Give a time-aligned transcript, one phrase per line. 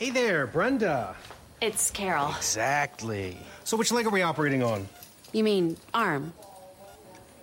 [0.00, 1.14] Hey there, Brenda.
[1.60, 2.32] It's Carol.
[2.38, 3.36] Exactly.
[3.64, 4.88] So which leg are we operating on?
[5.34, 6.32] You mean arm?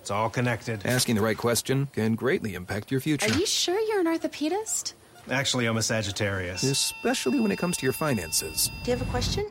[0.00, 0.84] It's all connected.
[0.84, 4.94] Asking the right question can greatly impact your future, Are you sure you're an orthopedist?
[5.30, 6.64] Actually, I'm a Sagittarius.
[6.64, 8.72] especially when it comes to your finances.
[8.82, 9.46] Do you have a question?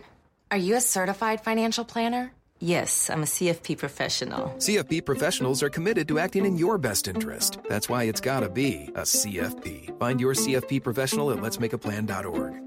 [0.51, 2.33] Are you a certified financial planner?
[2.59, 4.49] Yes, I'm a CFP professional.
[4.57, 7.57] CFP professionals are committed to acting in your best interest.
[7.69, 9.97] That's why it's gotta be a CFP.
[9.97, 12.66] Find your CFP professional at letsmakeaplan.org.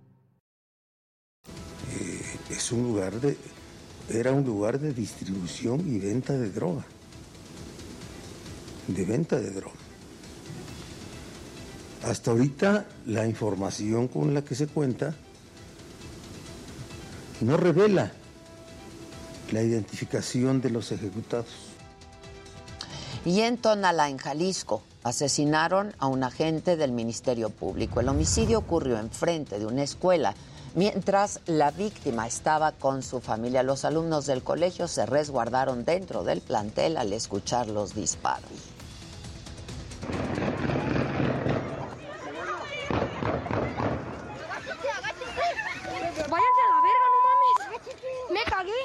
[2.61, 3.37] Es un lugar de
[4.09, 6.85] era un lugar de distribución y venta de droga
[8.87, 9.79] de venta de droga
[12.03, 15.15] hasta ahorita la información con la que se cuenta
[17.41, 18.11] no revela
[19.51, 21.47] la identificación de los ejecutados
[23.25, 27.99] Y en Tonalá, en Jalisco, asesinaron a un agente del Ministerio Público.
[27.99, 30.33] El homicidio ocurrió enfrente de una escuela.
[30.73, 36.39] Mientras la víctima estaba con su familia, los alumnos del colegio se resguardaron dentro del
[36.39, 38.49] plantel al escuchar los disparos.
[46.29, 47.57] Váyanse a la verga, no mames.
[48.31, 48.81] Me cagué.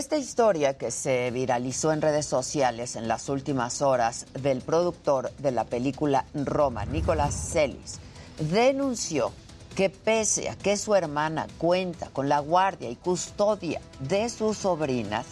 [0.00, 5.50] Esta historia que se viralizó en redes sociales en las últimas horas del productor de
[5.50, 7.98] la película Roma, Nicolás Celis,
[8.38, 9.30] denunció
[9.76, 15.26] que pese a que su hermana cuenta con la guardia y custodia de sus sobrinas,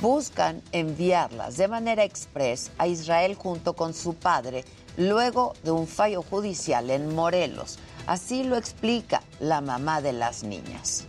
[0.00, 4.64] buscan enviarlas de manera express a Israel junto con su padre
[4.96, 7.80] luego de un fallo judicial en Morelos.
[8.06, 11.06] Así lo explica la mamá de las niñas.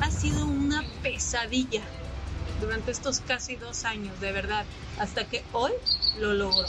[0.00, 1.82] Ha sido una pesadilla
[2.60, 4.64] durante estos casi dos años, de verdad,
[4.98, 5.72] hasta que hoy
[6.18, 6.66] lo logró.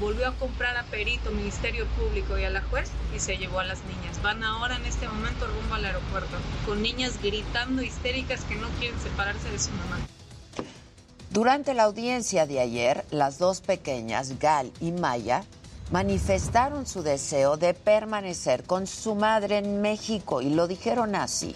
[0.00, 3.64] Volvió a comprar a Perito, Ministerio Público y a la juez y se llevó a
[3.64, 4.20] las niñas.
[4.22, 6.36] Van ahora en este momento rumbo al aeropuerto,
[6.66, 9.98] con niñas gritando histéricas que no quieren separarse de su mamá.
[11.30, 15.44] Durante la audiencia de ayer, las dos pequeñas, Gal y Maya,
[15.90, 21.54] manifestaron su deseo de permanecer con su madre en México y lo dijeron así.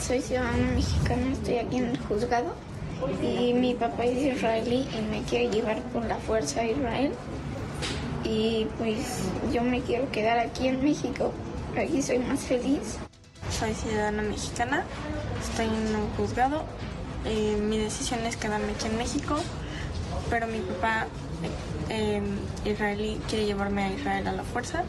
[0.00, 2.54] Soy ciudadana mexicana, estoy aquí en el juzgado
[3.22, 7.12] y mi papá es israelí y me quiere llevar por la fuerza a Israel
[8.22, 11.32] y pues yo me quiero quedar aquí en México,
[11.76, 12.98] aquí soy más feliz.
[13.50, 14.84] Soy ciudadana mexicana,
[15.42, 16.64] estoy en un juzgado.
[17.24, 19.36] eh, mi decisión es quedarme aquí en México,
[20.28, 21.06] pero mi papá
[21.88, 22.22] eh,
[22.64, 24.84] israelí quiere llevarme a Israel a la fuerza.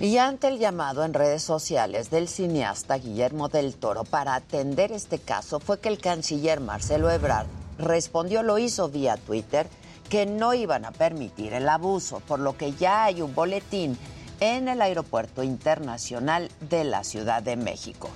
[0.00, 5.18] Y ante el llamado en redes sociales del cineasta Guillermo del Toro para atender este
[5.18, 7.46] caso fue que el canciller Marcelo Ebrard
[7.78, 9.66] respondió, lo hizo vía Twitter,
[10.08, 13.98] que no iban a permitir el abuso, por lo que ya hay un boletín
[14.40, 18.10] en el Aeropuerto Internacional de la Ciudad de México.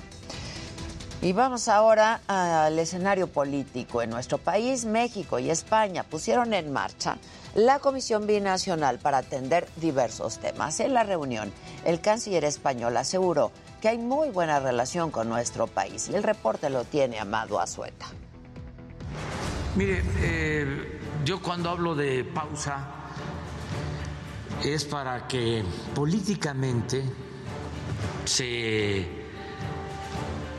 [1.20, 4.02] Y vamos ahora al escenario político.
[4.02, 7.18] En nuestro país, México y España pusieron en marcha
[7.56, 10.78] la Comisión Binacional para atender diversos temas.
[10.78, 11.52] En la reunión,
[11.84, 16.84] el canciller español aseguró que hay muy buena relación con nuestro país el reporte lo
[16.84, 18.06] tiene Amado Azueta.
[19.74, 22.86] Mire, eh, yo cuando hablo de pausa
[24.64, 25.64] es para que
[25.94, 27.04] políticamente
[28.24, 29.17] se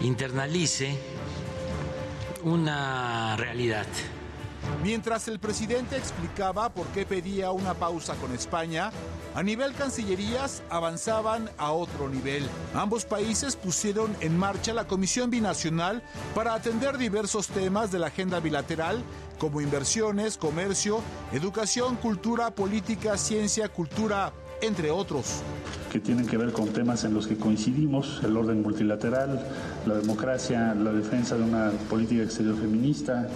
[0.02, 0.98] internalice
[2.44, 3.86] una realidad.
[4.84, 8.92] Mientras el presidente explicaba por qué pedía una pausa con España,
[9.36, 12.48] a nivel cancillerías avanzaban a otro nivel.
[12.74, 16.02] Ambos países pusieron en marcha la Comisión Binacional
[16.34, 19.04] para atender diversos temas de la agenda bilateral,
[19.38, 21.02] como inversiones, comercio,
[21.34, 25.42] educación, cultura, política, ciencia, cultura, entre otros.
[25.92, 29.44] que tienen que ver con temas en los que coincidimos, el orden multilateral,
[29.88, 33.28] la democracia, la defensa de una política exterior feminista,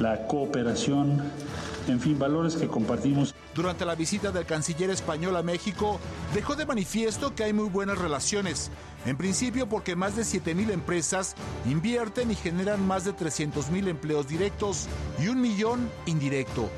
[0.00, 1.20] la cooperación
[1.88, 3.34] en fin, valores que compartimos.
[3.54, 5.98] Durante la visita del canciller español a México,
[6.34, 8.70] dejó de manifiesto que hay muy buenas relaciones.
[9.04, 11.34] En principio porque más de 7.000 empresas
[11.66, 14.86] invierten y generan más de 300.000 empleos directos
[15.18, 16.68] y un millón indirecto.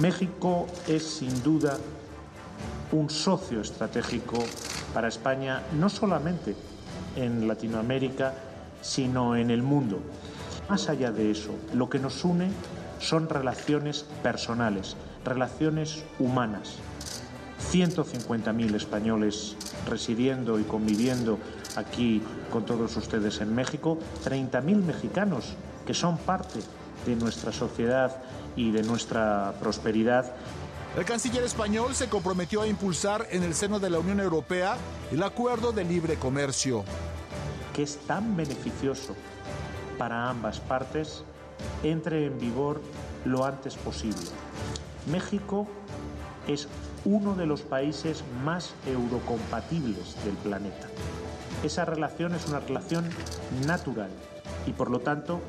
[0.00, 1.78] México es sin duda
[2.92, 4.38] un socio estratégico
[4.94, 6.54] para España, no solamente
[7.16, 8.34] en Latinoamérica,
[8.82, 10.00] sino en el mundo.
[10.68, 12.50] Más allá de eso, lo que nos une
[12.98, 16.76] son relaciones personales, relaciones humanas.
[17.72, 19.56] 150.000 españoles
[19.88, 21.38] residiendo y conviviendo
[21.76, 22.22] aquí
[22.52, 25.54] con todos ustedes en México, 30.000 mexicanos
[25.86, 26.60] que son parte
[27.06, 28.16] de nuestra sociedad
[28.56, 30.32] y de nuestra prosperidad.
[30.94, 34.76] El canciller español se comprometió a impulsar en el seno de la Unión Europea
[35.12, 36.84] el acuerdo de libre comercio.
[37.74, 39.14] Que es tan beneficioso
[39.98, 41.24] para ambas partes
[41.82, 42.80] entre en vigor
[43.24, 44.26] lo antes posible.
[45.10, 45.66] México
[46.48, 46.68] es
[47.04, 50.88] uno de los países más eurocompatibles del planeta.
[51.62, 53.08] Esa relación es una relación
[53.66, 54.10] natural
[54.66, 55.40] y por lo tanto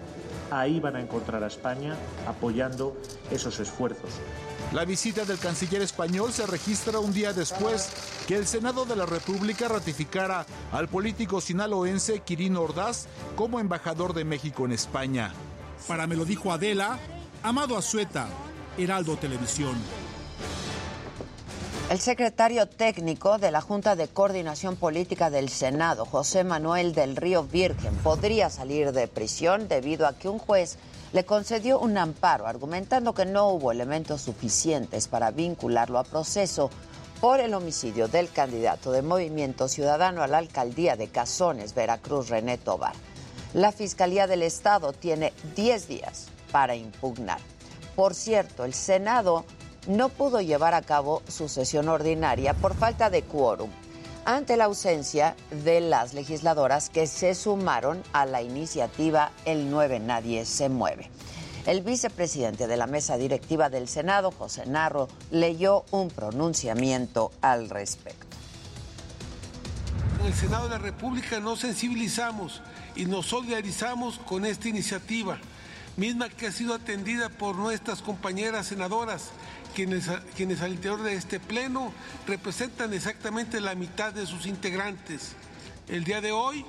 [0.51, 1.95] ahí van a encontrar a España
[2.27, 2.95] apoyando
[3.31, 4.11] esos esfuerzos.
[4.73, 7.89] La visita del canciller español se registra un día después
[8.27, 14.25] que el Senado de la República ratificara al político sinaloense Quirino Ordaz como embajador de
[14.25, 15.31] México en España.
[15.87, 16.99] Para me lo dijo Adela,
[17.43, 18.27] Amado Azueta,
[18.77, 19.75] Heraldo Televisión.
[21.89, 27.43] El secretario técnico de la Junta de Coordinación Política del Senado, José Manuel del Río
[27.43, 30.77] Virgen, podría salir de prisión debido a que un juez
[31.13, 36.69] le concedió un amparo argumentando que no hubo elementos suficientes para vincularlo a proceso
[37.21, 42.57] por el homicidio del candidato de Movimiento Ciudadano a la alcaldía de Cazones, Veracruz, René
[42.57, 42.93] Tobar.
[43.53, 47.39] La Fiscalía del Estado tiene 10 días para impugnar.
[47.95, 49.45] Por cierto, el Senado
[49.87, 53.69] no pudo llevar a cabo su sesión ordinaria por falta de quórum
[54.27, 60.45] ante la ausencia de las legisladoras que se sumaron a la iniciativa El 9 Nadie
[60.45, 61.09] se mueve.
[61.65, 68.27] El vicepresidente de la mesa directiva del Senado, José Narro, leyó un pronunciamiento al respecto.
[70.19, 72.61] En el Senado de la República nos sensibilizamos
[72.97, 75.39] y nos solidarizamos con esta iniciativa,
[75.95, 79.31] misma que ha sido atendida por nuestras compañeras senadoras
[79.77, 81.93] quienes, quienes al interior de este pleno
[82.25, 85.33] representan exactamente la mitad de sus integrantes.
[85.87, 86.65] El día de hoy,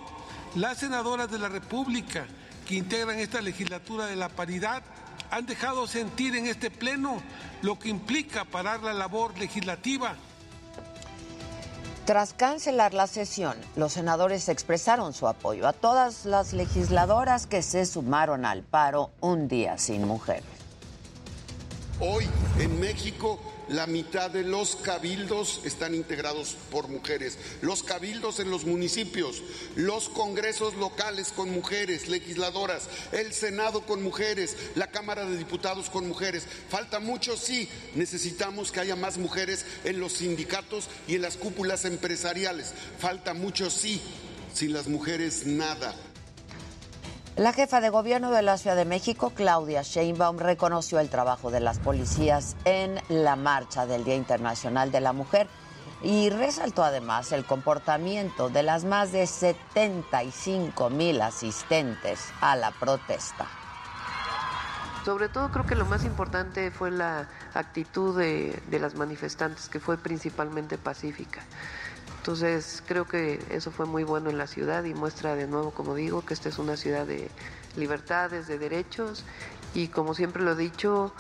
[0.57, 2.27] las senadoras de la República
[2.67, 4.83] que integran esta legislatura de la paridad
[5.31, 7.23] han dejado sentir en este pleno
[7.63, 10.15] lo que implica parar la labor legislativa.
[12.05, 17.87] Tras cancelar la sesión, los senadores expresaron su apoyo a todas las legisladoras que se
[17.87, 20.58] sumaron al paro un día sin mujeres.
[22.01, 22.25] Hoy
[22.61, 28.65] en México la mitad de los cabildos están integrados por mujeres, los cabildos en los
[28.65, 29.43] municipios,
[29.75, 36.07] los congresos locales con mujeres, legisladoras, el Senado con mujeres, la Cámara de Diputados con
[36.07, 36.47] mujeres.
[36.69, 41.85] Falta mucho, sí, necesitamos que haya más mujeres en los sindicatos y en las cúpulas
[41.85, 42.75] empresariales.
[43.01, 44.01] Falta mucho, sí,
[44.55, 45.97] sin las mujeres nada.
[47.39, 51.61] La jefa de gobierno de la Ciudad de México, Claudia Sheinbaum, reconoció el trabajo de
[51.61, 55.47] las policías en la marcha del Día Internacional de la Mujer
[56.03, 63.47] y resaltó además el comportamiento de las más de 75 mil asistentes a la protesta.
[65.05, 69.79] Sobre todo creo que lo más importante fue la actitud de, de las manifestantes, que
[69.79, 71.43] fue principalmente pacífica.
[72.29, 75.95] Entonces creo que eso fue muy bueno en la ciudad y muestra de nuevo, como
[75.95, 77.31] digo, que esta es una ciudad de
[77.75, 79.25] libertades, de derechos
[79.73, 81.11] y como siempre lo he dicho,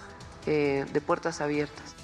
[0.44, 1.94] eh, de puertas abiertas.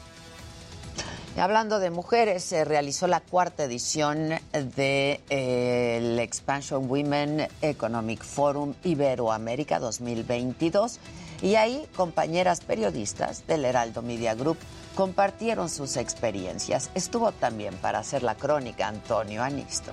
[1.37, 8.73] Hablando de mujeres, se realizó la cuarta edición del de, eh, Expansion Women Economic Forum
[8.85, 10.99] Iberoamérica 2022
[11.43, 14.59] y ahí compañeras periodistas del Heraldo Media Group
[14.95, 16.91] compartieron sus experiencias.
[16.95, 19.93] Estuvo también para hacer la crónica Antonio Anisto.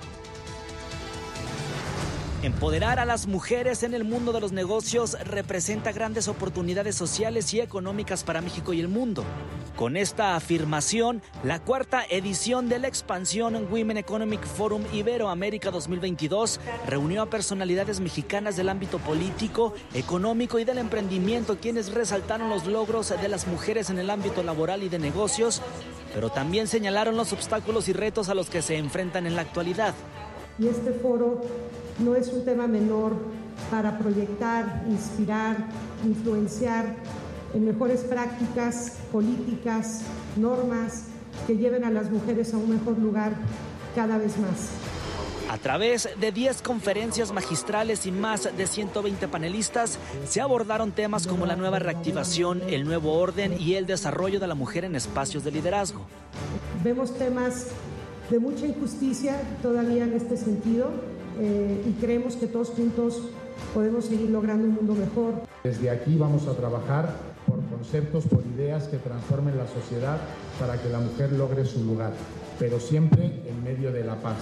[2.42, 7.60] Empoderar a las mujeres en el mundo de los negocios representa grandes oportunidades sociales y
[7.60, 9.22] económicas para México y el mundo.
[9.76, 16.58] Con esta afirmación, la cuarta edición de la expansión Women Economic Forum Iberoamérica 2022
[16.88, 23.10] reunió a personalidades mexicanas del ámbito político, económico y del emprendimiento quienes resaltaron los logros
[23.10, 25.62] de las mujeres en el ámbito laboral y de negocios,
[26.12, 29.94] pero también señalaron los obstáculos y retos a los que se enfrentan en la actualidad.
[30.58, 31.40] Y este foro
[31.98, 33.16] no es un tema menor
[33.70, 35.56] para proyectar, inspirar,
[36.04, 36.96] influenciar
[37.54, 40.02] en mejores prácticas, políticas,
[40.36, 41.04] normas
[41.46, 43.32] que lleven a las mujeres a un mejor lugar
[43.94, 44.70] cada vez más.
[45.50, 51.44] A través de 10 conferencias magistrales y más de 120 panelistas, se abordaron temas como
[51.44, 55.50] la nueva reactivación, el nuevo orden y el desarrollo de la mujer en espacios de
[55.50, 56.06] liderazgo.
[56.82, 57.66] Vemos temas
[58.30, 60.90] de mucha injusticia todavía en este sentido
[61.44, 63.20] eh, y creemos que todos juntos
[63.74, 65.42] podemos seguir logrando un mundo mejor.
[65.64, 67.16] Desde aquí vamos a trabajar
[67.48, 70.18] por conceptos, por ideas que transformen la sociedad
[70.60, 72.12] para que la mujer logre su lugar,
[72.60, 74.36] pero siempre en medio de la paz.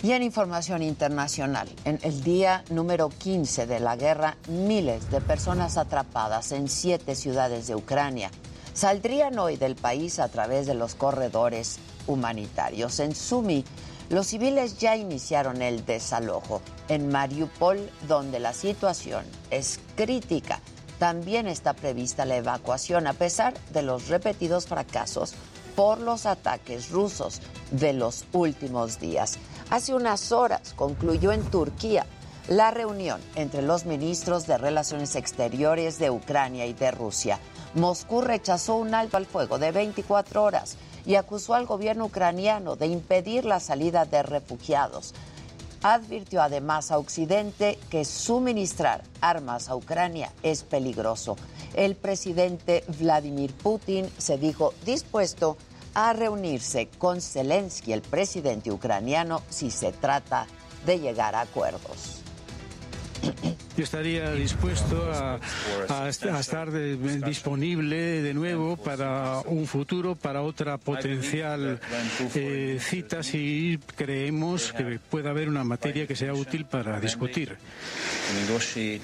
[0.01, 5.77] Y en información internacional, en el día número 15 de la guerra, miles de personas
[5.77, 8.29] atrapadas en siete ciudades de Ucrania
[8.73, 12.99] saldrían hoy del país a través de los corredores humanitarios.
[12.99, 13.63] En Sumi,
[14.09, 16.61] los civiles ya iniciaron el desalojo.
[16.89, 20.59] En Mariupol, donde la situación es crítica,
[20.99, 25.33] también está prevista la evacuación a pesar de los repetidos fracasos
[25.75, 29.37] por los ataques rusos de los últimos días.
[29.69, 32.05] Hace unas horas concluyó en Turquía
[32.47, 37.39] la reunión entre los ministros de Relaciones Exteriores de Ucrania y de Rusia.
[37.73, 42.87] Moscú rechazó un alto al fuego de 24 horas y acusó al gobierno ucraniano de
[42.87, 45.13] impedir la salida de refugiados
[45.93, 51.35] advirtió además a Occidente que suministrar armas a Ucrania es peligroso.
[51.75, 55.57] El presidente Vladimir Putin se dijo dispuesto
[55.93, 60.47] a reunirse con Zelensky, el presidente ucraniano, si se trata
[60.87, 62.24] de llegar a acuerdos.
[63.77, 65.39] Yo estaría dispuesto a,
[66.07, 71.81] estar disponible de nuevo para un futuro, para otra potencial
[72.35, 77.57] eh, cita si creemos que pueda haber una materia que sea útil para discutir.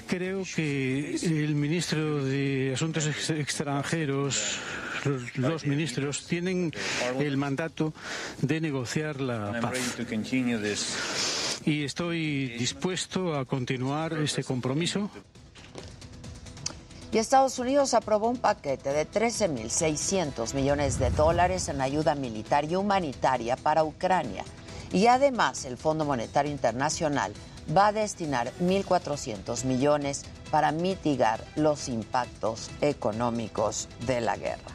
[0.06, 4.58] Creo que el ministro de Asuntos Extranjeros
[5.34, 6.72] los ministros tienen
[7.18, 7.92] el mandato
[8.40, 9.78] de negociar la paz
[11.64, 15.10] y estoy dispuesto a continuar ese compromiso.
[17.12, 22.74] Y Estados Unidos aprobó un paquete de 13.600 millones de dólares en ayuda militar y
[22.74, 24.44] humanitaria para Ucrania.
[24.92, 27.34] Y además el Fondo Monetario Internacional
[27.76, 34.72] va a destinar 1.400 millones para mitigar los impactos económicos de la guerra.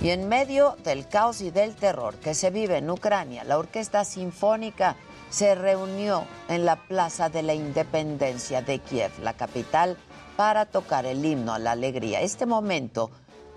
[0.00, 4.04] Y en medio del caos y del terror que se vive en Ucrania, la Orquesta
[4.04, 4.96] Sinfónica
[5.30, 9.96] se reunió en la Plaza de la Independencia de Kiev, la capital,
[10.36, 12.20] para tocar el himno a la alegría.
[12.20, 13.10] Este momento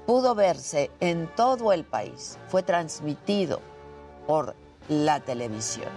[0.06, 3.62] pudo verse en todo el país, fue transmitido
[4.28, 4.56] por
[4.90, 5.90] la televisión.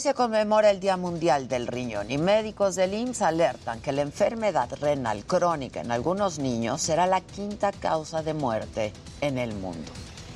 [0.00, 4.68] Se conmemora el Día Mundial del Riñón y médicos del IMSS alertan que la enfermedad
[4.78, 9.90] renal crónica en algunos niños será la quinta causa de muerte en el mundo.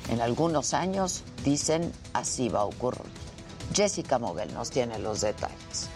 [0.09, 3.05] En algunos años, dicen, así va a ocurrir.
[3.73, 5.90] Jessica Mogel nos tiene los detalles.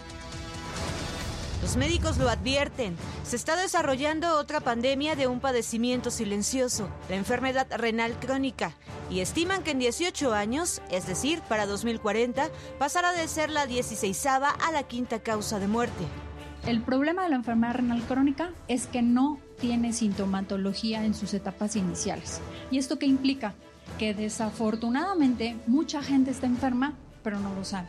[1.66, 2.96] Los médicos lo advierten.
[3.24, 8.76] Se está desarrollando otra pandemia de un padecimiento silencioso, la enfermedad renal crónica,
[9.10, 14.26] y estiman que en 18 años, es decir, para 2040, pasará de ser la 16
[14.26, 16.04] a la quinta causa de muerte.
[16.68, 21.74] El problema de la enfermedad renal crónica es que no tiene sintomatología en sus etapas
[21.74, 22.40] iniciales.
[22.70, 23.54] ¿Y esto qué implica?
[23.98, 26.94] Que desafortunadamente mucha gente está enferma,
[27.24, 27.88] pero no lo sabe.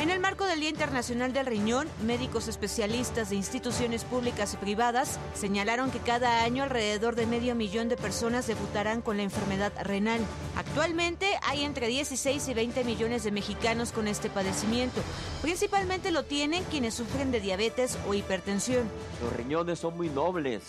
[0.00, 5.18] En el marco del Día Internacional del Riñón, médicos especialistas de instituciones públicas y privadas
[5.34, 10.20] señalaron que cada año alrededor de medio millón de personas debutarán con la enfermedad renal.
[10.56, 15.00] Actualmente hay entre 16 y 20 millones de mexicanos con este padecimiento.
[15.40, 18.88] Principalmente lo tienen quienes sufren de diabetes o hipertensión.
[19.22, 20.62] Los riñones son muy nobles.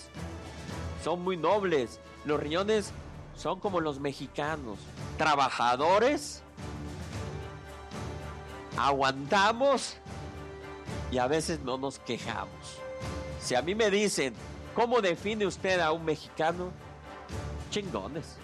[1.04, 2.00] Son muy nobles.
[2.26, 2.92] Los riñones
[3.36, 4.78] son como los mexicanos.
[5.18, 6.44] Trabajadores
[8.78, 9.96] aguantamos
[11.12, 12.80] y a veces no nos quejamos.
[13.40, 14.34] Si a mí me dicen,
[14.74, 16.72] ¿cómo define usted a un mexicano?
[17.70, 18.38] Chingones.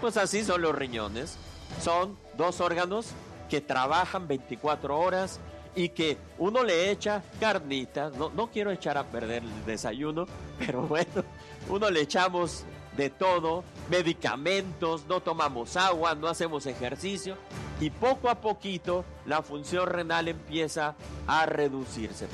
[0.00, 1.36] Pues así son los riñones.
[1.82, 3.08] Son dos órganos
[3.48, 5.40] que trabajan 24 horas
[5.74, 8.10] y que uno le echa carnita.
[8.10, 10.26] No, no quiero echar a perder el desayuno,
[10.58, 11.24] pero bueno,
[11.68, 12.64] uno le echamos
[12.96, 17.36] de todo, medicamentos, no tomamos agua, no hacemos ejercicio
[17.80, 20.94] y poco a poquito la función renal empieza
[21.26, 22.26] a reducirse.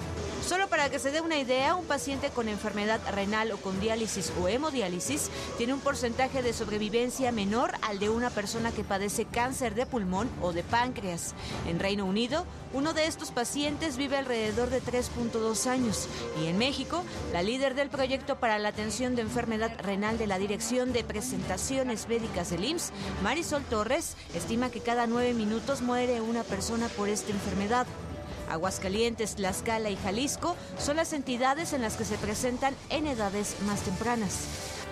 [0.47, 4.33] Solo para que se dé una idea, un paciente con enfermedad renal o con diálisis
[4.41, 9.75] o hemodiálisis tiene un porcentaje de sobrevivencia menor al de una persona que padece cáncer
[9.75, 11.35] de pulmón o de páncreas.
[11.69, 16.09] En Reino Unido, uno de estos pacientes vive alrededor de 3.2 años
[16.43, 20.39] y en México, la líder del proyecto para la atención de enfermedad renal de la
[20.39, 21.05] Dirección de
[21.43, 22.93] Presentaciones Médicas del IMSS,
[23.25, 27.85] Marisol Torres, estima que cada nueve minutos muere una persona por esta enfermedad.
[28.49, 33.81] Aguascalientes, Tlaxcala y Jalisco son las entidades en las que se presentan en edades más
[33.81, 34.47] tempranas.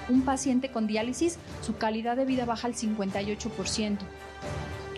[0.08, 3.98] Un paciente con diálisis, su calidad de vida baja al 58%.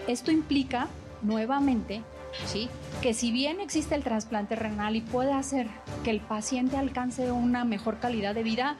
[0.07, 0.89] Esto implica,
[1.21, 2.03] nuevamente,
[2.47, 2.71] ¿sí?
[3.03, 5.69] que si bien existe el trasplante renal y puede hacer
[6.03, 8.77] que el paciente alcance una mejor calidad de vida,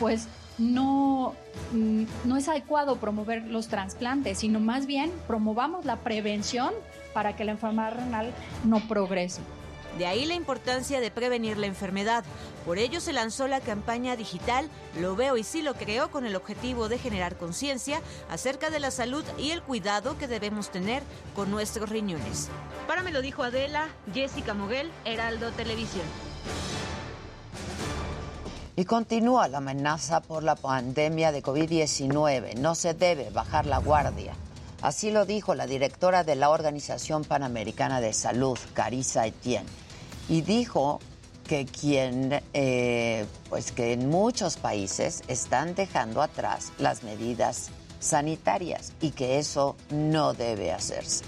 [0.00, 0.26] pues
[0.58, 1.34] no,
[1.72, 6.72] no es adecuado promover los trasplantes, sino más bien promovamos la prevención
[7.12, 8.32] para que la enfermedad renal
[8.64, 9.40] no progrese.
[9.98, 12.24] De ahí la importancia de prevenir la enfermedad.
[12.64, 14.68] Por ello se lanzó la campaña digital
[15.00, 18.90] Lo veo y sí lo creo con el objetivo de generar conciencia acerca de la
[18.90, 21.02] salud y el cuidado que debemos tener
[21.34, 22.48] con nuestros riñones.
[22.86, 26.06] Para me lo dijo Adela, Jessica Moguel, Heraldo Televisión.
[28.80, 32.54] Y continúa la amenaza por la pandemia de COVID-19.
[32.54, 34.32] No se debe bajar la guardia.
[34.80, 39.68] Así lo dijo la directora de la Organización Panamericana de Salud, Carissa Etienne,
[40.30, 40.98] y dijo
[41.46, 49.10] que quien, eh, pues que en muchos países están dejando atrás las medidas sanitarias y
[49.10, 51.26] que eso no debe hacerse.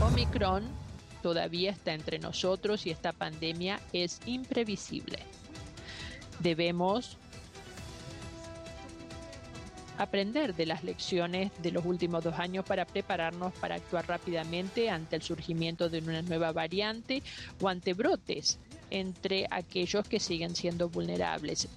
[0.00, 0.81] Omicron
[1.22, 5.18] todavía está entre nosotros y esta pandemia es imprevisible.
[6.40, 7.16] Debemos
[9.98, 15.16] aprender de las lecciones de los últimos dos años para prepararnos para actuar rápidamente ante
[15.16, 17.22] el surgimiento de una nueva variante
[17.60, 18.58] o ante brotes
[18.90, 21.68] entre aquellos que siguen siendo vulnerables.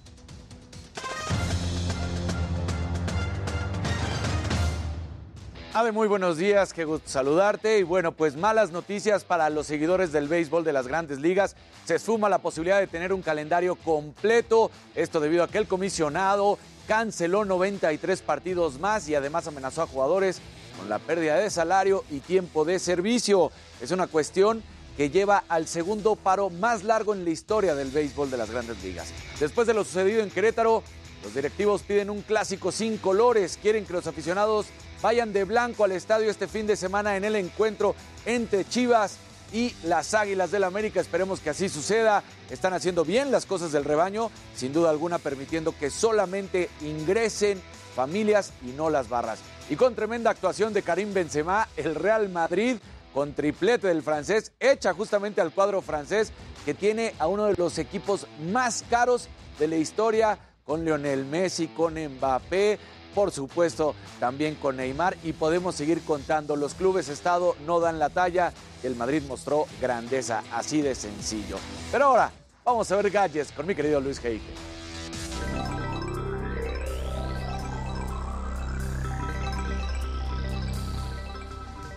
[5.78, 7.78] Ave, muy buenos días, qué gusto saludarte.
[7.78, 11.54] Y bueno, pues malas noticias para los seguidores del béisbol de las grandes ligas.
[11.84, 16.58] Se suma la posibilidad de tener un calendario completo, esto debido a que el comisionado
[16.88, 20.40] canceló 93 partidos más y además amenazó a jugadores
[20.78, 23.52] con la pérdida de salario y tiempo de servicio.
[23.82, 24.62] Es una cuestión
[24.96, 28.82] que lleva al segundo paro más largo en la historia del béisbol de las grandes
[28.82, 29.12] ligas.
[29.38, 30.82] Después de lo sucedido en Querétaro,
[31.22, 34.68] los directivos piden un clásico sin colores, quieren que los aficionados
[35.06, 39.18] vayan de blanco al estadio este fin de semana en el encuentro entre Chivas
[39.52, 41.00] y las Águilas del América.
[41.00, 42.24] Esperemos que así suceda.
[42.50, 47.62] Están haciendo bien las cosas del rebaño, sin duda alguna permitiendo que solamente ingresen
[47.94, 49.38] familias y no las barras.
[49.70, 52.78] Y con tremenda actuación de Karim Benzema, el Real Madrid
[53.14, 56.32] con triplete del francés, echa justamente al cuadro francés
[56.64, 59.28] que tiene a uno de los equipos más caros
[59.60, 62.78] de la historia, con Lionel Messi, con Mbappé,
[63.16, 66.54] por supuesto, también con Neymar y podemos seguir contando.
[66.54, 68.52] Los clubes Estado no dan la talla.
[68.82, 71.56] El Madrid mostró grandeza, así de sencillo.
[71.90, 72.30] Pero ahora,
[72.62, 74.44] vamos a ver gadgets con mi querido Luis Heike.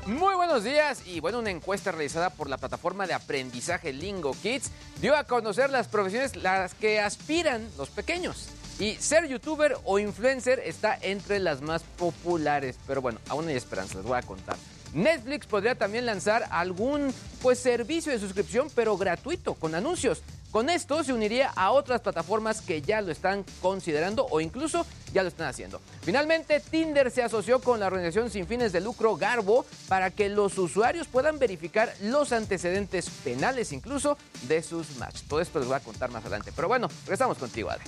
[0.06, 4.72] Muy buenos días y bueno, una encuesta realizada por la plataforma de aprendizaje Lingo Kids
[5.02, 8.48] dio a conocer las profesiones las que aspiran los pequeños.
[8.80, 13.96] Y ser youtuber o influencer está entre las más populares, pero bueno, aún hay esperanza,
[13.96, 14.56] les voy a contar.
[14.94, 20.24] Netflix podría también lanzar algún pues servicio de suscripción pero gratuito con anuncios.
[20.52, 25.22] Con esto se uniría a otras plataformas que ya lo están considerando o incluso ya
[25.22, 25.80] lo están haciendo.
[26.02, 30.58] Finalmente, Tinder se asoció con la organización sin fines de lucro Garbo para que los
[30.58, 35.24] usuarios puedan verificar los antecedentes penales incluso de sus matches.
[35.28, 36.52] Todo esto les voy a contar más adelante.
[36.56, 37.84] Pero bueno, regresamos contigo, Ade.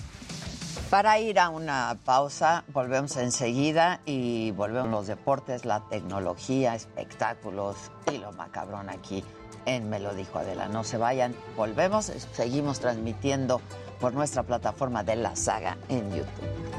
[0.92, 7.78] Para ir a una pausa, volvemos enseguida y volvemos los deportes, la tecnología, espectáculos
[8.12, 9.24] y lo macabrón aquí
[9.66, 10.68] en Me lo dijo Adela.
[10.68, 13.62] No se vayan, volvemos, seguimos transmitiendo
[14.02, 16.28] por nuestra plataforma de la saga en YouTube.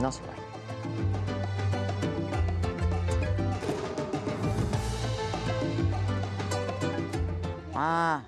[0.03, 0.45] No se vayan.
[7.75, 8.25] Ah,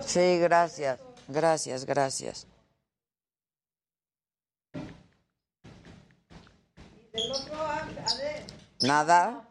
[0.00, 2.48] sí, gracias, gracias, gracias.
[8.80, 9.48] Nada.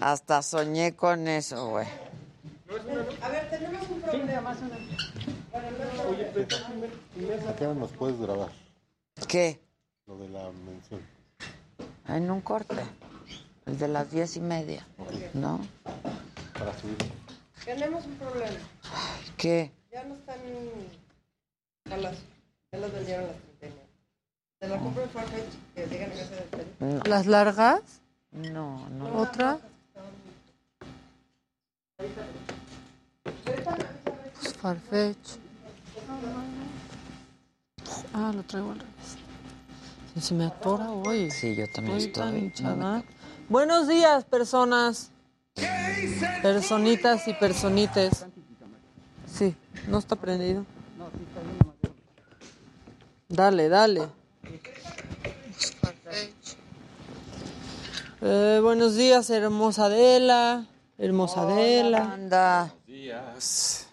[0.00, 1.86] Hasta soñé con eso, güey.
[3.22, 4.50] A ver, tenemos un problema.
[7.48, 8.50] ¿A qué hora nos puedes grabar?
[9.28, 9.60] ¿Qué?
[10.06, 11.00] Lo de la mención.
[12.08, 12.82] En un corte.
[13.66, 14.86] El de las diez y media.
[15.32, 15.60] ¿No?
[16.52, 16.96] Para subir.
[17.64, 18.58] Tenemos un problema.
[19.36, 19.72] ¿Qué?
[19.90, 20.38] Ya no están
[21.90, 22.16] a las.
[22.72, 23.88] Ya las vendieron las 39.
[24.60, 25.52] ¿Se la compro en Farfetch?
[25.74, 27.08] Que digan que se despedí.
[27.08, 27.82] ¿Las largas?
[28.32, 29.16] No, no.
[29.16, 29.58] ¿Otra?
[31.96, 32.10] Pues
[34.60, 35.36] Farfetch.
[38.12, 39.16] Ah, lo traigo al revés.
[40.20, 41.30] Se me atora hoy.
[41.30, 43.04] Sí, yo también Estoy tan.
[43.48, 45.10] Buenos días, personas.
[46.42, 48.24] Personitas y personites.
[49.26, 49.54] Sí,
[49.88, 50.64] no está prendido.
[53.34, 54.08] Dale, dale.
[58.22, 60.66] Eh, buenos días, hermosa Adela.
[60.98, 62.12] Hermosa Adela.
[62.12, 62.72] Anda.
[62.86, 63.88] Días.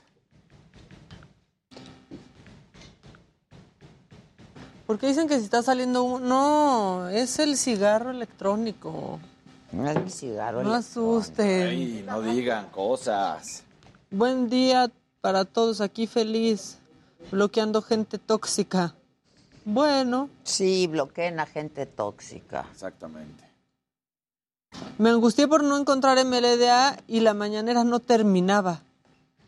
[4.85, 6.29] Porque dicen que si está saliendo un...
[6.29, 9.19] No, es el cigarro electrónico.
[9.71, 10.61] No es mi cigarro.
[10.61, 11.67] No asusten.
[11.67, 13.63] Ay, no digan cosas.
[14.11, 16.77] Buen día para todos aquí feliz,
[17.31, 18.93] bloqueando gente tóxica.
[19.65, 22.65] Bueno, Sí, bloqueen a gente tóxica.
[22.71, 23.43] Exactamente.
[24.97, 28.81] me angustié por no encontrar MLDA y la mañanera no terminaba.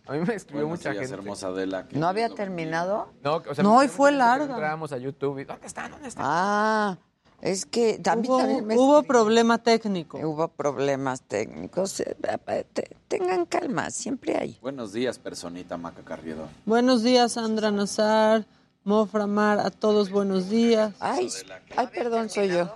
[0.05, 1.13] A mí me escribió Buenos mucha gente.
[1.13, 1.87] hermosa Adela.
[1.87, 3.07] ¿qué ¿No había terminado?
[3.23, 4.45] No, o sea, No, me y fue larga.
[4.53, 5.87] Entrábamos a YouTube y ¿dónde está?
[5.87, 6.21] ¿Dónde está?
[6.23, 6.97] Ah,
[7.39, 10.17] es que también, Hubo, también me hubo escribí- problema técnico.
[10.19, 12.01] Hubo problemas técnicos.
[12.01, 14.57] Eh, eh, te- Tengan calma, siempre hay.
[14.61, 16.49] Buenos días, personita Maca Carriedo.
[16.65, 18.45] Buenos días, Sandra Nazar,
[18.83, 20.93] Mofra Mar, a todos buenos días.
[20.99, 21.29] Ay,
[21.77, 22.69] ay, perdón, soy yo.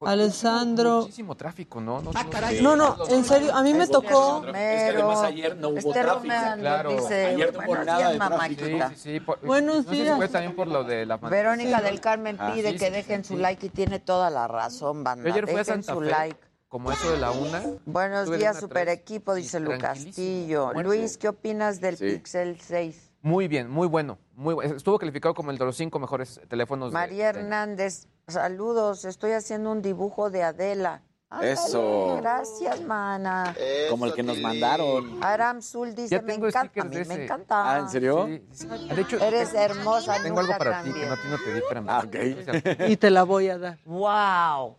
[0.00, 1.00] Alessandro.
[1.00, 2.00] Muchísimo tráfico, ¿no?
[2.00, 2.12] No,
[2.62, 4.44] No, no, en serio, a mí me tocó.
[4.46, 6.34] Es que además ayer no hubo tráfico.
[6.58, 6.90] Claro.
[6.92, 8.64] dice, Ayer no hubo buenos nada días, de tráfico.
[8.64, 9.20] Sí, sí, sí.
[9.20, 10.16] por- Buenos no sé si días.
[10.16, 13.28] fue también por lo de la Verónica del Carmen Ah, pide sí, que dejen sí,
[13.28, 13.40] su sí.
[13.42, 15.28] like y tiene toda la razón, banda.
[15.30, 16.40] Ayer fui a Dejen Santa su Fe, like.
[16.68, 17.62] como eso de la una.
[17.84, 20.10] Buenos días, super equipo, dice Lu tranquilísimo.
[20.14, 20.64] Castillo.
[20.74, 20.82] Muerto.
[20.84, 22.04] Luis, ¿qué opinas del Sí.
[22.12, 23.10] Pixel 6?
[23.20, 24.16] Muy bien, muy bueno.
[24.38, 26.90] Muy Estuvo calificado como el de los cinco mejores teléfonos.
[26.90, 29.04] de- María de- Hernández, saludos.
[29.04, 31.02] Estoy haciendo un dibujo de Adela.
[31.28, 32.18] Ándale, Eso.
[32.22, 33.52] Gracias, mana.
[33.90, 35.18] Como el que nos mandaron.
[35.24, 37.74] Aram Zul dice, Ya me encanta, a mí me encanta.
[37.74, 38.26] Ah, ¿en serio?
[38.28, 38.68] Sí, sí.
[38.94, 41.86] De hecho, Eres hermosa, tengo algo para ti que no, no te di, espérame.
[41.88, 42.88] Ah, ok.
[42.90, 43.78] Y te la voy a dar.
[43.84, 44.76] Wow.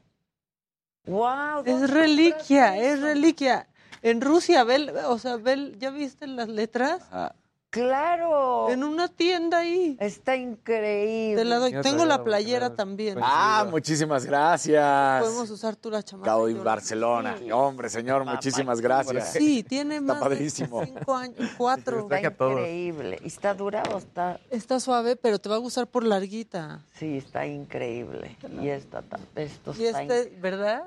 [1.06, 1.64] Wow.
[1.66, 3.68] Es reliquia, es reliquia.
[4.02, 7.02] En Rusia, Bel, o sea, Bel, ¿ya viste las letras?
[7.12, 7.36] Ah,
[7.72, 8.70] Claro.
[8.72, 9.96] En una tienda ahí.
[10.00, 11.36] Está increíble.
[11.44, 11.72] Te la doy.
[11.72, 13.14] Yo Tengo la playera también.
[13.14, 15.22] Pues, Ah, muchísimas gracias.
[15.24, 16.32] Podemos usar tú la chamarra.
[16.32, 17.36] Cabo y en Barcelona.
[17.54, 19.34] Hombre, señor, muchísimas gracias.
[19.34, 20.80] Sí, tiene Está más padrísimo.
[20.82, 22.08] de cinco años, cuatro.
[22.12, 22.54] Está todos.
[22.54, 23.20] increíble.
[23.24, 24.40] ¿Y ¿Está dura o está...?
[24.50, 26.84] Está suave, pero te va a gustar por larguita.
[26.96, 28.36] Sí, está increíble.
[28.62, 30.84] Y esta, ta- esto Y está este, ¿verdad?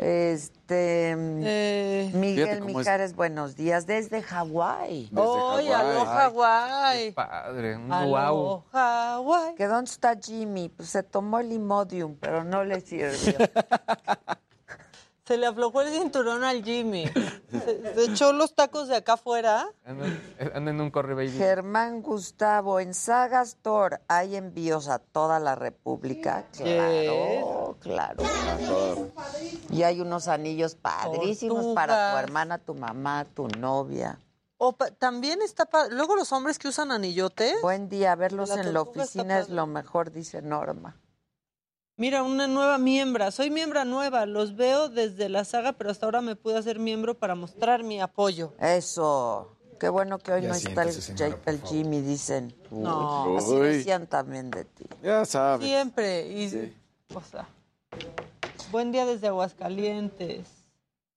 [0.00, 1.10] Este.
[1.14, 5.10] Eh, Miguel es- Mijares, buenos días desde Hawái.
[5.12, 5.72] Desde ¡Ay, Hawái.
[5.72, 7.10] aló, Hawái!
[7.12, 8.64] Padre, un Aló, wow.
[8.72, 9.54] Hawái.
[9.56, 10.70] ¿Que dónde está Jimmy?
[10.70, 13.10] Pues se tomó el Imodium, pero no le sirvió.
[15.30, 17.06] Se le aflojó el cinturón al Jimmy.
[17.06, 19.68] Se, se echó los tacos de acá afuera.
[19.84, 20.06] Anda,
[20.56, 21.30] anda en un corre baby.
[21.30, 26.46] Germán Gustavo, en Saga Store hay envíos a toda la República.
[26.50, 28.24] Claro, claro.
[29.70, 34.18] Y hay unos anillos padrísimos para tu hermana, tu mamá, tu novia.
[34.58, 37.62] O pa- también está pa- Luego los hombres que usan anillotes.
[37.62, 40.96] Buen día, verlos La en la oficina es lo mejor, dice Norma.
[42.00, 43.30] Mira, una nueva miembra.
[43.30, 44.24] Soy miembra nueva.
[44.24, 48.00] Los veo desde la saga, pero hasta ahora me pude hacer miembro para mostrar mi
[48.00, 48.54] apoyo.
[48.58, 49.54] Eso.
[49.78, 52.54] Qué bueno que hoy Ya no está el, señora, Jake- el Jimmy, dicen.
[52.70, 53.36] No.
[53.36, 54.86] Así decían también de ti.
[55.02, 55.68] Ya sabes.
[55.68, 56.26] Siempre.
[56.26, 56.74] Y,
[57.14, 57.46] O sea,
[58.70, 60.46] buen día desde Aguascalientes.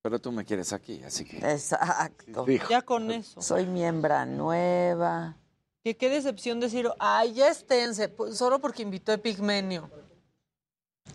[0.02, 1.38] Pero tú me quieres aquí, así que.
[1.38, 2.44] Exacto.
[2.46, 2.68] Fijo.
[2.70, 3.42] Ya con eso.
[3.42, 5.38] Soy miembra nueva.
[5.82, 9.90] Que qué decepción decir, ay, ya esténse, pues, solo porque invitó a Epigmenio.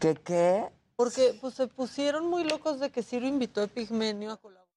[0.00, 0.68] ¿Qué qué?
[0.94, 4.68] Porque pues se pusieron muy locos de que Ciro invitó a Epigmenio a colaborar.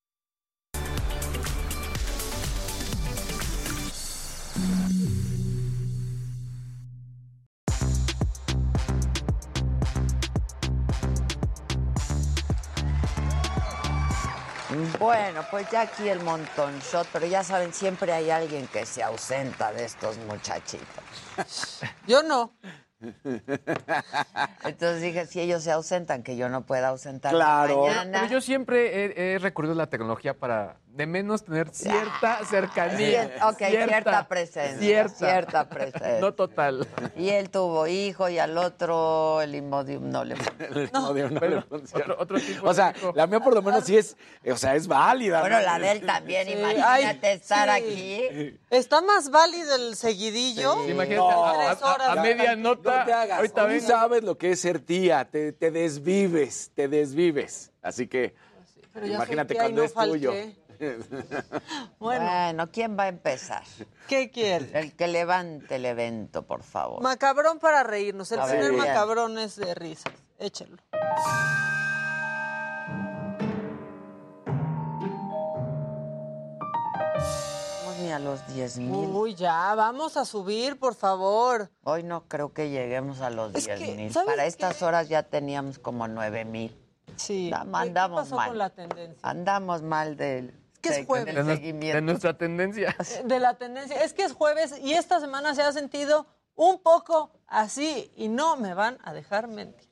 [14.99, 19.03] Bueno, pues ya aquí el montón shot, pero ya saben, siempre hay alguien que se
[19.03, 21.81] ausenta de estos muchachitos.
[22.07, 22.53] Yo no.
[24.63, 28.19] Entonces dije, si ellos se ausentan, que yo no pueda ausentar Pero, mañana.
[28.21, 33.23] pero yo siempre he, he recurrido a la tecnología para de menos tener cierta cercanía.
[33.39, 35.15] Cier- ok, cierta presencia, Cierta.
[35.15, 36.19] cierta presencia.
[36.19, 36.85] No total.
[37.15, 41.61] Y él tuvo hijo y al otro el Imodium no le El Imodium no le
[41.61, 42.03] funciona.
[42.03, 44.85] Otro, otro tipo O sea, la mía por lo menos sí es, o sea, es
[44.87, 45.39] válida.
[45.39, 45.63] Bueno, ¿no?
[45.63, 47.73] la de él también, Sí, imagínate ay, estar sí.
[47.83, 48.59] aquí.
[48.69, 50.73] Está más válido el seguidillo.
[50.83, 51.45] Sí, imagínate, No.
[51.47, 52.07] a, Tres horas.
[52.09, 52.90] a- a media nota.
[52.99, 53.37] No te hagas.
[53.37, 57.71] Ahorita sabes lo que es ser tía, te, te desvives, te desvives.
[57.81, 58.35] Así que
[58.93, 60.33] Pero imagínate cuando no es tuyo.
[61.99, 62.25] Bueno.
[62.25, 62.71] Bueno.
[62.71, 63.61] ¿quién va a empezar?
[64.07, 64.67] ¿Qué quiere?
[64.73, 67.03] El que levante el evento, por favor.
[67.03, 68.31] Macabrón para reírnos.
[68.31, 68.79] El A primer ver.
[68.79, 70.13] macabrón es de risas.
[70.39, 70.77] Échelo.
[78.11, 79.09] Ni a los 10 mil.
[79.09, 81.71] Uy, ya, vamos a subir, por favor.
[81.83, 84.11] Hoy no creo que lleguemos a los Es 10 que, mil.
[84.11, 86.75] ¿sabes Para estas horas ya teníamos como 9 mil.
[87.15, 87.49] Sí.
[87.49, 88.49] ¿Qué- Andamos ¿Qué pasó mal.
[88.49, 89.17] con la tendencia?
[89.21, 91.33] Andamos mal del, que es jueves.
[91.33, 91.95] De, nues- seguimiento.
[91.95, 92.95] de nuestra tendencia.
[93.25, 94.03] De la tendencia.
[94.03, 98.57] Es que es jueves y esta semana se ha sentido un poco así y no
[98.57, 99.89] me van a dejar mentir.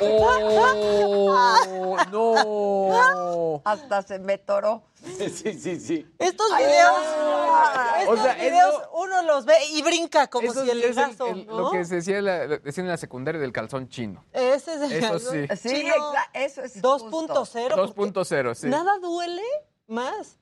[0.00, 1.96] ¡Oh!
[2.10, 3.62] ¡No!
[3.64, 4.82] Hasta se me toró.
[5.18, 6.06] Sí, sí, sí.
[6.18, 7.96] Estos Ay, videos, no.
[8.00, 11.58] estos O sea, videos eso- uno los ve y brinca como si el el- ¿no?
[11.58, 14.24] lo que se decía, en la- lo decían en la secundaria del calzón chino.
[14.32, 15.68] Ese es el Eso calzón sí.
[15.68, 15.94] Sí, chino
[16.34, 17.74] eso es 2.0.
[17.74, 18.68] porque 2.0, sí.
[18.68, 19.42] Nada duele
[19.88, 20.38] más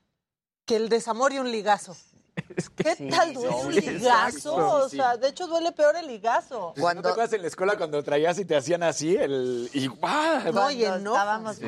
[0.67, 1.97] que el desamor y un ligazo.
[2.77, 4.29] ¿Qué Sí, tal duele un sí, ligazo?
[4.53, 4.55] exacto.
[4.85, 6.75] O Sí, sea, de hecho duele peor el ligazo.
[6.77, 9.17] ¿No te acuerdas en la escuela cuando traías y te hacían así?
[9.17, 10.37] El, y ¡guau!
[10.47, 11.17] No, Cuando y enojo.
[11.17, 11.65] estábamos Sí.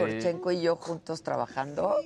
[0.53, 1.97] Y yo juntos trabajando,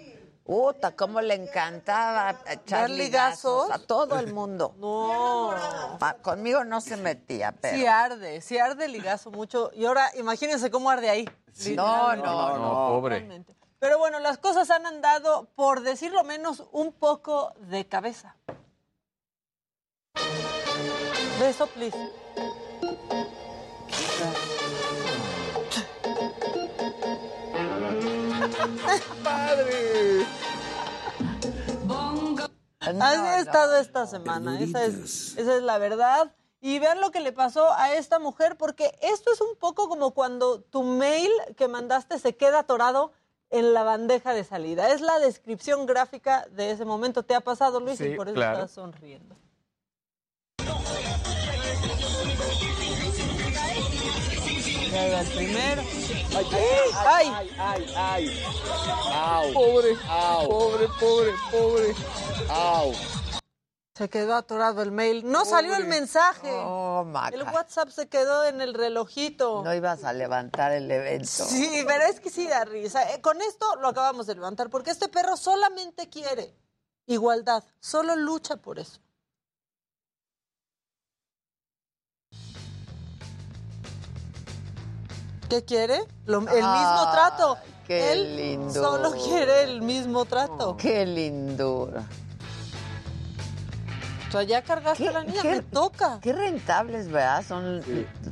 [0.49, 4.75] Uta, cómo le encantaba echar ¿Dar ligazos a todo el mundo.
[4.79, 5.51] No.
[5.53, 7.77] Ah, Conmigo no se metía, pero...
[7.77, 9.71] Sí arde, sí arde el ligazo mucho.
[9.75, 11.25] Y ahora imagínense cómo arde ahí.
[11.25, 11.33] No,
[12.15, 12.23] literalmente.
[12.27, 13.45] no, No, pobre.
[13.79, 18.37] Pero bueno, las cosas han andado, por decirlo menos, un poco de cabeza.
[21.39, 21.97] Beso, please.
[29.23, 30.27] ¡Padre!
[32.81, 36.35] Así ha estado esta semana, esa es, esa es la verdad.
[36.61, 40.13] Y vean lo que le pasó a esta mujer, porque esto es un poco como
[40.13, 43.13] cuando tu mail que mandaste se queda atorado
[43.51, 44.93] en la bandeja de salida.
[44.93, 47.23] Es la descripción gráfica de ese momento.
[47.23, 48.01] ¿Te ha pasado, Luis?
[48.01, 48.59] y Sí, por eso claro.
[48.59, 49.37] estás sonriendo.
[54.95, 55.83] Va el primero.
[56.35, 56.47] ¡Ay,
[57.07, 57.27] ¡Ay!
[57.37, 58.43] ay, ay, ay!
[59.13, 59.53] ¡Au!
[59.53, 60.49] Pobre, Au.
[60.49, 61.95] pobre, pobre, pobre.
[62.49, 62.93] ¡Au!
[63.97, 65.23] Se quedó atorado el mail.
[65.31, 66.51] No salió el mensaje.
[66.53, 67.35] Oh, Maca.
[67.35, 69.63] El WhatsApp se quedó en el relojito.
[69.65, 71.27] No ibas a levantar el evento.
[71.47, 73.11] Sí, pero es que sí da risa.
[73.15, 76.55] Eh, Con esto lo acabamos de levantar, porque este perro solamente quiere
[77.07, 79.01] igualdad, solo lucha por eso.
[85.49, 86.05] ¿Qué quiere?
[86.27, 87.57] Lo- el mismo trato.
[87.87, 88.73] qué Él lindo.
[88.75, 90.77] solo quiere el mismo trato.
[90.77, 92.05] Qué lindura.
[94.37, 96.19] Sea, ya cargaste a la niña, me toca.
[96.23, 97.45] Qué rentables, ¿verdad?
[97.47, 97.83] Son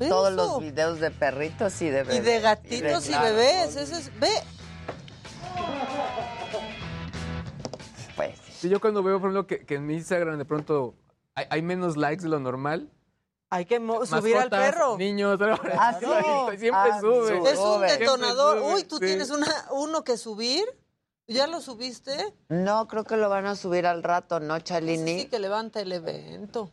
[0.08, 0.36] todos Eso.
[0.36, 2.24] los videos de perritos y de Y bebés.
[2.24, 3.76] de gatitos y, claro, bebés.
[3.76, 4.28] Ese es, ve,
[8.16, 8.38] Pues.
[8.58, 10.94] Sí, yo cuando veo, por ejemplo, que, que en mi Instagram de pronto
[11.34, 12.90] hay, hay menos likes de lo normal.
[13.50, 14.96] hay que mo- subir al perro.
[14.98, 15.38] Niños,
[15.78, 16.06] Ah, sí.
[16.58, 17.50] siempre Ah, sube.
[17.50, 18.60] Es un detonador.
[18.74, 19.06] Uy, tú sí.
[19.06, 20.64] tienes una, uno que subir.
[21.26, 22.34] ¿Ya lo subiste?
[22.48, 25.20] No, creo que lo van a subir al rato, ¿no, Chalini?
[25.20, 26.70] Sí, que levanta el evento.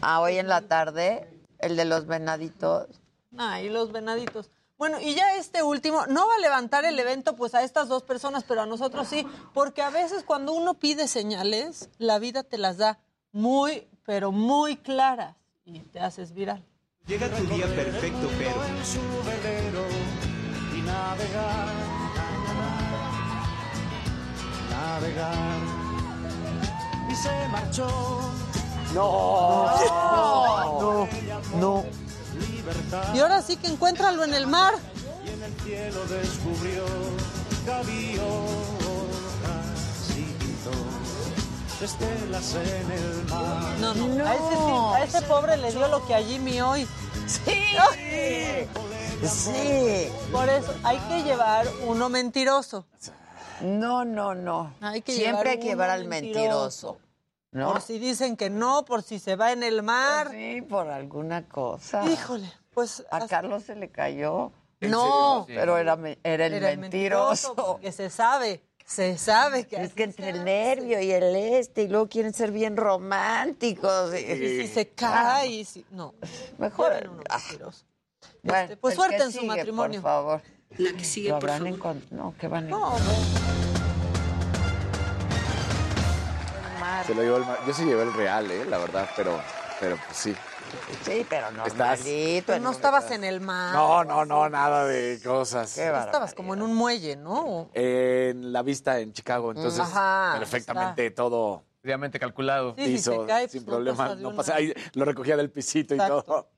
[0.00, 2.88] Ah, hoy en la tarde, el de los venaditos.
[3.36, 4.50] Ay, los venaditos.
[4.78, 8.02] Bueno, y ya este último, no va a levantar el evento pues a estas dos
[8.02, 12.58] personas, pero a nosotros sí, porque a veces cuando uno pide señales, la vida te
[12.58, 12.98] las da
[13.30, 16.64] muy, pero muy claras y te haces viral.
[17.06, 19.86] Llega tu día perfecto, pero
[20.76, 21.81] y navegar,
[24.92, 25.58] navegar.
[27.10, 27.88] Y se marchó.
[28.94, 29.70] No.
[30.80, 31.08] No,
[31.56, 31.84] no.
[33.14, 34.74] Y ahora sí que encuéntralo en el mar.
[35.24, 36.84] Y en el cielo descubrió
[37.66, 38.20] gaviotas
[40.10, 40.72] y pintó
[41.84, 43.74] estelas en el mar.
[43.80, 46.86] No, no, A, ese, sí- a ese pobre le dio lo que a Jimmy hoy.
[47.26, 47.76] Sí.
[49.28, 50.08] Sí.
[50.32, 52.84] Por eso hay que llevar uno mentiroso.
[53.60, 54.74] No, no, no.
[54.80, 56.98] Hay que Siempre hay que llevar al mentiroso.
[57.52, 57.72] ¿No?
[57.72, 60.30] Por si dicen que no, por si se va en el mar.
[60.30, 62.02] Sí, por alguna cosa.
[62.10, 64.52] Híjole, pues A Carlos se le cayó.
[64.80, 65.44] No.
[65.46, 67.54] Pero era, el Era el mentiroso.
[67.54, 71.88] porque se sabe, se sabe que Es que entre el nervio y el este, y
[71.88, 74.14] luego quieren ser bien románticos.
[74.14, 76.14] y si se cae y si no.
[76.58, 76.92] Mejor.
[77.10, 77.84] Uno ah, mentiroso.
[78.42, 80.00] bueno, Este, pues el suerte que en su sigue, matrimonio.
[80.00, 80.42] Por favor.
[80.78, 81.68] La que sigue, ¿Lo por favor.
[81.68, 82.96] encont- No, que van a No,
[87.06, 87.58] Se lo llevó el mar.
[87.66, 89.40] Yo sí llevé el real, eh, la verdad, pero,
[89.80, 90.34] pero pues sí.
[91.04, 92.00] Sí, pero no Estás-
[92.46, 93.74] Tú no estabas en el mar.
[93.74, 95.76] No, no, no, nada de cosas.
[95.76, 97.70] Estabas como en un muelle, ¿no?
[97.74, 102.76] En la vista en Chicago, entonces Ajá, perfectamente todo Obviamente calculado.
[102.78, 103.96] Sí, si hizo se cae, sin pues, no problema.
[104.04, 106.48] pasa de No pasa, ahí lo recogía del pisito y todo.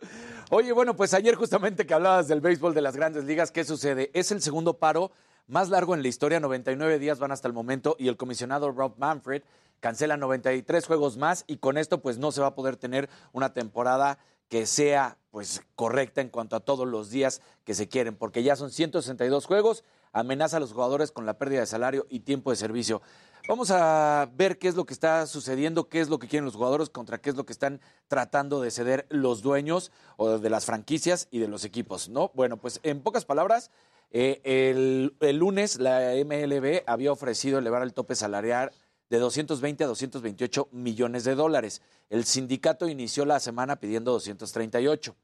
[0.57, 4.13] Oye, bueno, pues ayer justamente que hablabas del béisbol de las grandes ligas, ¿qué sucede?
[4.15, 5.11] Es el segundo paro
[5.49, 8.95] más largo en la historia, 99 días van hasta el momento, y el comisionado Rob
[8.97, 9.43] Manfred
[9.81, 13.53] cancela 93 juegos más, y con esto pues no se va a poder tener una
[13.53, 18.45] temporada que sea pues correcta en cuanto a todos los días que se quieren, porque
[18.45, 22.51] ya son 162 juegos, amenaza a los jugadores con la pérdida de salario y tiempo
[22.51, 23.03] de servicio.
[23.47, 26.55] Vamos a ver qué es lo que está sucediendo, qué es lo que quieren los
[26.55, 30.65] jugadores, contra qué es lo que están tratando de ceder los dueños o de las
[30.65, 32.31] franquicias y de los equipos, ¿no?
[32.35, 33.71] Bueno, pues en pocas palabras,
[34.13, 38.73] eh, el, el lunes la MLB había ofrecido elevar el tope salarial
[39.11, 41.83] de 220 a 228 millones de dólares.
[42.09, 45.15] El sindicato inició la semana pidiendo 238.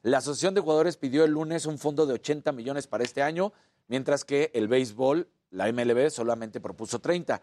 [0.00, 3.52] La Asociación de Jugadores pidió el lunes un fondo de 80 millones para este año,
[3.86, 7.42] mientras que el béisbol, la MLB, solamente propuso 30.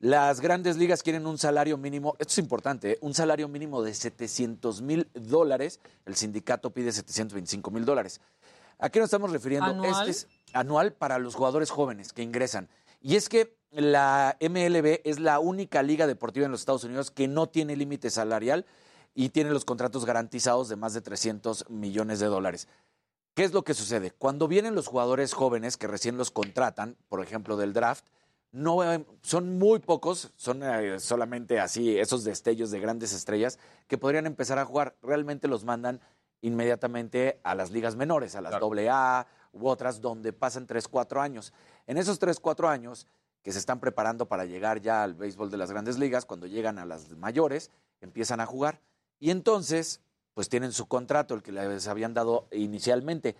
[0.00, 2.98] Las grandes ligas quieren un salario mínimo, esto es importante, ¿eh?
[3.00, 5.80] un salario mínimo de 700 mil dólares.
[6.06, 8.20] El sindicato pide 725 mil dólares.
[8.78, 9.66] ¿A qué nos estamos refiriendo?
[9.66, 10.08] ¿Anual?
[10.08, 12.68] Este es anual para los jugadores jóvenes que ingresan.
[13.00, 17.26] Y es que la MLB es la única liga deportiva en los Estados Unidos que
[17.26, 18.66] no tiene límite salarial
[19.16, 22.68] y tiene los contratos garantizados de más de 300 millones de dólares.
[23.34, 24.12] ¿Qué es lo que sucede?
[24.12, 28.04] Cuando vienen los jugadores jóvenes que recién los contratan, por ejemplo, del draft,
[28.52, 33.98] no eh, son muy pocos, son eh, solamente así esos destellos de grandes estrellas que
[33.98, 34.96] podrían empezar a jugar.
[35.02, 36.00] Realmente los mandan
[36.40, 41.52] inmediatamente a las ligas menores, a las AA u otras donde pasan 3, 4 años.
[41.86, 43.06] En esos 3, 4 años
[43.42, 46.78] que se están preparando para llegar ya al béisbol de las grandes ligas, cuando llegan
[46.78, 48.80] a las mayores, empiezan a jugar.
[49.20, 50.00] Y entonces,
[50.34, 53.36] pues tienen su contrato, el que les habían dado inicialmente.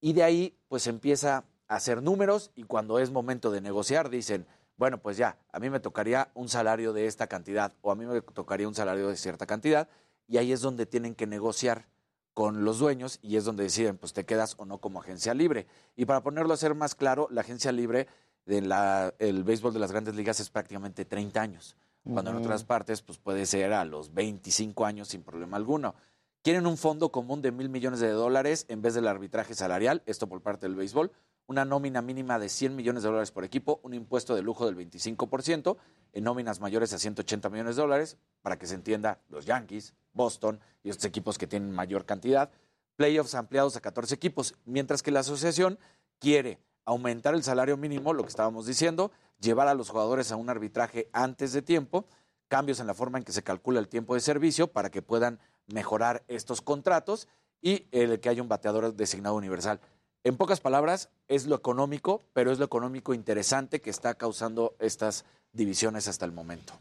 [0.00, 4.44] Y de ahí, pues empieza hacer números y cuando es momento de negociar, dicen,
[4.76, 8.04] bueno, pues ya, a mí me tocaría un salario de esta cantidad o a mí
[8.06, 9.88] me tocaría un salario de cierta cantidad.
[10.26, 11.86] Y ahí es donde tienen que negociar
[12.34, 15.66] con los dueños y es donde deciden, pues te quedas o no como agencia libre.
[15.94, 18.08] Y para ponerlo a ser más claro, la agencia libre
[18.46, 18.72] del
[19.18, 21.76] el béisbol de las grandes ligas es prácticamente 30 años.
[22.02, 25.94] Cuando en otras partes, pues puede ser a los 25 años sin problema alguno.
[26.42, 30.26] Quieren un fondo común de mil millones de dólares en vez del arbitraje salarial, esto
[30.26, 31.12] por parte del béisbol,
[31.50, 34.76] una nómina mínima de 100 millones de dólares por equipo, un impuesto de lujo del
[34.76, 35.78] 25%,
[36.12, 40.60] en nóminas mayores a 180 millones de dólares, para que se entienda, los Yankees, Boston
[40.84, 42.52] y estos equipos que tienen mayor cantidad,
[42.94, 45.80] playoffs ampliados a 14 equipos, mientras que la asociación
[46.20, 50.50] quiere aumentar el salario mínimo, lo que estábamos diciendo, llevar a los jugadores a un
[50.50, 52.06] arbitraje antes de tiempo,
[52.46, 55.40] cambios en la forma en que se calcula el tiempo de servicio para que puedan
[55.66, 57.26] mejorar estos contratos
[57.60, 59.80] y el que haya un bateador designado universal.
[60.22, 65.24] En pocas palabras, es lo económico, pero es lo económico interesante que está causando estas
[65.52, 66.74] divisiones hasta el momento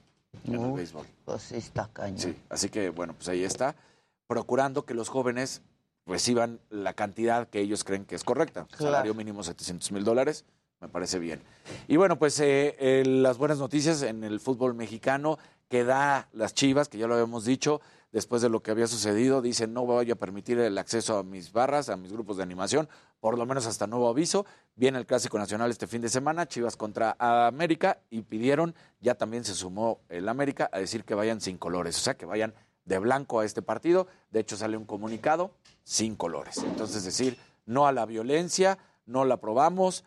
[0.46, 1.06] en el béisbol.
[1.26, 2.20] Pues sí, está cañón.
[2.20, 3.76] Sí, así que bueno, pues ahí está,
[4.28, 5.62] procurando que los jóvenes
[6.06, 8.66] reciban la cantidad que ellos creen que es correcta.
[8.66, 8.86] Claro.
[8.86, 10.46] Salario mínimo 700 mil dólares,
[10.82, 11.42] me parece bien.
[11.88, 15.38] Y bueno, pues eh, eh, las buenas noticias en el fútbol mexicano
[15.68, 17.80] que da las Chivas, que ya lo habíamos dicho,
[18.12, 21.52] después de lo que había sucedido, dicen no voy a permitir el acceso a mis
[21.52, 22.90] barras, a mis grupos de animación,
[23.20, 24.46] por lo menos hasta nuevo aviso.
[24.76, 29.44] Viene el Clásico Nacional este fin de semana, Chivas contra América, y pidieron, ya también
[29.44, 32.54] se sumó el América, a decir que vayan sin colores, o sea, que vayan
[32.86, 34.08] de blanco a este partido.
[34.32, 35.52] De hecho, sale un comunicado
[35.84, 36.58] sin colores.
[36.58, 40.04] Entonces, decir no a la violencia, no la aprobamos,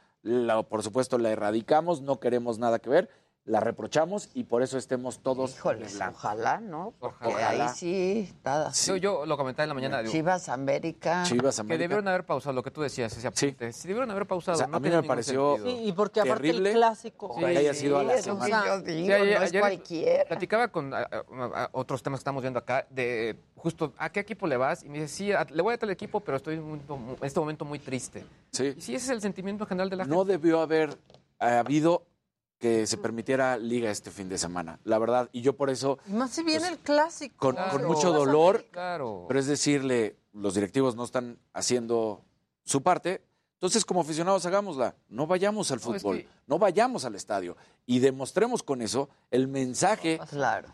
[0.69, 3.11] por supuesto la erradicamos, no queremos nada que ver,
[3.45, 6.17] la reprochamos y por eso estemos todos blanco.
[6.17, 6.95] Ojalá, ¿no?
[7.01, 7.67] Porque Ojalá.
[7.67, 8.71] ahí sí está.
[8.87, 9.99] Yo, yo lo comentaba en la mañana.
[9.99, 11.25] digo, Chivas América.
[11.27, 11.83] Chivas Que América.
[11.83, 13.73] debieron haber pausado lo que tú decías, ese apunte.
[13.73, 13.89] Sí.
[13.89, 14.55] debieron haber pausado.
[14.55, 15.57] O sea, no a mí me pareció.
[15.61, 17.37] Sí, y porque aparte terrible el clásico.
[17.37, 18.67] que haya sido a la es lo que semana.
[18.67, 20.25] yo digo, Sí, ayer- no es ayer cualquiera.
[20.29, 24.21] Platicaba con a- a- a otros temas que estamos viendo acá, de justo a qué
[24.21, 26.55] equipo le vas, y me dice, sí, a- le voy a tal equipo, pero estoy
[26.55, 28.25] en, un- en este momento muy triste.
[28.53, 28.73] Sí.
[28.77, 30.33] Y sí, ese es el sentimiento general de la No gente.
[30.33, 30.97] debió haber
[31.41, 32.05] habido
[32.63, 35.29] que se permitiera liga este fin de semana, la verdad.
[35.33, 37.35] Y yo por eso, Más si viene el clásico.
[37.37, 37.73] con, Claro.
[37.73, 38.65] con mucho dolor.
[38.71, 39.25] Claro.
[39.27, 42.25] pero es decirle, los directivos no están haciendo
[42.63, 43.21] su parte.
[43.55, 44.95] Entonces, como aficionados, hagámosla.
[45.09, 47.57] No vayamos al No, es fútbol, que- no vayamos al estadio.
[47.85, 50.21] Y demostremos con eso el mensaje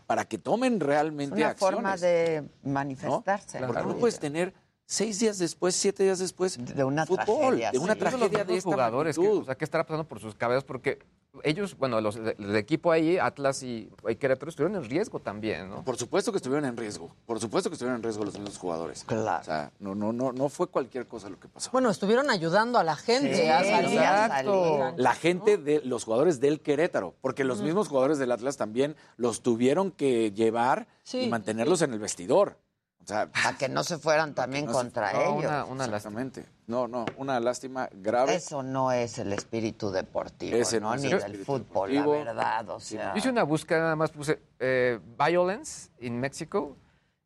[0.05, 1.75] para que tomen realmente Una acciones.
[1.75, 2.71] forma de ¿no?
[2.71, 3.59] manifestarse.
[3.65, 3.87] Porque ¿no?
[3.89, 4.53] no puedes tener
[4.85, 7.99] seis días después, siete días después, de una fútbol, tragedia, de una sí.
[7.99, 10.63] Tragedia de esta jugadores, que, o sea, ¿qué estará pasando por sus cabezas?
[10.63, 10.99] Porque
[11.43, 15.83] ellos, bueno, los, el equipo ahí, Atlas y, y Querétaro, estuvieron en riesgo también, ¿no?
[15.83, 17.15] Por supuesto que estuvieron en riesgo.
[17.25, 19.03] Por supuesto que estuvieron en riesgo los mismos jugadores.
[19.05, 19.41] Claro.
[19.41, 21.69] O sea, no, no, no, no fue cualquier cosa lo que pasó.
[21.71, 23.99] Bueno, estuvieron ayudando a la gente Sí, a salir.
[23.99, 24.93] exacto.
[24.97, 29.41] La gente de los jugadores del Querétaro, porque los mismos jugadores del Atlas también los
[29.41, 31.21] tuvieron que llevar Sí.
[31.21, 32.57] y mantenerlos en el vestidor.
[33.03, 35.45] O sea, Para que no se fueran también no se- contra no, ellos.
[35.45, 36.45] Una, una Exactamente.
[36.67, 38.35] No, no, una lástima grave.
[38.35, 40.89] Eso no es el espíritu deportivo, Ese ¿no?
[40.89, 42.13] no es Ni el del fútbol, deportivo.
[42.15, 43.13] la verdad, o sea...
[43.13, 46.77] Yo hice una búsqueda, nada más puse eh, violence in Mexico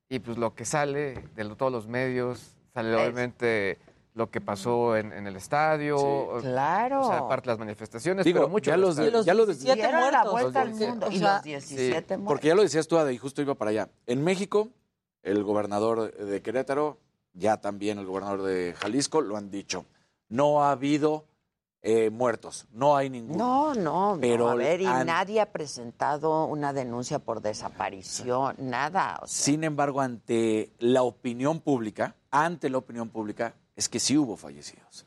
[0.07, 3.79] y pues lo que sale de lo- todos los medios, sale Es- obviamente
[4.13, 5.97] lo que pasó en, en el estadio.
[5.97, 7.01] Sí, claro.
[7.01, 9.23] O sea, aparte las manifestaciones, Digo, pero mucho ya los estadio.
[9.23, 10.31] ya los la muertos.
[10.31, 11.07] vuelta al Los mundo.
[11.11, 12.27] Y o sea, los 17 muertos.
[12.27, 13.89] Porque ya lo decías tú, Ada, y justo iba para allá.
[14.05, 14.69] En México,
[15.23, 16.99] el gobernador de Querétaro,
[17.33, 19.85] ya también el gobernador de Jalisco, lo han dicho.
[20.29, 21.25] No ha habido
[21.85, 23.73] eh, muertos, no hay ninguno.
[23.73, 28.55] No, no, Pero no, a ver, y han- nadie ha presentado una denuncia por desaparición,
[28.59, 29.19] nada.
[29.21, 34.17] o sea, Sin embargo, ante la opinión pública, ante la opinión pública, es que sí
[34.17, 35.05] hubo fallecidos.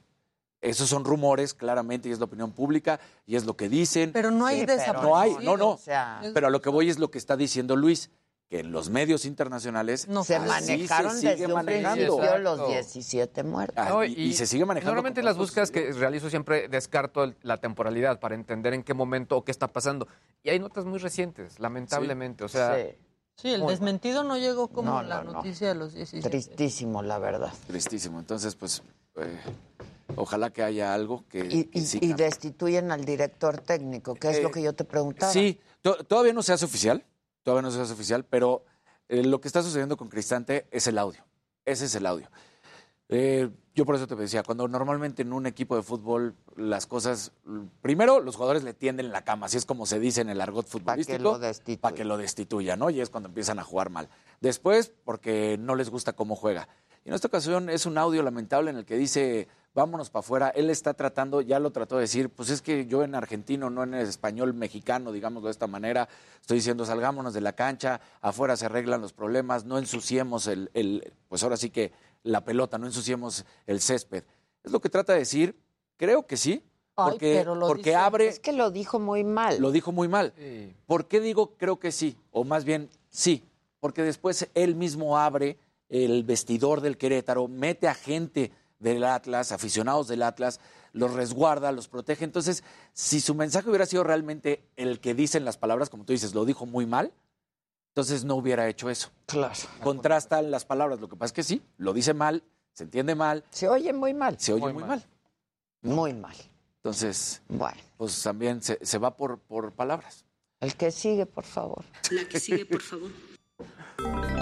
[0.60, 4.12] Esos son rumores, claramente, y es la opinión pública, y es lo que dicen.
[4.12, 5.02] Pero no hay Sí, desaparecidos.
[5.08, 5.70] No hay, no, no.
[5.70, 8.10] o sea, Pero a lo que voy es lo que está diciendo Luis,
[8.48, 12.16] que en los medios internacionales No se sí manejaron sí se desde sigue un manejando.
[12.16, 12.72] principio los Exacto.
[12.72, 13.76] 17 muertos.
[13.84, 14.92] Ah, No, y, y se sigue manejando.
[14.92, 19.36] Normalmente las búsquedas que realizo siempre descarto el- la temporalidad para entender en qué momento
[19.36, 20.06] o qué está pasando.
[20.44, 22.44] Y hay notas muy recientes, lamentablemente.
[22.44, 22.94] O sea, Sí,
[23.38, 25.32] Sí, el desmentido no llegó como No, la no, no.
[25.34, 26.30] noticia de los 17.
[26.30, 27.52] tristísimo, la verdad.
[27.66, 28.18] Tristísimo.
[28.18, 28.82] Entonces, pues,
[29.16, 29.38] eh,
[30.16, 34.42] ojalá que haya algo que, Y, que sí destituyen al director técnico, que es Eh,
[34.42, 35.30] lo que yo te preguntaba.
[35.32, 37.04] Sí, to- todavía no se hace oficial,
[37.46, 38.64] todavía no se hace oficial, pero
[39.08, 41.24] eh, lo que está sucediendo con Cristante es el audio.
[41.64, 42.28] Ese es el audio.
[43.08, 47.30] Eh, yo por eso te decía, cuando normalmente en un equipo de fútbol las cosas,
[47.82, 50.66] primero los jugadores le tienden la cama, así es como se dice en el argot
[50.66, 51.80] futbolístico, lo destituya.
[51.80, 52.90] para que lo destituya, ¿no?
[52.90, 54.08] Y es cuando empiezan a jugar mal.
[54.40, 56.68] Después, porque no les gusta cómo juega.
[57.04, 60.48] Y en esta ocasión es un audio lamentable en el que dice, vámonos para afuera.
[60.48, 63.84] Él está tratando, ya lo trató de decir, pues es que yo en argentino, no
[63.84, 66.08] en el español mexicano, digámoslo de esta manera,
[66.40, 71.12] estoy diciendo, salgámonos de la cancha, afuera se arreglan los problemas, no ensuciemos el, el
[71.28, 71.92] pues ahora sí que
[72.24, 74.24] la pelota, no ensuciemos el césped.
[74.64, 75.54] Es lo que trata de decir,
[75.96, 76.64] creo que sí,
[76.96, 78.26] Ay, porque, pero lo porque dice- abre...
[78.28, 79.60] Es que lo dijo muy mal.
[79.60, 80.32] Lo dijo muy mal.
[80.86, 82.16] ¿Por qué digo creo que sí?
[82.32, 83.44] O más bien sí,
[83.78, 85.58] porque después él mismo abre
[85.90, 90.60] el vestidor del Querétaro, mete a gente del Atlas, aficionados del Atlas,
[90.92, 92.24] los resguarda, los protege.
[92.24, 96.34] Entonces, si su mensaje hubiera sido realmente el que dicen las palabras, como tú dices,
[96.34, 97.12] lo dijo muy mal,
[97.88, 99.10] entonces no hubiera hecho eso.
[99.26, 99.54] Claro.
[99.82, 101.00] Contrastan las palabras.
[101.00, 103.44] Lo que pasa es que sí, lo dice mal, se entiende mal.
[103.50, 104.38] Se oye muy mal.
[104.38, 105.02] Se oye muy, mal.
[105.80, 106.36] Muy mal.
[106.76, 107.80] Entonces, bueno.
[107.96, 110.26] pues también se, se va por, por palabras.
[110.60, 111.84] El que sigue, por favor.
[112.10, 113.10] La que sigue, por favor.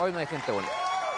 [0.00, 0.72] Hoy no hay gente bonita.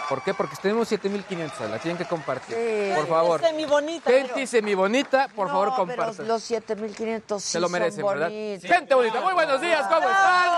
[0.09, 0.33] ¿Por qué?
[0.33, 2.57] Porque tenemos 7500, la tienen que compartir.
[2.57, 2.93] Sí.
[2.97, 3.41] Por favor.
[3.41, 4.11] Semi bonita.
[4.11, 6.27] Gente semi bonita, por favor, No, pero compartan.
[6.29, 8.31] los 7500 sí Se lo merecen, son ¿verdad?
[8.31, 10.53] Gente bonita, muy buenos días, ¿cómo están?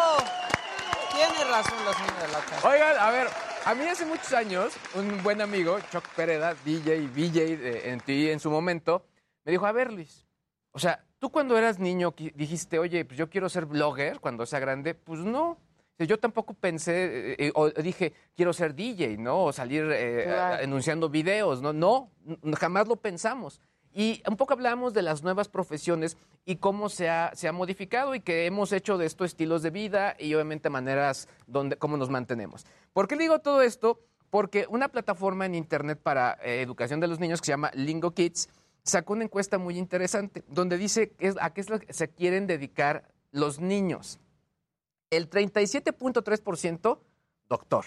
[1.13, 2.69] Tiene razón la señora de la casa.
[2.69, 3.27] Oigan, a ver,
[3.65, 8.31] a mí hace muchos años, un buen amigo, Chuck Pereda, DJ VJ de- en ti
[8.31, 9.05] en su momento,
[9.45, 10.27] me dijo, a ver, Luis,
[10.71, 14.61] o sea, tú cuando eras niño dijiste, oye, pues yo quiero ser blogger cuando sea
[14.61, 15.59] grande, pues no.
[16.07, 19.45] Yo tampoco pensé, eh, eh, o dije, quiero ser DJ, ¿no?
[19.45, 20.55] O salir eh, Claro.
[20.55, 21.73] a- anunciando videos, ¿no?
[21.73, 22.11] No,
[22.59, 23.61] jamás lo pensamos.
[23.93, 28.15] Y un poco hablamos de las nuevas profesiones y cómo se ha, se ha modificado
[28.15, 32.09] y que hemos hecho de esto estilos de vida y obviamente maneras donde, cómo nos
[32.09, 32.65] mantenemos.
[32.93, 33.99] ¿Por qué digo todo esto?
[34.31, 38.13] Porque una plataforma en Internet para eh, educación de los niños que se llama Lingo
[38.13, 38.49] Kids
[38.85, 44.21] sacó una encuesta muy interesante donde dice a qué se quieren dedicar los niños.
[45.11, 46.99] El 37.3%
[47.49, 47.85] doctor.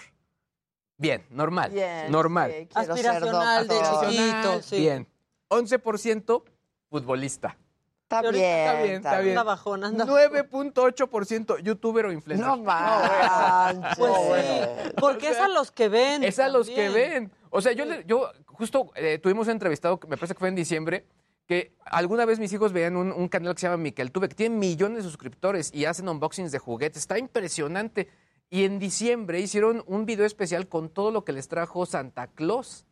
[0.96, 1.70] Bien, normal.
[1.72, 2.52] Bien, normal.
[2.52, 4.76] sí, quiero ser Aspiracional de chiquito, sí.
[4.80, 5.08] Bien.
[5.48, 6.42] 11%
[6.90, 7.56] futbolista.
[8.02, 9.30] Está bien, Está bien, está bien.
[9.38, 12.46] Anda bajón, anda 9.8% youtuber o influencer.
[12.46, 13.96] No manches.
[13.98, 16.22] Pues sí, porque es a los que ven.
[16.22, 17.32] Es a los que ven.
[17.50, 20.54] O sea, yo, le- yo justo eh, tuvimos un entrevistado, me parece que fue en
[20.54, 21.06] diciembre,
[21.46, 24.34] que alguna vez mis hijos veían un, un canal que se llama Miquel Tuve, que
[24.34, 26.98] tiene millones de suscriptores y hacen unboxings de juguetes.
[27.02, 28.08] Está impresionante.
[28.50, 32.86] Y en diciembre hicieron un video especial con todo lo que les trajo Santa Claus.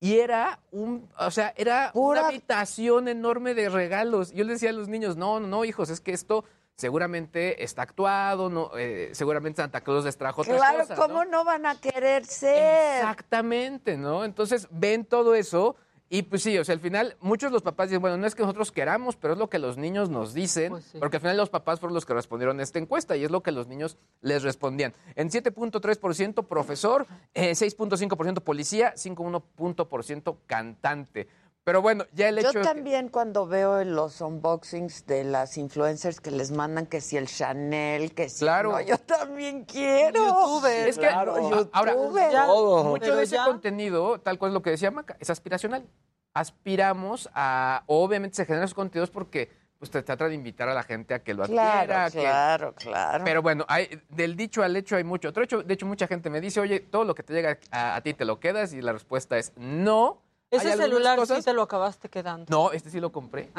[0.00, 4.32] Y era un, o sea, era Pura- una habitación enorme de regalos.
[4.32, 6.44] Yo les decía a los niños, no, no, no, hijos, es que esto
[6.76, 10.98] seguramente está actuado, no, eh, seguramente Santa Claus les trajo otras Claro, cosas.
[10.98, 11.06] ¿no?
[11.06, 12.96] ¿cómo no van a querer ser?
[12.96, 14.24] Exactamente, ¿no?
[14.24, 15.76] Entonces ven todo eso
[16.10, 18.34] y pues sí, o sea, al final muchos de los papás dicen, bueno, no es
[18.34, 20.98] que nosotros queramos, pero es lo que los niños nos dicen, Pues sí.
[20.98, 23.42] porque al final los papás fueron los que respondieron a esta encuesta y es lo
[23.42, 24.92] que los niños les respondían.
[25.16, 31.28] En 7.3% profesor, eh, 6.5% policía, 5.1% cantante.
[31.64, 36.20] Pero bueno, ya el Yo hecho que- también cuando veo los unboxings de las influencers
[36.20, 38.72] que les mandan que si el Chanel, que si Claro.
[38.72, 40.26] no, yo también quiero.
[40.26, 40.88] Youtuber.
[40.88, 41.34] Es que Claro,
[41.72, 42.30] ahora, youtuber.
[42.30, 45.30] Ya, mucho pero de ese ya- contenido, tal cual es lo que decía Maca, es
[45.30, 45.86] aspiracional.
[46.34, 50.82] Aspiramos a, obviamente se generan esos contenidos porque pues te trata de invitar a la
[50.82, 51.84] gente a que lo adquiera.
[51.86, 53.24] Claro, que- claro, claro.
[53.24, 55.28] Pero bueno, hay, del dicho al hecho hay mucho.
[55.30, 57.96] Otro hecho, de hecho, mucha gente me dice, oye, todo lo que te llega a,
[57.96, 60.20] a ti te lo quedas y la respuesta es no.
[60.56, 62.46] Ese celular cosas- sí te lo acabaste quedando.
[62.48, 63.50] No, este sí lo compré.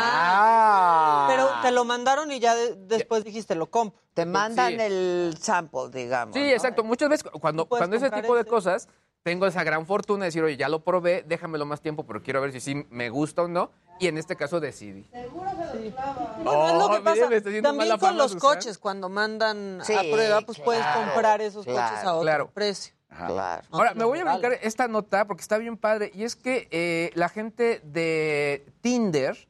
[0.00, 1.26] Ah.
[1.28, 4.00] Pero te lo mandaron y ya de- después dijiste, lo compro.
[4.14, 4.76] Te mandan sí.
[4.80, 6.34] el sample, digamos.
[6.34, 6.46] Sí, ¿no?
[6.48, 6.82] exacto.
[6.84, 8.88] Muchas veces cuando, cuando ese tipo de cosas,
[9.22, 12.40] tengo esa gran fortuna de decir, oye, ya lo probé, déjamelo más tiempo, pero quiero
[12.40, 13.70] ver si sí me gusta o no.
[14.00, 15.08] Y en este caso decidí.
[15.12, 17.14] Bueno, es lo que Oh, pasa.
[17.14, 18.54] mire, me está haciendo También mala con fama, los Susana.
[18.54, 22.50] coches, cuando mandan Sí, a prueba, pues puedes comprar esos coches a otro claro.
[22.54, 22.94] precio.
[23.08, 23.62] Claro.
[23.70, 26.10] Ahora, me voy a brincar esta nota porque está bien padre.
[26.14, 29.48] Y es que eh, la gente de Tinder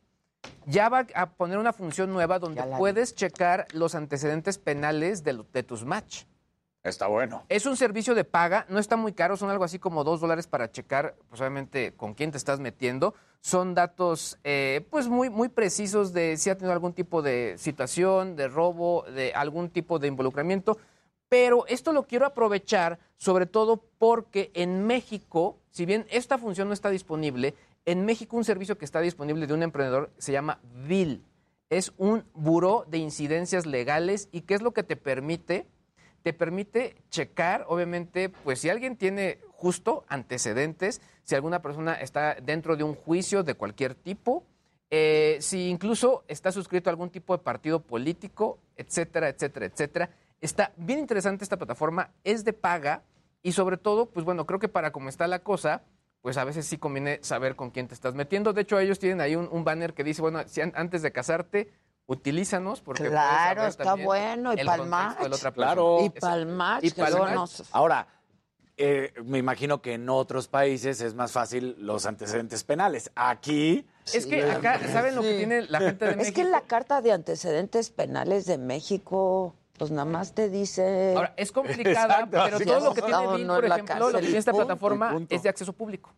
[0.67, 2.79] ya va a poner una función nueva donde vi.
[2.79, 6.25] puedes checar los antecedentes penales de, lo- de tus match.
[6.85, 7.45] Está bueno.
[7.49, 10.47] Es un servicio de paga, no está muy caro, son algo así como dos dólares
[10.47, 13.15] para checar, pues obviamente, con quién te estás metiendo.
[13.41, 18.37] Son datos, eh, pues muy, muy precisos de si ha tenido algún tipo de situación,
[18.37, 20.79] de robo, de algún tipo de involucramiento.
[21.29, 26.75] Pero esto lo quiero aprovechar, sobre todo porque en México, si bien esta función no
[26.75, 27.55] está disponible,
[27.85, 31.23] en México un servicio que está disponible de un emprendedor se llama VIL.
[31.71, 35.67] Es un buró de incidencias legales y qué es lo que te permite
[36.23, 42.77] te permite checar, obviamente, pues si alguien tiene justo antecedentes, si alguna persona está dentro
[42.77, 44.45] de un juicio de cualquier tipo,
[44.91, 50.11] eh, si incluso está suscrito a algún tipo de partido político, etcétera, etcétera, etcétera.
[50.41, 53.03] Está bien interesante esta plataforma, es de paga
[53.43, 55.83] y sobre todo, pues bueno, creo que para cómo está la cosa,
[56.23, 58.53] pues a veces sí conviene saber con quién te estás metiendo.
[58.53, 61.13] De hecho, ellos tienen ahí un, un banner que dice, bueno, si an- antes de
[61.13, 61.73] casarte,
[62.07, 65.39] utilízanos porque Claro, saber está bueno, y el pa'l contexto de la match.
[65.39, 65.99] otra Claro.
[66.03, 67.35] Y pa'l match, Y que pa'l luego match.
[67.37, 68.07] nos- Ahora,
[68.77, 73.11] eh, me imagino que en otros países es más fácil los antecedentes penales.
[73.15, 73.87] Aquí.
[74.13, 76.37] Es que acá, ¿saben lo que tiene la gente de Es México?
[76.37, 81.15] que la carta de antecedentes penales de México, pues nada más te dice.
[81.17, 84.39] Ahora, es complicada, Exacto, pero todo lo que tiene no por ejemplo, lo que tiene
[84.39, 86.13] esta punto, plataforma es de acceso público.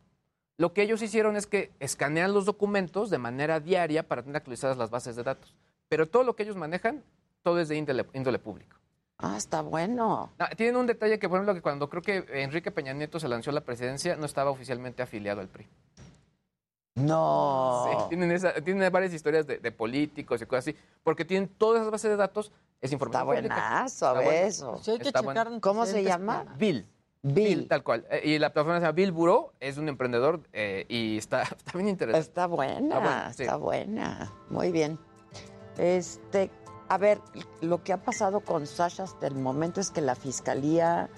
[0.56, 4.76] Lo que ellos hicieron es que escanean los documentos de manera diaria para tener actualizadas
[4.76, 5.54] las bases de datos.
[5.88, 7.02] Pero todo lo que ellos manejan
[7.42, 8.76] todo es de índole, índole público.
[9.18, 10.32] Ah, está bueno.
[10.38, 13.28] Ah, tienen un detalle que, por ejemplo, que cuando creo que Enrique Peña Nieto se
[13.28, 15.68] lanzó a la presidencia, no estaba oficialmente afiliado al PRI.
[17.07, 17.86] No.
[17.90, 21.80] Sí, tienen, esa- tienen varias historias de, de políticos y cosas así, porque tienen todas
[21.80, 23.55] esas bases de datos, es información Está pública.
[23.55, 24.38] buenazo, a ver bueno.
[24.46, 24.78] eso.
[24.82, 25.61] Sí, hay que Está checar bueno.
[25.61, 26.44] ¿Cómo se llama?
[26.59, 26.86] Bill.
[27.22, 27.68] Bill.
[27.68, 28.07] tal cual.
[28.11, 31.72] Eh, y la plataforma se llama Bill Bureau, es un emprendedor eh, y está, está
[31.74, 32.26] bien interesante.
[32.26, 33.42] Está buena, Está bueno, sí.
[33.42, 34.32] está buena.
[34.48, 34.98] Muy bien.
[35.78, 36.51] Este,
[36.88, 37.20] a ver,
[37.61, 41.09] lo que ha pasado con Sasha hasta el momento es que la fiscalía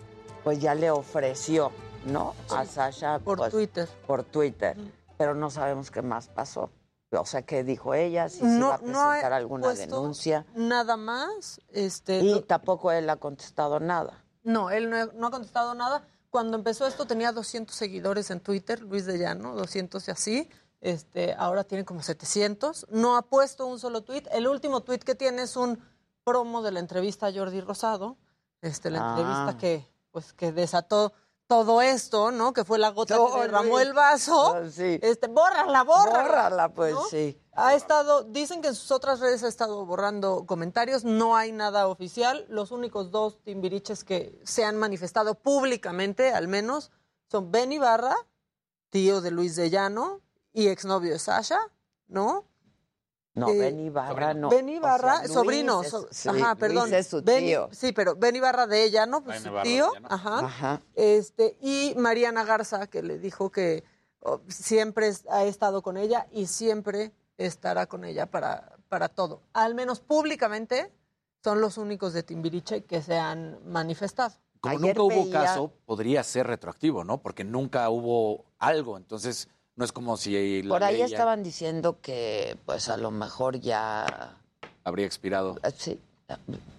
[0.45, 1.71] pues ya le ofreció,
[2.07, 2.35] ¿no?
[2.51, 3.89] A Sasha Por Twitter.
[4.07, 4.77] Por Twitter,
[5.23, 6.73] pero no sabemos qué más pasó.
[7.13, 10.45] O sea, qué dijo ella, si se iba a presentar alguna denuncia.
[10.57, 11.61] Nada más.
[11.69, 14.25] Este, Y lo- tampoco él ha contestado nada.
[14.43, 16.05] No, él no, no ha contestado nada.
[16.31, 20.49] Cuando empezó esto tenía 200 seguidores en Twitter, Luis de Llano, 200 y así.
[20.81, 22.87] Este, ahora tiene como 700.
[22.91, 24.25] No ha puesto un solo tweet.
[24.33, 25.79] El último tweet que tiene es un
[26.25, 28.17] promo de la entrevista a Jordi Rosado.
[28.61, 29.11] Este, la Ah.
[29.11, 31.13] entrevista que, pues, que desató
[31.53, 32.55] todo esto, ¿no?
[32.55, 34.55] Que fue la gota No, que derramó el vaso.
[34.57, 34.99] Ah, sí.
[35.03, 36.23] Este, bórrala, bórrala.
[36.23, 37.05] Bórrala, pues ¿no?
[37.05, 37.39] sí.
[37.53, 41.89] Ha estado, dicen que en sus otras redes ha estado borrando comentarios, no hay nada
[41.89, 42.47] oficial.
[42.49, 46.91] Los únicos dos timbiriches que se han manifestado públicamente, al menos,
[47.31, 48.17] son Ben Ibarra,
[48.89, 50.23] tío de Luis de Llano
[50.55, 51.61] y exnovio de Sasha,
[52.07, 52.47] ¿no?
[53.35, 54.51] No, Eh, Ben Ibarra no.
[54.51, 55.83] Ben O Ibarra, sea, sobrino.
[55.83, 56.93] es- so- sí, ajá, Luis perdón.
[56.95, 57.69] es su Ben- tío.
[57.73, 59.23] sí, pero Ben Ibarra de ella, ¿no?
[59.25, 59.93] Pues Ben su Ibarra tío.
[60.09, 60.39] Ajá.
[60.45, 60.81] Ajá.
[60.95, 63.85] Este, y Mariana Garza, que le dijo que
[64.21, 69.41] oh, siempre ha estado con ella y siempre estará con ella para, para todo.
[69.55, 70.93] Al menos públicamente
[71.43, 74.35] son los únicos de Timbiriche que se han manifestado.
[74.61, 77.21] Como Ayer nunca hubo veía- caso, podría ser retroactivo, ¿no?
[77.23, 81.43] Porque nunca hubo algo, entonces no es como si la Por ahí ley ya estaban
[81.43, 84.37] diciendo que pues a lo mejor ya
[84.85, 85.57] habría expirado.
[85.63, 86.01] Eh, Sí,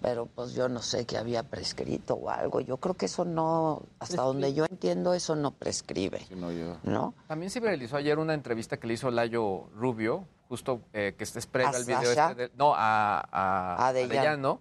[0.02, 2.60] pero pues yo no sé que había prescrito o algo.
[2.60, 6.78] Yo creo que eso no, hasta donde yo entiendo, eso no prescribe, Sí, no, yo-
[6.82, 7.14] ¿no?
[7.28, 11.38] También se viralizó ayer una entrevista que le hizo Layo Rubio, justo eh, que este
[11.38, 12.30] es previo ¿A al video Sasha?
[12.32, 13.88] este de- no, a, a, A.
[13.88, 14.60] Arellano.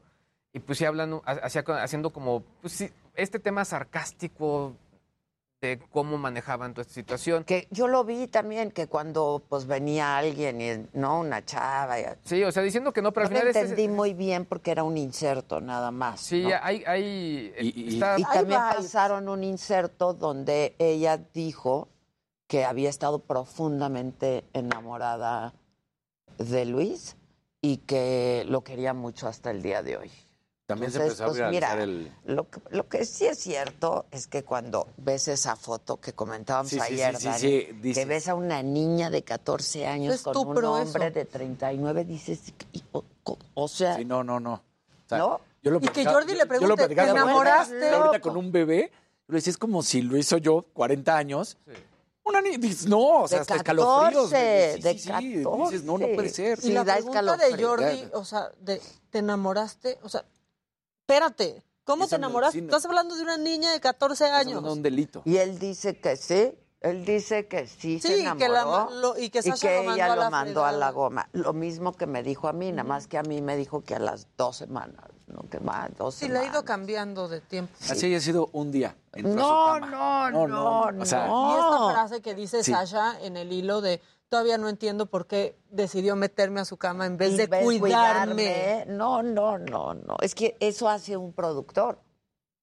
[0.55, 4.73] Y pues sí hablan, hacía- haciendo como, pues sí, este tema sarcástico
[5.67, 7.43] de cómo manejaban toda esta situación.
[7.45, 11.19] Que yo lo vi también, que cuando pues venía alguien, y, ¿no?
[11.21, 11.99] Una chava.
[11.99, 14.13] y- Sí, o sea, diciendo que no, pero no al lo final es- entendí muy
[14.13, 16.19] bien porque era un inserto nada más.
[16.19, 16.49] Sí, ¿no?
[16.61, 21.87] hay, hay Y- y- está- Y también pasaron un inserto donde ella dijo
[22.47, 25.53] que había estado profundamente enamorada
[26.37, 27.15] de Luis
[27.61, 30.11] y que lo quería mucho hasta el día de hoy.
[30.73, 32.11] También Entonces, se empezó a pues, viralizar mira, el...
[32.35, 36.69] Lo que, lo que sí es cierto es que cuando ves esa foto que comentábamos
[36.71, 40.35] Sí, ayer, sí, sí, Dani, sí, que ves a una niña de 14 años con
[40.37, 41.13] un hombre eso.
[41.13, 42.39] de 39, dices,
[42.91, 44.53] o, o- o sea, Sí, no, no, no.
[44.53, 44.61] O
[45.09, 45.41] sea, ¿no?
[45.61, 47.89] Yo lo Y que Jordi le yo- yo lo pregunte, ¿te enamoraste?
[47.89, 48.91] Ahorita con un bebé,
[49.27, 51.57] lo decía, es como si lo hizo yo, 40 años.
[52.25, 54.29] Una niña, dices, no, o sea, De hasta escalofríos.
[54.31, 55.71] 14, Sí, de sí, sí, 14.
[55.71, 56.57] Dices, no, no puede ser.
[56.59, 57.63] Y Sí, la da pregunta de.
[57.63, 59.99] Jordi, o sea, de, ¿te enamoraste?
[60.03, 60.23] O sea,
[61.17, 62.59] espérate, ¿cómo Eso te no- enamoraste?
[62.59, 62.67] sí, no.
[62.67, 64.61] Estás hablando de una niña de 14 Eso años.
[64.61, 65.21] no es un delito.
[65.25, 68.39] Y él dice que sí, él dice que sí, se Sí, enamoró.
[68.39, 68.63] que la
[69.01, 69.55] lo- y que lo
[69.93, 71.29] ella lo mandó a la goma.
[71.31, 73.95] Lo mismo que me dijo a mí, nada más que a mí me dijo que
[73.95, 75.43] a las dos semanas, ¿no?
[75.49, 76.53] Que más, dos Sí, le ha semanas.
[76.55, 77.73] ido cambiando de tiempo.
[77.89, 78.95] Así haya sido un día.
[79.15, 82.71] No, no, No, no, no, o sea, Y esta frase que dice Sí.
[82.71, 87.05] Sasha en el hilo de todavía no entiendo por qué decidió meterme a su cama
[87.05, 88.35] en vez de vez cuidarme.
[88.35, 88.85] cuidarme.
[88.87, 90.17] No, no, no, no.
[90.21, 91.99] Es que eso hace un productor,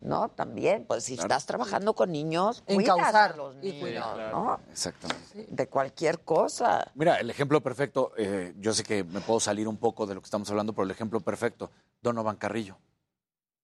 [0.01, 0.31] ¿no?
[0.31, 4.33] También, pues si estás trabajando con niños, cuidas Encauzar a los y niños, cuidar.
[4.33, 4.61] ¿no?
[4.71, 5.47] Exactamente.
[5.49, 6.91] De cualquier cosa.
[6.95, 10.21] Mira, el ejemplo perfecto, eh, yo sé que me puedo salir un poco de lo
[10.21, 11.71] que estamos hablando, pero el ejemplo perfecto,
[12.03, 12.79] Donovan Carrillo,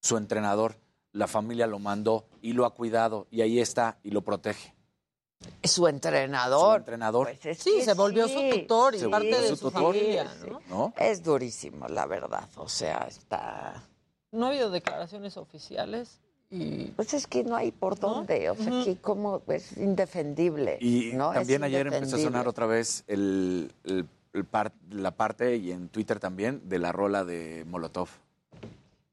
[0.01, 0.79] su entrenador,
[1.13, 4.76] la familia lo mandó y lo ha cuidado y ahí está y lo protege.
[5.63, 6.75] Su entrenador.
[6.75, 7.27] Su entrenador.
[7.27, 8.35] Pues es Sí, se volvió sí.
[8.53, 9.95] su tutor y Se parte de su su tutor.
[9.95, 10.61] familia, Sí, ¿no?
[10.69, 10.95] ¿No?
[10.97, 12.49] Es durísimo, la verdad.
[12.57, 13.83] O sea, está.
[14.33, 16.21] No ha habido declaraciones oficiales
[16.51, 18.49] y Pues es que no hay por dónde.
[18.51, 20.79] O sea, que como es indefendible.
[20.81, 21.33] Y ¿no?
[21.33, 25.73] Es también ayer empezó a sonar otra vez el, el- el par- la parte, y
[25.73, 28.09] en Twitter también, de la rola de Molotov,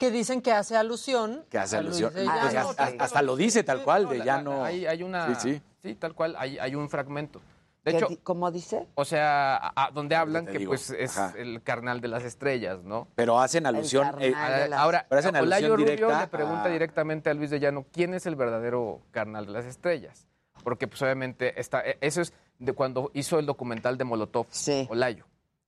[0.03, 1.45] que dicen que hace alusión.
[1.49, 2.13] que hace alusión.
[2.13, 4.63] de Pues hasta, hasta lo dice tal cual, de ya no...
[4.65, 5.33] Hay, hay una.
[5.39, 5.95] Sí, sí.
[5.95, 7.39] tal cual, hay, hay un fragmento.
[7.85, 8.87] De ¿Qué hecho, ¿Cómo dice?
[8.95, 11.37] o sea, a- a- donde hablan que digo, pues es ajá.
[11.37, 13.07] el carnal de las estrellas, ¿no?
[13.15, 14.07] Pero hacen alusión...
[14.19, 17.59] eh, Ah, de las- Ahora, Pero hacen Rubio le pregunta a- directamente a Luis de
[17.59, 20.27] Llano quién es el verdadero carnal de las estrellas.
[20.63, 24.87] Porque, pues, obviamente, está, e- eso es de cuando hizo el documental de Molotov, Sí.
[24.89, 25.25] Olayo.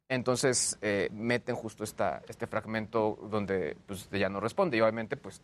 [0.08, 5.42] Entonces eh, meten justo esta, este fragmento donde pues, ella no responde y obviamente pues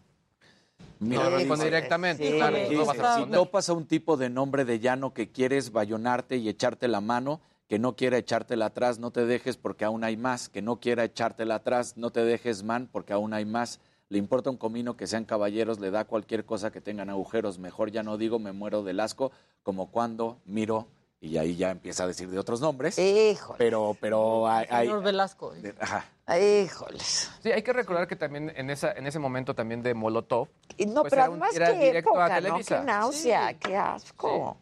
[0.99, 2.29] Mira, no responde directamente.
[2.29, 3.39] Sí, claro, dice, no vas a si responder.
[3.39, 7.41] topas a un tipo de nombre de llano que quieres bayonarte y echarte la mano,
[7.67, 10.47] que no quiera echártela atrás, no te dejes porque aún hay más.
[10.49, 13.79] Que no quiera echártela atrás, no te dejes, man, porque aún hay más.
[14.09, 17.57] Le importa un comino que sean caballeros, le da cualquier cosa que tengan agujeros.
[17.57, 19.31] Mejor ya no digo, me muero del asco,
[19.63, 20.87] como cuando miro,
[21.23, 22.97] y ahí ya empieza a decir de otros nombres.
[22.97, 23.57] Híjole.
[23.59, 24.65] Pero, pero hay...
[24.69, 25.51] hay- Señor Velasco.
[25.51, 26.05] de- ajá.
[26.39, 27.29] Híjoles.
[27.43, 30.47] Sí, hay que recordar que también en, esa, en ese momento también de Molotov.
[30.77, 32.57] Y no, pues pero era un- además era qué época, ¿no?
[32.59, 34.57] Qué náusea, qué asco.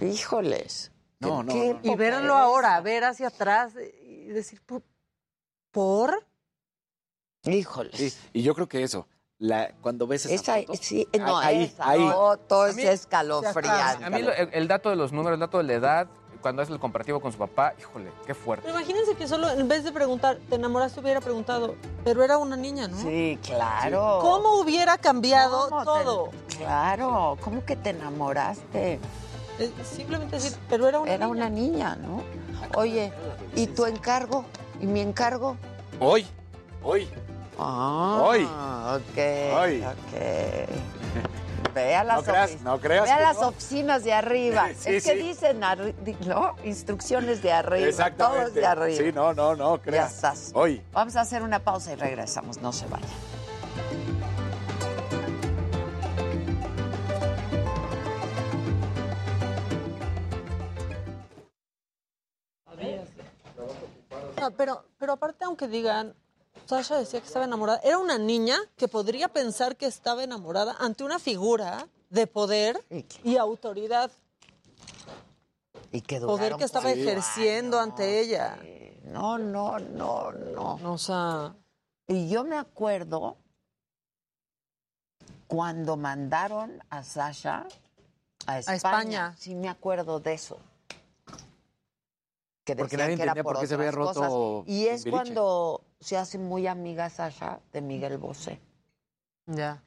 [0.00, 0.92] Híjoles.
[1.20, 1.92] No, ¿Qué- no, qué no.
[1.92, 4.82] Y verlo ahora, ver hacia atrás y decir, "¿Por-
[5.70, 6.26] ¿por?
[7.44, 7.94] Híjoles.
[7.96, 9.06] Sí, y yo creo que eso,
[9.38, 12.00] la, cuando ves esa, Esa, foto, sí, no, ahí, esa ahí.
[12.10, 14.04] foto es escalofriante.
[14.04, 16.06] A mí lo- el, el dato de los números, el dato de la edad,
[16.40, 18.64] cuando hace el comparativo con su papá, híjole, qué fuerte.
[18.66, 21.00] Pero imagínense que solo en vez de preguntar, ¿te enamoraste?
[21.00, 21.74] Hubiera preguntado,
[22.04, 22.96] pero era una niña, ¿no?
[22.98, 24.20] Sí, claro.
[24.22, 26.30] ¿Cómo hubiera cambiado ¿Cómo te- todo?
[26.56, 29.00] Claro, ¿cómo que te enamoraste?
[29.84, 31.36] Simplemente decir, pero era una Era niña.
[31.46, 32.22] una niña, ¿no?
[32.74, 33.12] Oye,
[33.54, 34.44] ¿y tu encargo?
[34.80, 35.56] ¿Y mi encargo?
[35.98, 36.26] Hoy,
[36.82, 37.08] hoy.
[37.58, 38.44] Ah, Hoy.
[38.44, 39.18] ok,
[39.58, 39.82] Hoy.
[39.82, 41.72] ok.
[41.74, 43.48] Ve a las, No creas, no creas ve a que las no.
[43.48, 44.68] oficinas de arriba.
[44.78, 46.56] Sí, es que dicen, ¿no?
[46.64, 47.86] Instrucciones de arriba.
[47.88, 48.40] Exactamente.
[48.44, 48.96] Todos de arriba.
[49.04, 50.14] Sí, no, no, no, Ya creas.
[50.14, 50.50] estás.
[50.54, 50.82] Hoy.
[50.92, 52.58] Vamos a hacer una pausa y regresamos.
[52.62, 53.08] No se vayan.
[64.40, 66.14] No, pero, pero aparte, aunque digan,
[66.66, 71.04] Sasha decía que estaba enamorada, era una niña que podría pensar que estaba enamorada ante
[71.04, 72.84] una figura de poder
[73.22, 74.10] y autoridad,
[75.92, 78.58] Y que poder que estaba ejerciendo ante ella.
[79.04, 80.92] No, no, no, no.
[80.92, 81.54] O sea,
[82.08, 83.36] Y yo me acuerdo
[85.46, 87.66] cuando mandaron a Sasha
[88.46, 88.76] a España.
[88.76, 89.36] España.
[89.38, 90.58] Sí, me acuerdo de eso.
[92.66, 94.68] Que Porque nadie que era entendía por qué se había roto cosas.
[94.68, 98.60] Y es cuando se hace muy amiga Sasha de Miguel Bosé.
[99.46, 99.82] ya.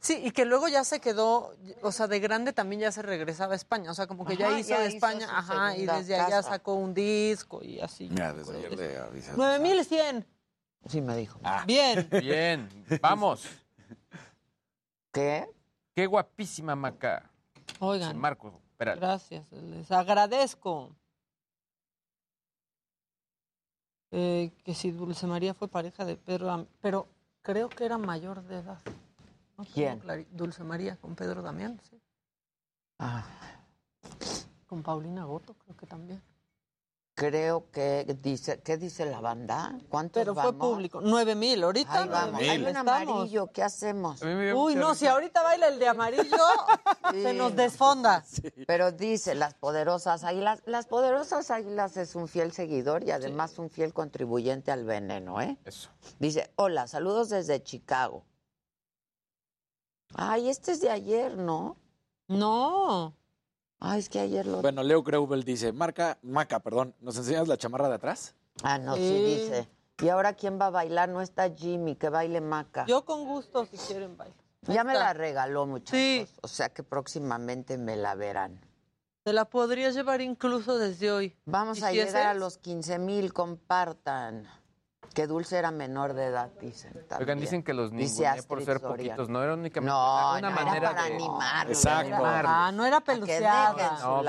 [0.00, 3.52] Sí, y que luego ya se quedó, o sea, de grande también ya se regresaba
[3.52, 6.16] a España, o sea, como que ya hizo ya de hizo España, ajá, y desde
[6.18, 8.08] allá sacó un disco y así.
[8.10, 9.32] Mira, desde ayer le avisé.
[9.32, 10.26] 9100.
[10.86, 11.38] Sí, me dijo.
[11.66, 12.08] Bien.
[12.10, 12.68] Bien,
[13.00, 13.48] vamos.
[15.12, 15.48] ¿Qué?
[15.94, 17.30] Qué guapísima Maca.
[17.78, 18.18] Oigan.
[18.18, 18.52] Marcos,
[18.96, 20.90] Gracias, les agradezco.
[24.10, 27.08] Eh, que si Dulce María fue pareja de Pedro, pero
[27.42, 28.78] creo que era mayor de edad.
[29.56, 29.64] ¿No?
[29.64, 30.00] ¿Quién?
[30.30, 32.00] Dulce María con Pedro Damián, sí.
[32.98, 33.24] Ah,
[34.66, 36.22] Con Paulina Goto, creo que también.
[37.14, 39.78] Creo que dice, ¿qué dice la banda?
[39.88, 40.68] ¿Cuántos Pero fue vamos?
[40.72, 41.00] público.
[41.00, 42.02] Nueve mil, ahorita.
[42.02, 42.30] Ahí vamos.
[42.32, 42.68] nueve Hay mil.
[42.68, 42.92] un Estamos.
[43.02, 44.20] amarillo, ¿qué hacemos?
[44.22, 46.24] Uy, no, si ahorita baila el de amarillo,
[47.12, 48.24] se nos desfonda.
[48.66, 53.70] Pero dice, las poderosas águilas, las poderosas águilas es un fiel seguidor y además un
[53.70, 55.56] fiel contribuyente al veneno, ¿eh?
[55.64, 55.90] Eso.
[56.18, 58.24] Dice, hola, saludos desde Chicago.
[60.16, 61.76] Ay, este es de ayer, ¿no?
[62.28, 63.14] No.
[63.80, 64.62] Ay, es que ayer lo...
[64.62, 68.34] Bueno, Leo Greubel dice, marca, Maca, perdón, ¿nos enseñas la chamarra de atrás?
[68.62, 69.24] Ah, no, sí, Sí.
[69.24, 69.68] dice.
[70.02, 71.08] Y ahora, ¿quién va a bailar?
[71.08, 72.84] No está Jimmy, que baile Maca.
[72.86, 74.36] Yo con gusto, si quieren bailar.
[74.66, 75.98] Ahí ya me la regaló, muchachos.
[75.98, 76.26] Sí.
[76.42, 78.60] O sea que próximamente me la verán.
[79.22, 81.36] Te la podrías llevar incluso desde hoy.
[81.46, 84.48] Vamos a llegar a los 15 mil, compartan.
[85.14, 86.92] Que Dulce era menor de edad, dicen.
[87.18, 89.28] Oigan, dicen que los ninguneé por ser poquitos.
[89.28, 91.14] No era únicamente No, una no, era manera para de...
[91.14, 91.76] animarlos.
[91.78, 92.16] Exacto.
[92.26, 93.98] Ah, no era peluceada.
[94.02, 94.22] No,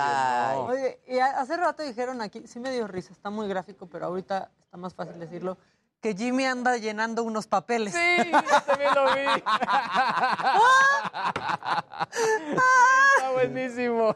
[0.67, 0.79] pues.
[0.79, 4.51] Oye, y hace rato dijeron aquí, sí me dio risa, está muy gráfico, pero ahorita
[4.63, 5.57] está más fácil decirlo,
[6.05, 7.91] que Jimmy anda llenando unos papeles.
[7.91, 9.25] Sí, yo también lo vi.
[12.15, 14.15] Está buenísimo.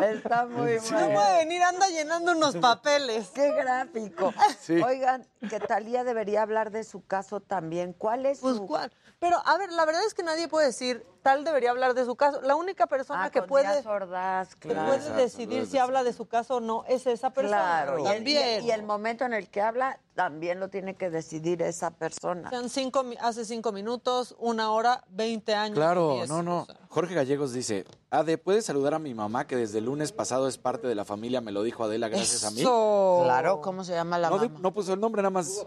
[0.00, 1.14] Está muy No bueno.
[1.14, 3.28] puede venir, anda llenando unos papeles.
[3.34, 4.32] Qué gráfico.
[4.60, 4.80] Sí.
[4.80, 7.92] Oigan, que Talía debería hablar de su caso también.
[7.92, 8.92] ¿Cuál es Pues su cuál.
[9.20, 12.14] Pero, a ver, la verdad es que nadie puede decir, tal debería hablar de su
[12.14, 12.40] caso.
[12.42, 14.88] La única persona Ah, que puede, Ordaz, que claro.
[14.88, 17.82] puede decidir si habla de su caso o no es esa persona.
[17.82, 18.64] Claro, y el, También.
[18.64, 22.48] y el momento en el que habla también lo tiene que decidir esa persona.
[22.50, 25.76] Sean cinco, hace cinco minutos, una hora, 20 años.
[25.76, 26.60] Claro, diez, no, no.
[26.62, 26.76] o sea.
[26.88, 30.58] Jorge Gallegos dice, Ade, ¿puedes saludar a mi mamá que desde el lunes pasado es
[30.58, 31.40] parte de la familia?
[31.40, 32.60] Me lo dijo Adela gracias a mí.
[32.60, 33.22] Eso.
[33.24, 34.58] Claro, ¿cómo se llama la No, mamá?
[34.60, 35.66] no puso el nombre, nada más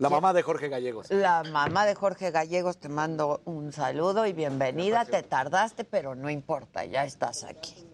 [0.00, 1.10] la mamá de Jorge Gallegos.
[1.10, 5.04] La mamá de Jorge Gallegos te mando un saludo y bienvenida.
[5.04, 7.86] Te tardaste, pero no importa, ya estás aquí.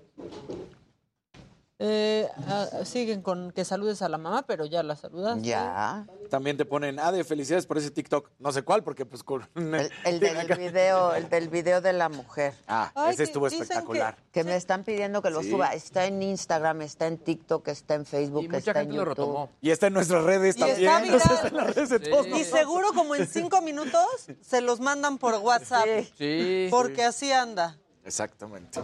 [1.79, 5.43] Eh, ah, siguen con que saludes a la mamá, pero ya la saludas.
[5.43, 6.07] Ya.
[6.31, 8.31] También te ponen, ah, de felicidades por ese TikTok.
[8.39, 9.47] No sé cuál, porque pues con...
[9.55, 12.55] El, el del video, el del video de la mujer.
[12.67, 14.17] Ah, Ay, ese estuvo espectacular.
[14.33, 15.51] Que me están pidiendo que lo Sí.
[15.51, 15.75] suba.
[15.75, 19.03] Está en Instagram, está en TikTok, está en Facebook, Y mucha está en gente lo
[19.05, 19.09] YouTube.
[19.27, 19.51] retomó.
[19.61, 21.05] Y está en nuestras redes Y también.
[21.15, 24.07] está está en las redes de todos Y seguro como en cinco minutos
[24.41, 25.85] se los mandan por WhatsApp.
[26.17, 26.69] Sí.
[26.71, 27.77] Porque así anda.
[28.03, 28.81] Exactamente.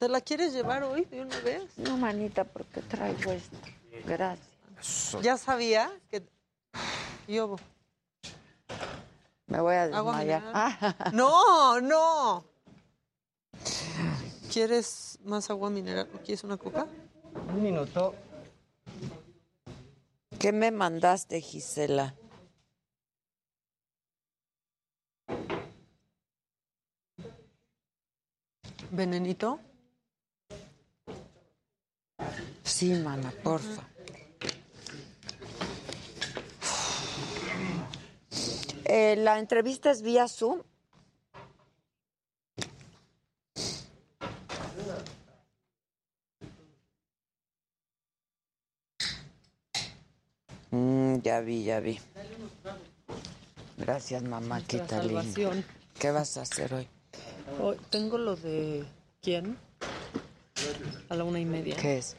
[0.00, 1.76] ¿Te la quieres llevar hoy de una vez?
[1.76, 3.54] No, manita, porque traigo esto.
[4.06, 5.18] Gracias.
[5.20, 6.26] Ya sabía que...
[7.28, 7.56] Yo...
[9.46, 10.42] Me voy a desmayar.
[11.12, 12.46] No, no.
[14.50, 16.08] ¿Quieres más agua mineral?
[16.24, 16.86] ¿Quieres una coca?
[17.48, 18.14] Un minuto.
[20.38, 22.14] ¿Qué me mandaste, Gisela?
[28.90, 29.60] ¿Venenito?
[32.70, 33.82] Sí, mana, porfa.
[38.84, 40.62] Eh, la entrevista es vía Zoom.
[50.70, 51.98] Mm, ya vi, ya vi.
[53.76, 54.88] Gracias, mamá, Quitalín.
[55.16, 55.64] salvación.
[55.98, 56.88] ¿Qué vas a hacer hoy?
[57.60, 58.84] Hoy tengo lo de...
[59.20, 59.58] ¿Quién?
[61.08, 61.76] A la una y media.
[61.76, 62.16] ¿Qué es?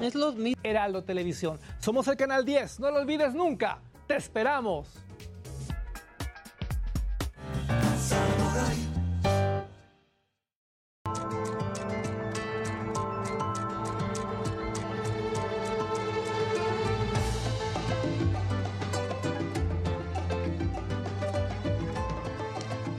[0.00, 0.62] Es los mismos.
[0.62, 1.58] Heraldo Televisión.
[1.78, 3.80] Somos el canal 10, no lo olvides nunca.
[4.06, 4.88] Te esperamos.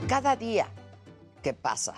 [0.08, 0.66] Cada día
[1.42, 1.94] que pasa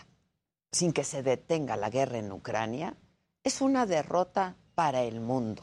[0.71, 2.97] sin que se detenga la guerra en Ucrania
[3.43, 5.61] es una derrota para el mundo.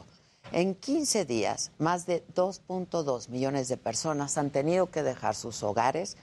[0.52, 6.16] En 15 días, más de 2.2 millones de personas han tenido que dejar sus hogares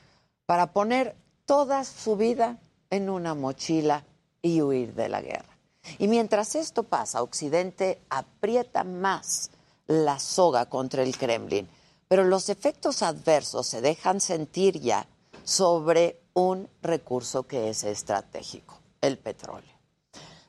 [0.45, 1.13] para poner
[1.45, 2.57] toda su vida
[2.89, 4.05] en una mochila
[4.41, 5.57] y huir de la guerra.
[5.99, 9.51] Y mientras esto pasa, Occidente aprieta más
[9.87, 11.67] la soga contra el Kremlin,
[12.07, 15.05] pero los efectos adversos se dejan sentir ya
[15.43, 19.74] sobre un recurso que es estratégico, el petróleo.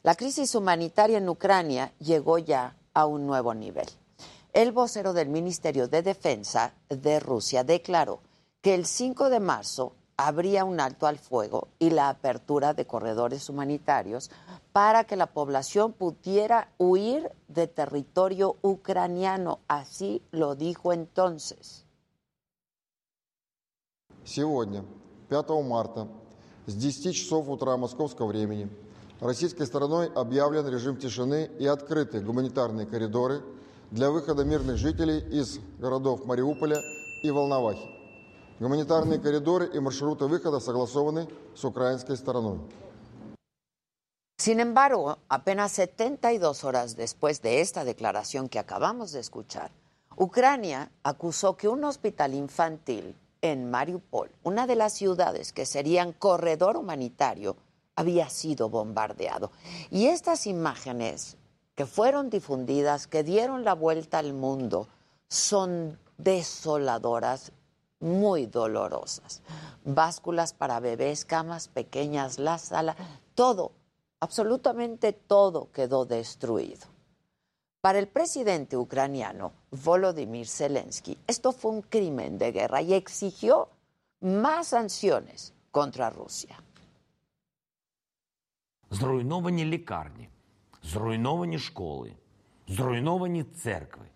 [0.05, 3.87] La crisis humanitaria en Ucrania llegó ya a un nuevo nivel.
[4.53, 8.19] El vocero del Ministerio de Defensa de Rusia declaró
[8.61, 13.49] que el 5 de marzo habría un alto al fuego y la apertura de corredores
[13.49, 14.29] humanitarios
[14.71, 19.59] para que la población pudiera huir de territorio ucraniano.
[19.67, 21.85] Así lo dijo entonces.
[24.23, 24.83] Сегодня,
[25.29, 26.07] 5 марта,
[26.67, 28.69] с 10 часов утра московского времени,
[29.19, 33.41] российской стороной объявлен режим тишины и открыты гуманитарные коридоры
[33.91, 36.81] для выхода мирных жителей из городов Мариуполя
[37.23, 37.87] и Волновахи.
[38.59, 42.59] Гуманитарные коридоры и маршруты выхода согласованы с украинской стороной.
[44.37, 49.69] Sin embargo, apenas 72 horas después de esta declaración que acabamos de escuchar,
[50.17, 56.77] Ucrania acusó que un hospital infantil en Mariupol, una de las ciudades que serían corredor
[56.77, 57.55] humanitario,
[57.96, 59.50] había sido bombardeado.
[59.90, 61.36] Y estas imágenes
[61.74, 64.88] que fueron difundidas, que dieron la vuelta al mundo,
[65.28, 67.52] son desoladoras,
[68.00, 69.42] muy dolorosas.
[69.84, 72.96] Básculas para bebés, camas pequeñas, la sala,
[73.34, 73.72] todo,
[74.20, 76.86] absolutamente todo quedó destruido.
[77.80, 83.68] Para el presidente ucraniano Volodymyr Zelensky, esto fue un crimen de guerra y exigió
[84.20, 86.60] más sanciones contra Rusia.
[88.90, 90.28] Зруйновані лікарні,
[90.82, 92.12] зруйновані школи,
[92.68, 94.06] зруйновані церкви,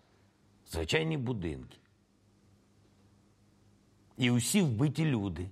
[0.67, 1.77] звичайні будинки.
[4.17, 5.49] І усі вбиті люди,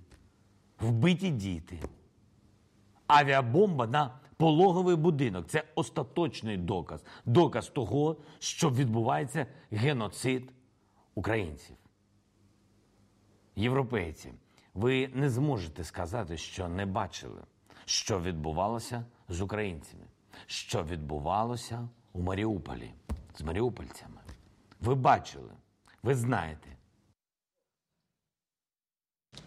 [0.80, 1.78] вбиті діти.
[3.06, 7.04] Авіабомба на пологовий будинок це остаточний доказ.
[7.24, 10.52] Доказ того, що відбувається геноцид
[11.14, 11.76] українців.
[13.56, 14.32] Європейці,
[14.74, 17.42] ви не зможете сказати, що не бачили,
[17.89, 20.05] що відбувалося з українцями,
[20.45, 22.93] що відбувалося у Маріуполі
[23.37, 24.21] з маріупольцями.
[24.79, 25.51] Ви бачили,
[26.03, 26.69] ви знаєте.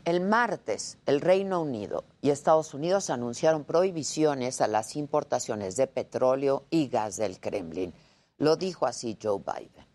[0.04, 6.64] El martes, el Reino Unido y Estados Unidos anunciaron prohibiciones a las importaciones de petróleo
[6.70, 7.92] y gas del Kremlin.
[8.38, 9.86] Lo dijo así Joe Biden.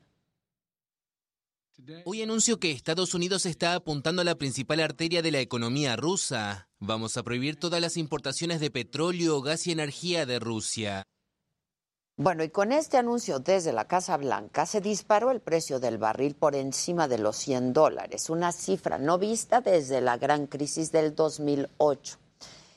[2.05, 6.66] Hoy anuncio que Estados Unidos está apuntando a la principal arteria de la economía rusa.
[6.80, 11.02] Vamos a prohibir todas las importaciones de petróleo, gas y energía de Rusia.
[12.16, 16.36] Bueno, y con este anuncio desde la Casa Blanca se disparó el precio del barril
[16.36, 21.16] por encima de los 100 dólares, una cifra no vista desde la gran crisis del
[21.16, 22.18] 2008.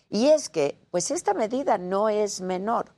[0.09, 2.95] Y es que, pues esta medida no es menor,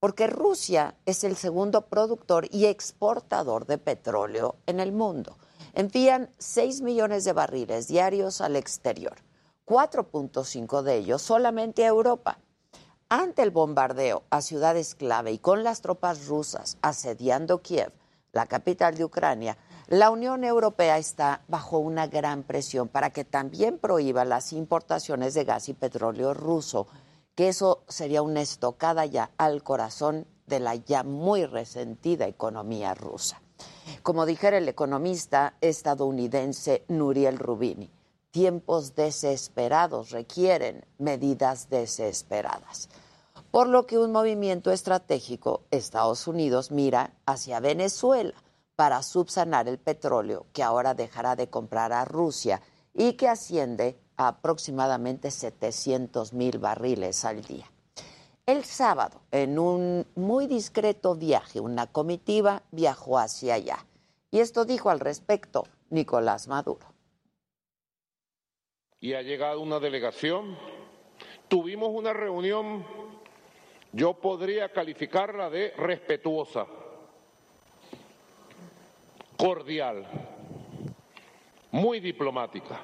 [0.00, 5.38] porque Rusia es el segundo productor y exportador de petróleo en el mundo.
[5.74, 9.16] Envían 6 millones de barriles diarios al exterior,
[9.70, 12.40] 4.5 de ellos solamente a Europa.
[13.08, 17.92] Ante el bombardeo a ciudades clave y con las tropas rusas asediando Kiev,
[18.32, 23.78] la capital de Ucrania, la Unión Europea está bajo una gran presión para que también
[23.78, 26.88] prohíba las importaciones de gas y petróleo ruso,
[27.36, 33.40] que eso sería una estocada ya al corazón de la ya muy resentida economía rusa.
[34.02, 37.88] Como dijera el economista estadounidense Nuriel Rubini,
[38.30, 42.88] tiempos desesperados requieren medidas desesperadas.
[43.50, 48.34] Por lo que un movimiento estratégico, Estados Unidos mira hacia Venezuela
[48.76, 52.62] para subsanar el petróleo que ahora dejará de comprar a Rusia
[52.94, 57.70] y que asciende a aproximadamente 700 mil barriles al día.
[58.46, 63.86] El sábado, en un muy discreto viaje, una comitiva viajó hacia allá.
[64.30, 66.86] Y esto dijo al respecto Nicolás Maduro.
[69.00, 70.56] Y ha llegado una delegación.
[71.48, 72.84] Tuvimos una reunión,
[73.92, 76.66] yo podría calificarla de respetuosa,
[79.36, 80.06] cordial,
[81.72, 82.80] muy diplomática.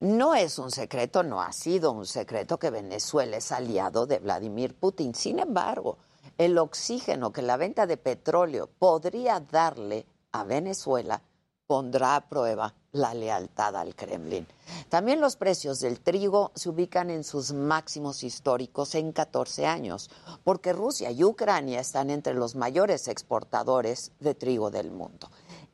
[0.00, 4.74] No es un secreto, no ha sido un secreto que Venezuela es aliado de Vladimir
[4.74, 5.14] Putin.
[5.14, 5.98] Sin embargo,
[6.36, 11.22] el oxígeno que la venta de petróleo podría darle a Venezuela
[11.66, 14.46] pondrá a prueba la lealtad al Kremlin.
[14.88, 20.10] También los precios del trigo se ubican en sus máximos históricos en 14 años,
[20.44, 25.28] porque Rusia y Ucrania están entre los mayores exportadores de trigo del mundo.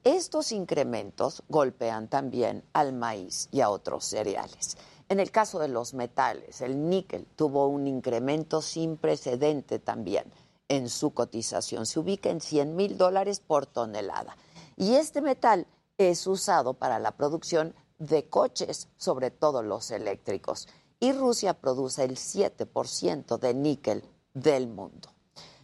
[0.04, 4.76] Estos incrementos golpean también al maíz y a otros cereales.
[5.08, 10.24] En el caso de los metales, el níquel tuvo un incremento sin precedente también
[10.68, 11.84] en su cotización.
[11.84, 14.36] Se ubica en 100 mil dólares por tonelada.
[14.76, 15.66] Y este metal
[15.98, 20.68] es usado para la producción de coches, sobre todo los eléctricos.
[21.00, 25.08] Y Rusia produce el 7% de níquel del mundo.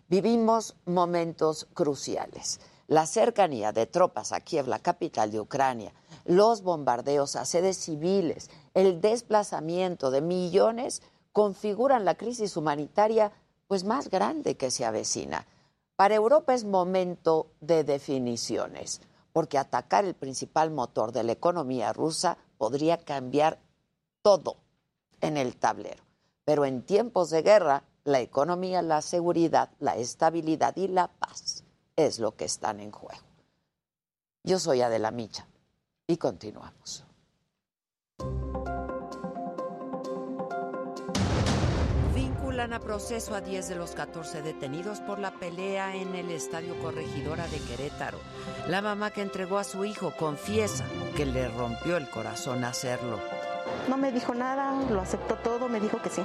[0.09, 2.61] Vivimos momentos cruciales.
[2.87, 5.93] La cercanía de tropas a Kiev, la capital de Ucrania,
[6.25, 11.03] los bombardeos a sedes civiles, el desplazamiento de millones
[11.33, 13.33] configuran la crisis humanitaria
[13.67, 15.47] pues más grande que se avecina.
[15.97, 19.03] Para Europa es momento de definiciones
[19.39, 23.61] porque atacar el principal motor de la economía rusa podría cambiar
[24.21, 24.57] todo
[25.21, 26.03] en el tablero.
[26.45, 31.63] Pero en tiempos de guerra, la economía, la seguridad, la estabilidad y la paz
[31.95, 33.23] es lo que están en juego.
[34.43, 35.47] Yo soy Adela Micha
[36.09, 37.05] y continuamos.
[42.59, 46.77] Vinculan a proceso a 10 de los 14 detenidos por la pelea en el Estadio
[46.83, 48.19] Corregidora de Querétaro.
[48.67, 50.85] La mamá que entregó a su hijo confiesa
[51.17, 53.21] que le rompió el corazón hacerlo.
[53.89, 56.23] No me dijo nada, lo aceptó todo, me dijo que sí.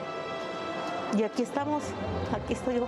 [1.15, 1.84] Y aquí estamos,
[2.34, 2.88] aquí estoy yo.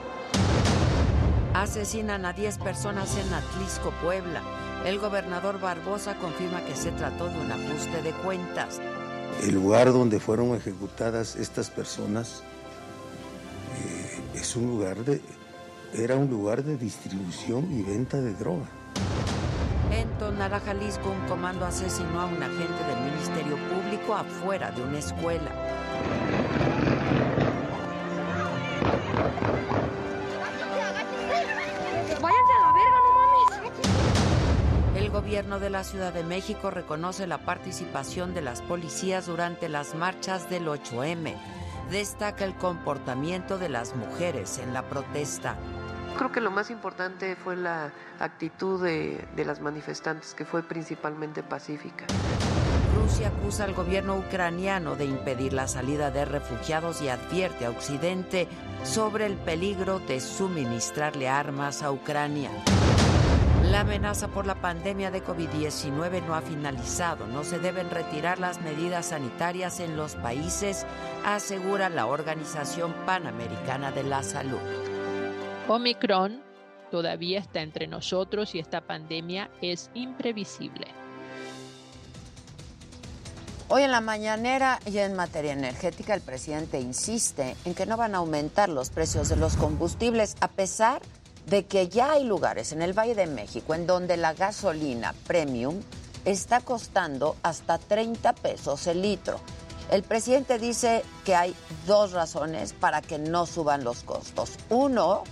[1.53, 4.41] Asesinan a 10 personas en Atlisco, Puebla.
[4.87, 8.81] El gobernador Barbosa confirma que se trató de un ajuste de cuentas.
[9.43, 12.41] El lugar donde fueron ejecutadas estas personas
[13.77, 15.21] eh, es un lugar de,
[15.93, 18.65] era un lugar de distribución y venta de droga.
[19.91, 24.99] En Tonara, Jalisco, un comando asesinó a un agente del Ministerio Público afuera de una
[24.99, 25.51] escuela.
[32.21, 33.41] Váyanse a la verga, no mames.
[34.97, 39.93] El gobierno de la Ciudad de México reconoce la participación de las policías durante las
[39.95, 41.35] marchas del 8M.
[41.89, 45.55] Destaca el comportamiento de las mujeres en la protesta.
[46.17, 51.43] Creo que lo más importante fue la actitud de, de las manifestantes, que fue principalmente
[51.43, 52.05] pacífica.
[52.95, 58.47] Rusia acusa al gobierno ucraniano de impedir la salida de refugiados y advierte a Occidente
[58.83, 62.49] sobre el peligro de suministrarle armas a Ucrania.
[63.75, 67.27] La amenaza por la pandemia de COVID-19 no ha finalizado.
[67.27, 70.85] No se deben retirar las medidas sanitarias en los países,
[71.25, 74.61] asegura la Organización Panamericana de la Salud.
[75.67, 76.41] Omicron
[76.89, 80.87] todavía está entre nosotros y esta pandemia es imprevisible.
[83.67, 88.15] Hoy en la mañanera y en materia energética el presidente insiste en que no van
[88.15, 92.81] a aumentar los precios de los combustibles a pesar de que ya hay lugares en
[92.81, 95.79] el Valle de México en donde la gasolina premium
[96.25, 99.39] está costando hasta 30 pesos el litro.
[99.91, 104.53] El presidente dice que hay dos razones para que no suban los costos.
[104.69, 105.23] Uno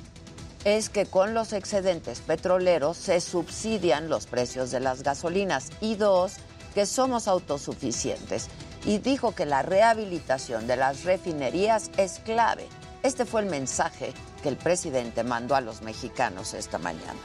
[0.63, 6.35] es que con los excedentes petroleros se subsidian los precios de las gasolinas y dos,
[6.75, 8.47] que somos autosuficientes.
[8.85, 12.67] Y dijo que la rehabilitación de las refinerías es clave.
[13.01, 14.13] Este fue el mensaje
[14.43, 17.19] que el presidente mandó a los mexicanos esta mañana.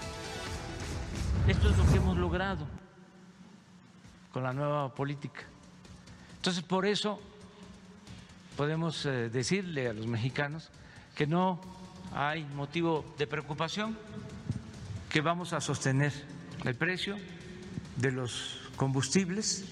[1.48, 2.66] Esto es lo que hemos logrado
[4.32, 5.40] con la nueva política.
[6.36, 7.20] Entonces, por eso
[8.56, 10.70] podemos eh, decirle a los mexicanos
[11.16, 11.60] que no
[12.12, 13.98] hay motivo de preocupación,
[15.10, 16.12] que vamos a sostener
[16.64, 17.16] el precio
[17.96, 19.64] de los combustibles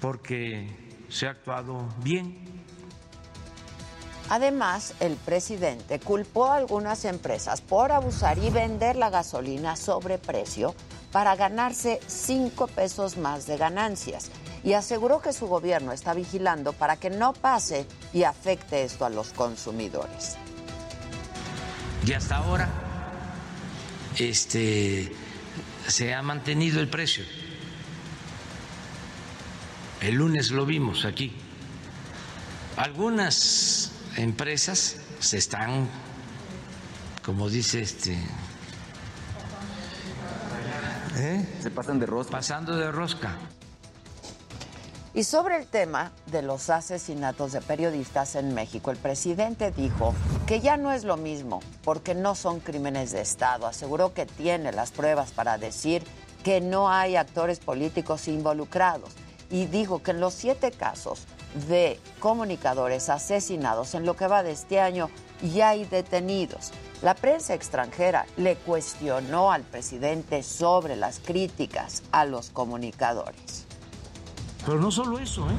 [0.00, 2.55] porque se ha actuado bien.
[4.28, 10.74] Además, el presidente culpó a algunas empresas por abusar y vender la gasolina sobre precio
[11.12, 14.30] para ganarse cinco pesos más de ganancias
[14.64, 19.10] y aseguró que su gobierno está vigilando para que no pase y afecte esto a
[19.10, 20.36] los consumidores.
[22.04, 22.68] Y hasta ahora
[24.18, 25.12] este,
[25.86, 27.24] se ha mantenido el precio.
[30.00, 31.32] El lunes lo vimos aquí.
[32.76, 35.88] Algunas empresas se están,
[37.24, 38.16] como dice este,
[41.16, 41.46] ¿eh?
[41.60, 42.32] se pasan de rosca.
[42.32, 43.36] Pasando de rosca.
[45.14, 50.14] Y sobre el tema de los asesinatos de periodistas en México, el presidente dijo
[50.46, 53.66] que ya no es lo mismo porque no son crímenes de Estado.
[53.66, 56.04] Aseguró que tiene las pruebas para decir
[56.44, 59.10] que no hay actores políticos involucrados
[59.50, 61.26] y dijo que en los siete casos
[61.68, 65.10] de comunicadores asesinados en lo que va de este año
[65.42, 66.72] ya hay detenidos.
[67.02, 73.66] La prensa extranjera le cuestionó al presidente sobre las críticas a los comunicadores.
[74.64, 75.54] Pero no solo eso, ¿eh?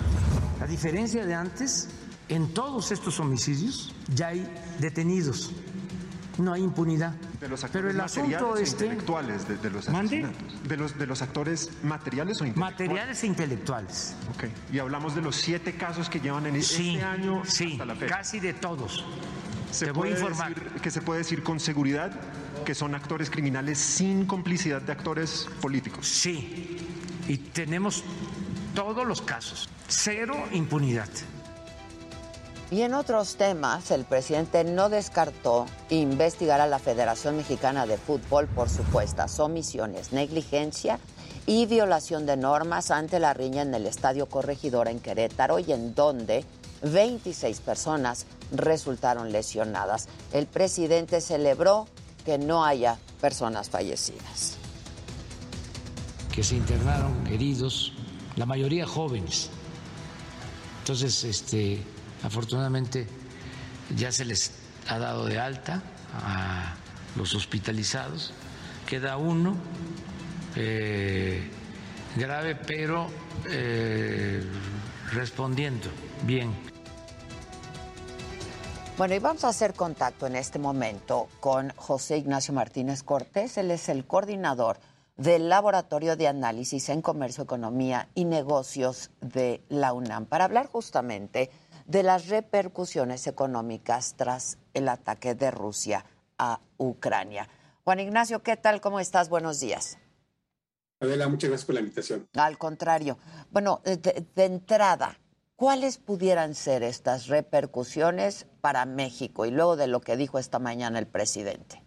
[0.61, 1.89] A diferencia de antes,
[2.29, 4.47] en todos estos homicidios ya hay
[4.79, 5.51] detenidos.
[6.37, 7.13] No hay impunidad.
[7.39, 9.85] De los Pero actores el asunto materiales e este- intelectuales de, de los.
[9.87, 12.79] De los, de los actores materiales o intelectuales.
[12.79, 14.15] Materiales e intelectuales.
[14.35, 14.43] Ok.
[14.71, 17.95] Y hablamos de los siete casos que llevan en Sí, este año sí, hasta la
[17.95, 18.17] fecha.
[18.17, 19.03] casi de todos.
[19.71, 20.55] Se Te voy a puede informar.
[20.55, 22.11] decir- que se puede decir con seguridad
[22.65, 26.07] que son actores criminales sin complicidad de actores políticos.
[26.07, 26.77] Sí.
[27.27, 28.03] Y tenemos
[28.75, 29.69] todos los casos.
[29.87, 31.09] Cero impunidad.
[32.69, 38.47] Y en otros temas, el presidente no descartó investigar a la Federación Mexicana de Fútbol
[38.47, 40.99] por supuestas omisiones, negligencia
[41.45, 45.95] y violación de normas ante la riña en el Estadio Corregidora en Querétaro y en
[45.95, 46.43] donde
[46.83, 50.09] 26 personas resultaron lesionadas.
[50.33, 51.87] El presidente celebró
[52.25, 54.57] que no haya personas fallecidas.
[56.33, 57.93] que se internaron heridos,
[58.35, 59.49] la mayoría jóvenes.
[60.81, 61.83] Entonces, este,
[62.23, 63.07] afortunadamente
[63.95, 64.51] ya se les
[64.87, 65.81] ha dado de alta
[66.13, 66.75] a
[67.15, 68.33] los hospitalizados.
[68.85, 69.55] Queda uno
[70.55, 71.49] eh,
[72.15, 73.07] grave, pero
[73.49, 74.43] eh,
[75.11, 75.89] respondiendo
[76.23, 76.53] bien.
[78.97, 83.57] Bueno, y vamos a hacer contacto en este momento con José Ignacio Martínez Cortés.
[83.57, 84.79] Él es el coordinador
[85.17, 91.51] del Laboratorio de Análisis en Comercio, Economía y Negocios de la UNAM para hablar justamente
[91.87, 96.05] de las repercusiones económicas tras el ataque de Rusia
[96.37, 97.49] a Ucrania.
[97.83, 98.81] Juan Ignacio, ¿qué tal?
[98.81, 99.29] ¿Cómo estás?
[99.29, 99.97] Buenos días.
[100.99, 102.27] Adela, muchas gracias por la invitación.
[102.35, 103.17] Al contrario.
[103.51, 105.17] Bueno, de, de entrada,
[105.55, 109.45] ¿cuáles pudieran ser estas repercusiones para México?
[109.45, 111.81] Y luego de lo que dijo esta mañana el presidente.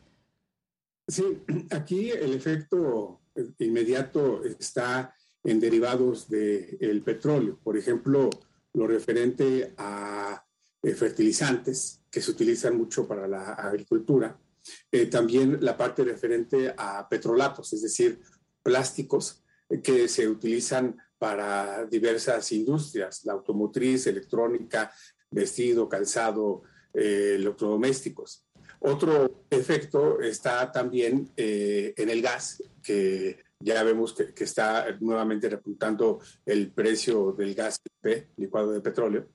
[1.08, 3.20] Sí, aquí el efecto
[3.58, 5.14] inmediato está
[5.44, 7.58] en derivados del petróleo.
[7.62, 8.30] Por ejemplo,
[8.74, 10.44] lo referente a
[10.82, 14.38] eh, fertilizantes que se utilizan mucho para la agricultura.
[14.90, 18.20] Eh, también la parte referente a petrolatos, es decir,
[18.62, 19.42] plásticos
[19.82, 24.92] que se utilizan para diversas industrias, la automotriz, electrónica,
[25.30, 26.62] vestido, calzado,
[26.94, 28.44] eh, electrodomésticos.
[28.80, 36.20] Otro efecto está también eh, en el gas, que ya vemos que, está nuevamente repuntando
[36.46, 37.80] el precio del gas
[38.36, 39.28] licuado de petróleo.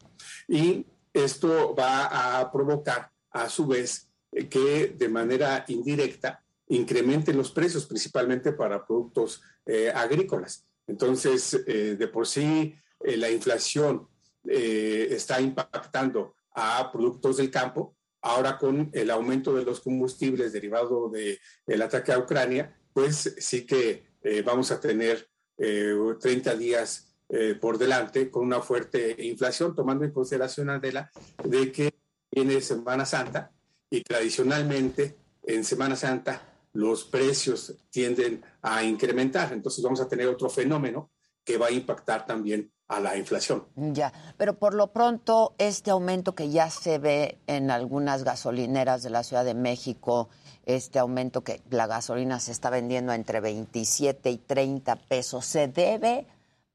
[0.47, 4.09] Y esto va a provocar, a su vez,
[4.49, 10.65] que de manera indirecta incrementen los precios, principalmente para productos eh, agrícolas.
[10.87, 14.07] Entonces, eh, de por sí, eh, la inflación
[14.47, 21.81] está impactando a productos del campo, ahora con el aumento de los combustibles derivado del
[21.81, 27.15] ataque a Ucrania, pues sí que eh, vamos a tener 30 días
[27.61, 31.09] por delante con una fuerte inflación, tomando en consideración, Adela,
[31.45, 31.93] de que
[32.29, 33.53] viene Semana Santa
[33.89, 36.41] y tradicionalmente en Semana Santa
[36.73, 39.53] los precios tienden a incrementar.
[39.53, 41.09] Entonces vamos a tener otro fenómeno
[41.43, 43.65] que va a impactar también a la inflación.
[43.75, 49.09] Ya, pero por lo pronto este aumento que ya se ve en algunas gasolineras de
[49.09, 50.29] la Ciudad de México,
[50.65, 56.25] este aumento que la gasolina se está vendiendo entre 27 y 30 pesos, ¿se debe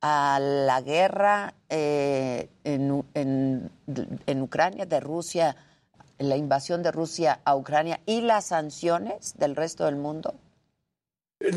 [0.01, 3.71] a la guerra eh, en, en,
[4.27, 5.57] en Ucrania, de Rusia?
[6.21, 10.35] la invasión de Rusia a Ucrania y las sanciones del resto del mundo?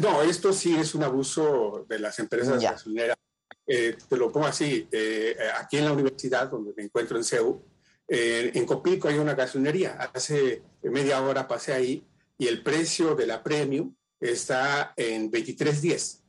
[0.02, 3.18] No, esto sí es un abuso de las empresas gasolineras.
[3.68, 7.62] Eh, te lo pongo así, eh, aquí en la universidad donde me encuentro en CEU,
[8.08, 9.98] eh, en Copico hay una gasolinería.
[10.14, 12.08] Hace media hora pasé ahí
[12.44, 16.20] y el precio de la Premium está en 23.10.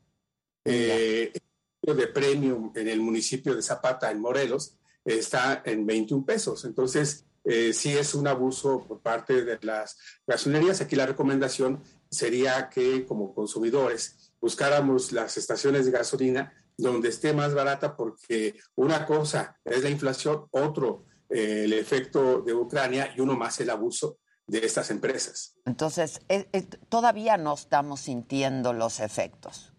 [0.64, 6.64] el precio de Premium en el municipio de Zapata, en Morelos, está en 21 pesos.
[6.64, 10.80] Entonces, eh, sí es un abuso por parte de las gasolinerías.
[10.80, 17.54] Aquí la recomendación sería que como consumidores buscáramos las estaciones de gasolina donde esté más
[17.54, 23.34] barata porque una cosa es la inflación, otro eh, el efecto de Ucrania y uno
[23.34, 25.54] más el abuso de estas empresas.
[25.64, 26.46] Entonces, eh,
[26.88, 29.72] todavía no estamos sintiendo los efectos.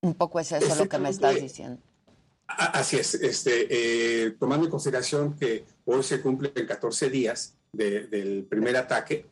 [0.00, 1.80] Un poco es eso lo que me estás diciendo.
[2.46, 8.76] Así es, este, eh, tomando en consideración que hoy se cumplen 14 días del primer
[8.76, 9.26] ataque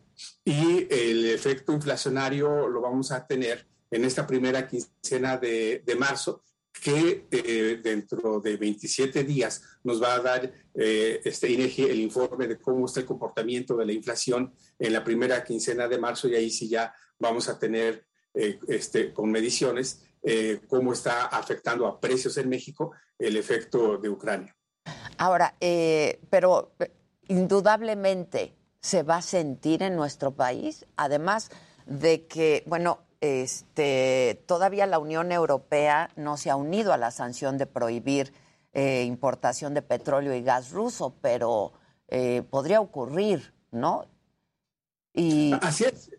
[0.45, 6.43] y el efecto inflacionario lo vamos a tener en esta primera quincena de, marzo,
[6.81, 12.47] que eh, dentro de 27 días nos va a dar eh, este INEGI el informe
[12.47, 16.35] de cómo está el comportamiento de la inflación en la primera quincena de marzo y
[16.35, 22.37] ahí sí ya vamos a tener este, con mediciones eh, cómo está afectando a precios
[22.37, 24.55] en México el efecto de Ucrania.
[25.17, 26.91] Ahora, eh, pero eh,
[27.29, 31.51] indudablemente se va a sentir en nuestro país, además
[31.87, 37.59] de que, bueno, este, todavía la Unión Europea no se ha unido a la sanción
[37.59, 38.33] de prohibir
[38.73, 41.73] importación de petróleo y gas ruso, pero
[42.51, 44.07] podría ocurrir, ¿no?
[45.13, 45.53] Y...
[45.61, 46.13] Así es,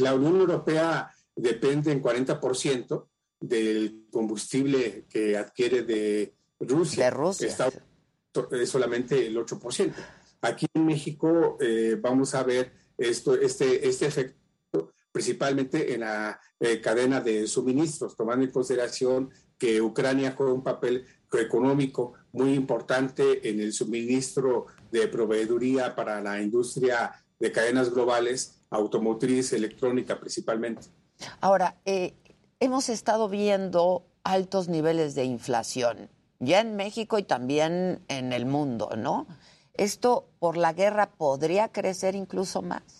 [0.00, 3.06] la Unión Europea depende en 40%
[3.40, 7.04] del combustible que adquiere de Rusia.
[7.04, 7.48] De Rusia.
[7.48, 7.70] Está,
[8.52, 9.92] es solamente el 8%.
[10.42, 14.39] Aquí en México eh, vamos a ver esto, este, este efecto
[15.12, 21.06] principalmente en la eh, cadena de suministros, tomando en consideración que Ucrania juega un papel
[21.32, 29.52] económico muy importante en el suministro de proveeduría para la industria de cadenas globales, automotriz,
[29.52, 30.88] electrónica principalmente.
[31.40, 32.14] Ahora, eh,
[32.58, 38.90] hemos estado viendo altos niveles de inflación, ya en México y también en el mundo,
[38.96, 39.26] ¿no?
[39.74, 42.99] ¿Esto por la guerra podría crecer incluso más?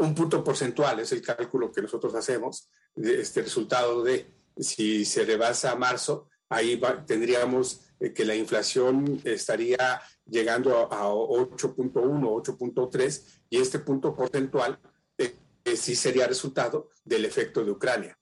[0.00, 5.26] Un punto porcentual es el cálculo que nosotros hacemos, de este resultado de si se
[5.26, 13.58] rebasa a marzo, ahí tendríamos eh, que la inflación estaría llegando a, 8.1, 8.3 y
[13.58, 14.78] este punto porcentual
[15.18, 15.36] eh,
[15.66, 18.18] eh, sí sería resultado del efecto de Ucrania.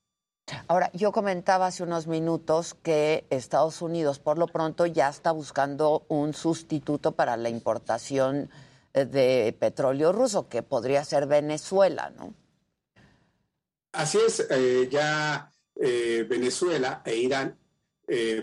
[0.67, 6.05] Ahora, yo comentaba hace unos minutos que Estados Unidos, por lo pronto, ya está buscando
[6.09, 8.51] un sustituto para la importación
[9.07, 12.35] de petróleo ruso, que podría ser Venezuela, ¿no?
[13.93, 17.59] Así es, eh, ya eh, Venezuela e Irán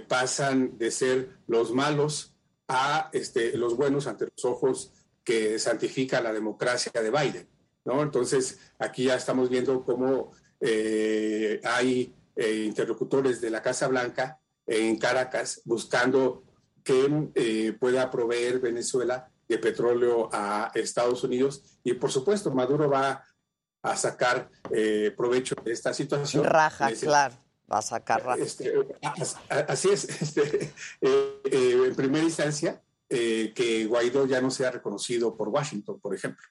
[0.07, 2.35] pasan de ser los malos
[2.67, 4.91] a este, los buenos ante los ojos
[5.23, 7.47] que santifica la democracia de Biden,
[7.83, 8.01] ¿no?
[8.01, 14.97] Entonces, aquí ya estamos viendo cómo eh, hay eh, interlocutores de la Casa Blanca en
[14.97, 16.43] Caracas buscando
[16.83, 23.23] que eh, pueda proveer Venezuela de petróleo a Estados Unidos y por supuesto Maduro va
[23.81, 24.49] a sacar
[25.15, 26.43] provecho de esta situación.
[26.43, 27.35] Raja, claro,
[27.71, 28.41] va a sacar raja.
[28.41, 28.73] Este,
[29.67, 36.15] así es, este, en primera instancia, que Guaidó ya no sea reconocido por Washington, por
[36.15, 36.43] ejemplo.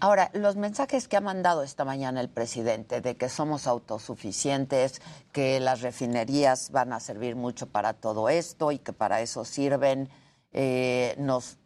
[0.00, 5.00] Ahora, los mensajes que ha mandado esta mañana el presidente de que somos autosuficientes,
[5.32, 10.08] que las refinerías van a servir mucho para todo esto y que para eso sirven,
[10.52, 11.58] eh, nos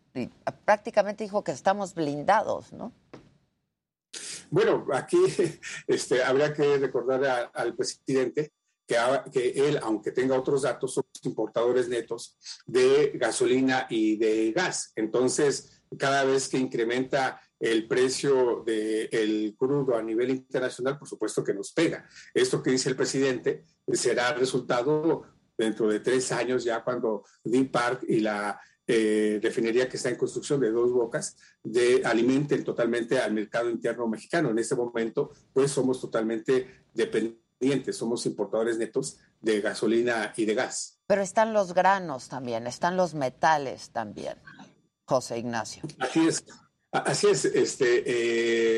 [0.65, 2.93] prácticamente dijo que estamos blindados, ¿no?
[4.51, 5.19] Bueno, aquí
[5.87, 8.53] este, habría que recordar al presidente
[8.87, 8.97] que,
[9.33, 14.93] que él, aunque tenga otros datos, son importadores netos de gasolina y de gas.
[14.95, 21.55] Entonces, cada vez que incrementa el precio del crudo a nivel internacional, por supuesto que
[21.55, 22.07] nos pega.
[22.35, 25.25] Esto que dice el presidente será resultado
[25.57, 30.17] dentro de tres años, ya cuando Deep Park y la eh, refinería que está en
[30.17, 34.51] construcción de dos bocas de, alimenten totalmente al mercado interno mexicano.
[34.51, 41.01] En este momento, pues somos totalmente dependientes, somos importadores netos de gasolina y de gas.
[41.07, 44.37] Pero están los granos también, están los metales también,
[45.05, 45.83] José Ignacio.
[45.99, 46.45] Así es.
[46.93, 48.05] Así es, este,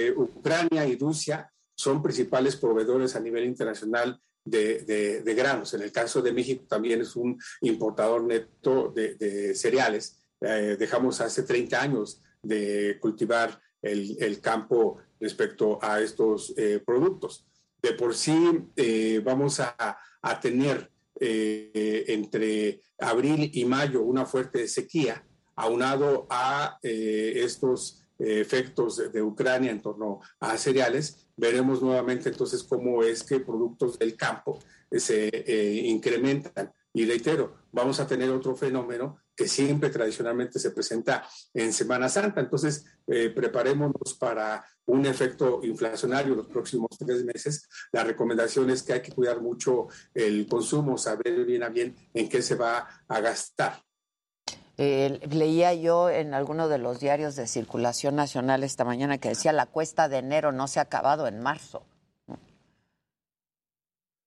[0.09, 4.21] eh, Ucrania y Rusia son principales proveedores a nivel internacional
[4.51, 5.75] de, granos.
[5.75, 10.19] En el caso de México también es un importador neto de, cereales.
[10.41, 17.47] Eh, dejamos hace 30 años de cultivar el, campo respecto a estos eh, productos.
[17.81, 18.67] De por sí
[19.23, 25.25] vamos a, a tener entre abril y mayo una fuerte sequía
[25.57, 33.23] aunado a estos efectos de, Ucrania en torno a cereales, veremos nuevamente entonces cómo es
[33.23, 34.59] que productos del campo
[34.91, 36.73] se eh, incrementan.
[36.93, 41.25] Y reitero, vamos a tener otro fenómeno que siempre tradicionalmente se presenta
[41.55, 42.41] en Semana Santa.
[42.41, 47.69] Entonces, eh, preparémonos para un efecto inflacionario los próximos tres meses.
[47.93, 52.29] La recomendación es que hay que cuidar mucho el consumo, saber bien a bien en
[52.29, 53.88] qué se va a gastar.
[54.81, 59.53] Eh, leía yo en alguno de los diarios de circulación nacional esta mañana que decía
[59.53, 61.83] la cuesta de enero no se ha acabado en marzo.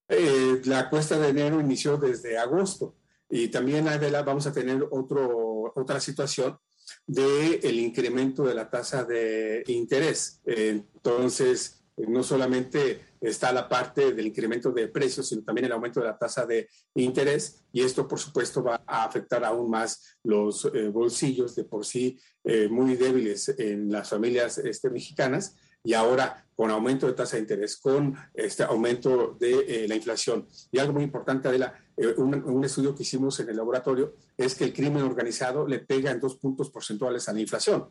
[0.10, 2.95] Eh, la cuesta de enero inició desde agosto
[3.30, 6.60] y también Adela, vamos a tener otro, otra situación
[7.07, 10.41] del el incremento de la tasa de interés.
[10.45, 16.07] entonces, no solamente está la parte del incremento de precios, sino también el aumento de
[16.07, 20.89] la tasa de interés y esto, por supuesto, va a afectar aún más los eh,
[20.89, 26.72] bolsillos de por sí eh, muy débiles en las familias este, mexicanas y ahora con
[26.72, 30.48] aumento de tasa de interés, con este aumento de eh, la inflación.
[30.72, 31.73] Y algo muy importante, Adela,
[32.18, 36.11] un, un, estudio que hicimos en el laboratorio es que el crimen organizado le pega
[36.11, 37.89] en dos puntos porcentuales a la inflación.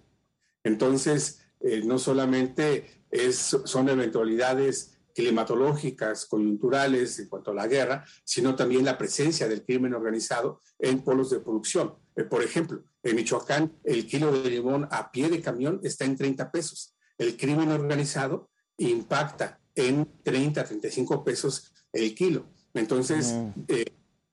[0.65, 1.43] Entonces,
[1.85, 8.97] no solamente es, son eventualidades climatológicas, coyunturales en cuanto a la guerra, sino también la
[8.97, 11.95] presencia del crimen organizado en polos de producción.
[12.17, 16.17] Eh, por ejemplo, en Michoacán, el kilo de limón a pie de camión está en
[16.17, 16.95] 30 pesos.
[17.19, 22.47] El crimen organizado impacta en 30, 35 pesos el kilo.
[22.73, 23.35] Entonces,
[23.69, 23.85] eh,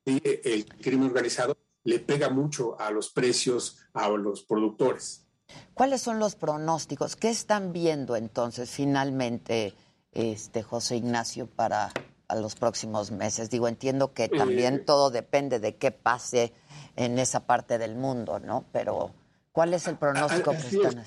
[0.05, 5.27] el crimen organizado le pega mucho a los precios, a los productores.
[5.73, 7.15] ¿Cuáles son los pronósticos?
[7.15, 9.73] ¿Qué están viendo entonces finalmente?
[10.17, 11.91] Este José Ignacio para
[12.35, 13.49] los próximos meses?
[13.49, 16.53] Digo, entiendo que también todo depende de qué pase
[16.95, 18.65] en esa parte del mundo, ¿no?
[18.71, 19.11] Pero
[19.51, 21.03] ¿cuál es el pronóstico que están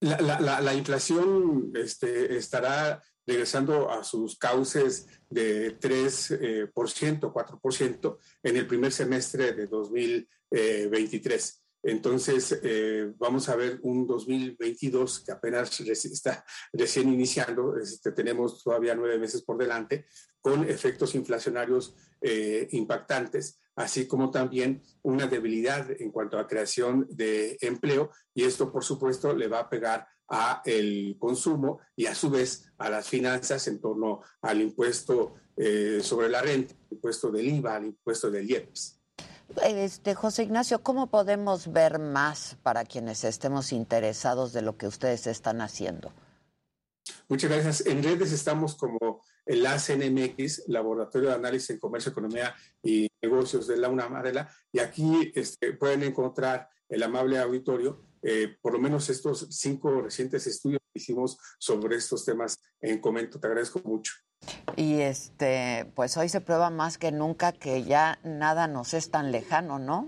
[0.00, 8.56] la, la, la, inflación este, estará regresando a sus cauces de 3%, 4% eh, en
[8.56, 11.63] el primer semestre de 2023.
[11.84, 18.94] Entonces, eh, vamos a ver un 2022 que apenas está recién iniciando, este, tenemos todavía
[18.94, 20.06] nueve meses por delante,
[20.40, 27.58] con efectos inflacionarios eh, impactantes, así como también una debilidad en cuanto a creación de
[27.60, 32.30] empleo, y esto, por supuesto, le va a pegar a el consumo y a su
[32.30, 37.46] vez a las finanzas en torno al impuesto eh, sobre la renta, al impuesto del
[37.46, 39.03] IVA, al impuesto del IEPS.
[39.62, 45.26] Este, José Ignacio, ¿cómo podemos ver más para quienes estemos interesados de lo que ustedes
[45.26, 46.12] están haciendo?
[47.28, 47.86] Muchas gracias.
[47.86, 53.76] En redes estamos como el ACNMX, Laboratorio de Análisis en Comercio, Economía y Negocios de
[53.76, 54.14] la UNAM,
[54.72, 60.46] y aquí este, pueden encontrar el amable auditorio, eh, por lo menos estos cinco recientes
[60.46, 63.38] estudios que hicimos sobre estos temas en comento.
[63.38, 64.14] Te agradezco mucho.
[64.76, 69.30] Y este, pues hoy se prueba más que nunca que ya nada nos es tan
[69.30, 70.06] lejano, ¿no?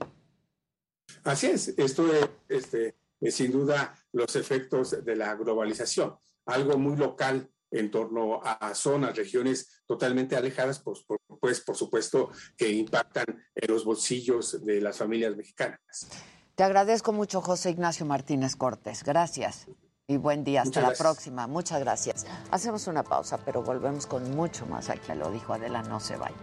[1.24, 2.96] Así es, esto es, este,
[3.30, 6.16] sin duda los efectos de la globalización,
[6.46, 12.30] algo muy local en torno a zonas, regiones totalmente alejadas, pues por, pues, por supuesto
[12.56, 16.08] que impactan en los bolsillos de las familias mexicanas.
[16.56, 19.04] Te agradezco mucho, José Ignacio Martínez Cortés.
[19.04, 19.66] Gracias
[20.06, 20.62] y buen día.
[20.62, 21.46] Hasta la próxima.
[21.46, 22.26] Muchas gracias.
[22.50, 24.88] Hacemos una pausa, pero volvemos con mucho más.
[24.88, 26.34] Aquí me lo dijo Adela, no se vaya.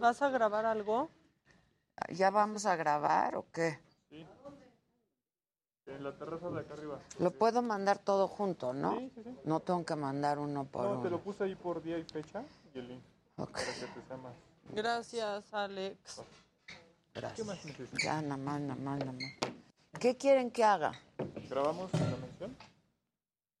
[0.00, 1.08] ¿Vas a grabar algo?
[2.10, 3.78] ¿Ya vamos a grabar o qué?
[4.10, 4.26] Sí.
[5.86, 7.00] En la terraza de acá arriba.
[7.18, 8.98] Lo puedo mandar todo junto, ¿no?
[8.98, 9.36] Sí, sí, sí.
[9.44, 11.02] No tengo que mandar uno por No, uno.
[11.02, 12.44] te lo puse ahí por día y fecha
[12.74, 13.02] y el link.
[13.36, 13.50] Ok.
[13.52, 14.32] Para que te sea más.
[14.70, 16.22] Gracias, Alex.
[17.14, 17.36] Gracias.
[17.36, 18.02] ¿Qué más necesitas?
[18.02, 19.32] Ya, nada más, nada más, nada más.
[20.00, 20.92] ¿Qué quieren que haga?
[21.50, 22.56] ¿Grabamos la mención?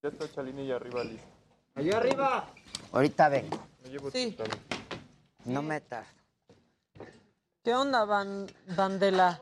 [0.02, 1.26] Ya está Chalini y arriba listo.
[1.74, 2.46] ¡Allá arriba!
[2.92, 3.58] Ahorita vengo.
[3.82, 4.36] Me llevo Sí.
[5.44, 6.08] No me tardo.
[7.64, 8.46] ¿Qué onda, Van,
[8.76, 9.40] Vandela?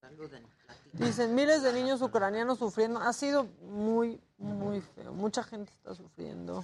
[0.00, 0.51] Saluden.
[0.92, 3.00] Dicen, miles de niños ucranianos sufriendo.
[3.00, 5.12] Ha sido muy, muy feo.
[5.14, 6.62] Mucha gente está sufriendo.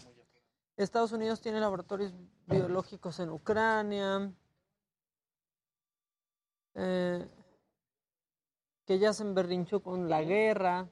[0.77, 2.13] Estados Unidos tiene laboratorios
[2.47, 4.31] biológicos en Ucrania.
[6.75, 7.27] Eh,
[8.85, 10.87] que ya se emberrinchó con la guerra.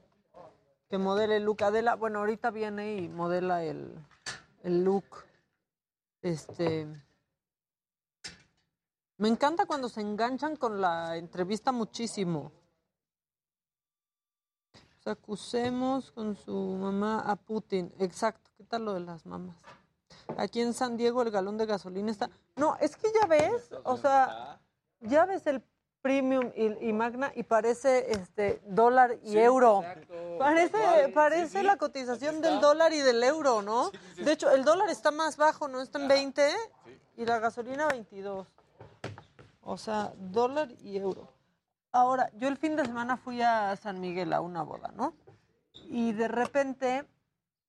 [0.89, 1.63] Que modela el look.
[1.63, 3.93] Adela, bueno, ahorita viene y modela el,
[4.63, 5.05] el look.
[6.23, 6.87] Este.
[9.17, 12.51] Me encanta cuando se enganchan con la entrevista muchísimo.
[15.07, 17.93] Acusemos con su mamá a Putin.
[17.99, 18.51] Exacto.
[18.57, 19.55] ¿Qué tal lo de las mamás?
[20.37, 22.29] Aquí en San Diego el galón de gasolina está...
[22.55, 24.59] No, es que ya ves, o sea,
[24.99, 25.63] ya ves el
[26.01, 29.83] premium y, y magna y parece este dólar y euro.
[30.37, 33.91] Parece, parece la cotización del dólar y del euro, ¿no?
[34.15, 35.81] De hecho, el dólar está más bajo, ¿no?
[35.81, 36.49] Está en 20
[37.17, 38.47] y la gasolina 22.
[39.63, 41.27] O sea, dólar y euro.
[41.91, 45.13] Ahora, yo el fin de semana fui a San Miguel a una boda, ¿no?
[45.73, 47.07] Y de repente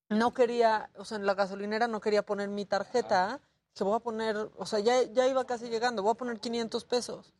[0.08, 3.40] no quería, o sea, en la gasolinera no quería poner mi tarjeta.
[3.72, 6.84] Se voy a poner, o sea, ya, ya iba casi llegando, voy a poner 500
[6.84, 7.34] pesos.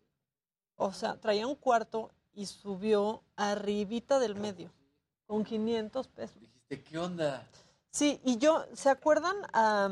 [0.76, 4.72] O sea, traía un cuarto y subió arribita del medio,
[5.26, 6.42] con 500 pesos.
[6.68, 7.44] ¿De qué onda?
[7.90, 9.88] Sí, y yo, ¿se acuerdan a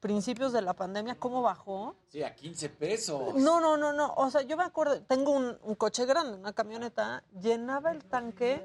[0.00, 1.96] principios de la pandemia cómo bajó?
[2.08, 3.34] Sí, a 15 pesos.
[3.34, 4.14] No, no, no, no.
[4.16, 8.64] O sea, yo me acuerdo, tengo un, un coche grande, una camioneta, llenaba el tanque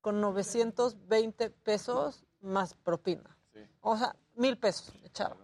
[0.00, 3.36] con 920 pesos más propina.
[3.80, 5.36] O sea, mil pesos echaba.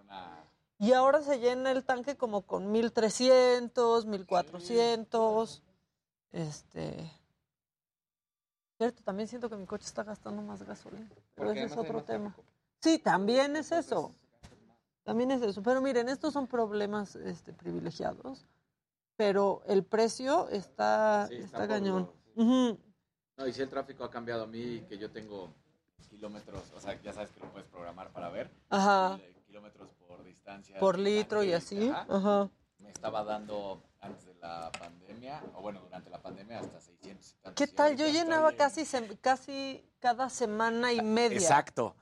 [0.78, 5.62] Y ahora se llena el tanque como con 1300, 1400.
[6.30, 7.12] Este.
[8.76, 11.08] Cierto, también siento que mi coche está gastando más gasolina.
[11.34, 12.36] Pero ese es otro tema.
[12.80, 14.14] Sí, también es eso.
[15.04, 15.62] También es eso.
[15.62, 18.46] Pero miren, estos son problemas este, privilegiados.
[19.16, 22.10] Pero el precio está, Sí, está está cañón.
[23.36, 25.48] No, y si el tráfico ha cambiado a mí, que yo tengo
[26.10, 28.50] kilómetros, o sea, ya sabes que lo puedes programar para ver.
[28.68, 29.18] Ajá.
[29.20, 30.78] eh, Kilómetros por distancia.
[30.78, 31.88] Por litro y así.
[31.88, 32.06] ajá.
[32.08, 32.50] Ajá.
[32.78, 37.34] Me estaba dando antes de la pandemia, o bueno, durante la pandemia hasta 600 y
[37.42, 37.54] tantos.
[37.54, 37.96] ¿Qué tal?
[37.96, 38.84] Yo llenaba en- casi,
[39.20, 41.38] casi cada semana y media.
[41.38, 41.96] Exacto.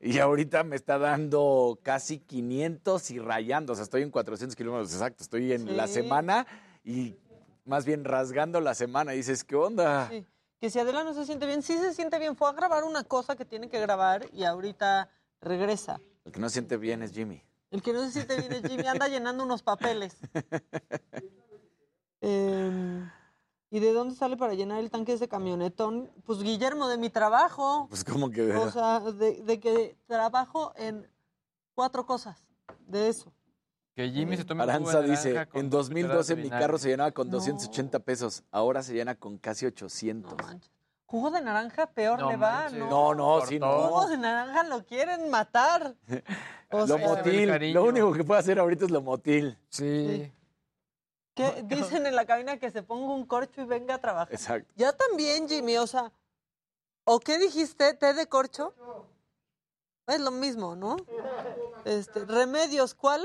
[0.00, 3.72] Y ahorita me está dando casi 500 y rayando.
[3.72, 5.22] O sea, estoy en 400 kilómetros exacto.
[5.22, 6.46] Estoy en la semana
[6.84, 7.16] y
[7.64, 9.14] más bien rasgando la semana.
[9.14, 10.08] Y dices, ¿qué onda?
[10.08, 10.24] Sí.
[10.60, 12.36] Que si Adela no se siente bien, sí se siente bien.
[12.36, 15.08] Fue a grabar una cosa que tiene que grabar y ahorita
[15.40, 16.00] regresa.
[16.24, 17.42] El que no siente bien es Jimmy.
[17.70, 20.16] El que no se siente bien es Jimmy, anda llenando unos papeles.
[22.20, 23.08] Em,
[23.70, 26.10] ¿Y de dónde sale para llenar el tanque de ese camionetón?
[26.24, 27.86] Pues Guillermo, de mi trabajo.
[27.88, 28.50] Pues como que...
[28.56, 31.06] O sea, de, de que trabajo en
[31.74, 32.42] cuatro cosas
[32.86, 33.32] de eso.
[33.94, 36.64] Que Jimmy se tome Aranza de dice, en dos cucharadas 2012 de mi vinagre".
[36.64, 38.44] carro se llenaba con 280 pesos.
[38.52, 40.34] Ahora se llena con casi 800.
[41.04, 42.78] Jugo de naranja peor No le va, manches.
[42.78, 42.88] ¿no?
[42.88, 43.88] No, no, sí, no.
[43.88, 45.94] Jugo de naranja lo quieren matar.
[46.70, 47.72] O lo sea, motil.
[47.72, 49.56] Lo único que puede hacer ahorita es lo motil.
[49.70, 50.30] Sí.
[51.38, 54.34] ¿Qué dicen en la cabina que se ponga un corcho y venga a trabajar?
[54.34, 54.72] Exacto.
[54.76, 56.12] Ya también, Jimmy, o sea,
[57.04, 57.94] ¿o qué dijiste?
[57.94, 58.74] ¿Té de corcho?
[60.08, 60.96] Es lo mismo, ¿no?
[61.84, 63.24] Este, remedios, ¿cuál?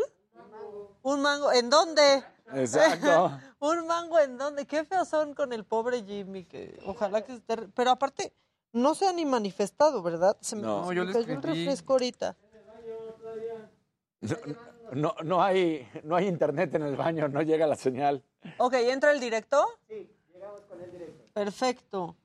[1.01, 2.23] Un mango, ¿en dónde?
[2.53, 3.31] Exacto.
[3.59, 4.67] un mango, ¿en dónde?
[4.67, 7.57] Qué feos son con el pobre Jimmy, que ojalá que esté...
[7.69, 8.31] Pero aparte,
[8.73, 10.37] no se ha ni manifestado, ¿verdad?
[10.39, 10.87] Se me, No.
[10.87, 12.37] se yo me cayó un refresco ahorita.
[14.21, 18.23] No, no, no hay, no hay internet en el baño, no llega la señal.
[18.57, 19.65] Ok, ¿entra el directo?
[19.87, 21.23] Sí, llegamos con el directo.
[21.33, 22.15] Perfecto.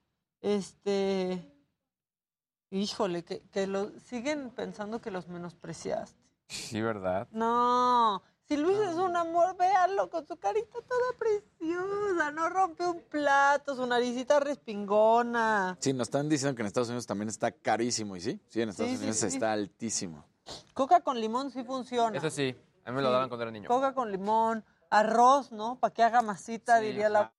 [0.40, 1.42] Este.
[2.70, 6.18] Híjole, que, que lo siguen pensando que los menospreciaste.
[6.48, 7.26] Sí, ¿verdad?
[7.30, 12.30] No, si Luis es un amor, véanlo con su carita toda preciosa.
[12.32, 15.76] No rompe un plato, su naricita respingona.
[15.80, 18.40] Sí, nos están diciendo que en Estados Unidos también está carísimo, ¿y sí?
[18.48, 19.26] Sí, en Estados Sí, Unidos sí.
[19.26, 20.24] está altísimo.
[20.74, 22.16] Coca con limón sí funciona.
[22.16, 23.68] Eso sí, a mí me lo daban cuando era niño.
[23.68, 25.78] Coca con limón, arroz, ¿no?
[25.78, 27.32] Para que haga masita, diría la.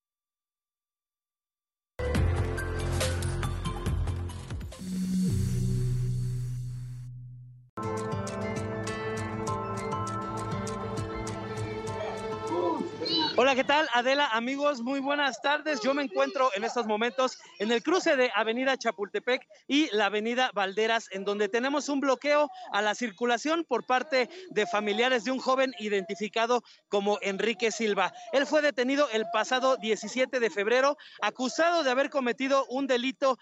[13.42, 13.88] Hola, ¿qué tal?
[13.94, 15.80] Adela, amigos, muy buenas tardes.
[15.80, 20.52] Yo me encuentro en estos momentos en el cruce de Avenida Chapultepec y la Avenida
[20.54, 25.40] Valderas, en donde tenemos un bloqueo a la circulación por parte de familiares de un
[25.40, 28.12] joven identificado como Enrique Silva.
[28.34, 33.38] Él fue detenido el pasado 17 de febrero, acusado de haber cometido un delito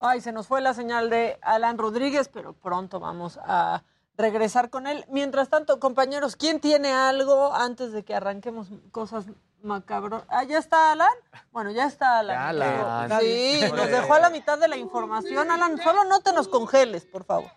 [0.00, 3.84] Ay, se nos fue la señal de Alan Rodríguez, pero pronto vamos a
[4.20, 5.04] regresar con él.
[5.08, 9.26] Mientras tanto, compañeros, ¿quién tiene algo antes de que arranquemos cosas
[9.62, 10.24] macabras?
[10.28, 11.12] Ah, ¿ya está Alan?
[11.52, 12.36] Bueno, ya está Alan.
[12.36, 13.20] Ya, Alan.
[13.20, 15.50] Sí, nos dejó a la mitad de la información.
[15.50, 17.50] Alan, solo no te nos congeles, por favor.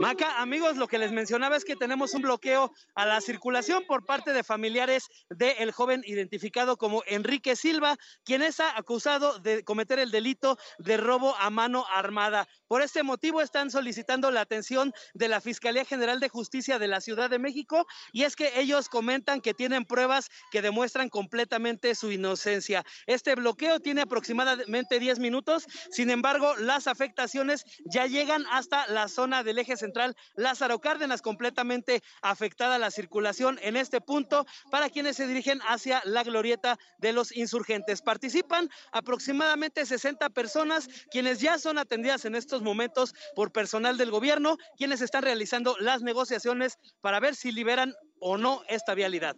[0.00, 4.04] Maca, amigos, lo que les mencionaba es que tenemos un bloqueo a la circulación por
[4.04, 10.10] parte de familiares del joven identificado como Enrique Silva, quien es acusado de cometer el
[10.10, 12.48] delito de robo a mano armada.
[12.74, 17.00] Por este motivo están solicitando la atención de la Fiscalía General de Justicia de la
[17.00, 22.10] Ciudad de México y es que ellos comentan que tienen pruebas que demuestran completamente su
[22.10, 22.84] inocencia.
[23.06, 29.44] Este bloqueo tiene aproximadamente 10 minutos, sin embargo, las afectaciones ya llegan hasta la zona
[29.44, 35.28] del eje central Lázaro Cárdenas, completamente afectada la circulación en este punto para quienes se
[35.28, 38.02] dirigen hacia la glorieta de los insurgentes.
[38.02, 44.56] Participan aproximadamente 60 personas, quienes ya son atendidas en estos momentos por personal del gobierno,
[44.76, 49.36] quienes están realizando las negociaciones para ver si liberan o no esta vialidad.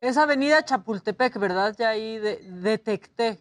[0.00, 1.76] Es Avenida Chapultepec, ¿verdad?
[1.78, 3.38] Ya ahí de- detecté.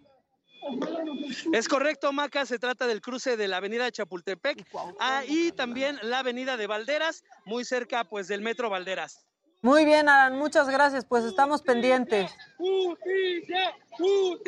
[1.52, 4.66] Es correcto, Maca, se trata del cruce de la avenida Chapultepec
[5.00, 9.26] ah, y también la avenida de Valderas, muy cerca pues del metro Valderas.
[9.64, 11.06] Muy bien, Alan, muchas gracias.
[11.06, 12.30] Pues estamos pendientes.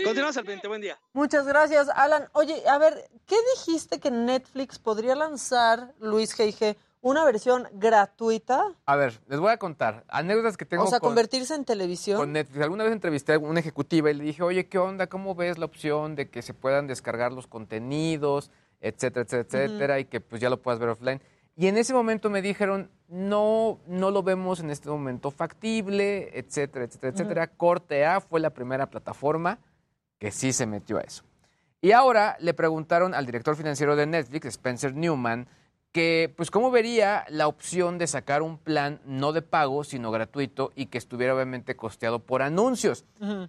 [0.04, 1.00] Continuamos al pendiente, buen día.
[1.14, 2.28] Muchas gracias, Alan.
[2.34, 8.74] Oye, a ver, ¿qué dijiste que Netflix podría lanzar, Luis G.I.G., una versión gratuita?
[8.86, 12.18] A ver, les voy a contar anécdotas que tengo o sea, con, convertirse en televisión.
[12.18, 12.62] con Netflix.
[12.62, 15.08] Alguna vez entrevisté a una ejecutiva y le dije, oye, ¿qué onda?
[15.08, 18.52] ¿Cómo ves la opción de que se puedan descargar los contenidos,
[18.82, 21.22] etcétera, etcétera, etcétera, y que pues ya lo puedas ver offline?
[21.56, 26.86] Y en ese momento me dijeron, no, no lo vemos en este momento factible, etcétera,
[26.86, 27.48] etcétera, etcétera.
[27.48, 29.60] Corte A fue la primera plataforma
[30.20, 31.24] que sí se metió a eso.
[31.82, 35.48] Y ahora le preguntaron al director financiero de Netflix, Spencer Newman,
[35.92, 40.74] que pues cómo vería la opción de sacar un plan no de pago, sino gratuito
[40.76, 43.06] y que estuviera obviamente costeado por anuncios.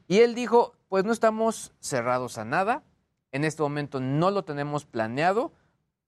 [0.07, 2.85] Y él dijo, pues no estamos cerrados a nada,
[3.33, 5.51] en este momento no lo tenemos planeado,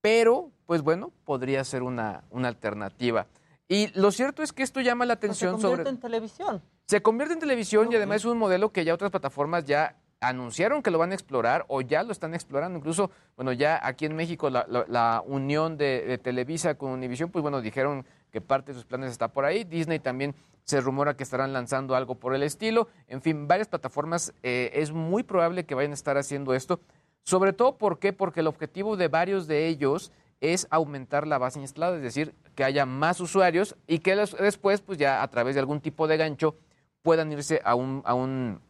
[0.01, 3.27] pero pues bueno, podría ser una, una alternativa.
[3.69, 5.91] Y lo cierto es que esto llama la se atención convierte sobre...
[5.91, 6.63] en televisión.
[6.85, 10.83] Se convierte en televisión y además es un modelo que ya otras plataformas ya anunciaron
[10.83, 12.77] que lo van a explorar o ya lo están explorando.
[12.79, 17.31] Incluso, bueno, ya aquí en México la, la- la unión de, de Televisa con Univision,
[17.31, 19.65] pues bueno, dijeron que parte de sus planes está por ahí.
[19.65, 20.35] Disney también
[20.65, 22.89] se rumora que estarán lanzando algo por el estilo.
[23.07, 26.79] En fin, varias plataformas eh, es muy probable que vayan a estar haciendo esto.
[27.23, 28.13] Sobre todo, ¿por qué?
[28.13, 32.65] Porque el objetivo de varios de ellos es aumentar la base instalada, es decir, que
[32.65, 36.17] haya más usuarios y que les- después, pues ya a través de algún tipo de
[36.17, 36.57] gancho,
[37.03, 38.61] puedan irse a un, a un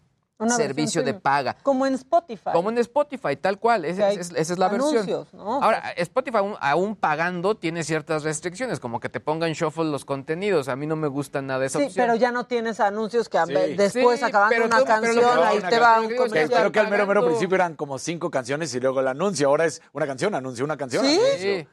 [0.41, 1.57] Una versión servicio de paga.
[1.65, 2.51] Como en Spotify.
[2.53, 3.85] Como en Spotify, tal cual.
[3.85, 4.93] Esa, es- esa es la versión.
[4.95, 5.61] anuncios, ¿no?
[5.63, 10.69] Ahora, Spotify aún, aún pagando tiene ciertas restricciones, como que te pongan shuffle los contenidos.
[10.69, 12.07] A mí no me gusta nada esa Sí, opción.
[12.07, 13.75] pero ya no tienes anuncios que Sí.
[13.77, 16.49] después Sí, acabando una tú- canción, ahí Una te va un que- comercial.
[16.61, 19.49] Creo que al mero, mero principio eran como cinco canciones y luego el anuncio.
[19.49, 21.05] Ahora es una canción, anuncio, una canción.
[21.05, 21.27] anuncio.
[21.37, 21.67] Sí.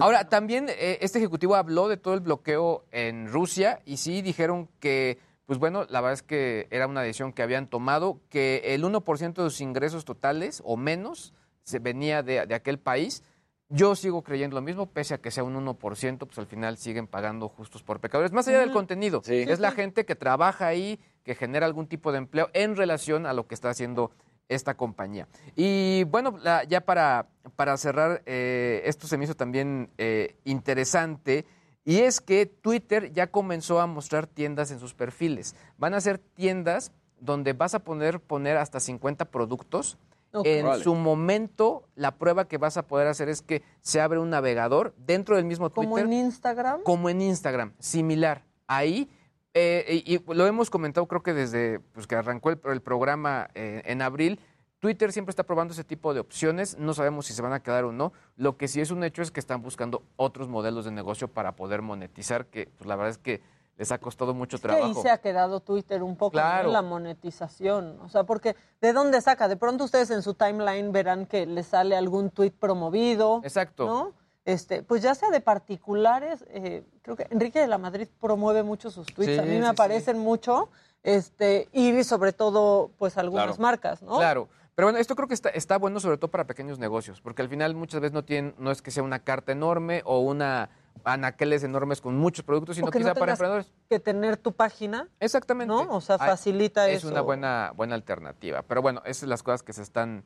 [0.00, 4.70] Ahora, también eh, este ejecutivo habló de todo el bloqueo en Rusia y sí dijeron
[4.80, 8.82] que, pues bueno, la verdad es que era una decisión que habían tomado, que el
[8.84, 11.32] 1% de sus ingresos totales o menos
[11.62, 13.22] se venía de, de aquel país.
[13.68, 17.08] Yo sigo creyendo lo mismo, pese a que sea un 1%, pues al final siguen
[17.08, 18.30] pagando justos por pecadores.
[18.32, 19.44] Más allá del contenido, Sí.
[19.48, 23.32] es la gente que trabaja ahí, que genera algún tipo de empleo en relación a
[23.32, 24.12] lo que está haciendo
[24.48, 25.26] esta compañía.
[25.56, 31.44] Y bueno, la- ya para, para cerrar, eh, esto se me hizo también eh, interesante,
[31.86, 35.54] y es que Twitter ya comenzó a mostrar tiendas en sus perfiles.
[35.78, 36.90] Van a ser tiendas
[37.20, 39.96] donde vas a poder poner hasta 50 productos.
[40.44, 40.82] En Vale.
[40.82, 44.94] su momento, la prueba que vas a poder hacer es que se abre un navegador
[44.98, 46.82] dentro del mismo Twitter Como en Instagram.
[46.82, 48.44] como en Instagram, similar.
[48.66, 49.08] Ahí,
[49.54, 53.48] eh, y, y lo hemos comentado creo que desde pues, que arrancó el, el programa
[53.54, 54.40] eh, en abril,
[54.78, 57.84] Twitter siempre está probando ese tipo de opciones, no sabemos si se van a quedar
[57.84, 58.12] o no.
[58.36, 61.56] Lo que sí es un hecho es que están buscando otros modelos de negocio para
[61.56, 63.42] poder monetizar, que pues, la verdad es que
[63.76, 65.02] les ha costado mucho trabajo.
[65.02, 67.98] se ha quedado Twitter un poco en la monetización.
[68.00, 69.48] O sea, porque ¿de dónde saca?
[69.48, 73.40] De pronto ustedes en su timeline verán que les sale algún tweet promovido.
[73.44, 73.86] Exacto.
[73.86, 74.26] ¿no?
[74.46, 78.90] este, pues ya sea de particulares, eh, creo que Enrique de la Madrid promueve mucho
[78.90, 79.68] sus tweets, Sí, a mí me sí, sí.
[79.68, 80.68] aparecen mucho,
[81.02, 83.62] este, y sobre todo, pues algunas Claro.
[83.62, 84.18] marcas, ¿no?
[84.18, 84.48] Claro.
[84.76, 87.48] Pero bueno, esto creo que está, está bueno sobre todo para pequeños negocios, porque al
[87.48, 90.68] final muchas veces no tienen, no es que sea una carta enorme o una
[91.02, 93.72] anaqueles enormes con muchos productos, sino que quizá no para emprendedores.
[93.88, 95.08] que tener tu página.
[95.18, 95.72] Exactamente.
[95.72, 95.94] ¿No?
[95.94, 97.08] O sea, Ay, facilita es eso.
[97.08, 98.62] una buena, buena alternativa.
[98.62, 100.24] Pero bueno, esas son las cosas que se están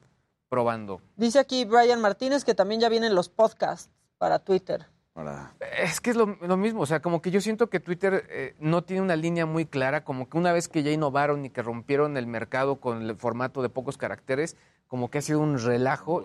[0.49, 1.01] probando.
[1.17, 4.87] Dice aquí Brian Martínez que también ya vienen los podcasts para Twitter.
[5.79, 8.55] Es que es lo, lo mismo, o sea, como que yo siento que Twitter eh,
[8.59, 11.63] no tiene una línea muy clara, como que una vez que ya innovaron y que
[11.63, 14.57] rompieron el mercado con el formato de pocos caracteres,
[14.89, 16.23] como que ha sido un relajo.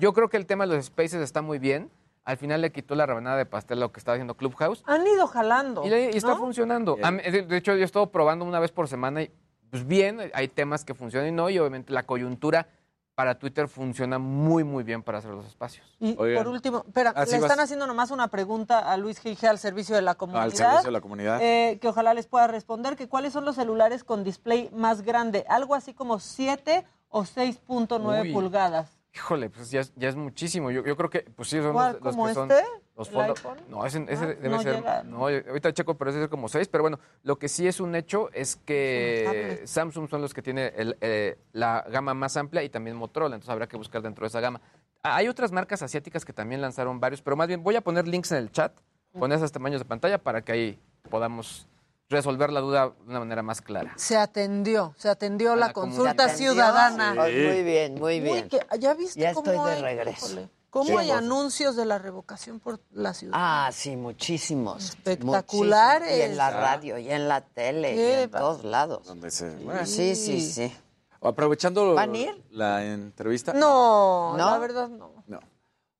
[0.00, 1.90] Yo creo que el tema de los spaces está muy bien.
[2.24, 4.82] Al final le quitó la rebanada de pastel a lo que estaba haciendo Clubhouse.
[4.86, 5.84] Han ido jalando.
[5.84, 6.38] Y, le- y está ¿no?
[6.38, 6.96] funcionando.
[7.02, 9.30] A mí- de, de hecho, yo he estado probando una vez por semana y
[9.70, 12.68] pues bien, hay temas que funcionan y no, y obviamente la coyuntura
[13.14, 15.86] para Twitter funciona muy, muy bien para hacer los espacios.
[16.00, 17.58] Y por último, espera, le están vas.
[17.60, 20.44] haciendo nomás una pregunta a Luis Gige al servicio de la comunidad.
[20.44, 21.40] Al servicio de la comunidad.
[21.40, 25.44] eh, que ojalá les pueda responder que cuáles son los celulares con display más grande,
[25.48, 28.32] algo así como 7 o 6.9 Uy.
[28.32, 28.90] pulgadas.
[29.14, 30.72] Híjole, pues ya es, ya es muchísimo.
[30.72, 32.64] Yo, yo creo que, pues sí, son ¿Cuál, los, los como que son este?
[32.96, 33.58] Los ¿El follow- iPhone?
[33.68, 34.76] No, ese, ese Ah, debe no ser.
[34.76, 35.02] llega.
[35.02, 36.68] No, ahorita checo, pero ese es como seis.
[36.68, 39.62] Pero bueno, lo que sí es un hecho es que.
[39.64, 43.34] Samsung son los que tiene el, eh, la gama más amplia y también Motorola.
[43.34, 44.60] Entonces habrá que buscar dentro de esa gama.
[45.02, 48.06] Ah, Hay otras marcas asiáticas que también lanzaron varios, pero más bien voy a poner
[48.08, 48.72] links en el chat
[49.18, 50.78] con esos tamaños de pantalla para que ahí
[51.10, 51.68] podamos
[52.10, 53.92] resolver la duda de una manera más clara.
[53.96, 57.12] Se atendió, se atendió la, la consulta ciudadana.
[57.12, 57.18] Sí.
[57.46, 58.48] Muy bien, muy bien.
[58.48, 60.48] que- ¿Ya viste Ya cómo estoy de hay, regreso.
[60.74, 63.32] Cómo Sí, hay vos- anuncios de la revocación por la ciudad?
[63.38, 64.84] Ah, sí, muchísimos.
[64.90, 66.08] Espectaculares.
[66.08, 66.28] Muchísimos.
[66.28, 69.06] Y en la radio, y en la tele, y en todos lados.
[69.06, 69.56] Donde se-
[69.86, 70.76] Sí, sí, sí.
[71.22, 72.44] Aprovechando ¿Van a ir?
[72.50, 73.52] la entrevista.
[73.52, 74.50] No, ¿No?
[74.50, 75.12] la verdad no.
[75.28, 75.38] No.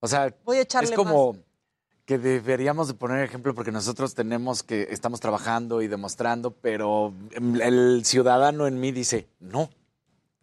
[0.01, 1.37] O sea, Voy a echarle es como
[2.05, 7.15] que deberíamos de poner ejemplo porque nosotros tenemos que estamos trabajando y demostrando, pero
[7.63, 9.71] el ciudadano en mí dice, no.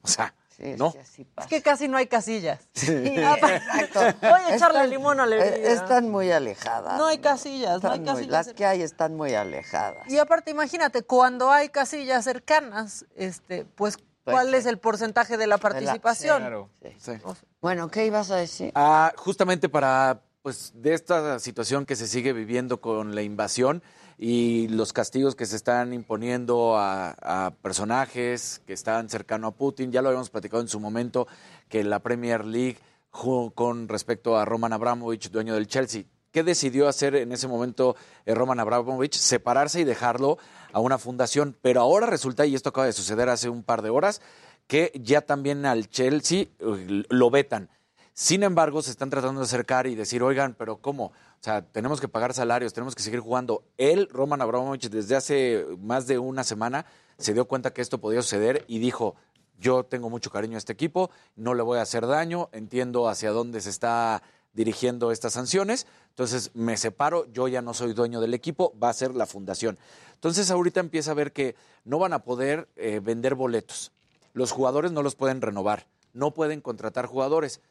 [0.01, 0.33] O sea,
[0.77, 0.93] no.
[1.37, 2.59] Es que casi no hay casillas.
[2.73, 3.99] Sí, Ah, exacto.
[4.21, 5.55] Voy a echarle Están- limón a la herida.
[5.69, 6.97] eh, Están muy alejadas.
[6.97, 8.47] No hay casillas, no hay Están muy- casillas.
[8.47, 10.07] las que hay están muy alejadas.
[10.09, 15.57] Y aparte, imagínate, cuando hay casillas cercanas, este, pues, ¿cuál es el porcentaje de la
[15.57, 16.67] participación?
[16.99, 17.13] Sí.
[17.61, 18.71] Bueno, ¿qué ibas a decir?
[18.75, 23.83] Ah, justamente para, pues, de esta situación que se sigue viviendo con la invasión
[24.23, 29.91] y los castigos que se están imponiendo a, personajes que están cercano a Putin.
[29.91, 31.27] Ya lo habíamos platicado en su momento
[31.67, 32.77] que la Premier League
[33.09, 36.03] con respecto a Roman Abramovich, dueño del Chelsea.
[36.31, 37.95] ¿Qué decidió hacer en ese momento
[38.27, 39.15] eh, Roman Abramovich?
[39.15, 40.37] Separarse y dejarlo
[40.71, 41.57] a una fundación.
[41.59, 44.21] Pero ahora resulta, y esto acaba de suceder hace un par de horas,
[44.67, 47.71] que ya también al Chelsea eh, lo vetan.
[48.13, 51.05] Sin embargo, se están tratando de acercar y decir, oigan, pero ¿cómo?
[51.05, 53.63] O sea, tenemos que pagar salarios, tenemos que seguir jugando.
[53.77, 56.85] Él, Roman Abramovich, desde hace más de una semana
[57.17, 59.15] se dio cuenta que esto podía suceder y dijo,
[59.57, 63.31] yo tengo mucho cariño a este equipo, no le voy a hacer daño, entiendo hacia
[63.31, 64.23] dónde se está
[64.53, 68.93] dirigiendo estas sanciones, entonces me separo, yo ya no soy dueño del equipo, va a
[68.93, 69.79] ser la fundación.
[70.15, 71.55] Entonces ahorita empieza a ver que
[71.85, 73.91] no van a poder eh, vender boletos,
[74.33, 77.61] los jugadores no los pueden renovar, no pueden contratar jugadores,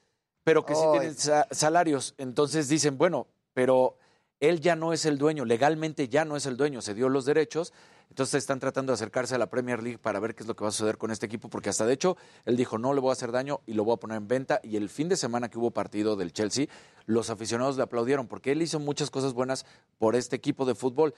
[0.51, 0.91] pero que sí Ay.
[0.99, 3.97] tienen sa- salarios, entonces dicen, bueno, pero
[4.41, 7.25] él ya no es el dueño, legalmente ya no es el dueño, se dio los
[7.25, 7.73] derechos,
[8.09, 10.65] entonces están tratando de acercarse a la Premier League para ver qué es lo que
[10.65, 12.17] va a suceder con este equipo, porque hasta de hecho
[12.47, 14.59] él dijo no le voy a hacer daño y lo voy a poner en venta
[14.65, 16.67] y el fin de semana que hubo partido del Chelsea,
[17.07, 19.65] los aficionados le aplaudieron porque él hizo muchas cosas buenas
[19.99, 21.15] por este equipo de fútbol.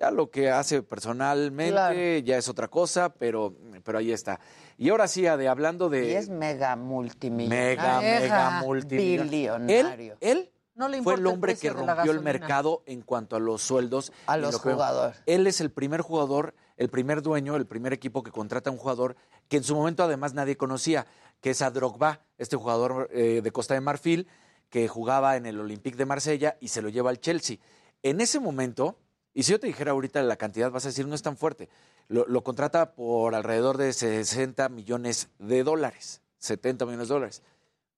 [0.00, 1.98] Ya lo que hace personalmente Claro.
[2.24, 4.38] ya es otra cosa, pero, pero ahí está.
[4.76, 6.10] Y ahora sí, Ade, hablando de...
[6.10, 7.66] Y es mega multimillonario.
[7.66, 10.16] Mega, mega multimillonario.
[10.20, 13.62] Él, él No le fue el hombre que rompió el mercado en cuanto a los
[13.62, 14.12] sueldos.
[14.26, 15.20] A los lo que- jugadores.
[15.26, 18.78] Él es el primer jugador, el primer dueño, el primer equipo que contrata a un
[18.78, 19.16] jugador
[19.48, 21.06] que en su momento además nadie conocía,
[21.40, 24.28] que es a Drogba, este jugador eh, de Costa de Marfil
[24.68, 27.56] que jugaba en el Olympique de Marsella y se lo lleva al Chelsea.
[28.02, 28.98] En ese momento,
[29.34, 31.68] y si yo te dijera ahorita la cantidad, vas a decir, no es tan fuerte.
[32.08, 37.42] Lo, lo contrata por alrededor de 60 millones de dólares, 70 millones de dólares.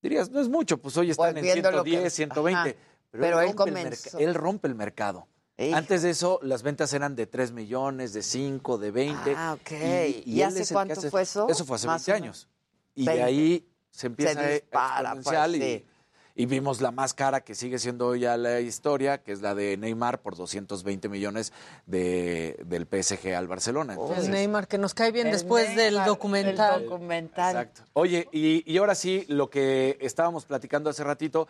[0.02, 2.58] Dirías, no es mucho, pues hoy están Pues en viendo lo que- 110, 120.
[2.70, 2.78] Ajá.
[3.12, 4.18] Pero, Pero él, él rompe comenzó.
[4.18, 5.26] él rompe el mercado.
[5.58, 5.76] Hijo.
[5.76, 9.34] Antes de eso, las ventas eran de 3 millones, de 5, de 20.
[9.36, 9.70] Ah, ok.
[9.72, 11.48] Y, ¿Y él hace cuánto hace- fue eso?
[11.50, 12.44] Eso fue hace Más 20 o menos.
[12.44, 12.48] años.
[12.94, 13.24] Y de 20.
[13.24, 15.84] ahí se empieza Se dispara, exponencial pues, y, sí.
[15.84, 15.89] y
[16.36, 20.22] vimos la más cara que sigue siendo ya la historia, que es la de Neymar
[20.22, 21.52] por 220 millones
[21.86, 23.94] de, del PSG al Barcelona.
[23.94, 26.82] Entonces, El Neymar, que nos cae bien El después del Neymar, documental.
[26.82, 27.56] El documental.
[27.56, 27.82] Exacto.
[27.92, 31.48] Oye, y, y ahora sí, lo que estábamos platicando hace ratito,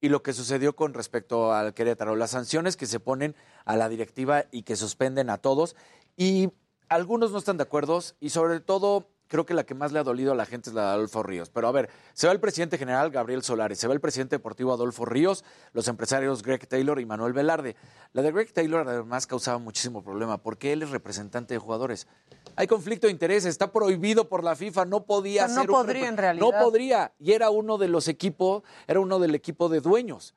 [0.00, 3.34] y lo que sucedió con respecto al Querétaro, las sanciones que se ponen
[3.64, 5.74] a la directiva y que suspenden a todos.
[6.16, 6.50] Y
[6.88, 10.02] algunos no están de acuerdo y sobre todo creo que la que más le ha
[10.02, 11.50] dolido a la gente es la de Adolfo Ríos.
[11.50, 14.72] Pero a ver, se va el presidente general Gabriel Solares, se va el presidente deportivo
[14.72, 17.76] Adolfo Ríos, los empresarios Greg Taylor y Manuel Velarde.
[18.12, 22.08] La de Greg Taylor además causaba muchísimo problema porque él es representante de jugadores.
[22.56, 26.08] Hay conflicto de intereses, está prohibido por la FIFA, no podía no ser un podría,
[26.08, 26.46] en realidad.
[26.46, 30.34] No podría y era uno de los equipos, era uno del equipo de dueños.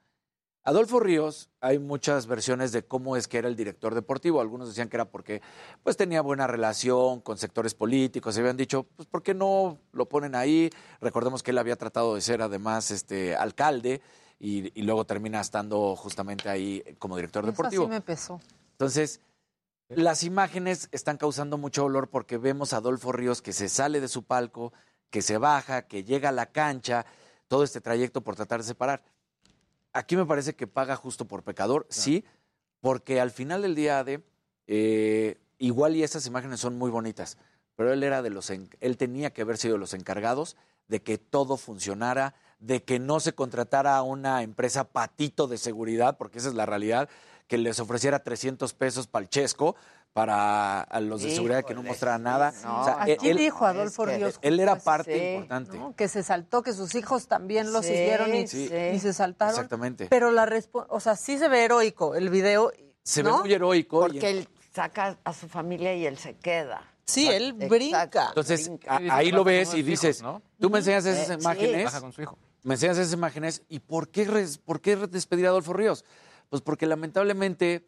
[0.64, 4.42] Adolfo Ríos, hay muchas versiones de cómo es que era el director deportivo.
[4.42, 5.42] Algunos decían que era porque
[5.82, 8.36] pues tenía buena relación con sectores políticos.
[8.36, 10.70] Se habían dicho, pues ¿por qué no lo ponen ahí?
[11.00, 14.02] Recordemos que él había tratado de ser además este alcalde
[14.40, 17.86] y, y luego termina estando justamente ahí como director Eso deportivo.
[17.86, 18.40] sí me pesó.
[18.74, 19.20] Entonces,
[19.90, 24.08] las imágenes están causando mucho dolor porque vemos a Adolfo Ríos que se sale de
[24.08, 24.74] su palco,
[25.10, 27.06] que se baja, que llega a la cancha,
[27.48, 29.04] todo este trayecto por tratar de separar.
[29.94, 32.24] Aquí me parece que paga justo por pecador, sí,
[32.80, 34.24] porque al final del día de
[34.68, 37.38] eh, igual y esas imágenes son muy bonitas,
[37.76, 40.56] pero él era de los él tenía que haber sido de los encargados
[40.88, 46.18] de que todo funcionara, de que no se contratara a una empresa patito de seguridad,
[46.18, 47.10] porque esa es la realidad,
[47.48, 49.76] que les ofreciera 300 pesos para el chesco
[50.14, 52.54] para a los de seguridad que no mostraran nada.
[52.64, 54.40] No, O sea, aquí él- dijo Adolfo es que Ríos.
[54.42, 55.78] Él era justo parte importante.
[55.78, 55.96] ¿no?
[55.96, 58.70] Que se saltó, que sus hijos también lo Sí, siguieron y, sí.
[58.94, 59.56] y se saltaron.
[59.56, 60.08] Exactamente.
[60.10, 62.72] Pero la respuesta, o sea, sí se ve heroico el video.
[63.04, 63.38] Se ¿no?
[63.38, 64.00] ve muy heroico.
[64.08, 66.88] y- Porque él saca a su familia y él se queda.
[67.06, 67.68] Sí, él Exacto.
[67.70, 68.26] brinca.
[68.30, 68.98] Entonces, Brinca.
[69.16, 70.42] ahí lo ves y dices, hijos, ¿no?
[70.60, 71.86] tú me enseñas esas Eh, imágenes.
[71.86, 72.38] Baja con su hijo.
[72.64, 76.06] Me enseñas esas imágenes y ¿por qué, res- ¿por qué despedir a Adolfo Ríos?
[76.50, 77.88] Pues porque lamentablemente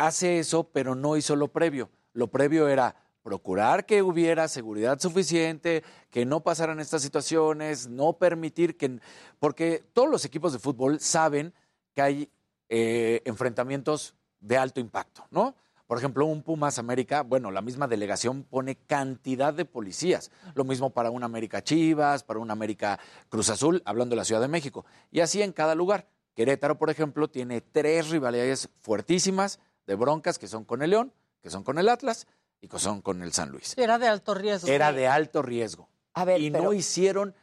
[0.00, 1.90] hace eso, pero no hizo lo previo.
[2.12, 8.76] Lo previo era procurar que hubiera seguridad suficiente, que no pasaran estas situaciones, no permitir
[8.76, 8.98] que...
[9.38, 11.52] Porque todos los equipos de fútbol saben
[11.94, 12.30] que hay
[12.68, 15.54] eh, enfrentamientos de alto impacto, ¿no?
[15.86, 20.30] Por ejemplo, un Pumas América, bueno, la misma delegación pone cantidad de policías.
[20.54, 24.40] Lo mismo para un América Chivas, para un América Cruz Azul, hablando de la Ciudad
[24.40, 24.86] de México.
[25.10, 26.06] Y así en cada lugar.
[26.36, 29.58] Querétaro, por ejemplo, tiene tres rivalidades fuertísimas
[29.90, 31.12] de broncas que son con el León,
[31.42, 32.28] que son con el Atlas
[32.60, 33.76] y que son con el San Luis.
[33.76, 34.68] Era de alto riesgo.
[34.68, 35.88] Era de alto riesgo.
[36.14, 37.34] A ver, y pero- no hicieron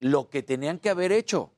[0.00, 1.52] lo que tenían que haber hecho.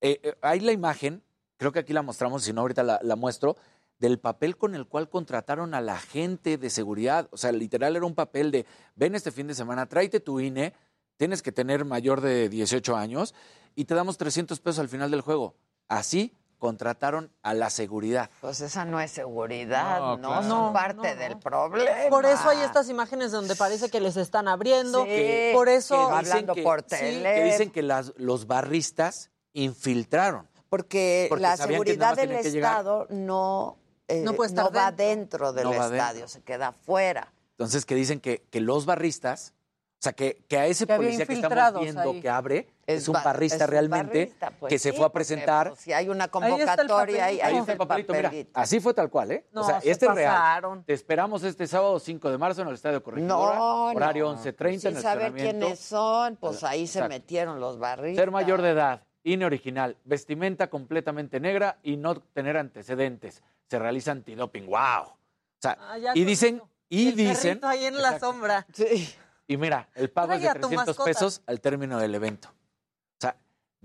[0.00, 1.24] Eh, eh, hay la imagen,
[1.56, 3.56] creo que aquí la mostramos, si no ahorita la, la muestro,
[3.98, 7.26] del papel con el cual contrataron a la gente de seguridad.
[7.32, 10.72] O sea, literal era un papel de, ven este fin de semana, tráete tu INE,
[11.16, 13.34] tienes que tener mayor de 18 años
[13.74, 15.56] y te damos 300 pesos al final del juego.
[15.88, 16.32] Así
[16.64, 18.30] contrataron a la seguridad.
[18.40, 20.48] Pues esa no es seguridad, no, No, claro.
[20.48, 22.08] son parte del problema.
[22.08, 25.04] Por eso hay estas imágenes donde parece que les están abriendo.
[25.04, 26.08] Sí, por eso.
[26.08, 27.34] que hablando por sí, teléfono.
[27.34, 30.48] que dicen que las- los barristas infiltraron.
[30.70, 32.48] Porque, Porque la que seguridad del que.
[32.48, 33.76] Estado no,
[34.08, 35.52] eh, No puede estar va dentro.
[35.52, 36.28] del No va estadio, dentro.
[36.28, 37.30] se queda fuera.
[37.50, 39.52] Entonces, que dicen que, que los barristas,
[40.00, 42.20] o sea, que, que a ese Que policía que estamos viendo ahí.
[42.22, 44.96] que abre es, Es un ba- barrista es un realmente barrista, pues que se sí,
[44.96, 45.68] fue a presentar.
[45.70, 46.28] pues, si hay una Ahí
[46.60, 47.44] está el convocatoria, ahí, papelito.
[47.46, 49.46] ahí Ahí está el papelito, mira, así fue tal cual, ¿eh?
[49.52, 50.34] No, o sea, se este es real.
[50.34, 50.84] pasaron.
[50.84, 54.36] Te esperamos este sábado 5 de marzo en el Estadio Corregidora, No, horario no.
[54.42, 58.22] 11.30 en Sin el saber quiénes son, pues ahí se metieron los barristas.
[58.22, 63.42] Ser mayor de edad, INE original, vestimenta completamente negra y no tener antecedentes.
[63.68, 64.66] Se realiza antidoping.
[64.66, 65.04] ¡Wow!
[65.06, 65.16] O
[65.60, 68.26] sea, Ah, y dicen, y El dicen, ahí en la Exacto.
[68.26, 68.66] sombra.
[69.48, 71.04] y mira, el pago es de a tu 300 mascota.
[71.10, 72.50] pesos al término del evento.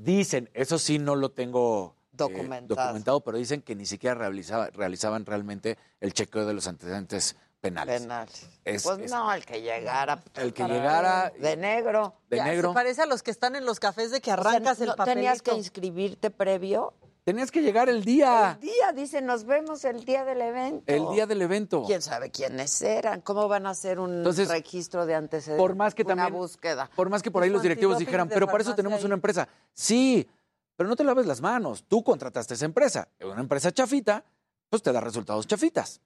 [0.04, 2.82] Dicen, eso sí no lo tengo eh, Documentado.
[2.82, 8.02] documentado, pero dicen que ni siquiera realizaba- realizaban realmente el chequeo de los antecedentes penales.
[8.04, 8.50] Penales.
[8.64, 10.24] Es- pues es- no, el que llegara.
[10.36, 12.16] El que llegara De negro.
[12.30, 12.70] de Ya, negro.
[12.70, 14.86] Se parece a los que están en los cafés de que O sea, arrancas ¿no
[14.86, 15.16] el papelito.
[15.16, 16.94] ¿Tenías que inscribirte previo?
[17.24, 20.84] Tenías que llegar el día, El día, dice, nos vemos el día del evento.
[20.88, 21.84] el día del evento.
[21.86, 23.22] ¿Quién sabe quiénes eran?
[23.22, 25.62] ¿Cómo van a hacer un Entonces, registro de antecedentes?
[25.62, 26.90] por más que una también- búsqueda.
[26.96, 29.06] Por más que por ahí los directivos dijeran, pero para eso tenemos ahí".
[29.06, 29.48] una empresa.
[29.74, 30.28] Sí,
[30.76, 31.84] pero no te laves las manos.
[31.88, 33.08] Tú contrataste esa empresa.
[33.22, 34.24] Una empresa chafita,
[34.70, 36.02] pues te da resultados chafitas.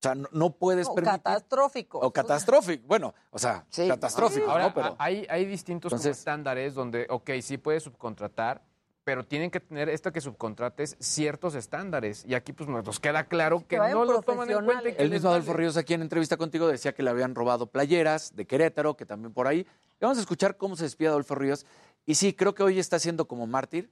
[0.00, 1.20] O sea, no, no puedes O permitir...
[1.22, 1.98] catastrófico.
[1.98, 2.84] O catastrófico.
[2.86, 3.86] Bueno, o sea, Sí.
[3.86, 4.74] catastrófico, Ahora, ¿no?
[4.74, 8.62] Pero hay, hay distintos Entonces- estándares donde, ok, sí puedes subcontratar,
[9.08, 12.26] pero tienen que tener esto que subcontrates ciertos estándares.
[12.26, 14.86] Y aquí pues nos queda claro que, no lo toman en cuenta.
[14.86, 15.54] el mismo Adolfo.
[15.54, 19.32] Ríos aquí en entrevista contigo decía que le habían robado playeras de Querétaro, que también
[19.32, 19.60] por ahí.
[19.60, 19.66] Y
[20.02, 21.64] vamos a escuchar cómo se despide Adolfo Ríos.
[22.04, 23.90] Y sí, creo que hoy está siendo como mártir,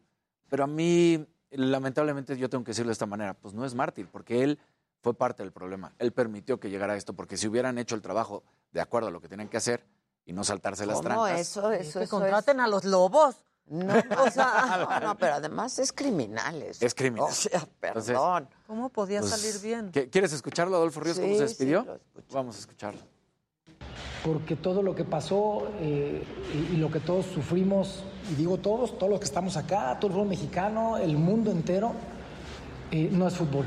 [0.51, 4.09] pero a mí, lamentablemente, yo tengo que decirlo de esta manera, pues no es mártir,
[4.13, 4.59] porque él
[5.01, 5.95] fue parte del problema.
[5.99, 9.23] Él permitió que llegara esto, porque si hubieran hecho el trabajo de acuerdo a lo
[9.23, 9.83] que tenían que hacer
[10.27, 11.41] y no saltarse las ¿Cómo trancas.
[11.41, 11.73] eso?
[11.73, 13.46] Eso, que eso contraten a los lobos.
[13.69, 13.95] No,
[14.25, 16.85] o sea, no, no, pero además es criminal eso.
[16.87, 17.29] Es criminal.
[17.29, 18.49] O sea, Entonces, perdón.
[18.67, 19.91] ¿Cómo podía pues, salir bien?
[19.93, 22.01] ¿qué- ¿Quieres escucharlo, Adolfo Ríos, cómo Sí, se sí, despidió?
[22.33, 23.01] Vamos a escucharlo.
[24.25, 26.23] porque todo lo que pasó eh,
[26.55, 30.09] y, y lo que todos sufrimos, y digo todos, todos los que estamos acá, todo
[30.09, 31.93] el fútbol mexicano, el mundo entero,
[32.91, 33.67] eh, no es fútbol,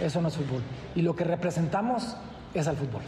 [0.00, 0.62] eso no es fútbol.
[0.94, 2.16] Y lo que representamos
[2.54, 3.02] es al fútbol.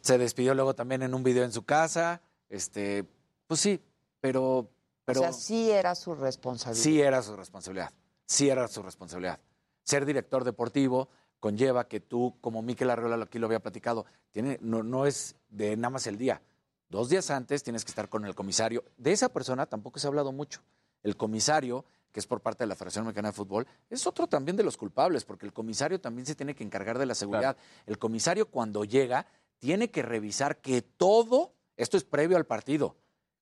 [0.00, 2.20] Se despidió luego también en un video en su casa.
[2.48, 3.04] Este,
[3.46, 3.80] pues sí,
[4.22, 4.70] pero,
[5.04, 6.82] pero o sea, sí era su responsabilidad.
[6.82, 7.92] sí era su responsabilidad.
[8.24, 9.40] Sí era su responsabilidad.
[9.82, 11.08] Ser director deportivo
[11.40, 15.76] conlleva que tú, como Miquel Arreola aquí lo había platicado, tiene, no, no es de
[15.76, 16.40] nada más el día.
[16.88, 18.84] Dos días antes tienes que estar con el comisario.
[18.96, 20.62] De esa persona tampoco se ha hablado mucho.
[21.02, 24.56] El comisario, que es por parte de la Federación Mexicana de Fútbol, es otro también
[24.56, 27.56] de los culpables, porque el comisario también se tiene que encargar de la seguridad.
[27.86, 29.26] El comisario cuando llega
[29.58, 32.94] tiene que revisar que todo, esto es previo al partido,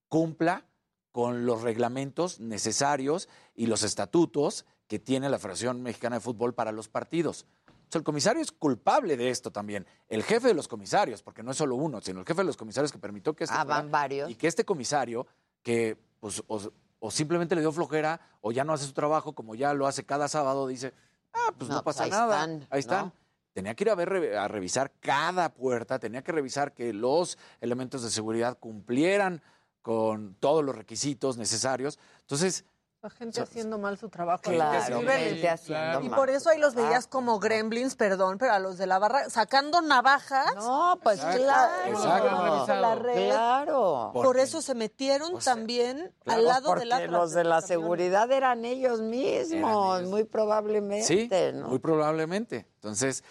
[0.07, 0.65] cumpla
[1.11, 6.71] con los reglamentos necesarios y los estatutos que tiene la Federación Mexicana de Fútbol para
[6.71, 7.45] los partidos.
[7.67, 9.85] O sea, el comisario es culpable de esto también.
[10.07, 12.55] El jefe de los comisarios, porque no es solo uno, sino el jefe de los
[12.57, 14.29] comisarios que permitió que este Ah, van varios.
[14.29, 15.27] y que este comisario,
[15.61, 19.55] que pues, o, o simplemente le dio flojera o ya no hace su trabajo como
[19.55, 20.93] ya lo hace cada sábado, dice,
[21.33, 22.35] ah, pues no, No, pues pasa ahí nada.
[22.45, 23.05] están, ahí están.
[23.07, 23.13] ¿no?
[23.53, 28.01] Tenía que ir a, ver, a revisar cada puerta, tenía que revisar que los elementos
[28.03, 29.41] de seguridad cumplieran
[29.81, 31.99] con todos los requisitos necesarios.
[32.21, 32.65] Entonces,
[33.01, 34.43] La gente haciendo mal su trabajo.
[34.43, 38.77] Claro, gente haciendo Y por eso ahí los veías como gremlins, perdón, pero a los
[38.77, 40.53] de la barra sacando navajas.
[40.55, 41.41] No, pues Exacto.
[41.43, 41.87] claro.
[41.87, 42.75] Exacto.
[42.75, 43.25] La red.
[43.29, 44.11] Claro.
[44.13, 47.11] Por eso se metieron también al lado porque del Atlas.
[47.11, 51.69] los de la seguridad eran ellos mismos, muy probablemente, sí, ¿no?
[51.69, 52.67] muy probablemente.
[52.75, 53.23] Entonces,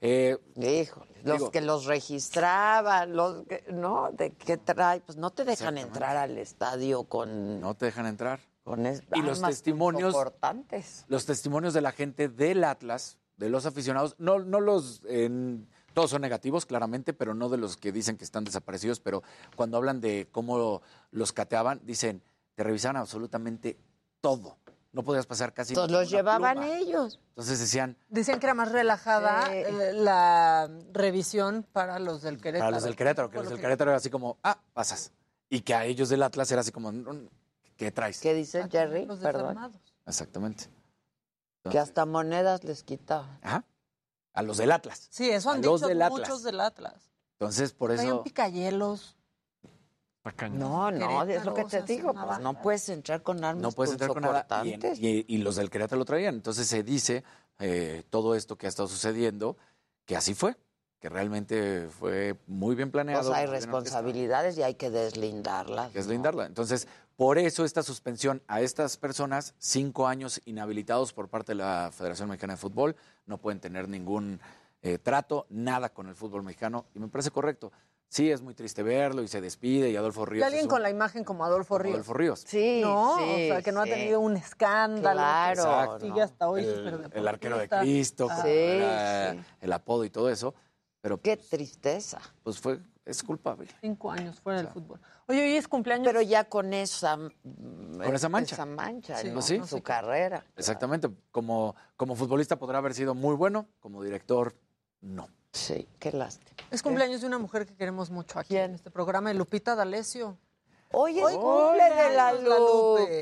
[0.00, 4.10] eh, Híjole, los digo, que los registraban, los que, ¿no?
[4.12, 5.00] ¿De qué trae?
[5.00, 7.60] Pues no te dejan entrar al estadio con...
[7.60, 8.40] No te dejan entrar.
[8.64, 11.04] Con es- Y los testimonios- importantes.
[11.08, 16.10] los testimonios de la gente del Atlas, de los aficionados, no, no los, en- todos
[16.10, 19.22] son negativos, claramente, pero no de los que dicen que están desaparecidos, pero
[19.56, 22.22] cuando hablan de cómo los cateaban, dicen,
[22.54, 23.78] te revisaban absolutamente
[24.20, 24.56] todo.
[24.92, 26.76] No podías pasar casi Entonces los llevaban pluma.
[26.78, 27.20] ellos.
[27.28, 32.66] Entonces decían, Decían que era más relajada eh, la revisión para los del Querétaro.
[32.68, 34.58] para los del Querétaro, que Por los lo del que- Querétaro era así como, ah,
[34.72, 35.12] pasas.
[35.50, 37.28] Y que a ellos del Atlas era así como, "Mm,
[37.76, 38.20] ¿qué traes?
[38.20, 39.04] ¿Qué dice Jerry?
[39.04, 39.42] Los Perdón.
[39.48, 39.76] desarmados.
[40.06, 40.64] Exactamente.
[41.70, 43.38] Que hasta monedas les quitaban.
[43.42, 43.64] Ajá.
[44.32, 45.06] A los del Atlas.
[45.10, 46.20] Sí, eso han A los dicho del Atlas.
[46.20, 47.10] muchos del Atlas.
[47.32, 48.22] Entonces, por eso...
[48.22, 49.16] picayelos.
[50.52, 52.12] No, no, es lo que te digo.
[52.14, 54.46] pues, no puedes entrar con armas No puedes entrar con nada.
[54.64, 54.98] Y, en- punzocortantes.
[55.00, 56.34] y- y los del Querétaro lo traían.
[56.34, 57.24] Entonces se dice
[57.60, 59.56] eh, todo esto que ha estado sucediendo,
[60.04, 60.56] que así fue,
[61.00, 63.28] que realmente fue muy bien planeado.
[63.28, 65.90] Pues hay responsabilidades y hay que deslindarlas.
[65.92, 66.10] Que es ¿no?
[66.10, 66.46] blindarla.
[66.46, 66.86] Entonces,
[67.16, 72.28] por eso esta suspensión a estas personas, cinco años inhabilitados por parte de la Federación
[72.28, 72.96] Mexicana de Fútbol,
[73.26, 74.40] no pueden tener ningún
[74.82, 76.86] eh, trato, nada con el fútbol mexicano.
[76.94, 77.72] Y me parece correcto.
[78.10, 80.44] Sí, es muy triste verlo y se despide y Adolfo Y Ríos.
[80.46, 81.94] alguien es un- con la imagen como Adolfo Ríos.
[81.96, 82.40] Adolfo Ríos.
[82.46, 83.90] Sí, No, sí, o sea, que no sí.
[83.90, 85.18] ha tenido un escándalo.
[85.20, 86.24] Claro, que Sigue no.
[86.24, 88.42] hasta hoy el, el arquero de Cristo, Ah.
[88.42, 89.40] Sí, era sí.
[89.60, 90.54] el apodo y todo eso.
[91.02, 92.18] Pero Qué tristeza.
[92.42, 93.68] pues fue, es culpable.
[93.82, 95.00] Cinco años fuera del fútbol.
[95.28, 96.06] Oye, hoy es cumpleaños.
[96.06, 98.54] Pero ya con esa, Con esa mancha.
[98.54, 99.34] Esa mancha, Sí, ¿no?
[99.34, 99.60] pues sí.
[99.66, 100.44] Su carrera.
[100.56, 101.08] Exactamente.
[101.30, 104.56] Como, como futbolista podrá haber sido muy bueno, como director,
[105.02, 105.28] no.
[105.58, 106.50] Sí, qué lástima.
[106.70, 110.38] Es cumpleaños de una mujer que queremos mucho aquí en este programa, de Lupita D'Alessio.
[110.92, 113.18] Hoy es Hoy cumple de la Lupe.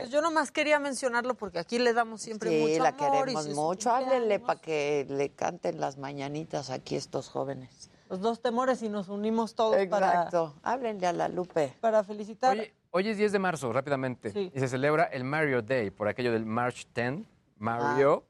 [0.00, 3.00] Pues yo nomás quería mencionarlo porque aquí le damos siempre Sí, mucho la amor.
[3.00, 3.90] y queremos si es su mucho.
[3.90, 7.90] Háblenle para que le canten las mañanitas aquí estos jóvenes.
[8.08, 10.54] Los dos temores y nos unimos todos Exacto.
[10.62, 11.74] Háblenle a la Lupe.
[11.80, 12.52] para, para felicitar.
[12.52, 14.30] Oye, hoy es 10 de marzo, rápidamente.
[14.30, 14.50] Sí.
[14.54, 17.26] Y se celebra el Mario Day, por aquello del March 10.
[17.58, 18.24] Mario.
[18.26, 18.29] ah,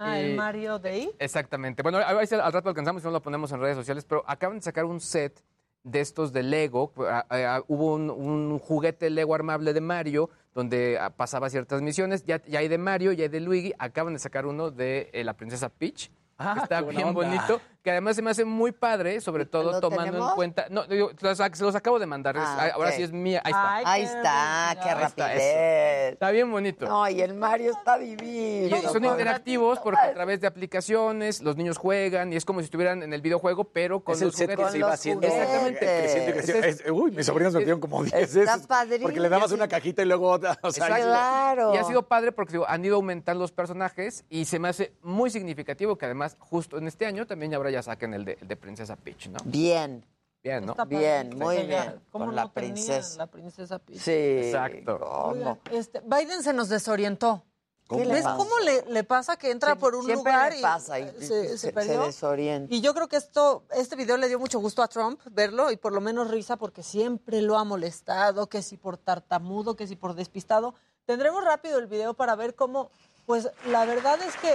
[0.00, 1.10] el y- Mario Day.
[1.18, 1.82] Exactamente.
[1.82, 4.62] Bueno, a al rato alcanzamos y no lo ponemos en redes sociales, pero acaban de
[4.62, 5.42] sacar un set
[5.84, 6.92] de estos de Lego.
[6.98, 12.24] Ah, ah, hubo un, un juguete Lego armable de Mario donde ah, pasaba ciertas misiones.
[12.24, 13.72] Ya, ya hay de Mario, ya hay de Luigi.
[13.78, 16.10] Acaban de sacar uno de eh, la princesa Peach.
[16.40, 17.12] Ah, que está bien onda.
[17.12, 20.30] bonito, que además se me hace muy padre, sobre todo ¿Lo tomando tenemos?
[20.30, 20.66] en cuenta.
[20.68, 22.36] No, digo, los, se los acabo de mandar.
[22.36, 23.40] Ah, ahora sí es mía.
[23.44, 23.76] Ahí está.
[23.76, 26.12] Ay, Ahí está, qué está, rapidez.
[26.12, 26.86] Está bien bonito.
[26.86, 28.80] No, y el Mario está Y divino.
[28.92, 33.02] son interactivos porque a través de aplicaciones los niños juegan y es como si estuvieran
[33.02, 35.26] en el videojuego, pero con es el los set que se iba haciendo.
[35.26, 35.78] Exactamente.
[35.78, 36.66] Creciendo y creciendo.
[36.66, 39.04] Ese es- Es- uy, mis sobrinos me dieron como 10 Está padrísimo.
[39.08, 40.58] Porque le dabas una cajita y luego otra.
[40.62, 41.06] O sea, Exacto.
[41.08, 41.74] Claro.
[41.74, 44.92] Y ha sido padre porque digo, han ido aumentando los personajes y se me hace
[45.02, 48.48] muy significativo que además justo en este año también ahora ya saquen el de, el
[48.48, 49.38] de Princesa Peach, ¿no?
[49.44, 50.04] Bien.
[50.42, 50.72] Bien, ¿no?
[50.72, 53.18] Está Bien, muy ella, bien, ¿cómo con no la tenía princesa.
[53.18, 53.98] La princesa Peach.
[54.00, 54.12] Sí.
[54.12, 54.98] Exacto.
[55.00, 55.58] ¿cómo?
[55.72, 57.42] Este, Biden se nos desorientó.
[57.88, 58.36] ¿Qué le ¿Ves pasa?
[58.36, 61.04] cómo le, le pasa que entra Sí, por un siempre lugar le y pasa y
[61.04, 62.72] eh, se, se- se se desorienta.
[62.74, 65.76] Y yo creo que esto, este video le dio mucho gusto a Trump verlo y
[65.76, 69.96] por lo menos risa porque siempre lo ha molestado, que si por tartamudo, que si
[69.96, 70.74] por despistado.
[71.06, 72.90] Tendremos rápido el video para ver cómo,
[73.24, 74.54] pues la verdad es que,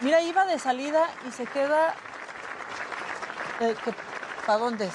[0.00, 1.94] mira, iba de salida y se queda...
[3.62, 3.94] eh, que-
[4.46, 4.94] ¿Para dónde es?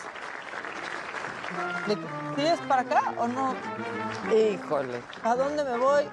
[1.87, 1.97] ¿Le-
[2.35, 3.55] ¿Quieres para acá o no?
[4.35, 6.03] Híjole, ¿A dónde me voy?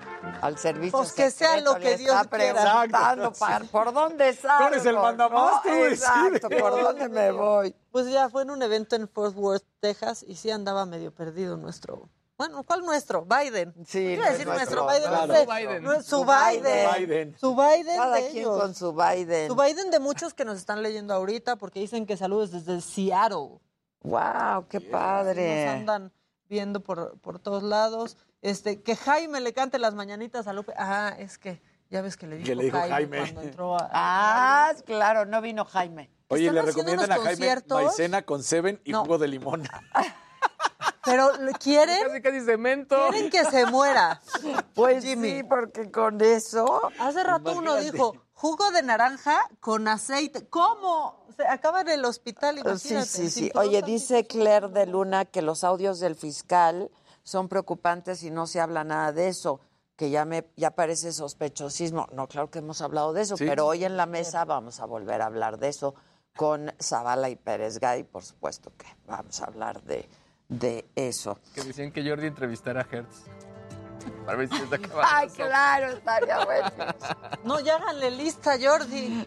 [0.40, 2.70] al servicio Pues que sea lo que está Dios quiera.
[2.70, 4.68] preguntando Exacto, para- por dónde salgo.
[4.68, 7.74] eres el mandamás, tú Exacto, por dónde me voy.
[7.90, 11.56] Pues ya fue en un evento en Fort Worth, Texas, y sí andaba medio perdido
[11.56, 12.08] nuestro.
[12.36, 13.24] Bueno, ¿cuál nuestro?
[13.24, 13.72] Biden.
[13.86, 15.08] Sí, a decir nuestro, nuestro, Biden.
[15.08, 15.26] claro.
[15.26, 15.44] no sé.
[15.44, 15.82] Su Biden.
[15.84, 16.88] No, Su Biden.
[16.98, 17.38] Biden.
[17.38, 17.96] Su Biden.
[17.96, 18.60] Cada de quien ellos.
[18.60, 19.48] con su Biden.
[19.48, 23.60] Su Biden de muchos que nos están leyendo ahorita porque dicen que saludos desde Seattle.
[24.02, 25.68] Wow, qué Nos padre.
[25.68, 26.12] andan
[26.48, 28.16] viendo por, por todos lados.
[28.42, 30.74] Este, que Jaime le cante las mañanitas a Lupe.
[30.76, 33.18] Ah, es que ya ves que le dijo, Que le dijo Jaime, Jaime.
[33.20, 33.88] cuando entró a...
[33.92, 36.10] Ah, claro, no vino Jaime.
[36.28, 37.84] Oye, le recomiendan a Jaime conciertos.
[37.84, 39.02] maicena con Seven y No.
[39.02, 39.62] jugo de limón.
[41.04, 42.06] Pero ¿le ¿quieren?
[42.08, 42.96] Casi, casi cemento.
[43.10, 44.20] Quieren que se muera.
[44.74, 45.30] Pues Jimmy.
[45.38, 46.90] sí, porque con eso.
[46.98, 50.46] Hace rato uno dijo, jugo de naranja con aceite.
[50.48, 51.26] ¿Cómo?
[51.36, 53.06] Se acaba en el hospital, Sí, imagínate.
[53.06, 53.52] sí, sin sí.
[53.54, 56.90] Oye, dice Claire de Luna que los audios del fiscal
[57.22, 59.60] son preocupantes y no se habla nada de eso,
[59.96, 62.06] que ya me ya parece sospechosismo.
[62.12, 63.46] No, claro que hemos hablado de eso, Sí.
[63.48, 65.94] pero hoy en la mesa vamos a volver a hablar de eso
[66.36, 70.08] con Zavala y Pérez Gay, por supuesto que vamos a hablar de,
[70.58, 71.38] de eso.
[71.54, 73.22] Que decían que Jordi entrevistara a Hertz.
[74.26, 76.70] Para ver si se acaba Ay, claro, estaría bueno.
[77.44, 79.26] No, ya háganle lista, Jordi.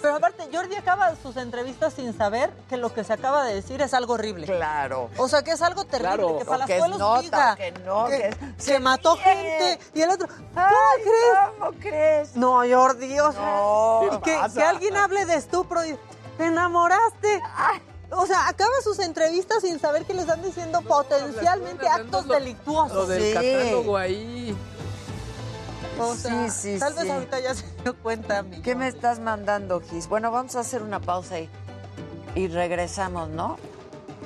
[0.00, 3.80] Pero aparte, Jordi acaba sus entrevistas sin saber que lo que se acaba de decir
[3.82, 4.46] es algo horrible.
[4.46, 5.10] Claro.
[5.18, 6.28] O sea, que es algo terrible, Claro.
[6.28, 10.00] que que es Palazuelos nota, diga que no, que, que es- que mató gente y
[10.02, 11.58] el otro, Ay, ¿cómo crees?
[11.58, 12.36] ¿Cómo crees?
[12.36, 14.00] No, Jordi, o sea, No.
[14.12, 15.96] y que, que alguien hable de estupro y
[16.38, 17.40] te enamoraste.
[18.14, 22.96] O sea, acaba sus entrevistas sin saber que le están diciendo potencialmente actos lo- delictuosos.
[22.96, 23.32] Lo del Sí.
[23.32, 24.56] catálogo ahí.
[25.98, 27.10] O sea, Sí, sí, tal vez sí.
[27.10, 30.08] ahorita ya se dio cuenta, mi ¿Qué me estás mandando, Gis?
[30.08, 31.48] Bueno, vamos a hacer una pausa y,
[32.34, 33.56] y regresamos, ¿no?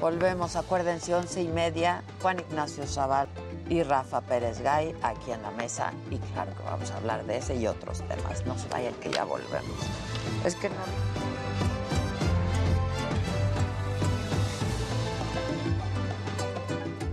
[0.01, 3.29] Volvemos, acuérdense, once y media, Juan Ignacio Zaval
[3.69, 5.93] y Rafa Pérez Gay aquí en la mesa.
[6.11, 8.45] Y claro que vamos a hablar de ese y otros temas.
[8.47, 9.77] No se vayan que ya volvemos.
[10.45, 10.75] Es que no...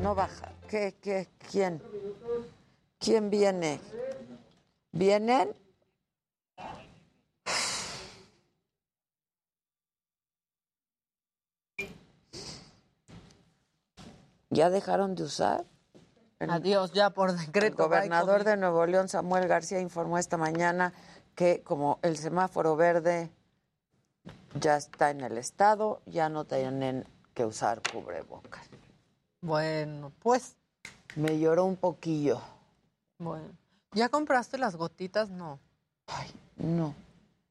[0.03, 0.51] No baja.
[0.69, 1.81] ¿Qué, qué, quién?
[2.99, 3.79] ¿Quién viene?
[4.91, 5.53] ¿Vienen?
[14.49, 15.65] ¿Ya dejaron de usar?
[16.39, 17.83] El- Adiós, ya por El decreto.
[17.83, 20.93] gobernador bye, de Nuevo León, Samuel García, informó esta mañana
[21.35, 23.31] que como el semáforo verde
[24.59, 28.67] ya está en el estado, ya no tienen que usar cubrebocas.
[29.43, 30.55] Bueno, pues,
[31.15, 32.41] Me lloró un poquillo.
[33.19, 33.49] bueno.
[33.91, 35.29] ¿Ya compraste las gotitas?
[35.29, 35.59] No.
[36.55, 36.95] No.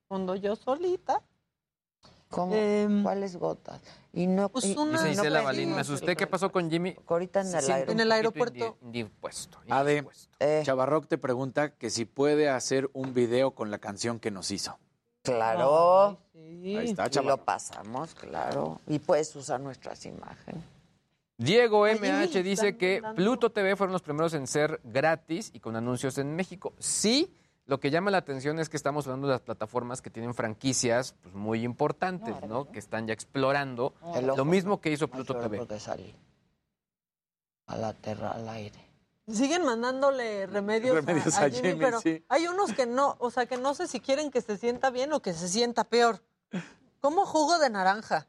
[0.09, 1.23] Cuando yo solita.
[2.31, 2.55] ¿Cómo?
[2.55, 3.78] Em, ¿Cuáles gotas?
[4.14, 6.16] Y no, Pues y- una- Dice no pedimos Balín, me asusté.
[6.16, 6.97] ¿Qué pasó con Jimmy?
[7.06, 7.85] ahorita en el aire.
[7.85, 8.56] un En el aeropuerto.
[8.81, 9.59] indi- Indispuesto.
[9.69, 10.05] Ade.
[10.40, 14.51] Eh, Chavarroc te pregunta que si puede hacer un video con la canción que nos
[14.51, 14.78] hizo.
[15.23, 16.19] claro.
[16.32, 16.74] Sí.
[16.77, 17.44] Ahí está, Y lo Chavarroc.
[17.44, 18.81] pasamos, claro.
[18.89, 20.64] Y puedes usar nuestras imágenes.
[21.43, 23.02] Diego MH dice que.
[23.14, 26.73] Pluto TV fueron los primeros en ser gratis y con anuncios en México.
[26.78, 27.35] Sí,
[27.66, 31.14] lo que llama la atención es que estamos hablando de las plataformas que tienen franquicias
[31.23, 32.70] pues, muy importantes, ¿no?
[32.70, 33.94] Que están ya explorando
[34.36, 35.66] lo mismo que hizo Pluto TV.
[37.66, 38.93] A la tierra, al aire.
[39.28, 42.24] Siguen mandándole remedios, Remedios a, a a Jimmy, Jimmy, pero sí.
[42.28, 45.12] hay unos que no, o sea, que no sé si quieren que se sienta bien
[45.12, 46.20] o que se sienta peor.
[47.01, 48.27] ¿Cómo jugo de naranja?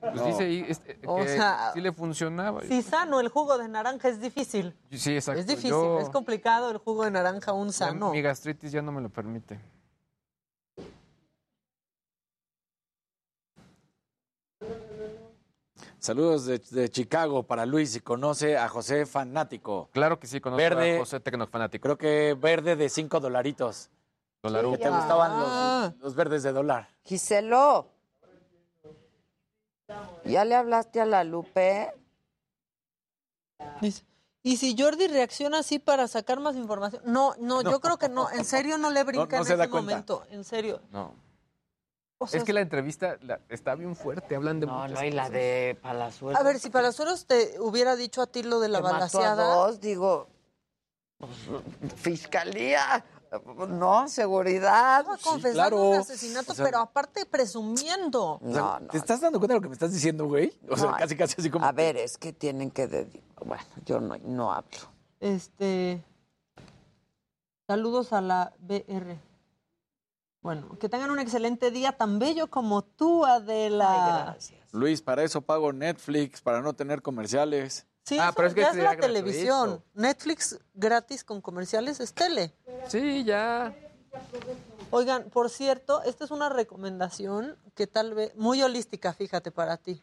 [0.00, 0.26] Pues No.
[0.26, 2.62] dice ahí este, O que sea, sí le funcionaba.
[2.62, 4.74] Si sano el jugo de naranja es difícil.
[4.90, 5.40] Sí, exacto.
[5.40, 8.10] Es difícil, Yo- es complicado el jugo de naranja un sano.
[8.12, 9.58] Mi gastritis ya no me lo permite.
[15.98, 19.88] Saludos de, de Chicago para Luis y conoce a José Fanático.
[19.92, 20.96] Claro que sí, conozco Verde.
[20.96, 21.82] a José Tecnofanático.
[21.82, 23.90] Creo que verde de 5 dolaritos.
[24.42, 24.76] Dolaruco.
[24.76, 25.92] Que te gustaban Ah.
[25.96, 26.88] los, los verdes de dólar.
[27.04, 27.90] Giselo.
[30.24, 31.92] ¿Ya le hablaste a la Lupe?
[33.80, 34.04] Dice,
[34.42, 37.02] Y si Jordi reacciona así para sacar más información.
[37.04, 38.30] No, no, yo creo que no.
[38.30, 40.24] En serio no le brinca no en se ese momento.
[40.30, 40.80] En serio.
[40.90, 41.14] No.
[42.26, 45.10] sea, es que la entrevista la- está bien fuerte, hablan de No, muchas no, y
[45.10, 46.40] la de Palazuelos.
[46.40, 48.98] A ver, si Palazuelos te hubiera dicho a ti lo de la que mató a
[48.98, 49.54] balaseada.
[49.56, 50.28] dos, digo,
[51.18, 51.30] pues,
[51.96, 53.04] fiscalía,
[53.68, 55.00] no, seguridad.
[55.00, 58.38] Estaba confesando un asesinato, pero aparte presumiendo.
[58.42, 60.52] O sea, ¿Te estás dando cuenta de lo que me estás diciendo, güey?
[60.68, 61.64] O sea, No, casi, casi así como.
[61.64, 62.88] A ver, es que tienen que...
[62.88, 64.78] dedi- Bueno, yo no, no hablo.
[65.20, 66.02] Este.
[67.68, 69.18] Saludos a la BR.
[70.42, 74.36] Bueno, que tengan un excelente día tan bello como tú, Adela.
[74.70, 77.86] Luis, para eso pago Netflix, para no tener comerciales.
[78.06, 79.82] Sí, eso ya es la televisión.
[79.94, 82.54] Netflix gratis con comerciales es tele.
[82.86, 83.74] Sí, ya.
[84.90, 90.00] Oigan, por cierto, esta es una recomendación que tal vez, muy holística, fíjate, para ti,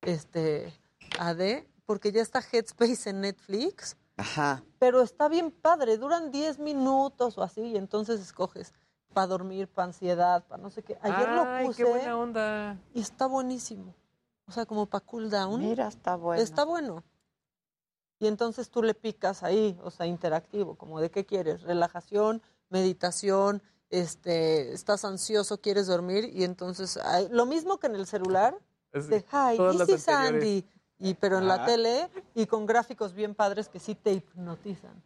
[0.00, 0.72] este,
[1.18, 4.64] AD, porque ya está Headspace en Netflix, Ajá.
[4.78, 8.72] pero está bien padre, duran 10 minutos o así, y entonces escoges
[9.12, 10.98] para dormir, para ansiedad, para no sé qué.
[11.02, 12.78] Ayer Ay, lo qué puse buena onda.
[12.94, 13.94] y está buenísimo.
[14.46, 15.60] O sea, como para cool down.
[15.60, 16.42] Mira, está bueno.
[16.42, 17.04] Está bueno.
[18.22, 22.40] Y entonces tú le picas ahí, o sea, interactivo, como de qué quieres, relajación,
[22.70, 28.56] meditación, este, estás ansioso, quieres dormir y entonces hay- lo mismo que en el celular,
[28.92, 30.64] Es- de hi, this is Andy,
[31.00, 31.66] y pero en la Ajá.
[31.66, 35.02] tele y con gráficos bien padres que sí te hipnotizan.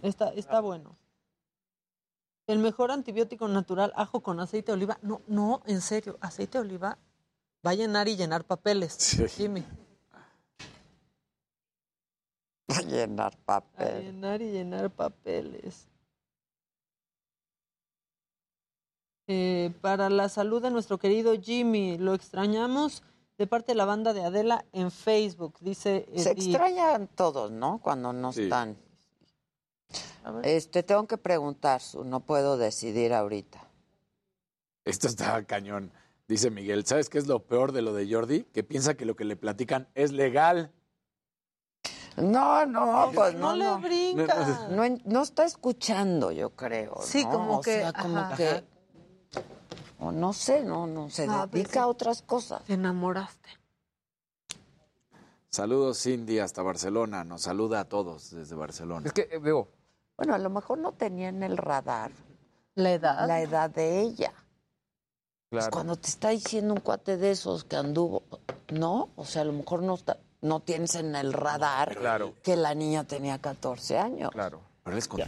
[0.00, 0.96] Está, está bueno.
[2.46, 4.98] El mejor antibiótico natural, ajo con aceite de oliva.
[5.02, 6.96] No, no, en serio, aceite de oliva
[7.66, 8.96] va a llenar y llenar papeles.
[9.36, 9.66] Jimmy.
[12.76, 14.02] A llenar A papel.
[14.04, 15.88] llenar y llenar papeles.
[19.26, 23.02] Eh, para la salud de nuestro querido Jimmy, lo extrañamos
[23.36, 27.78] de parte de la banda de Adela en Facebook, dice Se extrañan todos, ¿no?
[27.82, 28.76] Cuando no están.
[30.42, 33.66] Este, tengo que preguntar, Su, no puedo decidir ahorita.
[34.84, 35.92] Esto está cañón.
[36.26, 38.44] Dice Miguel, ¿sabes qué es lo peor de lo de Jordi?
[38.44, 40.72] Que piensa que lo que le platican es legal.
[42.22, 43.78] No, no, pues no, no le no.
[43.80, 44.70] brincas.
[45.04, 46.96] No, está escuchando, yo creo.
[47.02, 47.30] Sí, ¿no?
[47.30, 48.36] como O que, sea, como ajá.
[48.36, 48.64] que.
[50.00, 52.62] O no sé, no, no, se Ah, dedica pues, a otras cosas.
[52.64, 53.48] Te enamoraste.
[55.50, 57.24] Saludos, Cindy, hasta Barcelona.
[57.24, 59.06] Nos saluda a todos desde Barcelona.
[59.06, 59.68] Es que, eh, digo,
[60.16, 62.10] Bueno, a lo mejor no tenía en el radar
[62.74, 64.32] la edad, la edad de ella.
[65.50, 65.70] Pues Claro.
[65.72, 68.22] cuando te está diciendo un cuate de esos que anduvo,
[68.70, 69.08] ¿no?
[69.16, 72.34] O sea, a lo mejor no está, no tienes en el radar Claro.
[72.42, 74.30] que la niña tenía 14 años.
[74.30, 74.60] Claro.
[74.84, 75.20] Pero les con-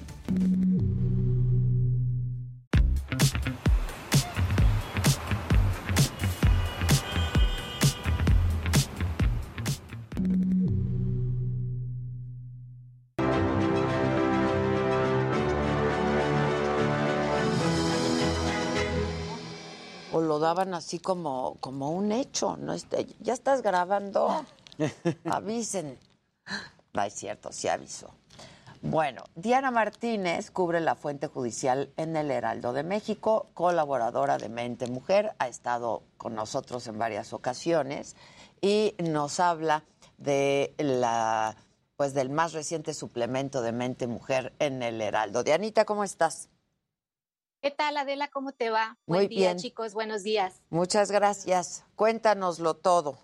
[20.13, 22.73] O lo daban así como, como un hecho, ¿no?
[22.73, 24.45] Este, ya estás grabando.
[25.25, 25.99] Avisen.
[26.93, 28.15] No es cierto, sí avisó.
[28.83, 34.87] Bueno, Diana Martínez cubre la fuente judicial en el Heraldo de México, colaboradora de Mente
[34.87, 38.17] Mujer, ha estado con nosotros en varias ocasiones
[38.63, 39.85] y nos habla
[40.17, 41.57] de la
[41.97, 45.45] pues del más reciente suplemento de Mente Mujer en el Heraldo.
[45.45, 46.49] Dianita, ¿cómo estás?
[47.61, 48.29] ¿Qué tal, Adela?
[48.29, 48.97] ¿Cómo te va?
[49.07, 49.59] Muy Buen día, bien.
[49.59, 49.93] chicos.
[49.93, 50.63] Buenos días.
[50.71, 51.85] Muchas gracias.
[51.97, 53.19] Cuéntanoslo todo.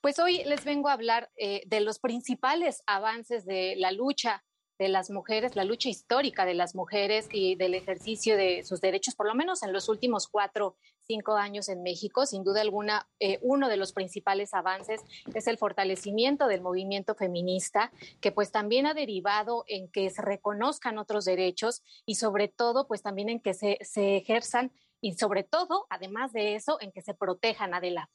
[0.00, 4.44] Pues hoy les vengo a hablar eh, de los principales avances de la lucha
[4.80, 9.14] de las mujeres, la lucha histórica de las mujeres y del ejercicio de sus derechos,
[9.14, 12.24] por lo menos en los últimos cuatro, cinco años en México.
[12.24, 15.02] Sin duda alguna, eh, uno de los principales avances
[15.34, 17.92] es el fortalecimiento del movimiento feminista,
[18.22, 23.02] que pues también ha derivado en que se reconozcan otros derechos y sobre todo, pues
[23.02, 27.12] también en que se, se ejerzan y sobre todo, además de eso, en que se
[27.12, 28.08] protejan, Adela.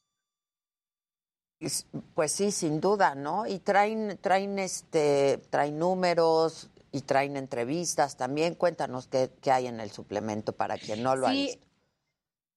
[1.60, 3.46] Es- Pues sí, sin duda, ¿no?
[3.48, 8.56] Y traen, traen, este, traen números y traen entrevistas también.
[8.56, 11.66] Cuéntanos qué, qué hay en el suplemento para quien no lo ha Sí, visto.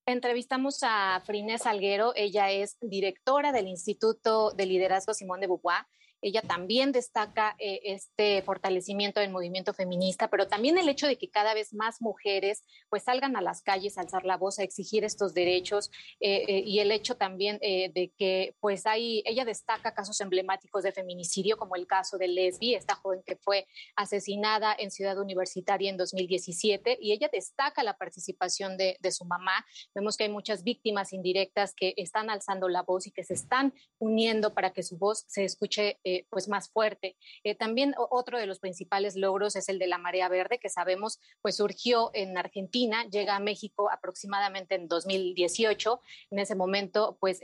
[0.06, 5.84] Entrevistamos a Frines Salguero, ella es directora del Instituto de Liderazgo Simón de Beauvoir.
[6.22, 11.30] Ella también destaca eh, este fortalecimiento del movimiento feminista, pero también el hecho de que
[11.30, 15.04] cada vez más mujeres pues salgan a las calles a alzar la voz, a exigir
[15.04, 15.90] estos derechos
[16.20, 20.82] eh, eh, y el hecho también eh, de que pues hay, ella destaca casos emblemáticos
[20.82, 23.66] de feminicidio como el caso de Lesbi, esta joven que fue
[23.96, 29.64] asesinada en Ciudad Universitaria en 2017 y ella destaca la participación de, de su mamá.
[29.94, 33.74] Vemos que hay muchas víctimas indirectas que están alzando la voz y que se están
[33.98, 37.16] uniendo para que su voz se escuche eh, pues más fuerte.
[37.44, 41.20] Eh, también otro de los principales logros es el de la marea verde, que sabemos
[41.42, 46.00] pues surgió en Argentina, llega a México aproximadamente en 2018.
[46.30, 47.40] En ese momento pues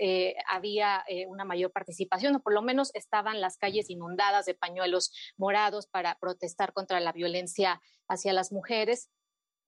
[0.49, 5.86] había una mayor participación, o por lo menos estaban las calles inundadas de pañuelos morados
[5.86, 9.11] para protestar contra la violencia hacia las mujeres.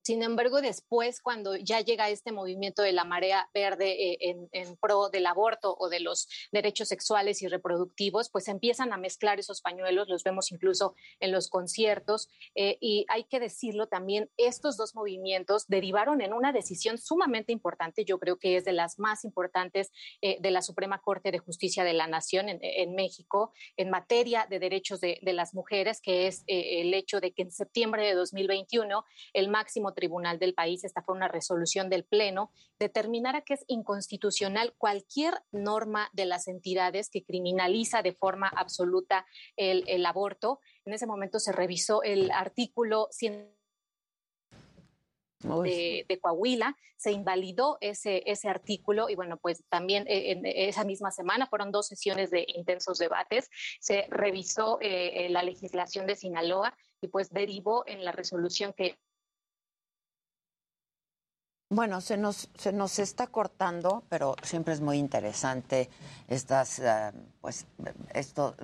[0.07, 5.09] Sin embargo, después, cuando ya llega este movimiento de la marea verde eh, en, pro
[5.09, 10.07] del aborto o de los derechos sexuales y reproductivos, pues empiezan a mezclar esos pañuelos,
[10.07, 12.29] los vemos incluso en los conciertos.
[12.55, 18.05] Eh, y hay que decirlo también, estos dos movimientos derivaron en una decisión sumamente importante,
[18.05, 21.83] yo creo que es de las más importantes eh, de la Suprema Corte de Justicia
[21.83, 26.45] de la Nación en, México en materia de derechos de, de las mujeres, que es
[26.47, 29.03] el hecho de que en septiembre de 2021
[29.33, 34.75] el máximo tribunal del país, esta fue una resolución del Pleno, determinara que es inconstitucional
[34.77, 39.25] cualquier norma de las entidades que criminaliza de forma absoluta
[39.55, 40.59] el, aborto.
[40.85, 43.57] En ese momento se revisó el artículo 100
[45.39, 51.11] de, Coahuila, se invalidó ese, ese artículo y bueno, pues también eh, en esa misma
[51.11, 53.49] semana fueron dos sesiones de intensos debates,
[53.79, 58.97] se revisó eh, eh, la legislación de Sinaloa y pues derivó en la resolución que
[61.69, 65.89] bueno, se nos, se nos está cortando, pero siempre es muy interesante
[66.27, 67.11] estas, eh,
[67.41, 67.65] pues,
[68.13, 68.55] esto,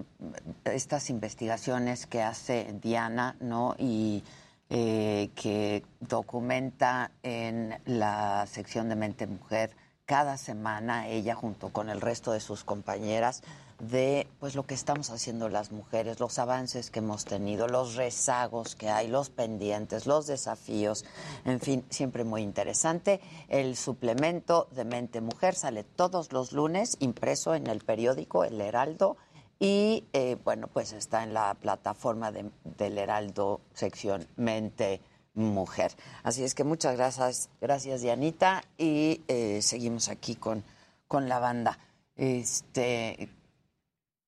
[0.64, 3.76] estas investigaciones que hace Diana, ¿no?
[3.78, 4.24] Y
[4.70, 9.76] eh, que documenta en la sección de Mente Mujer
[10.06, 13.44] cada semana, ella junto con el resto de sus compañeras,
[13.90, 18.76] de pues lo que estamos haciendo las mujeres, los avances que hemos tenido, los rezagos
[18.76, 21.06] que hay, los pendientes, los desafíos,
[21.46, 23.20] en fin, siempre muy interesante.
[23.50, 29.18] El suplemento de Mente Mujer sale todos los lunes, impreso en el periódico El Heraldo
[29.60, 35.02] y eh, bueno, pues está en la plataforma de, del Heraldo sección Mente
[35.34, 35.92] Mujer.
[36.24, 40.64] Así es que muchas gracias, gracias Dianita y eh, seguimos aquí con,
[41.08, 41.80] con la banda.
[42.16, 43.30] Este,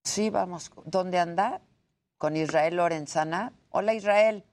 [0.05, 0.71] Sí, vamos.
[0.85, 1.61] ¿Dónde anda?
[2.17, 3.51] Con Israel Lorenzana.
[3.71, 4.45] Hola Israel.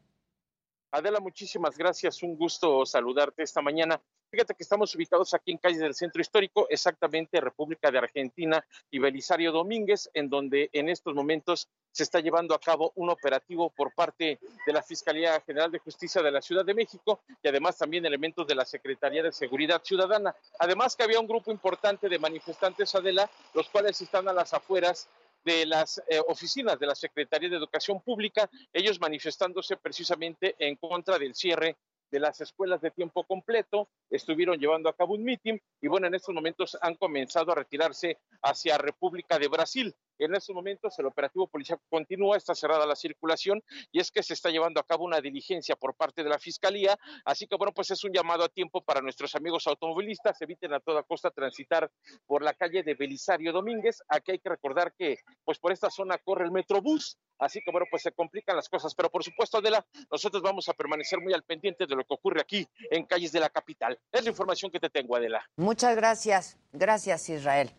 [0.91, 2.23] Adela, muchísimas gracias.
[2.23, 4.01] Un gusto saludarte esta mañana.
[4.31, 8.99] Fíjate que estamos ubicados aquí en calle del Centro Histórico, exactamente República de Argentina y
[8.99, 13.95] Belisario Domínguez, en donde en estos momentos se está llevando a cabo un operativo por
[13.95, 18.07] parte de la Fiscalía General de Justicia de la Ciudad de México y además también
[18.07, 20.35] elementos de la Secretaría de Seguridad Ciudadana.
[20.59, 25.11] Además que había un grupo importante de manifestantes, Adela, los cuales están a las afueras
[25.45, 31.19] de las eh, oficinas de la Secretaría de Educación Pública, ellos manifestándose precisamente en contra
[31.19, 31.77] del cierre
[32.13, 36.15] de las escuelas de tiempo completo, estuvieron llevando a cabo un mitin y bueno, en
[36.15, 39.97] estos momentos han comenzado a retirarse hacia República de Brasil.
[40.25, 44.35] En estos momentos el operativo policial continúa, está cerrada la circulación y es que se
[44.35, 47.91] está llevando a cabo una diligencia por parte de la Fiscalía, así que bueno, pues
[47.91, 51.91] es un llamado a tiempo para nuestros amigos automovilistas, eviten a toda costa transitar
[52.27, 56.19] por la calle de Belisario Domínguez, aquí hay que recordar que pues por esta zona
[56.19, 59.85] corre el Metrobús, así que bueno, pues se complican las cosas, pero por supuesto Adela,
[60.11, 63.41] nosotros vamos a permanecer muy al pendiente de lo que ocurre aquí en calles de
[63.41, 63.99] la capital.
[64.13, 65.45] Es la información que te tengo, Adela.
[65.57, 67.73] Muchas gracias, gracias Israel.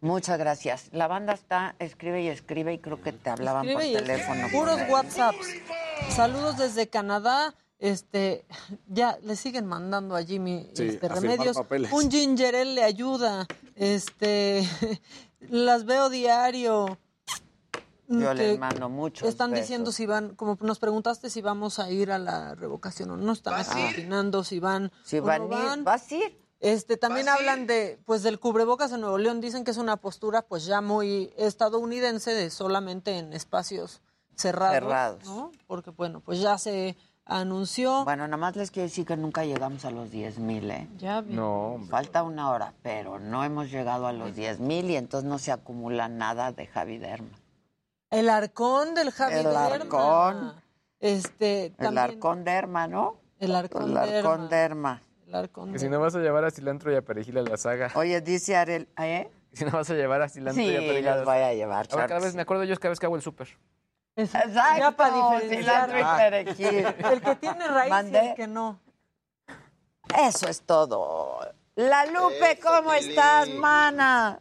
[0.00, 0.88] Muchas gracias.
[0.92, 4.48] La banda está, escribe y escribe y creo que te hablaban por teléfono.
[4.52, 5.46] Puros WhatsApps.
[6.10, 7.54] Saludos desde Canadá.
[7.78, 8.46] Este,
[8.86, 11.58] ya le siguen mandando a Jimmy este, remedios.
[11.92, 13.46] Un ginger ale le ayuda.
[13.74, 14.66] Este,
[15.40, 16.98] las veo diario.
[18.08, 19.26] Yo les mando mucho.
[19.26, 23.16] Están diciendo si van, como nos preguntaste si vamos a ir a la revocación o
[23.16, 23.60] no, están
[23.90, 24.92] opinando si van.
[25.04, 25.84] Si van, van.
[25.84, 26.45] ¿Vas a ir?
[26.60, 29.40] Este, también hablan de, pues, del cubrebocas en Nuevo León.
[29.40, 34.00] Dicen que es una postura, pues, ya muy estadounidense de solamente en espacios
[34.34, 35.24] cerrados, cerrados.
[35.24, 35.52] ¿no?
[35.66, 36.96] Porque, bueno, pues ya se
[37.26, 38.04] anunció.
[38.04, 40.88] Bueno, nada más les quiero decir que nunca llegamos a los 10 mil, ¿eh?
[40.96, 41.80] Ya No.
[41.90, 45.52] Falta una hora, pero no hemos llegado a los 10 mil y entonces no se
[45.52, 47.36] acumula nada de Javi Derma.
[48.10, 50.54] El arcón del Javi El arcón.
[51.00, 53.16] Este, El arcón Derma, ¿no?
[53.38, 55.02] El arcón, El arcón Derma.
[55.72, 57.90] Que si no vas a llevar a cilantro y a perejil a la saga.
[57.94, 59.30] Oye, dice Arel, ¿eh?
[59.52, 61.88] Si no vas a llevar a cilantro y a perejil los voy a llevar.
[61.90, 63.48] Ahora, cada vez me acuerdo yo cada vez que hago el súper.
[64.16, 66.86] Exacto, ya para cilantro y perejil.
[67.10, 68.80] El que tiene raíz y el que no.
[70.18, 71.40] Eso es todo.
[71.74, 74.40] La Lupe, ¿cómo estás, mana?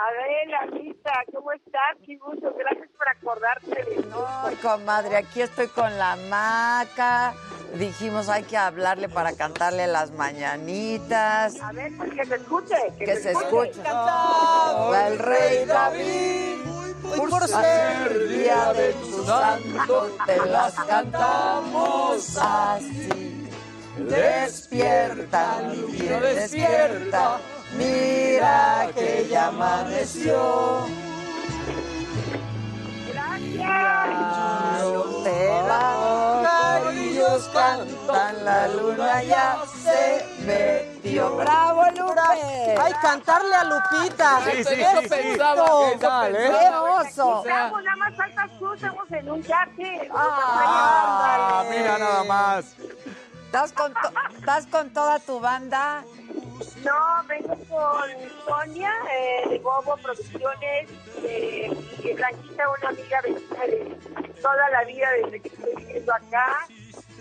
[0.00, 1.96] Adela, Lisa, ¿cómo estás?
[2.06, 4.04] Qué gusto, gracias por acordarte de
[4.44, 7.34] Ay, comadre, aquí estoy con la maca.
[7.74, 11.60] Dijimos hay que hablarle para cantarle las mañanitas.
[11.60, 12.76] A ver, pues que se escuche.
[12.98, 13.70] Que, se, escuche.
[13.70, 15.06] escuche.
[15.06, 16.56] el rey David
[17.16, 23.48] Por, ser día de tu santo, te las cantamos así.
[23.98, 27.38] Despierta, niño, despierta,
[27.76, 30.86] mira que ya amaneció.
[35.24, 41.36] Te pajarillos cantan, la luna ya se metió.
[41.36, 42.76] ¡Bravo, Lupe!
[42.80, 44.40] Ay, cantarle a Lupita.
[44.44, 46.38] Sí, sí, sí, pensaba, ¿Qué tal, eh?
[46.50, 46.86] pensaba.
[47.02, 47.42] ¡Qué oso!
[47.44, 50.10] Estamos, nada más faltas tú, estamos en un yate.
[50.14, 52.64] Ah, mira nada más.
[53.46, 56.02] ¿Estás con, to- ¿Estás con toda tu banda?
[56.84, 58.10] No, vengo con
[58.46, 60.90] Sonia eh, de Bobo Producciones
[61.22, 61.70] eh,
[62.04, 63.96] y Blanquita, una amiga vecina de
[64.42, 66.66] toda la vida desde que estoy viviendo acá.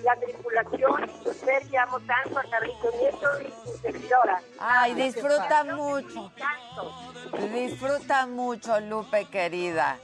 [0.03, 4.41] La tripulación, y chofer, que amo tanto a Carlito Nieto y su servidora.
[4.57, 6.31] Ay, disfruta mucho.
[7.53, 9.97] Disfruta mucho, Lupe, querida.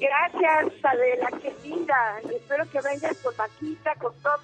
[0.00, 2.20] Gracias, Adela, qué linda.
[2.30, 4.38] Espero que vengas con Maquita, con todo.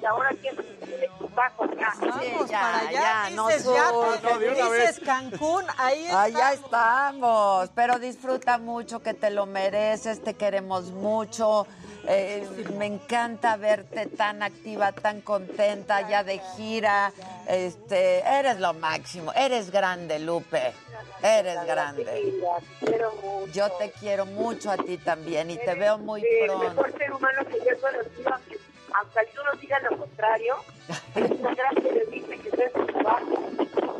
[0.00, 1.94] Y ahora que el equipaje acá.
[2.00, 6.22] Vamos ya, para allá, ya, no dices no, de una dices Cancún, ahí está.
[6.22, 11.66] Allá estamos, pero disfruta mucho, que te lo mereces, te queremos mucho.
[12.08, 12.46] Eh,
[12.78, 17.12] me encanta verte tan activa, tan contenta, ya de gira.
[17.48, 20.72] Este, eres lo máximo, eres grande, Lupe.
[21.22, 22.34] Eres grande.
[22.80, 23.12] Quiero.
[23.52, 26.68] Yo te quiero mucho a ti también y te veo muy el pronto.
[26.68, 28.58] mejor ser humano que yo he conocido, aunque,
[28.94, 30.54] aunque algunos digan lo contrario,
[31.16, 33.50] es una gran periodista que hace su trabajo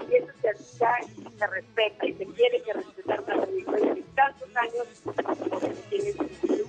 [0.09, 0.99] y eso se admira
[1.35, 4.87] y se respeta y se tiene que respetar una trayectoria de tantos años.
[5.91, 6.17] Tienes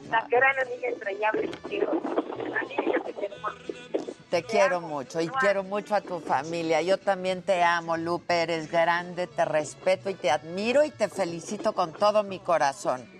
[0.07, 1.91] una gran amiga entrañable que quiero.
[1.91, 3.53] Una amiga que tenemos.
[4.30, 6.81] Te quiero mucho y quiero mucho a tu familia.
[6.81, 8.41] Yo también te amo, Lupe.
[8.41, 13.16] Eres grande, te respeto y te admiro y te felicito con todo mi corazón.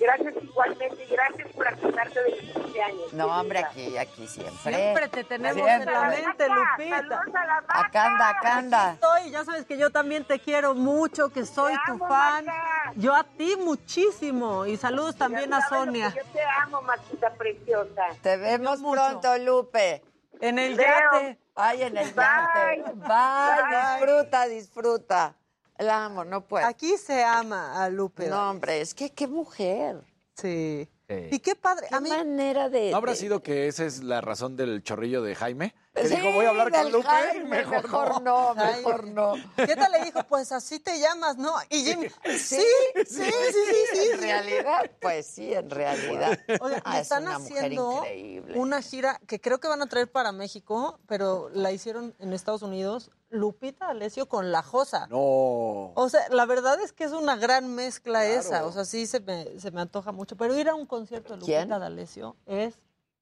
[0.00, 3.12] Gracias igualmente y gracias por acordarte de mis cumpleaños.
[3.12, 4.74] No, hombre, aquí, aquí siempre.
[4.74, 6.96] Siempre te tenemos en la mente, Lupita.
[6.98, 7.64] A la.
[7.68, 8.92] Acá anda, acá anda.
[8.94, 12.46] Estoy, ya sabes que yo también te quiero mucho, que soy Te tu amo, fan.
[12.46, 12.92] Maca.
[12.96, 14.64] Yo a ti muchísimo.
[14.64, 16.14] Y saludos también a Sonia.
[16.16, 18.02] Yo te amo, Maquita preciosa.
[18.22, 20.02] Te vemos pronto, Lupe.
[20.40, 20.86] En el Veo.
[21.12, 21.38] yate.
[21.54, 22.24] Ay, en el Bye.
[22.24, 22.82] yate.
[22.94, 23.98] Bye, Bye.
[24.06, 25.34] disfruta, disfruta.
[25.80, 26.66] La amo, no puedo.
[26.66, 28.28] Aquí se ama a Lupe.
[28.28, 30.02] No, hombre, es que qué mujer.
[30.34, 30.88] Sí.
[31.08, 31.26] Sí.
[31.32, 31.86] Y qué padre.
[31.88, 32.92] Qué A mí, manera de...
[32.92, 35.74] ¿No habrá de- sido que esa es la razón del chorrillo de Jaime?
[35.92, 37.04] Que Sí, dijo, voy a hablar con Lupe.
[37.08, 38.54] Jaime, mejor, mejor no.
[38.54, 39.32] no, mejor no.
[39.56, 40.22] ¿qué tal le dijo?
[40.28, 41.52] Pues así te llamas, ¿no?
[41.68, 42.62] Y Jimmy, sí, sí,
[43.08, 44.08] sí, sí, sí.
[44.12, 46.38] En realidad, pues sí, en realidad.
[46.60, 48.56] Oigan, Ah, es están haciendo increíble.
[48.56, 52.62] una gira que creo que van a traer para México, pero la hicieron en Estados
[52.62, 55.06] Unidos, Lupita Alessio con La Josa.
[55.08, 55.18] No.
[55.18, 58.66] O sea, la verdad es que es una gran mezcla esa.
[58.66, 60.36] O sea, sí se me, se me antoja mucho.
[60.36, 61.78] Pero ir a un concierto de Lupita.
[61.78, 62.74] D'Alessio es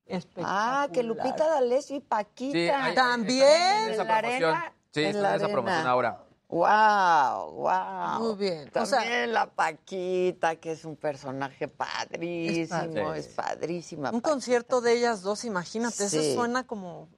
[0.06, 0.51] espectacular.
[0.85, 2.52] Ah, que Lupita D'Alessio y Paquita.
[2.59, 3.47] Sí, hay- También.
[3.86, 4.51] en esa ¿En la promoción.
[4.55, 4.72] arena?
[4.93, 5.52] Sí, En está la en esa arena.
[5.52, 6.24] promoción ahora.
[6.51, 8.20] Wow, wow.
[8.20, 8.68] Muy bien.
[8.68, 14.09] O También sea- la Paquita, que es un personaje padrísimo, Es es, padrísima.
[14.09, 14.30] Un Paquita.
[14.30, 16.16] concierto de ellas dos, imagínate, Sí.
[16.16, 17.09] eso suena como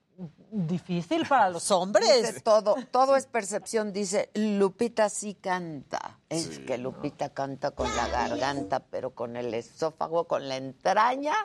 [0.51, 2.43] difícil para los Dice hombres.
[2.43, 6.19] todo, todo es percepción, dice Lupita sí canta.
[6.29, 11.35] Es que Lupita canta con la garganta, pero con el esófago, con la entraña,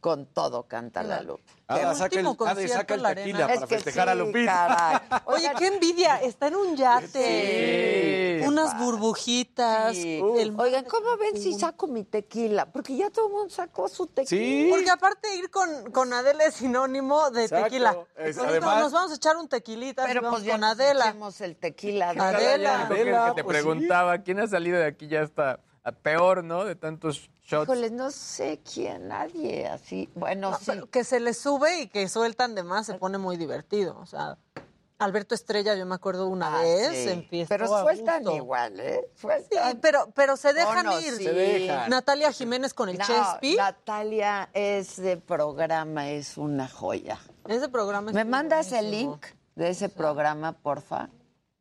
[0.00, 1.42] con todo canta la Lupe.
[1.68, 4.08] Ah, El saca el, último ah, de- saca el concierto tequila para Es que festejar
[4.08, 5.00] a Lupita.
[5.08, 5.20] caray.
[5.26, 8.46] Oye, qué envidia, está en un yate, Sí.
[8.46, 9.94] unas burbujitas.
[9.96, 10.20] sí.
[10.38, 12.66] el- Oigan, ¿cómo ven si saco mi tequila?
[12.66, 14.28] Porque ya todo el mundo sacó su tequila.
[14.28, 14.68] Sí.
[14.70, 17.64] Porque aparte ir con, con Adela es sinónimo de Exacto.
[17.64, 17.96] tequila.
[18.16, 21.14] Es- además- nos vamos a echar un tequilita Pero vamos pues ya con Adela.
[21.40, 22.10] el tequila.
[22.10, 22.28] Adela.
[22.28, 23.62] Adela, que, Adela, que te pues sí.
[23.64, 25.60] preguntaba quién ha salido de aquí ya está
[26.02, 26.64] peor, ¿no?
[26.64, 27.64] De tantos shots.
[27.64, 30.10] Híjole, no sé quién, nadie así.
[30.14, 30.72] Bueno, No, sí.
[30.90, 33.98] que se les sube y que sueltan de más se pone muy divertido.
[33.98, 34.36] O sea,
[34.98, 37.26] Alberto Estrella, yo me acuerdo una Ah, vez sí.
[37.28, 37.54] fiesta.
[37.54, 39.00] Pero sueltan igual, ¿eh?
[39.14, 39.78] Sí, Sueltan.
[39.82, 41.12] pero, pero se dejan No, no, ir.
[41.16, 41.24] sí.
[41.24, 41.90] Se dejan.
[41.90, 43.56] Natalia Jiménez con el No, Chespi.
[43.56, 47.18] Natalia, ese programa es una joya.
[47.46, 51.10] Ese programa es ¿Me mandas el link de ese programa, porfa?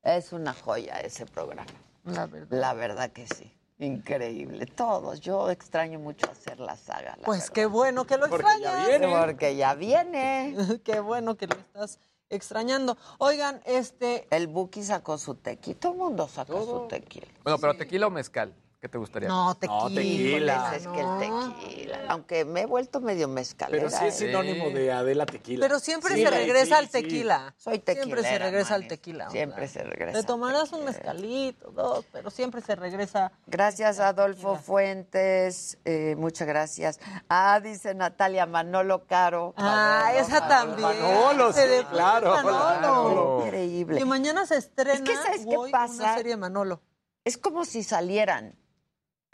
[0.02, 1.66] Es una joya ese programa.
[2.06, 2.48] La verdad.
[2.58, 3.52] La verdad que sí.
[3.80, 4.66] Increíble.
[4.68, 5.20] Todos.
[5.22, 7.16] Yo extraño mucho hacer la saga.
[7.20, 7.54] la Pues verdad.
[7.54, 8.54] qué bueno que lo Porque ya
[8.84, 8.88] extrañas.
[8.88, 9.16] viene.
[9.20, 10.56] Porque ya viene.
[10.84, 12.00] qué bueno que lo estás
[12.30, 12.98] extrañando.
[13.18, 15.80] Oigan, este, El Buki sacó su tequila.
[15.80, 17.28] Todo el mundo sacó su tequila.
[17.44, 18.54] Bueno, pero tequila o mezcal.
[18.86, 19.28] ¿Qué te gustaría?
[19.28, 19.90] No, tequila.
[19.96, 20.76] tequila.
[20.76, 22.00] Es que el tequila.
[22.08, 23.84] Aunque me he vuelto medio mezcalera.
[23.84, 24.28] Pero sí es ¿eh?
[24.28, 25.66] sinónimo de Adela tequila.
[25.66, 26.92] Pero siempre Sí, se sí, regresa al sí.
[26.92, 27.56] tequila.
[27.58, 29.32] Soy Siempre se regresa al tequila.
[29.32, 30.20] Siempre se regresa.
[30.22, 33.32] Te tomarás un mezcalito, dos, pero siempre se regresa.
[33.48, 35.80] Gracias, Adolfo Fuentes.
[35.84, 37.00] eh, muchas gracias.
[37.28, 39.56] Ah, dice Natalia Manolo Caro.
[39.58, 40.80] Ah, esa también.
[41.00, 43.46] Manolo, sí, de- claro, Manolo.
[43.48, 43.98] Increíble.
[43.98, 45.94] Que mañana se estrena Es que, ¿sabes qué pasa?
[46.04, 46.84] una serie de Manolo.
[47.24, 48.56] Es como si salieran.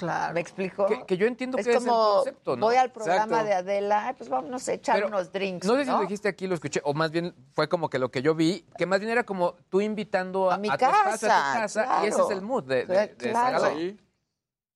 [0.02, 0.34] Claro.
[0.34, 0.88] ¿Me explico?
[0.88, 2.66] Que, que yo entiendo es que es el como concepto, ¿no?
[2.66, 3.46] voy al programa Exacto.
[3.46, 5.68] de Adela, ay, pues vámonos a echar Pero unos drinks.
[5.68, 8.10] No sé si lo dijiste aquí, lo escuché, o más bien fue como que lo
[8.10, 10.98] que yo vi, que más bien era como tú invitando a, A mi tu espacio,
[10.98, 13.70] a tu casa, casa, y ese es el mood de, de, de Claro.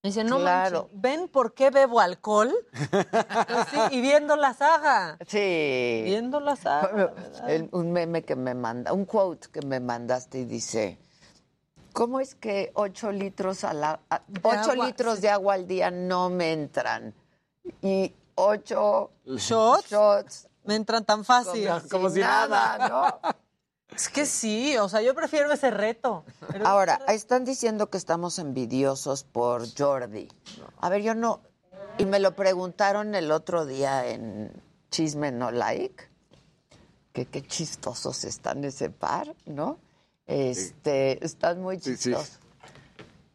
[0.04, 0.82] Dice, no Claro.
[0.84, 2.54] manches, ¿ven por qué bebo alcohol?
[2.72, 5.18] Pues sí, y viendo la saga.
[5.26, 6.02] Sí.
[6.04, 7.12] Viendo la saga.
[7.72, 11.00] un meme que me manda, un quote que me mandaste y dice,
[11.96, 15.90] ¿cómo es que ocho litros a la, a- ocho agua, litros de agua al día
[15.90, 17.14] no me entran?
[17.82, 19.90] Y ocho ¿Shots?
[19.90, 21.68] shots Me entran tan fácil.
[21.68, 23.20] como, como si nada, ¿no?
[23.96, 26.26] Es que sí, o sea, yo prefiero ese reto.
[26.66, 30.28] Ahora, están diciendo que estamos envidiosos por Jordi.
[30.82, 31.40] A ver, yo no.
[31.98, 34.52] Y me lo preguntaron el otro día en
[34.92, 36.10] Chisme No Like.
[37.14, 39.78] Que qué chistosos están ese par, ¿no?
[40.28, 42.10] Este, están muy Sí, sí.
[42.10, 42.40] chistosos.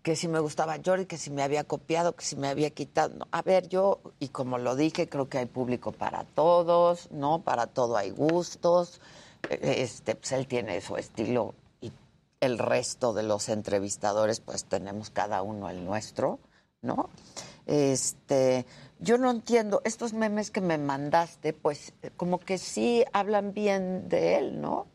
[0.02, 3.14] Que si me gustaba Jordi, que si me había copiado, que si me había quitado.
[3.16, 7.42] No, A ver, yo, y como lo dije, creo que hay público para todos, ¿no?
[7.42, 9.00] Para todo hay gustos.
[9.50, 11.92] Este, pues él tiene su estilo y
[12.40, 16.38] el resto de los entrevistadores, pues tenemos cada uno el nuestro,
[16.80, 17.10] ¿no?
[17.66, 18.64] Este,
[19.00, 24.36] yo no entiendo, estos memes que me mandaste, pues como que sí hablan bien de
[24.36, 24.86] él, ¿no?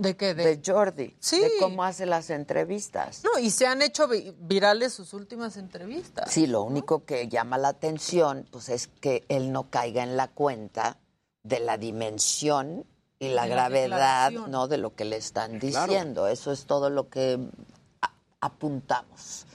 [0.00, 0.34] ¿De qué?
[0.34, 1.14] De, Jordi.
[1.20, 1.40] Sí.
[1.40, 3.22] De cómo hace las entrevistas.
[3.24, 6.30] No, y se han hecho vi- virales sus últimas entrevistas.
[6.32, 10.28] Sí, lo único que llama la atención, pues es que él no caiga en la
[10.28, 10.96] cuenta
[11.42, 12.86] de la dimensión
[13.18, 14.30] y la De gravedad.
[14.30, 14.68] ¿no?
[14.68, 15.86] De lo que le están Claro.
[15.92, 16.26] diciendo.
[16.28, 17.38] Eso es todo lo que
[18.40, 19.46] apuntamos.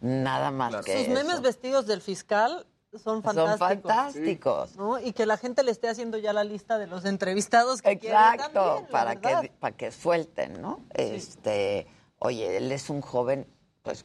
[0.00, 2.66] Nada más que Sus memes vestidos del fiscal
[3.02, 3.58] son fantásticos.
[3.58, 4.76] Son fantásticos.
[4.76, 4.98] ¿no?
[5.00, 8.14] Y que la gente le esté haciendo ya la lista de los entrevistados que quiere
[8.14, 9.40] también, Exacto, la para verdad.
[9.42, 10.80] que, para que suelten, ¿no?
[10.94, 11.86] Este,
[12.18, 13.46] oye, él es un joven,
[13.82, 14.04] pues,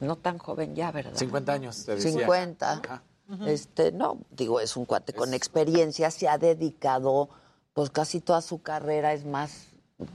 [0.00, 1.12] no tan joven ya, ¿verdad?
[1.14, 2.10] 50 años, te decía.
[2.12, 2.72] 50.
[2.72, 3.02] Ajá.
[3.46, 7.28] Este, no, digo, es un cuate con experiencia, se ha dedicado,
[7.74, 9.66] pues casi toda su carrera es más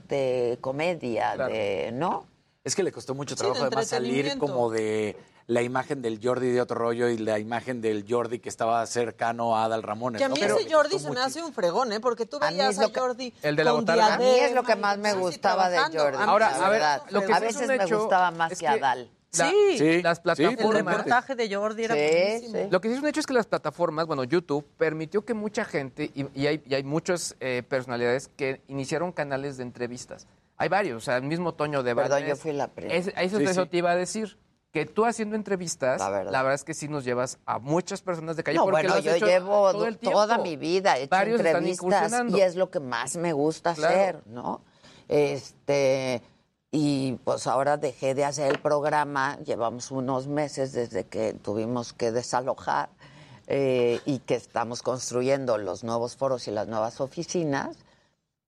[0.07, 1.53] de comedia, Claro.
[1.53, 2.25] de, ¿no?
[2.63, 5.15] Es que le costó mucho trabajo de además salir como de
[5.47, 9.55] la imagen del Jordi de otro rollo y la imagen del Jordi que estaba cercano
[9.57, 10.19] a Adal Ramones.
[10.19, 10.35] Que a ¿no?
[10.35, 11.99] mí Pero ese Jordi se me hace un fregón, ¿eh?
[11.99, 14.13] Porque tú veías a que- Jordi El de la con botarga.
[14.15, 15.77] A mí es lo que más me gustaba de.
[15.79, 16.17] Jordi.
[16.19, 17.01] Ahora, a ver, verdad.
[17.09, 19.09] lo que a veces me gustaba más es que, que- Adal.
[19.35, 19.77] La- Sí.
[19.79, 20.85] Sí, las sí, El plataformas.
[20.95, 22.63] reportaje de Jordi era Sí, buenísimo.
[22.63, 22.67] sí.
[22.69, 25.65] Lo que sí es un hecho es que las plataformas, bueno, YouTube, permitió que mucha
[25.65, 30.27] gente, y, y hay, y hay muchas eh, personalidades que iniciaron canales de entrevistas.
[30.57, 32.93] Hay varios, o sea, el mismo Toño de Perdón, yo fui la primera.
[32.95, 33.69] Es- Eso, Sí, eso sí.
[33.69, 34.37] te iba a decir.
[34.73, 36.53] Que tú haciendo entrevistas, La la verdad.
[36.55, 38.57] es que sí nos llevas a muchas personas de calle.
[38.57, 40.19] No, porque bueno, yo llevo todo el tiempo.
[40.19, 43.93] toda mi vida he hecho Varios entrevistas y es lo que más me gusta Claro.
[43.95, 44.61] hacer, ¿no?
[45.07, 46.21] Este
[46.71, 52.11] y pues ahora dejé de hacer el programa, llevamos unos meses desde que tuvimos que
[52.11, 52.89] desalojar
[53.45, 57.77] eh, y que estamos construyendo los nuevos foros y las nuevas oficinas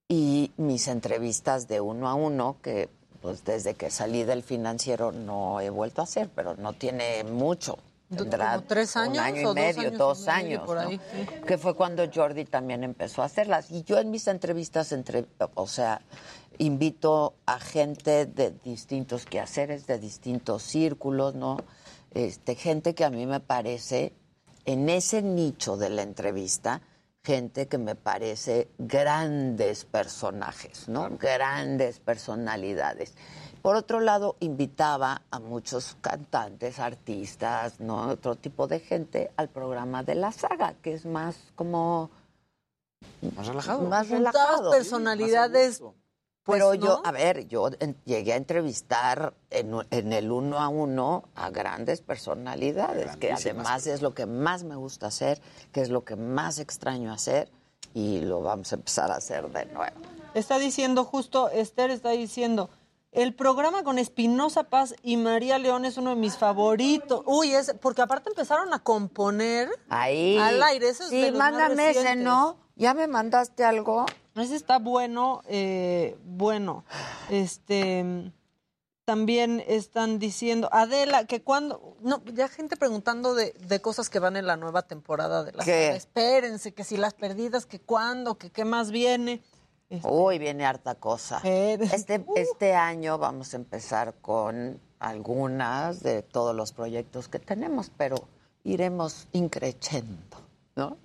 [0.07, 2.89] y mis entrevistas de uno a uno que
[3.25, 7.79] pues desde que salí del financiero no he vuelto a hacer, pero no tiene mucho.
[8.07, 10.89] ¿Como Tendrá tres años un año o y dos medio, años dos años, por ¿no?
[10.89, 11.27] ahí, sí.
[11.47, 13.71] que fue cuando Jordi también empezó a hacerlas.
[13.71, 15.25] Y yo en mis entrevistas, entre,
[15.55, 16.01] o sea,
[16.59, 21.57] invito a gente de distintos quehaceres, de distintos círculos, ¿no?
[22.13, 24.13] Este, gente que a mí me parece,
[24.65, 26.83] en ese nicho de la entrevista,
[27.25, 31.09] gente que me parece grandes personajes, ¿no?
[31.17, 33.15] Grandes personalidades.
[33.63, 38.09] Por otro lado, invitaba a muchos cantantes, artistas, ¿no?
[38.09, 42.11] Otro tipo de gente al programa de la saga, que es más como
[43.35, 43.81] Más relajado.
[43.89, 44.69] más relajado.
[44.71, 45.81] personalidades.
[46.45, 47.71] Pues, Pero yo, a ver, yo
[48.05, 54.03] llegué a entrevistar en, en el uno a uno a grandes personalidades, que además es
[54.03, 55.41] lo que más me gusta hacer,
[55.71, 57.51] que es lo que más extraño hacer,
[57.95, 59.95] y lo vamos a empezar a hacer de nuevo.
[60.35, 62.69] Está diciendo justo, Esther está diciendo,
[63.11, 67.23] el programa con Espinosa Paz y María León es uno de mis favoritos.
[67.25, 70.37] Uy, es porque aparte empezaron a componer Ahí.
[70.37, 70.89] al aire.
[70.89, 72.17] Eso es sí, mándame ese.
[72.17, 72.57] ¿no?
[72.75, 74.05] ¿Ya me mandaste algo?
[74.35, 76.83] Ese está bueno, eh, bueno.
[77.29, 78.31] Este
[79.05, 84.35] También están diciendo, Adela, que cuando, no, ya gente preguntando de, de cosas que van
[84.35, 85.85] en la nueva temporada de la ¿Qué?
[85.85, 85.95] saga.
[85.95, 89.41] Espérense, que si las perdidas, que cuándo, que qué más viene.
[90.03, 91.39] Uy, viene harta cosa.
[91.43, 98.15] Este, este año vamos a empezar con algunas de todos los proyectos que tenemos, pero
[98.63, 100.37] iremos increciendo,
[100.75, 100.97] ¿no?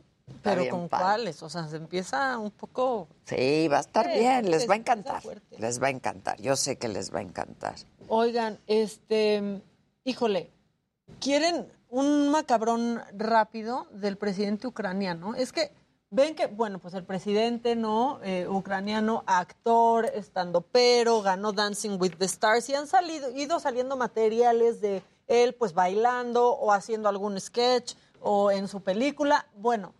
[0.42, 1.04] Pero bien con padre.
[1.04, 3.08] cuáles, o sea, se empieza un poco...
[3.24, 5.22] Sí, va a estar Sí, bien, les va a encantar.
[5.58, 7.74] Les va a encantar, yo sé que les va a encantar.
[8.08, 9.62] Oigan, este,
[10.04, 10.50] híjole,
[11.20, 15.34] ¿quieren un macabrón rápido del presidente ucraniano?
[15.34, 15.72] Es que
[16.10, 18.20] ven que, bueno, pues el presidente, ¿no?
[18.22, 23.96] Eh, ucraniano, actor, estando pero, ganó Dancing with the Stars y han salido, ido saliendo
[23.96, 29.46] materiales de él, pues bailando o haciendo algún sketch o en su película.
[29.54, 29.94] Bueno,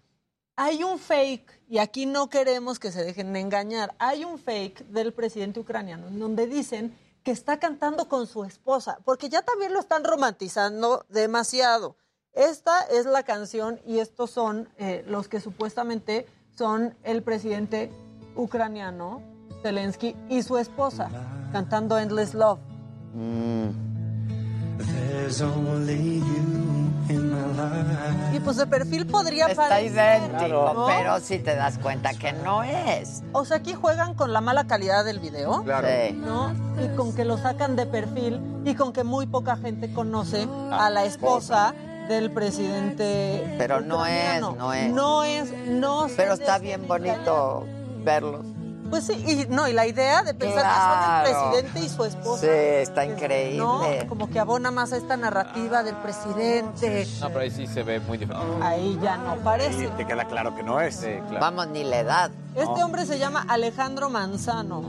[0.63, 4.89] hay un fake, y aquí no queremos que se dejen de engañar, hay un fake
[4.89, 9.73] del presidente ucraniano en donde dicen que está cantando con su esposa, porque ya también
[9.73, 11.97] lo están romantizando demasiado.
[12.35, 17.91] Esta es la canción y estos son eh, los que supuestamente son el presidente
[18.37, 19.23] ucraniano,
[19.63, 21.09] Zelensky, y su esposa,
[21.53, 22.61] cantando Endless Love.
[25.87, 26.90] Life.
[28.33, 30.87] Y pues de perfil podría Está parecer, idéntico, ¿no?
[30.87, 33.23] pero si te das cuenta que no es.
[33.33, 35.89] O sea, aquí juegan con la mala calidad del video, Claro.
[35.89, 36.13] Sí.
[36.15, 36.53] ¿no?
[36.83, 40.87] Y con que lo sacan de perfil y con que muy poca gente conoce Ah,
[40.87, 41.75] a la esposa
[42.09, 43.55] del presidente.
[43.59, 44.93] Pero no es, no es.
[44.93, 47.19] No es, no Pero está bien engañar.
[47.19, 47.67] bonito
[48.05, 48.47] verlos.
[48.91, 51.29] Pues sí, y no, y la idea de pensar que Claro.
[51.31, 52.41] son el presidente y su esposa.
[52.43, 53.59] Sí, está increíble.
[53.59, 53.83] ¿no?
[54.09, 57.07] Como que abona más a esta narrativa del presidente.
[57.21, 58.47] No, pero ahí sí se ve muy diferente.
[58.63, 59.89] Ahí ya no parece.
[59.97, 61.07] te queda claro que no es.
[61.41, 62.31] Vamos, ni la edad.
[62.57, 64.83] Este hombre se llama Alejandro Manzano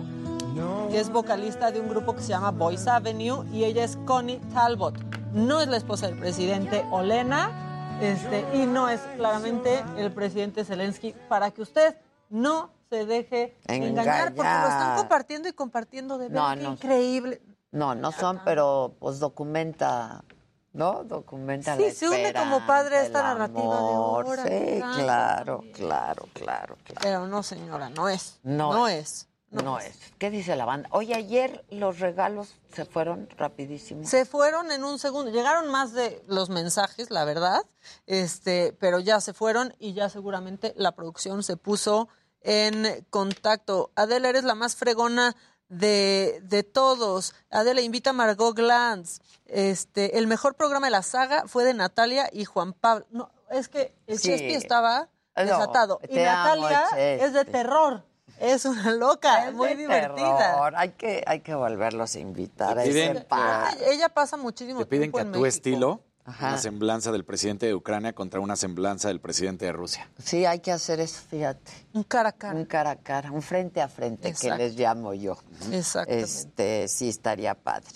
[0.92, 4.40] y es vocalista de un grupo que se llama Boys Avenue y ella es Connie
[4.54, 4.96] Talbot.
[5.34, 11.14] No es la esposa del presidente Olena este, y no es claramente el presidente Zelensky
[11.30, 11.96] para que usted
[12.30, 16.58] no se deje engañar, porque lo están compartiendo y compartiendo de No, verdad.
[16.58, 16.72] qué no.
[16.74, 17.42] increíble.
[17.72, 20.26] No, no son, pero pues documenta,
[20.74, 21.06] ¿no?
[21.06, 25.64] Documenta Sí, la se une como padre a esta narrativa de ahora, Sí, claro.
[25.74, 27.00] claro, claro, claro.
[27.02, 28.40] Pero no, señora, no es.
[28.44, 29.28] No, No es.
[29.54, 29.64] es.
[29.64, 29.98] No, es.
[30.18, 30.88] ¿Qué dice la banda?
[30.92, 34.06] Oye, ayer los regalos se fueron rapidísimo.
[34.06, 35.30] Se fueron en un segundo.
[35.32, 37.62] Llegaron más de los mensajes, la verdad,
[38.06, 42.08] este, pero ya se fueron y ya seguramente la producción se puso
[42.42, 43.92] en contacto.
[43.96, 45.36] Adela, eres la más fregona
[45.70, 47.34] de, de todos.
[47.50, 49.20] Adela invita a Margot Glantz.
[49.46, 53.06] Este, el mejor programa de la saga fue de Natalia y Juan Pablo.
[53.12, 54.30] No, es que el Sí.
[54.30, 56.00] Chespi estaba No, desatado.
[56.10, 58.04] y amo, Natalia es de terror.
[58.40, 60.38] Es una loca, Es muy de divertida.
[60.38, 60.74] terror.
[60.76, 63.76] Hay que, hay que volverlos a invitar a Te ese piden- par.
[63.78, 65.48] Ella, ella pasa muchísimo Te piden tiempo que en a tu México.
[65.58, 66.02] estilo,
[66.32, 66.48] Ajá.
[66.50, 70.10] una semblanza del presidente de Ucrania contra una semblanza del presidente de Rusia.
[70.24, 71.72] Sí, hay que hacer eso, fíjate.
[71.94, 72.56] Un cara a cara.
[72.58, 74.58] Un cara a cara, un frente a frente, Exacto.
[74.58, 75.38] que les llamo yo.
[75.72, 76.24] Exactamente.
[76.24, 77.88] Este, sí, estaría padre.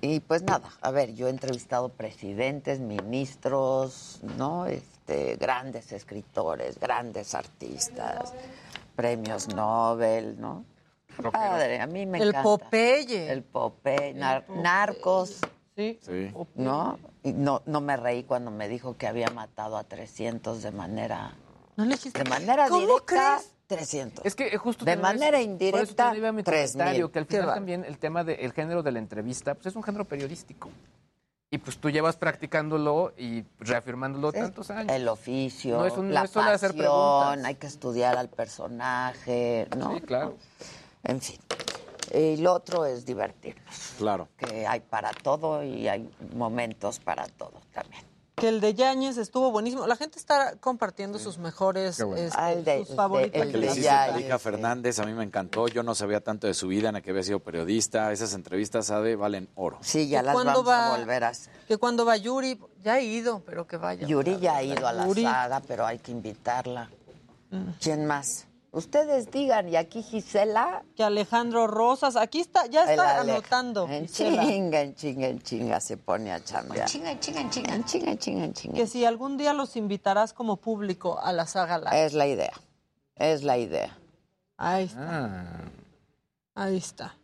[0.00, 4.66] Y pues nada, a ver, yo he entrevistado presidentes, ministros, ¿no?
[4.66, 8.32] Este, grandes escritores, grandes artistas,
[8.94, 10.64] premios Nobel, ¿no?
[11.32, 12.42] Padre, a mí me El encanta.
[12.42, 13.30] Popeye.
[13.32, 15.38] El Popeye, nar- narcos,
[15.74, 15.98] Sí.
[16.02, 16.30] Sí.
[16.54, 16.98] ¿no?
[17.26, 21.34] Y no, no me reí cuando me dijo que había matado a 300 de manera,
[21.76, 22.22] ¿No le dijiste?
[22.22, 23.04] de manera ¿Cómo directa.
[23.04, 23.50] crees?
[23.66, 24.24] 300.
[24.24, 26.72] Es que eh, justo De manera es- por eso indirecta, también iba mi 3,000.
[26.78, 29.82] comentario, que al final también el tema del género de la entrevista, pues es un
[29.82, 30.68] género periodístico.
[31.50, 34.92] Y pues tú llevas practicándolo y reafirmándolo Sí, tantos años.
[34.94, 37.44] El oficio, No es un- no la es solo hacer pasión, preguntas.
[37.44, 39.94] hay que estudiar al personaje, ¿no?
[39.96, 40.36] Sí, claro.
[41.02, 41.38] En fin.
[42.14, 44.28] Y lo otro es divertirnos, Claro.
[44.36, 48.02] que hay para todo y hay momentos para todo también.
[48.36, 49.86] Que el de Yáñez estuvo buenísimo.
[49.86, 52.16] La gente está compartiendo sus mejores, bueno.
[52.22, 53.46] este, Ah, el de- sus el favoritos.
[53.46, 55.68] La que le hiciste a Erika Fernández, a mí me encantó.
[55.68, 58.12] Yo no sabía tanto de su vida, ni que había sido periodista.
[58.12, 59.78] Esas entrevistas, sabe, valen oro.
[59.80, 60.60] Sí, ya ¿Y las vamos a
[60.90, 60.98] va?
[60.98, 61.50] volver a hacer.
[61.66, 64.06] Que cuando va Yuri, ya he ido, pero que vaya.
[64.06, 65.22] Yuri ya ha ido a la Yuri.
[65.22, 66.90] saga, pero hay que invitarla.
[67.80, 68.45] ¿Quién más?
[68.76, 70.84] Ustedes digan, y aquí Gisela.
[70.94, 73.88] Que Alejandro Rosas, aquí está, ya está anotando.
[73.88, 74.42] En Gisela.
[74.44, 76.86] chinga, en chinga, en chinga se pone a chambear.
[76.86, 77.74] Chinga, chinga, en chinga.
[77.74, 78.74] En chinga, en chinga, en chinga.
[78.74, 82.04] Que si algún día los invitarás como público a la saga live.
[82.04, 82.52] Es la idea.
[83.14, 83.98] Es la idea.
[84.58, 85.00] Ahí está.
[85.00, 85.64] Ah.
[86.54, 87.16] Ahí está.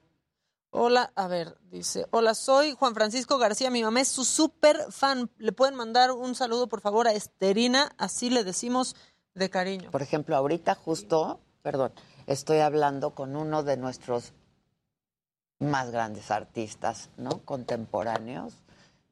[0.70, 5.30] Hola, a ver, dice, hola, soy Juan Francisco García, mi mamá es su súper fan.
[5.36, 8.96] Le pueden mandar un saludo, por favor, a Esterina, así le decimos
[9.34, 9.90] de cariño.
[9.90, 11.92] Por ejemplo, ahorita justo, perdón,
[12.26, 14.32] estoy hablando con uno de nuestros
[15.58, 17.40] más grandes artistas, ¿no?
[17.44, 18.54] Contemporáneos.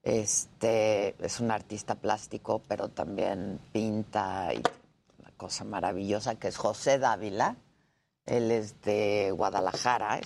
[0.02, 4.62] Este es un artista plástico, pero también pinta y
[5.18, 7.56] una cosa maravillosa que es José Dávila.
[8.26, 10.18] Él es de Guadalajara.
[10.18, 10.22] ¿eh?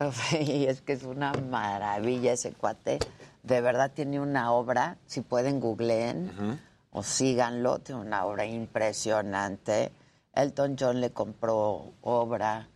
[0.40, 2.98] Y es que es una maravilla ese cuate.
[3.42, 6.60] De verdad tiene una obra, si pueden googleen
[6.92, 9.92] o síganlo, tiene una obra impresionante.
[10.34, 12.68] Elton John le compró obra.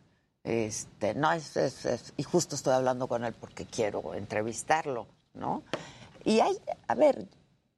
[0.45, 5.63] Este, no, es, es- es- y justo estoy hablando con él porque quiero entrevistarlo, ¿no?
[6.25, 6.57] Y hay,
[6.89, 7.27] a ver,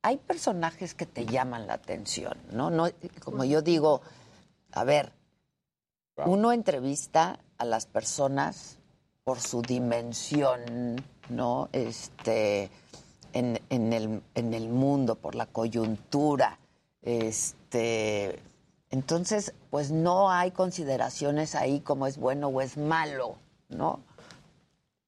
[0.03, 2.71] hay personajes que te llaman la atención, ¿no?
[2.71, 2.89] no
[3.25, 4.01] como yo digo,
[4.73, 5.13] a ver,
[6.27, 8.79] uno entrevista a las personas
[9.25, 10.97] por su dimensión,
[11.29, 11.69] ¿no?
[11.73, 12.71] Este,
[13.33, 16.59] en, en el, en el mundo, por la coyuntura.
[17.03, 18.39] Este,
[18.91, 23.37] entonces, pues no hay consideraciones ahí como es bueno o es malo,
[23.69, 24.01] ¿no?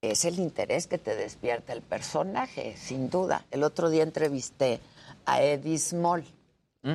[0.03, 3.45] Es el interés que te despierta el personaje, sin duda.
[3.51, 4.81] El otro día entrevisté
[5.27, 6.25] a Eddie Small.
[6.83, 6.91] Y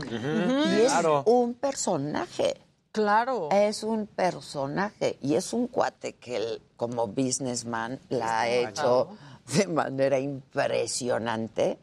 [0.81, 1.23] es Claro.
[1.25, 2.55] un personaje.
[2.91, 3.49] Claro.
[3.51, 9.09] Es un personaje y es un cuate que él, como businessman la ha hecho
[9.45, 11.77] de manera impresionante.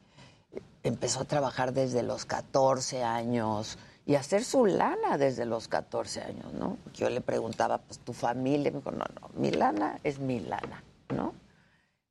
[0.83, 6.23] Empezó a trabajar desde los 14 años y a hacer su lana desde los 14
[6.23, 6.77] años, ¿no?
[6.93, 10.83] Yo le preguntaba, pues tu familia, me dijo, no, no, mi lana es mi lana,
[11.15, 11.35] ¿no?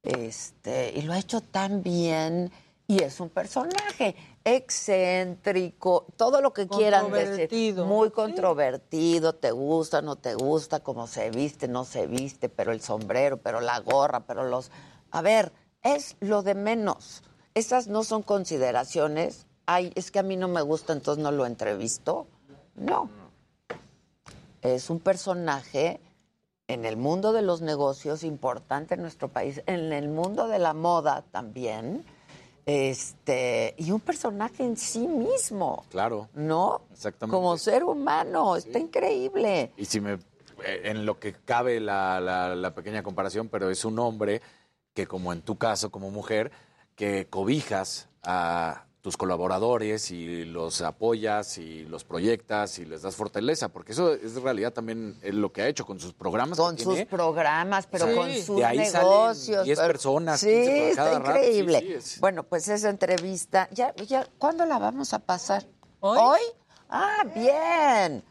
[0.04, 2.52] Este, y lo ha hecho tan bien
[2.88, 10.16] y es un personaje excéntrico, todo lo que quieran decir, muy controvertido, te gusta, no
[10.16, 14.44] te gusta, cómo se viste, no se viste, pero el sombrero, pero la gorra, pero
[14.44, 14.72] los...
[15.12, 15.52] A ver,
[15.84, 17.24] es lo de menos.
[17.54, 19.46] Esas no son consideraciones.
[19.66, 22.28] Ay, es que a mí no me gusta, entonces no lo entrevisto.
[22.76, 23.10] No.
[24.62, 26.00] Es un personaje
[26.68, 30.74] en el mundo de los negocios importante en nuestro país, en el mundo de la
[30.74, 32.06] moda también,
[32.66, 36.30] este, y un personaje en sí mismo, Claro.
[36.34, 36.82] ¿no?
[36.92, 37.36] Exactamente.
[37.36, 39.72] Como ser humano, está increíble.
[39.78, 40.14] Y si me.
[40.64, 44.42] eh, En lo que cabe la, la- la pequeña comparación, pero es un hombre
[44.94, 46.52] que, como en tu caso, como mujer,
[46.96, 53.70] que cobijas a tus colaboradores y los apoyas y los proyectas y les das fortaleza,
[53.70, 56.56] porque eso es en realidad también lo que ha hecho con sus programas.
[56.60, 57.08] Con sus tiene.
[57.08, 58.16] programas, pero Sí.
[58.16, 59.66] con sus De ahí salen negocios.
[59.66, 61.32] 10 pero- personas, Sí, 15 por está cada rato.
[61.32, 61.80] Sí, increíble.
[61.80, 65.66] sí, es- Bueno, pues esa entrevista, ya, ya, ¿cuándo la vamos a pasar?
[66.02, 66.40] ¿Hoy?
[66.90, 68.24] Ah, bien.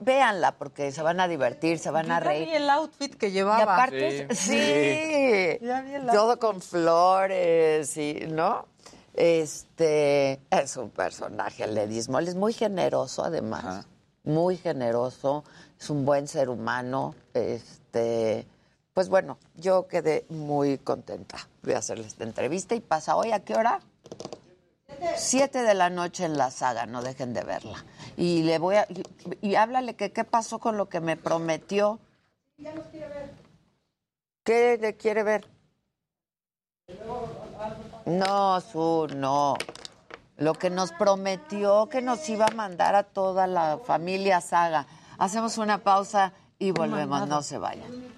[0.00, 2.54] Véanla porque se van a divertir, se van a Ya vi reír.
[2.54, 3.58] el outfit que llevaba.
[3.58, 8.66] Y aparte, sí, Ya vi el todo con flores y, ¿no?
[9.14, 13.86] Este, es un personaje, el de Dismol, es muy generoso además,
[14.24, 15.44] muy generoso,
[15.78, 18.46] es un buen ser humano, este,
[18.92, 22.74] pues bueno, yo quedé muy contenta de hacerle esta entrevista.
[22.74, 23.80] Y pasa hoy, ¿a qué hora?
[25.16, 27.84] Siete de la noche en la saga, no dejen de verla.
[28.16, 29.02] Y le voy a, y,
[29.40, 32.00] y háblale que qué pasó con lo que me prometió.
[34.44, 35.48] ¿Qué le quiere ver?
[38.04, 39.56] No, su, no.
[40.36, 44.86] Lo que nos prometió que nos iba a mandar a toda la familia Saga.
[45.18, 48.13] Hacemos una pausa y volvemos, no se vayan.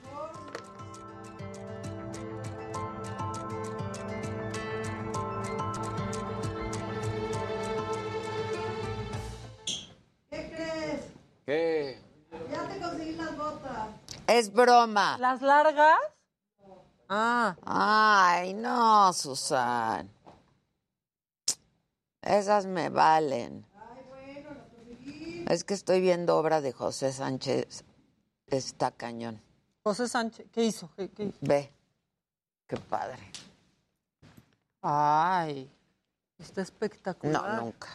[11.46, 12.02] ¿Qué?
[12.50, 13.88] Ya te conseguí las botas.
[14.26, 15.16] Es broma.
[15.18, 15.98] ¿Las largas?
[17.08, 17.56] Ah.
[17.64, 20.10] Ay, no, Susan.
[22.20, 23.64] Esas me valen.
[25.48, 27.84] Es que estoy viendo obra de José Sánchez.
[28.48, 29.40] Está cañón.
[29.84, 30.90] José Sánchez, ¿qué hizo?
[30.96, 31.38] ¿Qué, qué hizo?
[31.40, 31.72] Ve.
[32.66, 33.22] Qué padre.
[34.82, 35.70] Ay,
[36.40, 37.54] está espectacular.
[37.54, 37.88] No, nunca.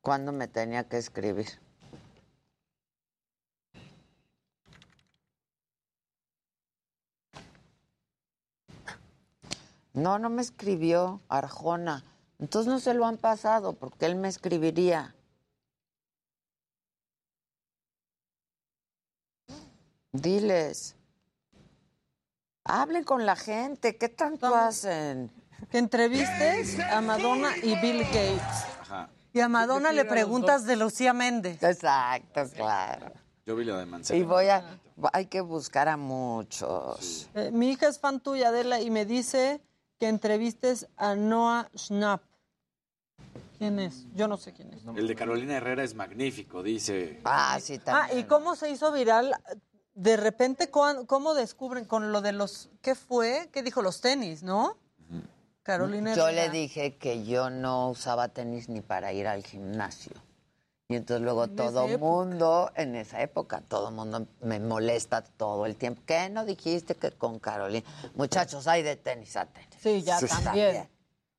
[0.00, 1.61] ¿Cuándo me tenía que escribir?
[9.94, 12.04] No, no me escribió Arjona.
[12.38, 15.14] Entonces no se lo han pasado porque él me escribiría.
[20.12, 20.96] Diles.
[22.64, 23.96] Hablen con la gente.
[23.96, 25.30] ¿Qué tanto hacen?
[25.70, 28.66] Que entrevistes a Madonna y Bill Gates.
[28.80, 29.10] Ajá.
[29.32, 31.62] Y a Madonna le preguntas de Lucía Méndez.
[31.62, 33.12] Exacto, claro.
[33.46, 34.18] Yo vi la de Mancera.
[34.18, 34.78] Y voy a,
[35.12, 37.28] hay que buscar a muchos.
[37.34, 39.60] Eh, mi hija es fan tuya, Adela, y me dice
[40.02, 42.24] que entrevistes a Noah Schnapp.
[43.56, 44.04] ¿Quién es?
[44.16, 44.82] Yo no sé quién es.
[44.96, 47.20] El de Carolina Herrera es magnífico, dice.
[47.22, 49.32] Ah, sí, Ah, ¿y cómo se hizo viral
[49.94, 53.48] de repente, ¿cuán- ¿cómo descubren con lo de los, ¿qué fue?
[53.52, 53.80] ¿Qué dijo?
[53.80, 54.76] Los tenis, ¿no?
[55.62, 56.46] Carolina Yo Herrera.
[56.46, 60.14] le dije que yo no usaba tenis ni para ir al gimnasio.
[60.92, 61.98] Y entonces luego En todo época.
[62.04, 66.02] mundo, en esa época, todo mundo me molesta todo el tiempo.
[66.04, 67.86] ¿Qué no dijiste que con Carolina?
[68.14, 69.68] Muchachos, hay de tenis a tenis.
[69.80, 70.26] Sí, ya Sí.
[70.28, 70.88] también.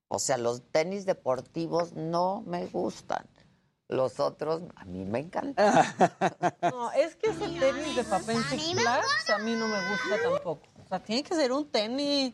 [0.07, 3.27] O sea, los tenis deportivos no me gustan.
[3.89, 5.55] Los otros, a mí me encantan.
[6.61, 10.67] No, es que ese tenis de papel Flags a mí no me gusta tampoco.
[10.83, 12.33] O sea, tiene que ser un tenis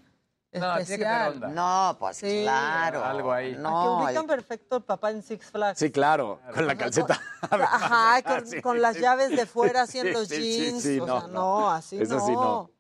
[0.52, 1.34] No, tiene que tener especial.
[1.34, 1.48] onda.
[1.50, 2.40] No, pues Sí.
[2.42, 3.06] claro.
[3.06, 3.54] Algo ahí.
[3.54, 5.78] que No, ubican el- perfecto el papá en Six Flags.
[5.80, 7.22] Sí, claro, con la calceta.
[7.42, 9.02] Ajá, con, Sí, con las sí.
[9.02, 10.82] llaves de fuera Sí, sí, sí, jeans.
[10.84, 11.34] sí, o no, sea, no.
[11.34, 12.26] no, así Eso no.
[12.26, 12.72] sí, no.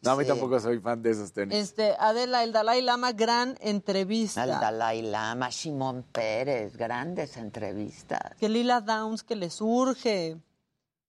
[0.00, 0.28] No, a mí Sí.
[0.28, 1.56] tampoco soy fan de esos tenis.
[1.58, 4.44] Este, Adela, el Dalai Lama, gran entrevista.
[4.44, 8.34] Al Dalai Lama, Shimon Pérez, grandes entrevistas.
[8.38, 10.36] Que Lila Downs que le surge.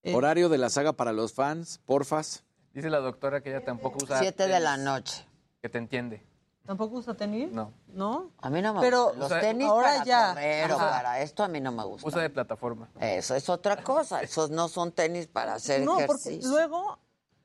[0.01, 2.43] Eh, Horario de la saga para los fans, porfas.
[2.73, 4.19] Dice la doctora que ella tampoco usa.
[4.19, 5.25] Siete de la tenis, noche.
[5.61, 6.25] Que te entiende.
[6.65, 7.51] ¿Tampoco usa tenis?
[7.51, 7.73] No.
[7.87, 8.29] ¿No?
[8.41, 9.11] A mí no me Pero.
[9.15, 10.27] Los o sea, tenis ahora para ya.
[10.29, 10.89] correr o Ajá.
[10.91, 12.07] para esto a mí no me gusta.
[12.07, 12.87] Usa de plataforma.
[12.99, 14.21] Eso es otra cosa.
[14.21, 16.49] Esos no son tenis para hacer No, porque ejercicio.
[16.51, 16.99] luego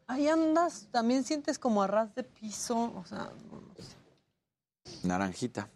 [0.06, 2.92] ahí andas, también sientes como a ras de piso.
[2.96, 3.30] O sea,
[5.02, 5.68] Naranjita.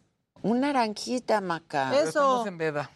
[0.42, 1.94] Un naranjita, Maca.
[1.96, 2.08] Eso.
[2.08, 2.90] Estamos en veda.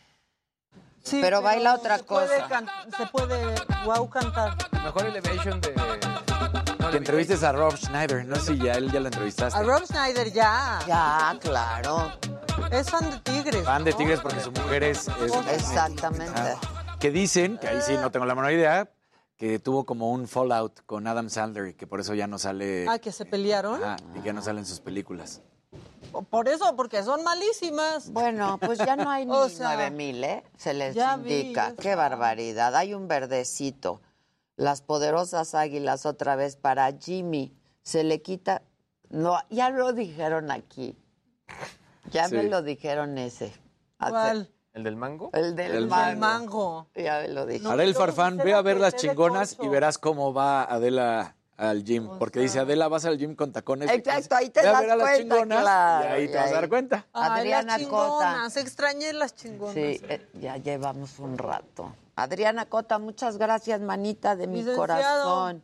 [1.02, 2.48] sí, Pero baila otra se puede cosa.
[2.48, 3.54] can- se puede,
[3.84, 4.56] wow, cantar.
[4.84, 5.72] Mejor elevation de.
[6.92, 8.24] No, Que entrevistes a Rob Schneider.
[8.26, 9.58] No sé si ya él ya lo entrevistaste.
[9.58, 10.78] A Rob Schneider ya.
[10.86, 12.10] Ya, claro.
[12.70, 13.64] Es fan de Tigres.
[13.64, 13.92] Fan de.
[13.92, 15.08] Tigres porque su mujer es...
[15.08, 16.40] es- Exactamente.
[16.40, 18.88] Ah, que dicen, que ahí sí no tengo la menor idea,
[19.36, 22.86] que tuvo como un fallout con Adam Sandler y que por eso ya no sale...
[22.88, 23.82] Ah, que se pelearon.
[23.82, 25.40] Ajá, y que ya no salen sus películas.
[26.30, 28.10] Por eso, porque son malísimas.
[28.10, 30.44] Bueno, pues ya no hay ni O sea, mil, ¿eh?
[30.58, 31.00] Se les vi,
[31.40, 31.74] indica.
[31.80, 32.76] Qué barbaridad.
[32.76, 34.00] Hay un verdecito.
[34.62, 37.52] Las poderosas águilas otra vez para Jimmy.
[37.82, 38.62] Se le quita...
[39.10, 40.96] No, ya lo dijeron aquí.
[42.12, 42.36] Ya Sí.
[42.36, 43.52] me lo dijeron ese.
[43.98, 44.50] Hace- ¿Cuál?
[44.72, 45.30] ¿El del mango?
[45.32, 46.86] El del El mango.
[46.94, 47.66] Ya me lo dije.
[47.68, 51.82] Haré el yo farfán, ve a ver las chingonas y verás cómo va Adela al
[51.82, 52.08] gym.
[52.20, 53.90] Porque dice, Adela, vas al gym con tacones.
[53.90, 56.32] Exacto, ahí te Ve a das ver a las cuenta, chingonas claro, y ahí te
[56.32, 56.52] y vas a ahí.
[56.54, 57.06] dar cuenta.
[57.12, 58.24] Ay, Adriana las Cota.
[58.30, 58.56] chingonas.
[58.58, 59.74] Extrañé las chingonas.
[59.74, 61.92] Sí, eh, ya llevamos un rato.
[62.16, 64.78] Adriana Cota, muchas gracias, manita de mi Licenciado.
[64.80, 65.62] corazón.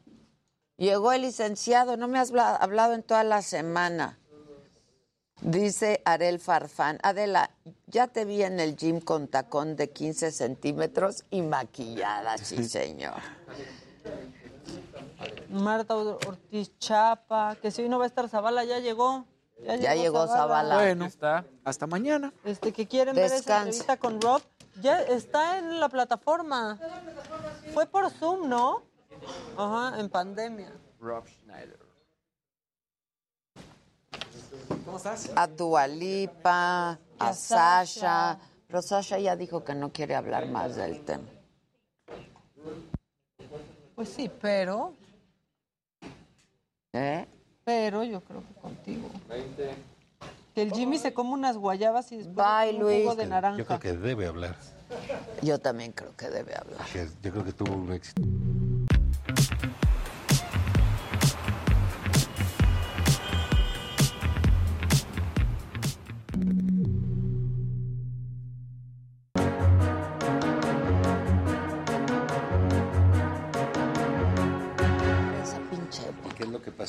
[0.76, 4.18] Llegó el licenciado, no me has habla- hablado en toda la semana.
[5.40, 7.50] Dice Arel Farfán, Adela,
[7.86, 13.14] ya te vi en el gym con tacón de 15 centímetros y maquillada, sí señor.
[15.50, 19.24] Marta Ortiz Chapa, que si hoy no va a estar Zavala, ya llegó.
[19.80, 20.76] Ya llegó Zavala.
[20.76, 21.44] Bueno, Está.
[21.64, 22.32] hasta mañana.
[22.44, 24.42] Este, que quieren ver esa entrevista con Rob,
[24.81, 26.78] ya está en la plataforma.
[27.73, 28.82] Fue por Zoom, ¿no?
[29.57, 30.73] Ajá, en pandemia.
[31.00, 31.78] Rob Schneider.
[34.84, 35.31] ¿Cómo estás?
[35.36, 38.39] A Dualipa, a a Sasha.
[38.66, 41.28] Pero Sasha ya dijo que no quiere hablar más del tema.
[43.94, 44.94] Pues sí, pero,
[46.92, 47.26] ¿Eh?
[47.65, 49.08] pero yo creo que contigo.
[50.58, 53.02] Que el Jimmy se come unas guayabas y después Bye, un Luis.
[53.04, 53.58] jugo de naranja.
[53.58, 54.56] Yo creo que debe hablar.
[55.40, 56.84] Yo también creo que debe hablar.
[56.92, 58.20] que yo creo que tuvo un éxito.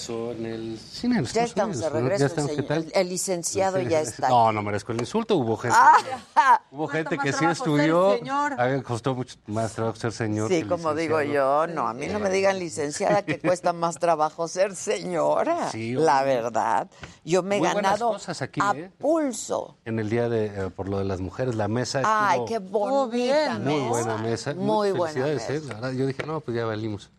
[0.09, 1.17] ¿Qué es lo que pasó en el cine?
[1.19, 1.99] en Ya Estados estamos de Unidos, ¿no?
[2.09, 2.23] regreso.
[2.23, 2.77] El, estamos, ¿qué señor- tal?
[2.83, 4.29] el- el licenciado ya está.
[4.29, 5.37] No, no merezco el insulto.
[5.37, 8.17] Hubo gente, Ah, hubo gente que sí estudió.
[8.17, 8.59] señor.
[8.59, 10.49] A mí costó mucho más trabajo ser señor.
[10.49, 13.97] Sí, que como digo yo, no, a mí no me digan licenciada que cuesta más
[13.99, 15.69] trabajo ser señora.
[15.71, 16.89] Sí, la verdad.
[17.23, 18.91] Yo me he ganado cosas aquí, a ¿eh?
[18.97, 19.77] pulso.
[19.85, 22.59] En el día de, eh, por lo de las mujeres, la mesa Ay, estuvo qué
[22.59, 23.89] bonita muy mesa.
[23.89, 24.53] buena mesa.
[24.55, 25.33] Muy buena ¿eh?
[25.35, 25.53] mesa.
[25.67, 27.11] La verdad, yo dije, no, pues ya valimos.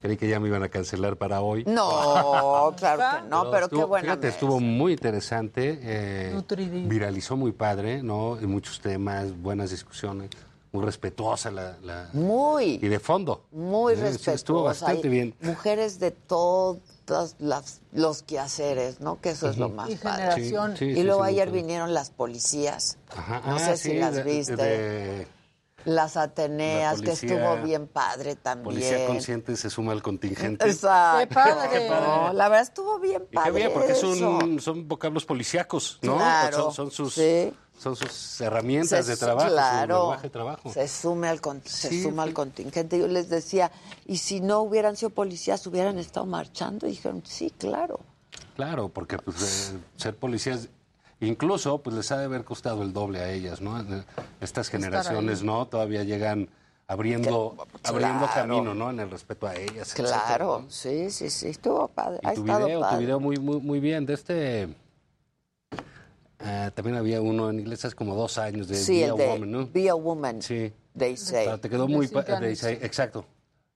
[0.00, 1.64] Creí que ya me iban a cancelar para hoy.
[1.64, 5.76] No, claro que no, pero qué estuvo- buena Fíjate, estuvo muy interesante.
[5.82, 6.40] eh,
[6.86, 8.38] viralizó muy padre, ¿no?
[8.40, 10.30] Y muchos temas, buenas discusiones.
[10.70, 11.76] Muy respetuosa la...
[11.82, 13.46] la- Muy, y de fondo.
[13.50, 14.34] muy Eh, sí, respetuosa.
[14.34, 15.34] Estuvo bastante bien.
[15.40, 16.78] Mujeres de todos
[17.40, 19.20] las, los quehaceres, ¿no?
[19.20, 20.22] Que eso es lo más Y padre.
[20.34, 20.76] generación.
[20.76, 22.98] Sí, sí, y luego sí, ayer vinieron las policías.
[23.16, 24.54] Ajá, No ah, sé si las de- viste.
[24.56, 25.26] de-
[25.88, 28.64] Las Ateneas, La que estuvo bien padre también.
[28.64, 30.68] Policía consciente se suma al contingente.
[30.68, 31.18] Exacto.
[31.28, 31.88] ¡Qué padre!
[31.90, 33.52] No, la verdad estuvo bien Y padre.
[33.52, 36.16] qué bien, porque son, son vocablos policíacos, ¿no?
[36.16, 37.52] Claro, Son, son sus, sí.
[37.78, 40.72] son sus herramientas Se- de trabajo, claro, su lenguaje de trabajo.
[40.72, 42.98] Se, sume al con- se Sí, suma al contingente.
[42.98, 43.72] Yo les decía,
[44.04, 46.86] y si no hubieran sido policías, hubieran estado marchando.
[46.86, 48.00] Y dijeron, sí, claro.
[48.56, 50.68] Claro, porque pues, eh, ser policías,
[51.20, 53.80] incluso, pues les ha de haber costado el doble a ellas, ¿no?
[53.80, 54.04] Eh,
[54.40, 55.42] Estas generaciones.
[55.42, 55.66] ¿no?
[55.66, 56.48] Todavía llegan
[56.86, 58.32] abriendo, abriendo claro.
[58.34, 58.90] camino, ¿no?
[58.90, 59.90] En el respeto a ellas.
[59.92, 60.70] etcétera, Claro, ¿no?
[60.70, 61.48] sí, sí, sí.
[61.48, 62.20] Estuvo padre.
[62.24, 62.98] ha tu estado video, tu padre.
[63.00, 64.06] video muy, muy, muy bien.
[64.06, 64.68] De este.
[66.40, 69.26] eh, también había uno en inglés hace como dos años de Sí, Be a de
[69.28, 69.66] Woman, ¿no?
[69.72, 70.40] Be a Woman.
[70.42, 70.72] Sí.
[70.96, 71.44] They say.
[71.46, 72.06] Pero te quedó muy.
[72.06, 73.24] Exacto.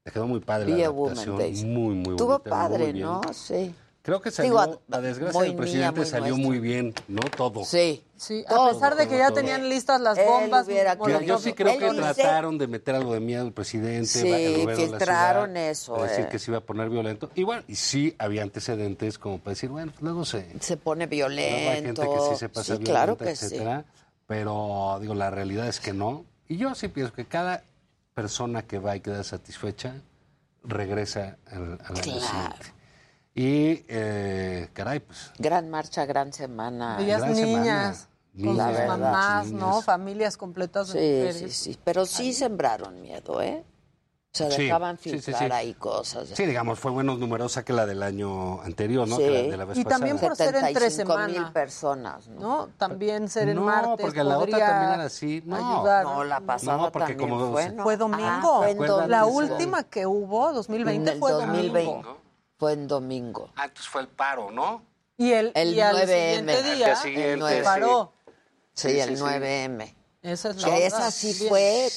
[0.04, 1.38] Te quedó muy padre Be la a Woman, adaptación.
[1.38, 1.64] they say.
[1.66, 3.06] Muy, muy Estuvo padre, muy bien.
[3.06, 3.20] ¿no?
[3.32, 3.74] Sí.
[4.02, 6.46] Creo que Digo, salió, a- la desgracia del mía, presidente muy salió nuestra.
[6.48, 7.20] muy bien, ¿no?
[7.36, 7.64] Todo.
[7.64, 8.02] Sí.
[8.16, 9.36] Sí, a Todo, pesar de que ya todo.
[9.36, 10.66] tenían listas las bombas.
[10.68, 14.06] Yo, yo sí creo que dice- trataron de meter algo de miedo al presidente.
[14.06, 16.28] Sí, filtraron eso, a decir eh.
[16.30, 17.30] que se iba a poner violento.
[17.34, 20.46] Y bueno, y sí había antecedentes como para decir, bueno, pues luego se...
[20.60, 21.70] Se pone violento.
[21.70, 23.44] hay gente que sí se pasa Sí, claro violenta, que sí.
[23.46, 23.84] etcétera.
[24.26, 26.24] Pero, digo, la realidad es que no.
[26.48, 27.64] Y yo sí pienso que cada
[28.14, 29.94] persona que va y queda satisfecha
[30.64, 32.54] regresa al, al año Claro.
[33.34, 35.32] Y, eh, caray, pues...
[35.38, 36.96] Gran marcha, gran semana.
[36.98, 37.58] Veías Gran semana.
[37.58, 39.60] niñas con Niñas, sus verdad, mamás, niñas.
[39.60, 39.82] ¿no?
[39.82, 41.56] Familias completas de Sí, mujeres.
[41.56, 41.78] sí, sí.
[41.84, 43.64] Pero sí sembraron miedo, ¿eh?
[44.34, 45.52] O sea, Sí, dejaban sí, sí, filtrar sí.
[45.54, 46.28] ahí cosas.
[46.30, 49.16] Sí, digamos, fue menos numerosa que la del año anterior, ¿no?
[49.16, 49.22] Sí.
[49.24, 50.28] Que la de la vez Y también pasada.
[50.28, 51.52] por ser entre 75 mil semana.
[51.52, 52.40] personas, ¿no?
[52.40, 52.68] ¿no?
[52.78, 55.42] También ser en No, martes porque la otra también era así.
[55.44, 56.04] No, ayudar.
[56.04, 57.82] No, la pasada No, porque también como fue, ¿no?
[57.82, 58.56] Fue Ah, domingo.
[58.58, 61.84] fue en ¿Recuerdan La última que hubo, 2020, En el fue 2020.
[61.84, 62.21] domingo.
[62.62, 63.50] Fue en domingo.
[63.56, 64.84] Ah, entonces fue el paro, ¿no?
[65.18, 66.06] Y el, El y al 9M.
[66.06, 67.58] siguiente Al día el nueve.
[67.58, 67.64] sí.
[67.64, 68.12] paró.
[68.72, 69.22] Sí, Sí, el sí, sí.
[69.24, 69.94] 9M.
[70.22, 70.86] Esa es la Que otra.
[70.86, 71.88] esa sí fue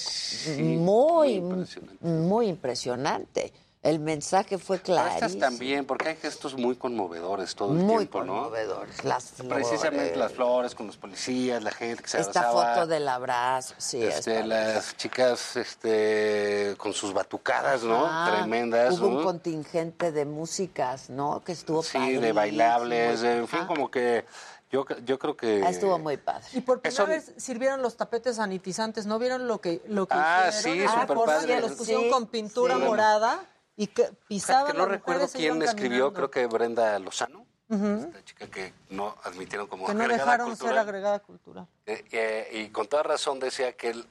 [0.58, 2.04] muy, impresionante.
[2.08, 3.54] muy impresionante.
[3.86, 8.24] El mensaje fue Pero estas también, porque hay gestos muy conmovedores todo el Muy tiempo,
[8.24, 8.34] ¿no?
[8.34, 9.04] conmovedores.
[9.04, 9.68] Las flores.
[9.68, 12.74] Precisamente las flores con los policías, la gente que se Esta abrazaba.
[12.74, 14.02] foto del abrazo, sí.
[14.02, 18.08] este, es las chicas este, con sus batucadas, ¿no?
[18.10, 19.18] Ah, Tremendas, Hubo ¿no?
[19.20, 21.44] un contingente de músicas, ¿no?
[21.44, 24.26] Que estuvo Sí, de bailables, en fin, como que
[24.72, 25.62] yo, yo creo que...
[25.64, 26.44] Ah, Estuvo muy padre.
[26.54, 29.06] Y por primera Eso- vez sirvieron los tapetes sanitizantes.
[29.06, 30.90] ¿No vieron lo que, lo que Ah, hicieron?
[30.92, 31.54] sí, forma padre.
[31.56, 32.82] que los pusieron Sí, con pintura sí.
[32.82, 33.46] morada
[33.78, 38.08] y que pisaban que no recuerdo quién escribió, creo que Brenda Lozano, Ujú.
[38.08, 40.74] esta chica que no admitieron como Que no agregada dejaron cultural.
[40.74, 41.68] ser agregada cultura.
[41.86, 44.06] Eh, eh, y con toda razón decía que el-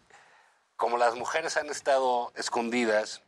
[0.77, 3.23] como las mujeres han estado escondidas,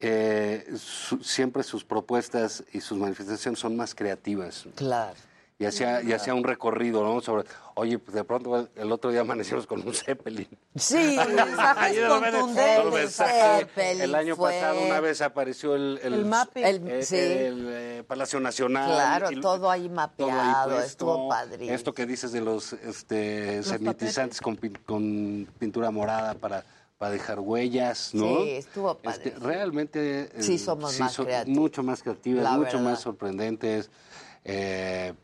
[0.00, 4.66] eh, su- siempre sus propuestas y sus manifestaciones son más creativas.
[4.76, 5.16] Claro.
[5.60, 7.20] Y hacía, y hacía un recorrido, ¿no?
[7.20, 7.42] Sobre,
[7.74, 10.46] oye, pues de pronto el otro día amanecimos con un Zeppelin.
[10.76, 10.94] Sí,
[11.34, 13.16] mensajes contundentes.
[13.16, 16.64] Zeppelin El año fue- pasado una vez apareció el, El mapping.
[16.64, 17.16] El- eh, sí.
[17.16, 18.88] el, eh, Palacio Nacional.
[18.88, 20.86] Claro, y- todo ahí todo ahí mapeado, puesto.
[20.86, 21.74] estuvo padrísimo.
[21.74, 26.64] Esto que dices de los este, sanitizantes con, pin- con pintura morada para,
[26.98, 28.42] para dejar huellas, ¿no?
[28.44, 29.44] Sí, estuvo Este, padrísimo.
[29.46, 31.58] realmente eh, Sí somos más son creativos.
[31.58, 32.80] mucho más creativas, La mucho verdad.
[32.92, 33.90] más sorprendentes.
[34.44, 35.14] eh,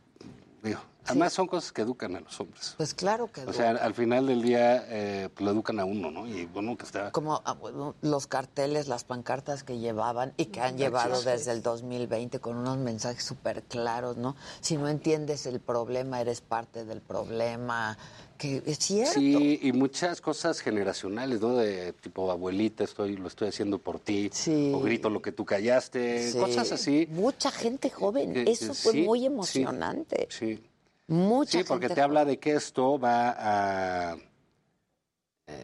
[0.64, 2.74] digo, además son cosas que educan a los hombres.
[2.76, 6.10] Pues claro que O sea, al final del día eh, pues, lo educan a uno,
[6.10, 6.26] ¿no?
[6.26, 7.10] Y bueno, que está...
[7.12, 7.56] como ah,
[8.02, 11.26] los carteles, las pancartas que llevaban y que han llevado sí.
[11.26, 14.36] desde el 2020 con unos mensajes súper claros, ¿no?
[14.60, 17.96] Si no entiendes el problema, eres parte del problema,
[18.38, 19.14] que es cierto.
[19.14, 21.54] Sí, y muchas cosas generacionales, ¿no?
[21.56, 24.72] De tipo, abuelita, estoy, lo estoy haciendo por ti, Sí.
[24.74, 26.38] o grito lo que tú callaste, Sí.
[26.38, 27.06] cosas así.
[27.10, 30.26] Mucha gente joven, Que- eso que fue sí, muy emocionante.
[30.30, 30.60] Sí,
[31.06, 34.16] Mucha sí, porque gente te habla de que esto va a...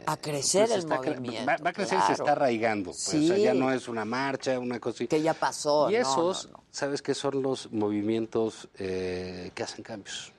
[0.06, 1.46] a crecer pues, el está movimiento.
[1.46, 2.24] Va, va a crecer y se claro.
[2.24, 2.90] está arraigando.
[2.90, 3.30] Pues, Sí.
[3.30, 5.06] O sea, ya no es una marcha, una cosa.
[5.06, 5.90] Que ya pasó.
[5.90, 6.64] Y esos, no, no.
[6.70, 10.32] ¿sabes qué son los movimientos eh, que hacen cambios?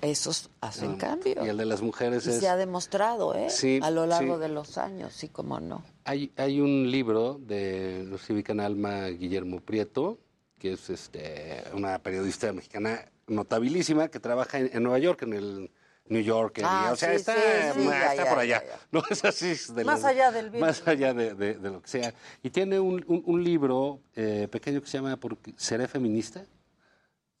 [0.00, 1.44] Esos hacen Um, cambio.
[1.44, 2.40] Y el de las mujeres Y es...
[2.40, 3.50] se ha demostrado, ¿eh?
[3.50, 4.40] Sí, a lo largo sí.
[4.40, 5.84] de los años, sí, como no.
[6.04, 10.18] Hay, hay un libro de a Alma Guillermo Prieto,
[10.58, 15.70] que es este, una periodista mexicana notabilísima que trabaja en, en Nueva York, en el
[16.06, 16.64] New Yorker.
[16.64, 17.40] y, Ah, o sea, sí, está, sí,
[17.74, 18.62] sí, ma- ya, está ya, por allá.
[18.64, 18.80] ya.
[18.92, 19.54] No es así.
[19.74, 20.60] de Más las- allá del virus.
[20.60, 22.14] Más allá de, lo que sea.
[22.42, 26.44] Y tiene un, un- un libro eh, pequeño que se llama porque ¿Seré feminista?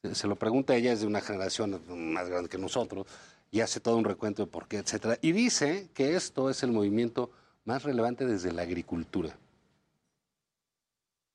[0.02, 3.06] Se- Se lo pregunta ella, es de una generación más grande que nosotros,
[3.50, 5.18] y hace todo un recuento de por qué, etcétera.
[5.20, 7.30] Y dice que esto es el movimiento
[7.64, 9.36] más relevante desde la agricultura.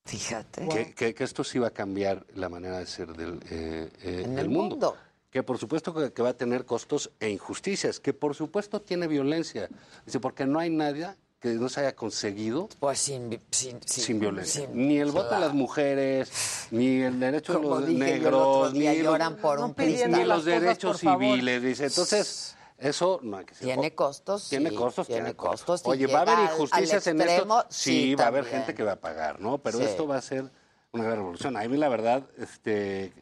[0.08, 0.68] Fíjate.
[0.70, 4.22] Que, que- que esto sí va a cambiar la manera de ser del, eh, eh,
[4.26, 4.76] En del el mundo.
[4.76, 4.98] mundo.
[5.30, 9.08] Que por supuesto que, que va a tener costos e injusticias, que por supuesto tiene
[9.08, 9.68] violencia.
[10.06, 14.04] Dice, porque no hay nada que no se haya conseguido Pues sin, vi- sin, sin-
[14.04, 14.66] sin violencia.
[14.66, 16.32] sin- ni el voto de las mujeres,
[16.72, 21.00] ni el derecho de los dije negros, ni, los- lloran por un ni los derechos
[21.00, 21.62] civiles.
[21.62, 23.66] Dice, entonces, eso no hay que ser.
[23.66, 27.32] Tiene costos, Tiene sí, costos, tiene costos, Oye, va a haber injusticias en esto.
[27.34, 29.58] extremo, Sí, sí, va a haber gente que va a pagar, ¿no?
[29.58, 29.86] Pero Sí.
[29.86, 30.52] esto va a ser
[30.92, 31.58] una gran revolución.
[31.58, 33.14] A mí, la verdad, este,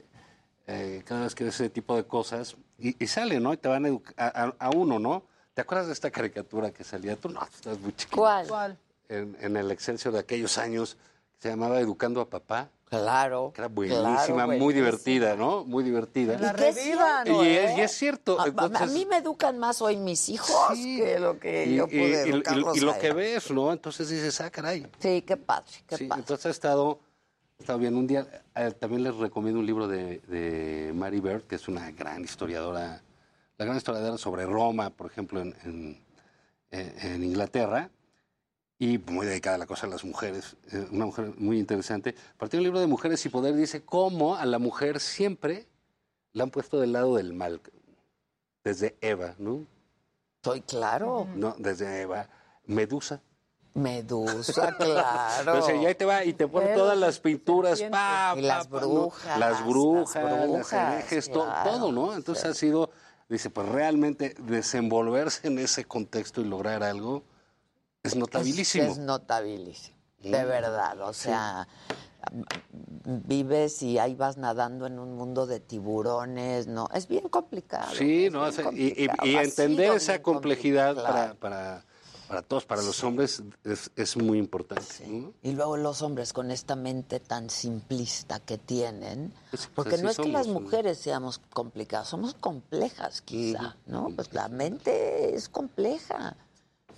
[0.68, 3.54] eh, cada vez que ves ese tipo de cosas, y, y sale, ¿no?
[3.54, 5.24] Y te van a educar a, a- a uno, ¿no?
[5.54, 7.16] ¿Te acuerdas de esta caricatura que salía?
[7.16, 8.18] Tú no, estás muy chiquito.
[8.18, 8.78] ¿Cuál?
[9.08, 10.98] En, en el Excelsior de aquellos años,
[11.38, 12.70] que se llamaba Educando a Papá.
[12.90, 13.52] Claro.
[13.54, 15.66] Que era buenísima, claro, muy divertida, ¿no?
[15.66, 16.36] Muy divertida.
[16.36, 17.66] Es cierto, Y ¿eh?
[17.72, 18.40] es, y es cierto.
[18.40, 21.88] A- entonces- a mí me educan más hoy mis hijos que lo que y, yo
[21.88, 23.74] pude y- y- educarlos y lo a que ves, ¿no?
[23.74, 24.86] Entonces dices, ah, caray.
[25.00, 26.22] Sí, qué padre, qué Sí, padre.
[26.22, 27.00] entonces ha estado,
[27.58, 27.96] ha estado bien.
[27.96, 31.90] Un día eh, también les recomiendo un libro de, de Mary Bird, que es una
[31.92, 33.02] gran historiadora,
[33.58, 36.02] la gran historiadora sobre Roma, por ejemplo, en, en-
[36.72, 37.90] en- en Inglaterra,
[38.78, 42.14] y muy dedicada a la cosa de las mujeres, eh, una mujer muy interesante.
[42.14, 45.68] Tiene un libro de Mujeres y Poder, dice cómo a la mujer siempre
[46.34, 47.62] la han puesto del lado del mal,
[48.64, 49.66] desde Eva, ¿no?
[50.44, 51.28] Soy claro.
[51.36, 52.28] No, desde Eva.
[52.66, 53.22] Medusa.
[53.74, 55.54] Medusa, claro.
[55.54, 59.40] Entonces, y ahí te va y te pone todas las pinturas, pa, Y las brujas,
[59.40, 62.14] las brujas, las las, brujas, herejes, claro, todo, ¿no?
[62.14, 62.90] Entonces ha sido,
[63.30, 67.24] dice, pues realmente desenvolverse en ese contexto y lograr algo
[68.06, 68.86] es notabilísimo.
[68.86, 70.48] Es, es notabilísimo, de Mm.
[70.48, 71.02] verdad.
[71.02, 71.68] O sea,
[73.06, 76.90] vives y ahí vas nadando en un mundo de tiburones, ¿no?
[76.94, 77.94] Es bien complicado.
[77.96, 81.86] Sí, no, y, entender esa complejidad para, para,
[82.28, 85.08] para todos, para los hombres, es, es muy importante.
[85.08, 85.34] ¿no?
[85.44, 90.10] Y luego los hombres con esta mente tan simplista que tienen, Pues, porque pues, no
[90.10, 94.10] es que las mujeres seamos complicadas, somos complejas quizá, ¿no?
[94.16, 96.36] Pues la mente es compleja.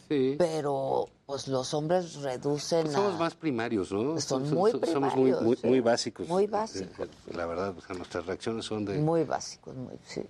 [0.07, 4.19] Pero pues los hombres reducen Pues somos a- más primarios, ¿no?
[4.21, 5.67] Son muy Somos muy, primarios, muy, sí.
[5.67, 6.27] muy básicos.
[6.27, 7.07] Muy Eh, básicos.
[7.07, 8.97] eh, La verdad, o sea, nuestras reacciones son de...
[8.99, 10.23] Muy básicos, muy, sí.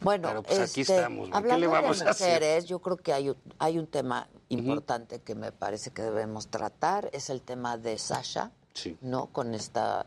[0.00, 1.32] Bueno, Pero, pues, aquí este, estamos, ¿no?
[1.32, 2.34] ¿Qué hablando le vamos de a hacer?
[2.40, 7.10] mujeres, yo creo que hay, hay un tema importante que me parece que debemos tratar,
[7.12, 8.96] es el tema de Sasha, Sí.
[9.02, 9.26] ¿no?
[9.26, 10.06] Con esta,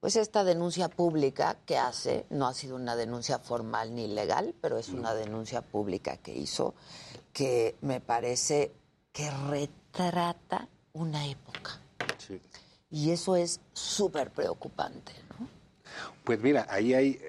[0.00, 4.78] pues esta denuncia pública que hace, no ha sido una denuncia formal ni legal, pero
[4.78, 6.74] es una denuncia pública que hizo,
[7.34, 8.72] que me parece
[9.12, 11.78] que retrata una época.
[12.16, 12.40] Sí.
[12.90, 15.46] Y eso es súper preocupante, ¿no?
[16.24, 17.20] Pues mira, ahí hay...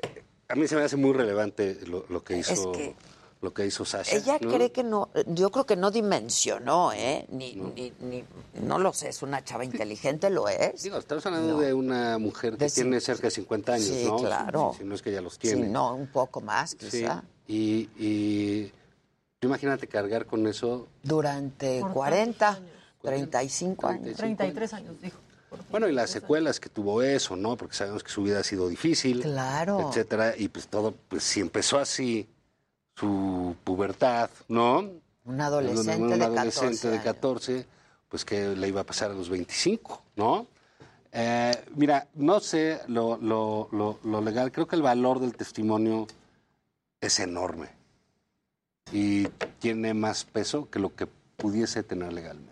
[0.48, 2.72] A mí se me hace muy relevante lo, lo que Es hizo...
[2.72, 2.95] que-
[3.42, 4.16] Lo que hizo Sasha.
[4.16, 4.52] Ella ¿no?
[4.52, 7.26] cree que no, yo creo que no dimensionó, ¿eh?
[7.32, 8.24] Ni, ni, ni-
[8.61, 10.84] no lo sé, es una chava inteligente, lo es.
[10.84, 14.18] Digo, estamos hablando de una mujer que De tiene cerca de 50 años, Sí, ¿no?
[14.18, 14.72] claro.
[14.74, 15.68] Si, si no es que ya los Sí, tiene.
[15.70, 17.24] no, un poco más, Sí, quizá.
[17.48, 18.72] Y, y
[19.40, 20.88] tú imagínate cargar con eso.
[21.02, 22.60] Durante 40,
[23.02, 24.18] 35 años.
[24.18, 25.18] 33 años, dijo.
[25.70, 27.58] Bueno, y las secuelas que tuvo eso, ¿no?
[27.58, 29.22] Porque sabemos que su vida ha sido difícil.
[29.22, 29.90] Claro.
[29.90, 30.34] Etcétera.
[30.38, 32.30] Y pues todo, pues si empezó así
[33.01, 34.89] su pubertad, ¿no?
[35.25, 37.03] Un adolescente un de adolescente 14 de años.
[37.03, 37.65] 14,
[38.07, 40.45] pues que le iba a pasar a los 25, ¿no?
[41.11, 46.05] Eh, mira, no sé lo, lo- lo- lo legal, creo que el valor del testimonio
[47.01, 47.69] es enorme
[48.93, 49.27] y
[49.59, 51.07] tiene más peso que lo que
[51.38, 52.50] pudiese tener legalmente.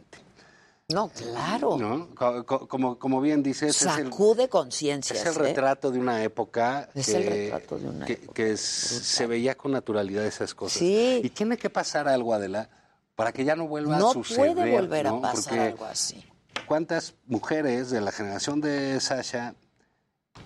[0.91, 1.77] No, claro.
[1.77, 2.09] ¿no?
[2.15, 5.19] Co- co- Como, como bien dices, es el, Sacude conciencias.
[5.19, 5.47] es el ¿eh?
[5.49, 9.27] retrato de una época Es que, el retrato de una que- época que s- se
[9.27, 10.79] veía con naturalidad esas cosas.
[10.79, 11.21] Sí.
[11.23, 12.69] Y tiene que pasar algo, Adela,
[13.15, 14.55] para que ya no vuelva No a suceder.
[14.55, 15.21] puede volver a ¿no?
[15.21, 16.25] pasar Porque algo así.
[16.65, 19.53] ¿Cuántas mujeres de la generación de Sasha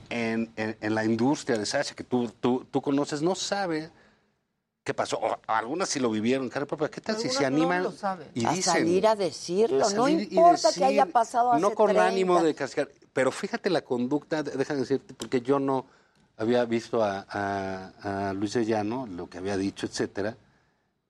[0.09, 3.89] en, en- en la industria de Sasha que tú, tú, tú conoces no sabe
[4.83, 5.17] qué pasó?
[5.17, 6.89] O algunas sí lo vivieron, cara propia.
[6.89, 8.27] ¿Qué tal si se Algunas no animan saben.
[8.33, 8.73] y A dicen?
[8.73, 12.07] salir a decirlo, A no salir importa que haya pasado hace No con 30.
[12.07, 15.85] ánimo de cascar, pero fíjate la conducta, de- déjame decirte, porque yo no
[16.37, 20.35] había visto a, a- a Luis de Llano, lo que había dicho, etcétera,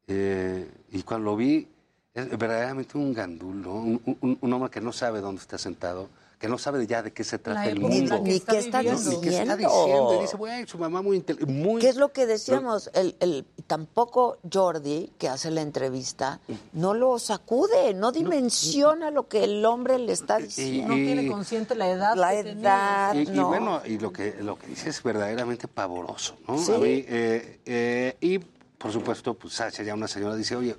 [0.08, 1.68] eh, y cuando lo vi,
[2.14, 3.74] es verdaderamente un gandul, ¿no?
[3.76, 6.10] un, un- un hombre que no sabe dónde está sentado,
[6.44, 8.20] que no sabe ya de qué se trata el mundo.
[8.22, 10.16] Ni qué está No, Ni qué está diciendo.
[10.18, 11.54] Y dice, güey, su mamá muy inteligente.
[11.54, 11.80] Muy...
[11.80, 12.92] ¿Qué es lo que decíamos?
[12.94, 16.42] El, el- tampoco Jordi, que hace la entrevista,
[16.74, 20.90] no lo sacude, no dimensiona lo que el hombre le está diciendo.
[20.90, 22.14] No tiene consciente la edad.
[22.18, 23.48] La que edad, Y, y no.
[23.48, 26.58] bueno, y lo que, lo que dice es verdaderamente pavoroso, ¿no?
[26.58, 26.74] Sí.
[26.74, 30.76] A mí, eh, eh, y por supuesto, pues Sacha, ya una señora dice, oye,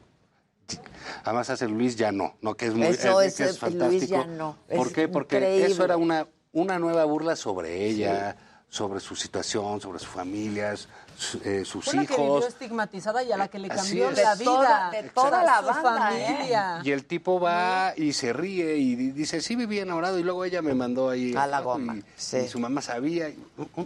[1.25, 2.55] además hace Luis ya no, ¿no?
[2.57, 3.89] Que es muy Eso es, es, que es eh, fantástico.
[3.91, 5.09] Luis ya no, ¿Por es qué?
[5.09, 5.67] Porque increíble.
[5.67, 8.37] eso era una, una nueva burla sobre ella,
[8.69, 12.47] sobre su situación, sobre sus familias, su- eh, sus Fue la que vivió hijos.
[12.49, 14.17] estigmatizada y a la que le Así cambió es.
[14.23, 14.53] la De vida.
[14.53, 15.83] toda- de toda la ¿eh?
[15.83, 16.81] familia.
[16.83, 20.45] Y el tipo va y se ríe y di- dice, sí vivía enamorado y luego
[20.45, 21.35] ella me mandó ahí.
[21.37, 22.39] A la goma, Y, sí.
[22.39, 23.31] y su mamá sabía.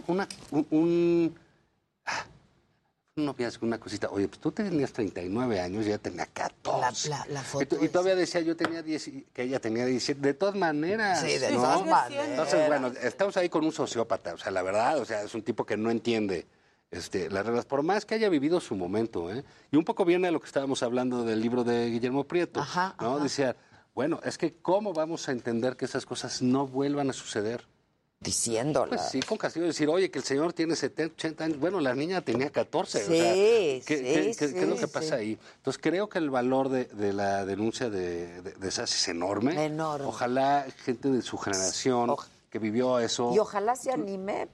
[0.07, 1.39] una, un, un,
[3.19, 4.09] un noviazgo, una cosita.
[4.09, 7.09] Oye, pues tú tenías 39 años y ella tenía 14.
[7.09, 9.59] La- la- la Y foto tú- y, todavía decía, yo tenía 10, y- que ella
[9.59, 10.19] tenía 17.
[10.21, 11.21] De todas maneras.
[11.21, 11.57] Sí, de ¿no?
[11.61, 12.27] todas maneras.
[12.29, 14.33] Entonces, bueno, estamos ahí con un sociópata.
[14.33, 16.47] O sea, la verdad, o sea, es un tipo que no entiende
[16.91, 19.31] este, las reglas, por más que haya vivido su momento.
[19.31, 19.43] ¿eh?
[19.71, 22.65] Y un poco viene a lo que estábamos hablando del libro de Guillermo Prieto.
[22.99, 23.19] ¿no?
[23.19, 23.55] Decía,
[23.93, 27.67] bueno, es que ¿cómo vamos a entender que esas cosas no vuelvan a suceder?
[28.21, 28.97] Diciéndola.
[28.97, 31.59] Pues sí, con castigo decir, oye, que el señor tiene 70, 80 años.
[31.59, 32.97] Bueno, la niña tenía 14.
[32.97, 34.01] o Sí, sea, ¿qué, sí, qué-
[34.37, 35.13] qué- qué es lo sí, que pasa sí.
[35.21, 35.39] ahí?
[35.55, 39.63] Entonces, creo que el valor de, de la denuncia de, de, es enorme.
[39.65, 40.05] Enorme.
[40.05, 42.13] Ojalá gente de su generación
[42.49, 43.31] que vivió eso...
[43.33, 44.49] Y ojalá se anime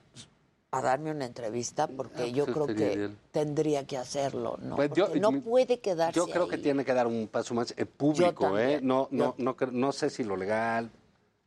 [0.70, 3.18] a darme una entrevista porque yo pues, creo estaría que bien.
[3.32, 4.76] tendría que hacerlo, ¿no?
[4.76, 6.50] Pues yo- no puede quedarse Yo creo ahí.
[6.50, 8.80] que tiene que dar un paso más eh, público, ¿eh?
[8.84, 10.92] No, no, yo- no, no sé si lo legal,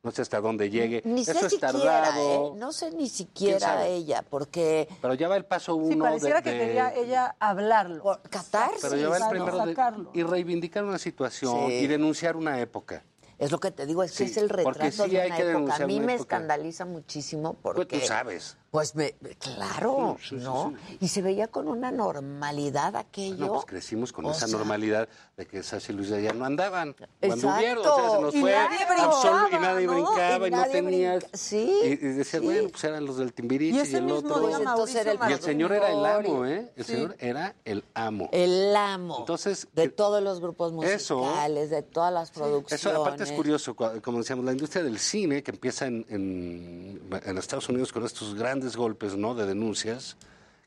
[0.02, 1.02] no sé hasta dónde llegue.
[1.04, 2.54] Ni sé Eso es siquiera, tardado.
[2.54, 2.58] ¿eh?
[2.58, 4.88] No sé ni ¿Quién siquiera ella, porque...
[5.02, 8.20] Pero ya va el paso uno Sí, pareciera de, que de- quería ella hablarlo.
[8.30, 8.80] Catarsis.
[8.82, 10.10] Pero ya va el Exacto, primero de- sacarlo.
[10.14, 11.72] y reivindicar una situación Sí.
[11.74, 13.02] y denunciar una época.
[13.38, 15.36] Es lo que te digo, es que es el porque retrato sí de hay una
[15.36, 15.74] que época.
[15.76, 16.36] A mí una me época.
[16.36, 17.86] escandaliza muchísimo porque...
[17.86, 18.56] Pues tú sabes.
[18.70, 20.74] Pues me, claro, Sí, sí, sí, ¿no?
[21.00, 23.46] Y se veía con una normalidad aquello.
[23.46, 26.44] No, pues crecimos con O esa sea- normalidad de que Sasha y Luis ya no
[26.44, 26.92] andaban.
[26.92, 27.56] Cuando Exacto.
[27.58, 29.92] hubieron, o sea, se nos Y fue nadie brincaba, y nadie ¿no?
[29.94, 31.18] brincaba y, Y no nadie tenías.
[31.24, 34.38] brinca- sí, Y, y decías, bueno, pues eran los del Timbiriche Y el otro.
[34.42, 36.70] Pues entonces era el y el señor era el amo, ¿eh?
[36.76, 36.92] El Sí.
[36.92, 38.28] señor era el amo.
[38.32, 42.84] El amo Entonces, de todos los grupos eso- musicales, de todas las producciones.
[42.84, 47.38] Eso aparte es curioso, como decíamos, la industria del cine que empieza en, en, en
[47.38, 49.34] Estados Unidos con estos grandes golpes ¿no?
[49.34, 50.16] de denuncias,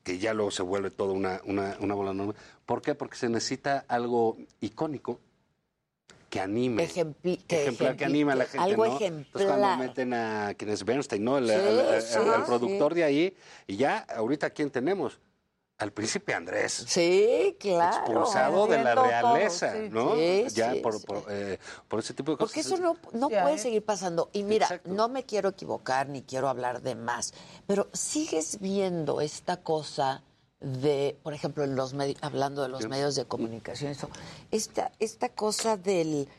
[0.03, 2.33] que ya luego se vuelve toda una, una, una bola enorme.
[2.65, 2.95] ¿Por qué?
[2.95, 5.19] Porque se necesita algo icónico
[6.29, 6.87] que anime.
[6.87, 8.93] Ejempli- que ejemplar que anima a la gente, algo ¿no?
[9.01, 9.77] Entonces cuando ejemplar.
[9.79, 11.37] meten a quien es Bernstein, ¿no?
[11.37, 12.41] El, Sí, el- el- sí, el sí.
[12.45, 13.35] productor de ahí,
[13.67, 15.19] y ya ahorita ¿quién tenemos?
[15.81, 16.85] Al príncipe Andrés.
[16.87, 17.97] Sí, claro.
[18.05, 19.89] Expulsado de la todo, realeza, sí.
[19.89, 20.15] ¿no?
[20.15, 21.05] Sí, ya sí, por, sí.
[21.07, 22.53] por, eh, por ese tipo de cosas.
[22.53, 23.57] Porque eso no, no puede ¿eh?
[23.57, 24.29] seguir pasando.
[24.31, 27.33] Y mira, no me quiero equivocar ni quiero hablar de más,
[27.65, 30.21] pero sigues viendo esta cosa
[30.59, 34.07] de, por ejemplo, en los medi- hablando de los medios de comunicación, eso,
[34.51, 36.29] esta, esta cosa del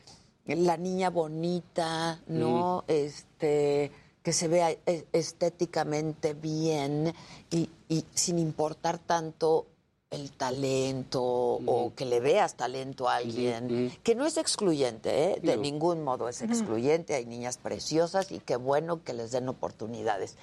[0.45, 2.85] la niña bonita, ¿no?
[2.87, 3.91] Este
[4.23, 7.13] que se vea e- estéticamente bien
[7.51, 9.67] y, y sin importar tanto
[10.09, 15.39] el talento o que le veas talento a alguien, que no es excluyente, ¿eh?
[15.41, 15.61] de No.
[15.63, 20.35] ningún modo es excluyente, hay niñas preciosas y qué bueno que les den oportunidades,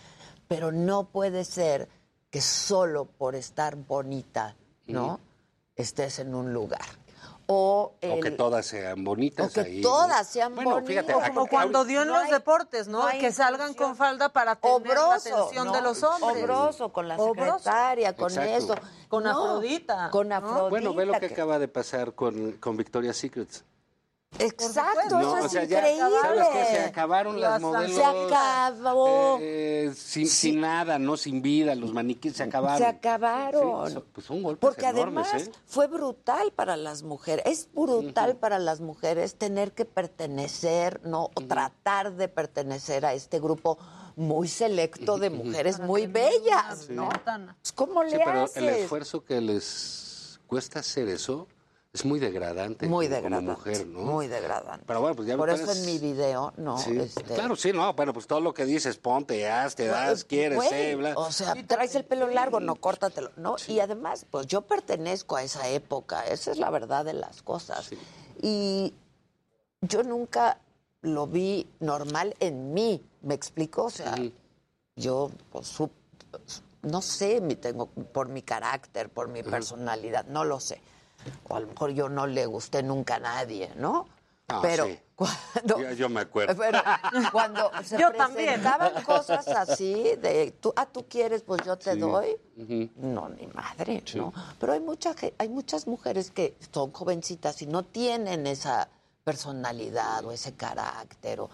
[0.48, 1.88] pero no puede ser
[2.30, 4.56] que solo por estar bonita,
[4.88, 5.20] ¿no?
[5.76, 6.84] Estés en un lugar.
[7.52, 9.80] O, O que el- todas sean bonitas o que ahí.
[9.82, 10.88] todas sean Bueno, bonitas.
[10.88, 13.02] fíjate, O acá- como cuando dio en no los hay- deportes, ¿no?
[13.12, 15.72] no que salgan con falda para tener la Obroso, atención ¿no?
[15.72, 16.44] de los hombres.
[16.44, 17.58] Obroso, con la Obroso.
[17.58, 18.52] secretaria, con Exacto.
[18.56, 18.74] eso.
[19.08, 20.10] Con No, Afrodita.
[20.10, 20.36] Con ¿no?
[20.36, 20.68] Afrodita.
[20.68, 23.64] Bueno, ve lo que que- acaba de pasar con, con Victoria's Secrets.
[24.38, 26.10] Exacto, No, eso o es ya, increíble.
[26.22, 26.64] ¿sabes qué?
[26.76, 27.96] Se acabaron las Las modelos.
[27.96, 29.38] Se acabó.
[29.40, 32.78] eh, sin, sin nada, no sin vida, los maniquíes se acabaron.
[32.78, 33.90] Se acabaron.
[33.90, 35.52] Sí, pues son golpes Porque enormes, además ¿eh?
[35.66, 41.24] fue brutal para las mujeres, es brutal para las mujeres tener que pertenecer, ¿no?
[41.34, 43.78] O tratar de pertenecer a este grupo
[44.16, 47.08] muy selecto de mujeres muy bellas, ¿no?
[47.08, 48.56] Pues, ¿Cómo le Sí, pero haces?
[48.56, 51.46] el esfuerzo que les cuesta hacer eso
[51.92, 52.86] es muy degradante.
[52.86, 53.50] Muy como degradante.
[53.50, 54.00] mujer, ¿no?
[54.00, 54.84] Muy degradante.
[54.86, 56.78] Pero bueno, pues ya Por me eso parece- en mi video, ¿no?
[56.78, 60.22] Sí, Este, Claro, sí, no, bueno, pues todo lo que dices, ponte, haz, te das,
[60.24, 61.14] quieres, Güey, eh, bla.
[61.16, 63.56] O sea, traes el pelo largo, no córtatelo, ¿no?
[63.66, 67.90] Y además, pues yo pertenezco a esa época, esa es la verdad de las cosas.
[68.40, 68.94] Y
[69.80, 70.58] yo nunca
[71.02, 73.84] lo vi normal en mí, ¿me explico?
[73.86, 74.14] O sea,
[74.94, 75.90] yo, pues, su-
[76.82, 80.80] no sé, mi, tengo, por mi carácter, por mi personalidad, no lo sé.
[81.48, 84.06] O a lo mejor yo no le gusté nunca a nadie, ¿no?
[84.48, 84.98] Ah, Pero sí.
[85.14, 86.56] cuando, Yo, yo me acuerdo.
[86.58, 86.80] pero
[87.30, 88.60] cuando se Yo también.
[88.60, 92.00] presentaban cosas así, de tú, ah, tú quieres, pues yo te Sí.
[92.00, 92.36] doy.
[92.96, 94.32] No, ni madre, ¿no?
[94.58, 98.88] Pero hay, mucha, hay muchas mujeres que son jovencitas y no tienen esa
[99.30, 101.40] personalidad o ese carácter.
[101.40, 101.50] O,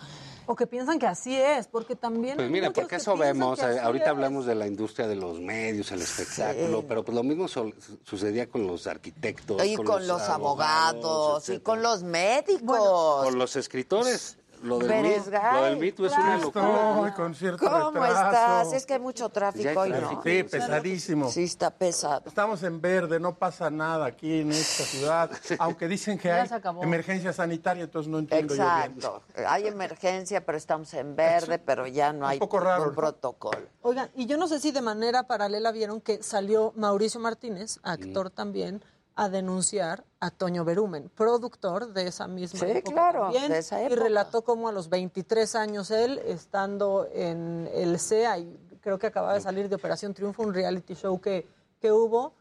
[0.49, 2.37] O que piensan que así es, porque también.
[2.37, 4.11] Pues mira, porque que eso vemos, eh, ahorita es.
[4.11, 7.75] hablamos de la industria de los medios, el espectáculo, pero pues lo mismo sol-
[8.05, 9.65] sucedía con los arquitectos.
[9.65, 13.25] y con, los, abogados, y con los médicos.
[13.25, 14.39] con los escritores.
[14.63, 15.21] Lo del Gay,
[15.53, 16.43] lo del mito es una claro.
[16.43, 16.95] locura.
[16.97, 18.27] Estoy con cierto ¿Cómo retraso.
[18.27, 18.73] estás?
[18.73, 20.23] Es que hay mucho tráfico hay hoy, ¿no?
[20.23, 21.31] Sí, pesadísimo.
[21.31, 22.23] Sí, está pesado.
[22.27, 26.49] Estamos en verde, no pasa nada aquí en esta ciudad, aunque dicen que hay
[26.83, 28.93] emergencia sanitaria, entonces no entiendo yo bien.
[28.97, 29.23] Exacto.
[29.47, 33.61] Hay emergencia, pero estamos en verde, pero ya no hay poco raro, un protocolo.
[33.83, 37.89] Oigan, y yo no sé si de manera paralela vieron que salió Mauricio Martínez, Mm.
[37.89, 38.83] actor también,
[39.19, 43.83] a denunciar a Toño Berumen, productor de esa misma Sí, época claro, también, de esa
[43.83, 44.03] y época.
[44.03, 49.33] relató cómo a los 23 años él, estando en el CEA, y creo que acababa
[49.35, 51.47] de salir de Operación Triunfo, un reality show que,
[51.81, 52.35] que hubo,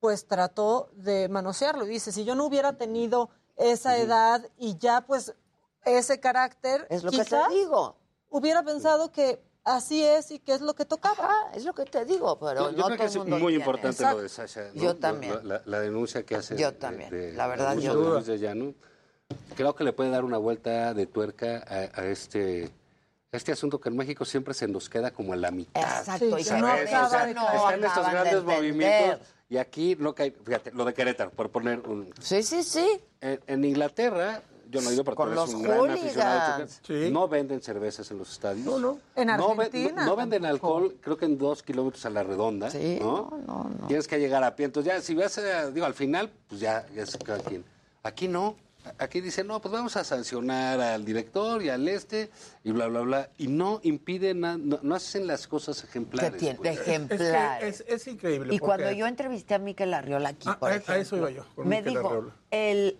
[0.00, 1.84] pues trató de manosearlo.
[1.84, 5.34] Y dice, si yo no hubiera tenido esa edad y ya pues
[5.84, 7.94] ese carácter, Es lo que quizá te digo.
[8.30, 11.24] hubiera pensado que así es y que es lo que tocaba.
[11.24, 13.62] Ajá, es lo que te digo, pero Yo no creo que es mundo muy tiene.
[13.64, 14.16] importante Exacto.
[14.16, 14.70] lo de Sasha.
[14.74, 14.82] ¿no?
[14.82, 15.48] Yo también.
[15.48, 16.56] La, la denuncia que hace.
[16.56, 17.10] Yo de- también.
[17.10, 18.24] de- La verdad, yo también.
[18.24, 18.74] de Llano.
[19.56, 22.70] Creo que le puede dar una vuelta de tuerca a, a este.
[23.30, 25.80] Este asunto que en México siempre se nos queda como a la mitad.
[25.80, 26.88] Exacto, y no ¿sabes?
[26.92, 30.32] acaba O sea, de no están estos acaban de grandes movimientos y aquí no cae.
[30.32, 32.12] Fíjate, lo de Querétaro, por poner un.
[32.20, 32.86] Sí, sí, sí.
[33.22, 34.42] En, en Inglaterra,
[34.72, 37.10] yo no he ido, pero Con tú eres los un gran Sí.
[37.12, 38.64] No venden cervezas en los estadios.
[38.66, 38.98] No, no.
[39.14, 39.92] En Argentina.
[40.02, 42.70] no- no venden alcohol, creo que en dos kilómetros a la redonda.
[42.70, 43.30] Sí, ¿no?
[43.30, 43.86] no, no, no.
[43.86, 44.66] Tienes que llegar a pie.
[44.66, 47.64] Entonces, ya, si vas a, digo, al final, pues ya, ya es cada quien.
[48.02, 48.56] Aquí no.
[48.98, 52.30] Aquí dicen, no, pues vamos a sancionar al director y al este
[52.64, 53.30] y bla, bla, bla.
[53.38, 56.36] Y no impiden, nada, no, no hacen las cosas Que ejemplares.
[56.40, 56.72] tiene pues.
[56.72, 57.80] Es, que ejemplares.
[57.80, 58.52] es, es increíble.
[58.52, 61.30] Y porque- cuando yo entrevisté a Miquel Arriola aquí, Ah, por a- a eso iba
[61.30, 62.32] yo, con me Miquel dijo, Arriola.
[62.50, 62.98] el,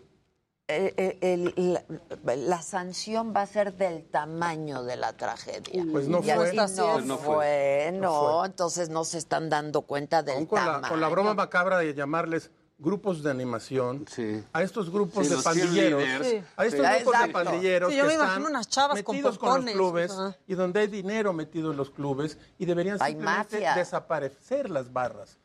[0.68, 1.18] eh, eh,
[1.56, 5.84] el- la, la sanción va a ser del tamaño de la tragedia.
[5.90, 6.34] Pues no fue.
[6.34, 7.34] no, Pues no fue.
[7.34, 8.46] fue, No no, fue.
[8.46, 10.88] entonces no se están dando cuenta del con la, tamaño.
[10.88, 14.42] con la broma macabra de llamarles grupos de animación, Sí.
[14.52, 16.02] a estos grupos Sí, de pandilleros.
[16.26, 16.42] Sí.
[16.56, 16.92] a estos Sí.
[17.04, 20.12] grupos de pandilleros Sí, yo que me están imagino unas chavas metidos con, los clubes
[20.48, 25.38] y donde hay dinero metido en los clubes y deberían simplemente desaparecer las barras.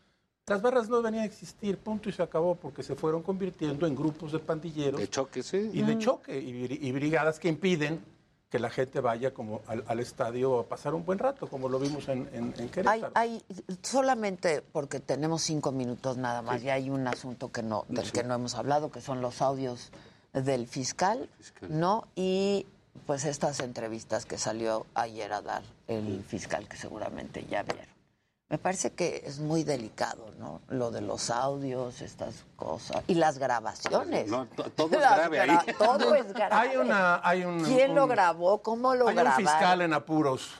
[0.47, 4.31] Las barras no deberían existir, punto y se acabó, porque se fueron convirtiendo en grupos
[4.31, 5.69] de pandilleros De choque, sí.
[5.73, 8.01] y de choque y, bri- y brigadas que impiden
[8.49, 11.79] que la gente vaya como al, al estadio a pasar un buen rato, como lo
[11.79, 13.11] vimos en, en, Querétaro.
[13.13, 13.43] hay,
[13.81, 18.23] solamente porque tenemos cinco minutos nada más, y hay un asunto que no, del que
[18.23, 19.91] no hemos hablado, que son los audios
[20.31, 21.29] del fiscal,
[21.67, 22.07] ¿no?
[22.15, 22.65] Y
[23.05, 27.96] pues estas entrevistas que salió ayer a dar el fiscal, que seguramente ya vieron.
[28.49, 30.61] Me parece que es muy delicado, ¿no?
[30.69, 33.03] Lo de los audios, estas cosas.
[33.07, 34.29] Y las grabaciones.
[34.29, 35.57] No, todo es grave ahí.
[35.77, 36.55] Todo es grave.
[36.55, 38.61] Hay una, hay un, ¿Quién lo grabó?
[38.61, 39.45] ¿Cómo lo Hay grabaron?
[39.45, 40.51] un fiscal en apuros,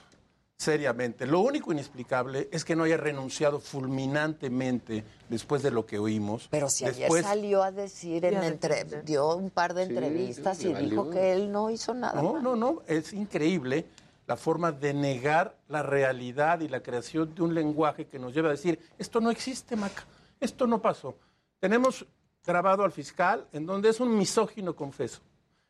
[0.58, 1.24] seriamente.
[1.24, 6.46] Lo único inexplicable es que no haya renunciado fulminantemente después de lo que oímos.
[6.50, 10.58] Pero si ayer Después- salió a decir, en entre- dio un par de Sí, entrevistas
[10.58, 12.20] sí, y dijo que él no hizo nada.
[12.20, 12.42] No, mal.
[12.42, 12.82] no, no.
[12.86, 13.86] Es increíble
[14.28, 18.48] la forma de negar la realidad y la creación de un lenguaje que nos lleva
[18.48, 20.04] a decir, esto no existe, Maca,
[20.38, 21.16] esto no pasó.
[21.58, 22.06] Tenemos
[22.44, 25.22] grabado al fiscal en donde es un misógino confeso,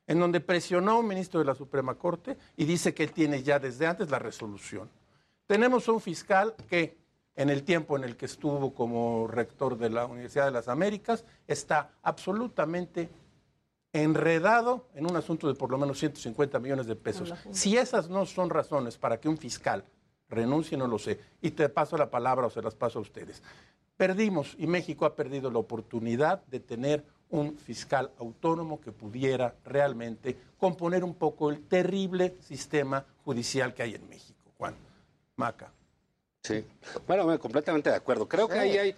[0.09, 3.45] en donde presionó a un ministro de la Suprema Corte y dice que él tiene
[3.45, 4.91] ya desde antes la resolución.
[5.47, 6.99] Tenemos un fiscal que
[7.37, 11.25] en el tiempo en el que estuvo como rector de la Universidad de las Américas
[11.47, 13.09] está absolutamente
[13.93, 17.33] enredado en un asunto de por lo menos 150 millones de pesos.
[17.53, 19.85] Si esas no son razones para que un fiscal
[20.29, 21.19] renuncie, no lo sé.
[21.41, 23.43] Y te paso la palabra o se las paso a ustedes.
[23.97, 30.37] Perdimos y México ha perdido la oportunidad de tener un fiscal autónomo que pudiera realmente
[30.57, 34.53] componer un poco el terrible sistema judicial que hay en México.
[34.57, 34.75] Juan,
[35.37, 35.73] Maca.
[36.43, 36.65] Sí.
[37.07, 38.29] Bueno, completamente de acuerdo.
[38.29, 38.97] Creo que ahí hay.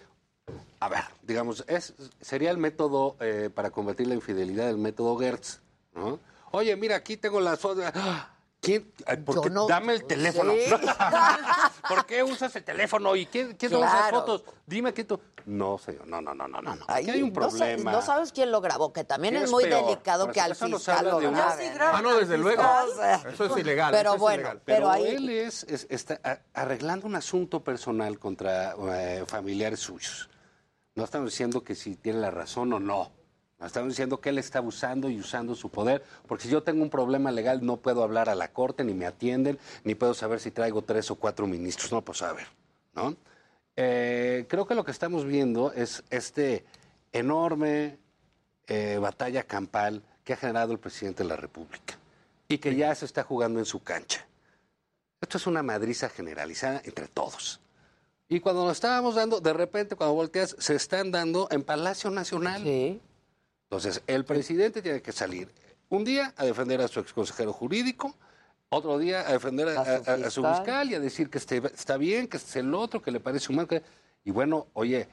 [0.80, 5.60] A ver, digamos, es, sería el método eh, para combatir la infidelidad, el método Gertz,
[5.94, 6.18] ¿no?
[6.52, 7.84] Oye, mira, aquí tengo las fotos.
[7.94, 8.30] ¡Ah!
[8.60, 8.92] ¿Quién?
[9.06, 9.50] Ay, ¿Por Yo qué?
[9.50, 10.52] no- Dame el teléfono.
[10.52, 10.70] Sí.
[11.88, 13.16] ¿Por qué usas el teléfono?
[13.16, 14.18] ¿Y quién, quién Claro.
[14.20, 14.44] fotos?
[14.66, 15.18] Dime que tú.
[15.46, 16.72] No, señor, no, no, no, no, no.
[16.86, 17.90] Ahí Aquí hay un no problema.
[17.92, 19.86] No, sabes quién lo grabó, que también ¿Quién es muy peor?
[19.86, 21.74] delicado que al fiscal lo graben.
[21.80, 22.62] Ah, no, desde luego.
[23.32, 23.92] Eso es ilegal.
[23.92, 24.60] Pero es bueno, ilegal.
[24.64, 26.20] pero Pero ahí- él es, es- está
[26.52, 30.28] arreglando un asunto personal contra eh, familiares suyos.
[31.00, 33.10] No estamos diciendo que si tiene la razón o no.
[33.58, 36.82] No estamos diciendo que él está abusando y usando su poder, porque si yo tengo
[36.82, 40.40] un problema legal no puedo hablar a la corte, ni me atienden, ni puedo saber
[40.40, 41.90] si traigo tres o cuatro ministros.
[41.90, 42.48] No puedo saber,
[42.94, 43.16] ¿no?
[43.76, 46.66] Eh, creo que lo que estamos viendo es este
[47.12, 47.96] enorme
[48.66, 51.98] eh, batalla campal que ha generado el presidente de la República
[52.46, 54.26] y que ya se está jugando en su cancha.
[55.18, 57.59] Esto es una madriza generalizada entre todos.
[58.32, 62.62] Y cuando nos estábamos dando, de repente, cuando volteas, se están dando en Palacio Nacional.
[62.62, 63.00] Sí.
[63.64, 65.52] Entonces, el presidente tiene que salir,
[65.92, 68.14] Un día a defender a su exconsejero jurídico,
[68.68, 70.88] otro día a defender a, A su a- a su fiscal.
[70.88, 73.50] y a decir que este- está bien, que este es el otro, que le parece
[73.52, 73.66] humano.
[73.66, 73.82] que-
[74.24, 75.08] Y bueno, oye,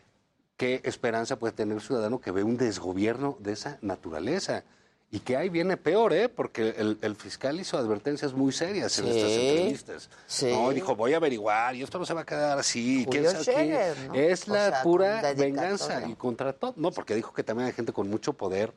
[0.55, 4.63] ¿qué esperanza puede tener el ciudadano que ve un desgobierno de esa naturaleza?
[5.09, 6.27] Y que ahí viene peor, ¿eh?
[6.27, 10.09] Porque el, el fiscal hizo advertencias muy serias en Sí, estas entrevistas.
[10.27, 10.47] sí.
[10.51, 13.07] No, dijo, voy a averiguar y esto no se va a quedar así.
[13.09, 13.51] ¿quién Julio sabe qué?
[13.51, 14.13] Scherer, ¿no?
[14.15, 16.73] Es O la sea, pura venganza y contra todo.
[16.75, 18.73] No, porque dijo que también hay gente con mucho poder.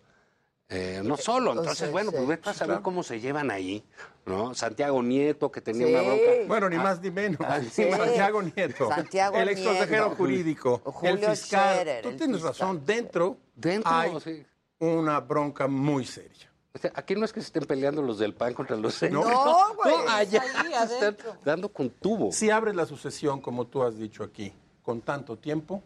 [0.73, 2.83] eh, no solo, entonces, sí, bueno, pues vete a saber claro.
[2.85, 3.83] cómo se llevan ahí,
[4.25, 4.55] ¿no?
[4.55, 5.93] Santiago Nieto, que tenía Sí.
[5.95, 6.25] una bronca.
[6.47, 7.41] Bueno, ni Ah, más ni menos.
[7.41, 7.91] ah, Sí.
[7.91, 8.89] Santiago Nieto.
[8.89, 10.17] Santiago el ex consejero Nieto.
[10.17, 10.81] jurídico.
[10.85, 11.75] Julio el fiscal.
[11.75, 12.53] Scherer, Tú el tienes fiscal.
[12.53, 12.83] razón.
[12.87, 14.47] Dentro, Dentro, hay sí.
[14.81, 16.51] Una bronca muy seria.
[16.73, 19.25] O sea, aquí no es que se estén peleando los del PAN contra los No,
[19.25, 19.95] No, güey.
[20.09, 22.31] allá Ahí, se están dando con tubo.
[22.33, 24.53] Si abres la sucesión, como tú has dicho aquí,
[24.83, 25.83] con tanto tiempo,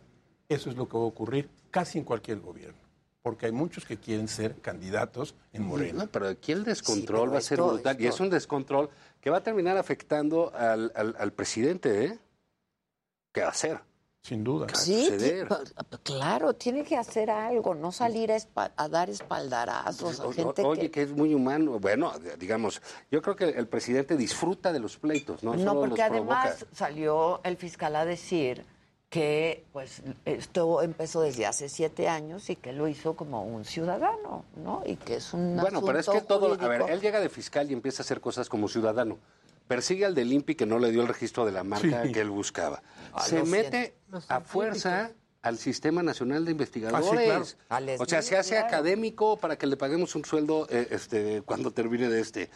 [0.49, 2.79] eso es lo que va a ocurrir casi en cualquier gobierno.
[3.23, 6.05] Porque hay muchos que quieren ser candidatos en Morena.
[6.05, 7.99] No, pero aquí el descontrol va a ser brutal.
[7.99, 8.91] Y es un descontrol
[9.23, 12.19] que va a terminar afectando al, al- al presidente, ¿eh?
[13.33, 13.81] ¿Qué va a hacer?
[14.25, 14.67] Sin duda.
[14.75, 15.07] Sí,
[16.03, 18.39] claro, tiene que hacer algo, no salir a,
[18.75, 20.91] a dar espaldarazos a O- gente o- Oye, que...
[20.91, 21.03] que...
[21.03, 21.79] es muy humano.
[21.79, 22.81] Bueno, digamos,
[23.11, 25.53] yo creo que el presidente disfruta de los pleitos, ¿no?
[25.55, 26.41] No, Solo porque provoca.
[26.43, 28.65] además salió el fiscal a decir
[29.11, 34.47] que pues esto empezó desde hace siete años y que lo hizo como un ciudadano,
[34.57, 34.83] ¿no?
[34.87, 36.55] Y que es un Bueno, pero es que todo.
[36.59, 39.19] A ver, él llega de fiscal y empieza a hacer cosas como ciudadano.
[39.69, 42.13] Persigue al del INPI que no le dio el registro de la marca Sí.
[42.13, 42.83] que él buscaba.
[43.13, 43.95] Ah, Se mete
[44.29, 45.13] a fuerza
[45.43, 47.07] al Sistema Nacional de Investigadores.
[47.07, 47.45] Ah, sí, claro.
[47.69, 48.67] Al O sea, se hace claro.
[48.67, 52.51] académico para que le paguemos un sueldo eh, este, cuando termine de este.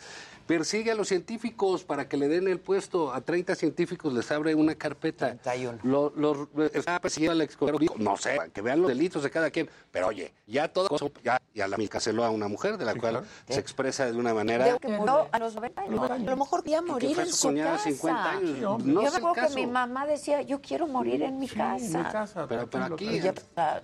[0.49, 3.13] Persigue a los científicos para que le den el puesto.
[3.13, 5.37] A 30 científicos les abre una carpeta.
[5.37, 5.79] 31.
[5.83, 7.57] Lo- los- está persiguiendo al ex
[7.99, 9.69] no sé, para que vean los delitos de cada quien.
[9.93, 10.89] Pero oye, ya todo
[11.23, 14.65] ya, ya la canceló a una mujer de la cual se expresa de una manera.
[14.73, 16.11] De que murió a los 90 años.
[16.11, 17.85] A lo mejor quería que morir en su casa.
[17.85, 18.83] 50 años.
[18.83, 22.29] Sí, No Yo acuerdo que mi mamá decía, yo quiero morir en mi casa.
[22.49, 23.05] Pero, pero aquí.
[23.05, 23.35] Y, ya-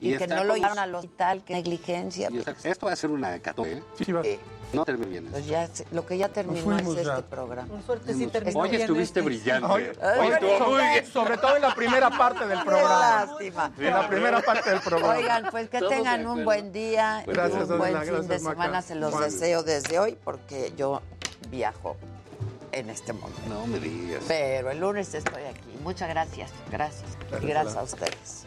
[0.00, 2.30] y y que no lo llevaron al hospital, que negligencia.
[2.32, 3.82] y está- esto va a ser una hecatombe, ¿eh?
[4.24, 4.38] Eh,
[4.74, 5.26] No termine bien.
[5.30, 7.12] pues ya lo que ya terminó es ya.
[7.16, 7.68] este programa.
[7.68, 9.22] Por suerte sí Hoy terminó bien estuviste este.
[9.22, 9.66] brillante.
[9.66, 9.82] Hoy-
[10.18, 13.24] hoy estuvo muy sobre- bien, sobre todo en la primera parte del programa.
[13.26, 13.72] lástima.
[13.78, 15.14] En la primera parte del programa.
[15.16, 18.54] Oigan, pues que tengan un buen día y Gracias, un buen fin gracias, de Maca.
[18.62, 18.82] semana.
[18.82, 21.00] Se los deseo desde hoy porque yo
[21.50, 21.96] viajo
[22.72, 23.40] en este momento.
[23.48, 24.24] No me digas.
[24.26, 25.78] Pero el lunes estoy aquí.
[25.82, 26.50] Muchas gracias.
[26.70, 27.04] Gracias.
[27.10, 27.80] Y Gracias, gracias Adela.
[27.80, 28.46] a ustedes.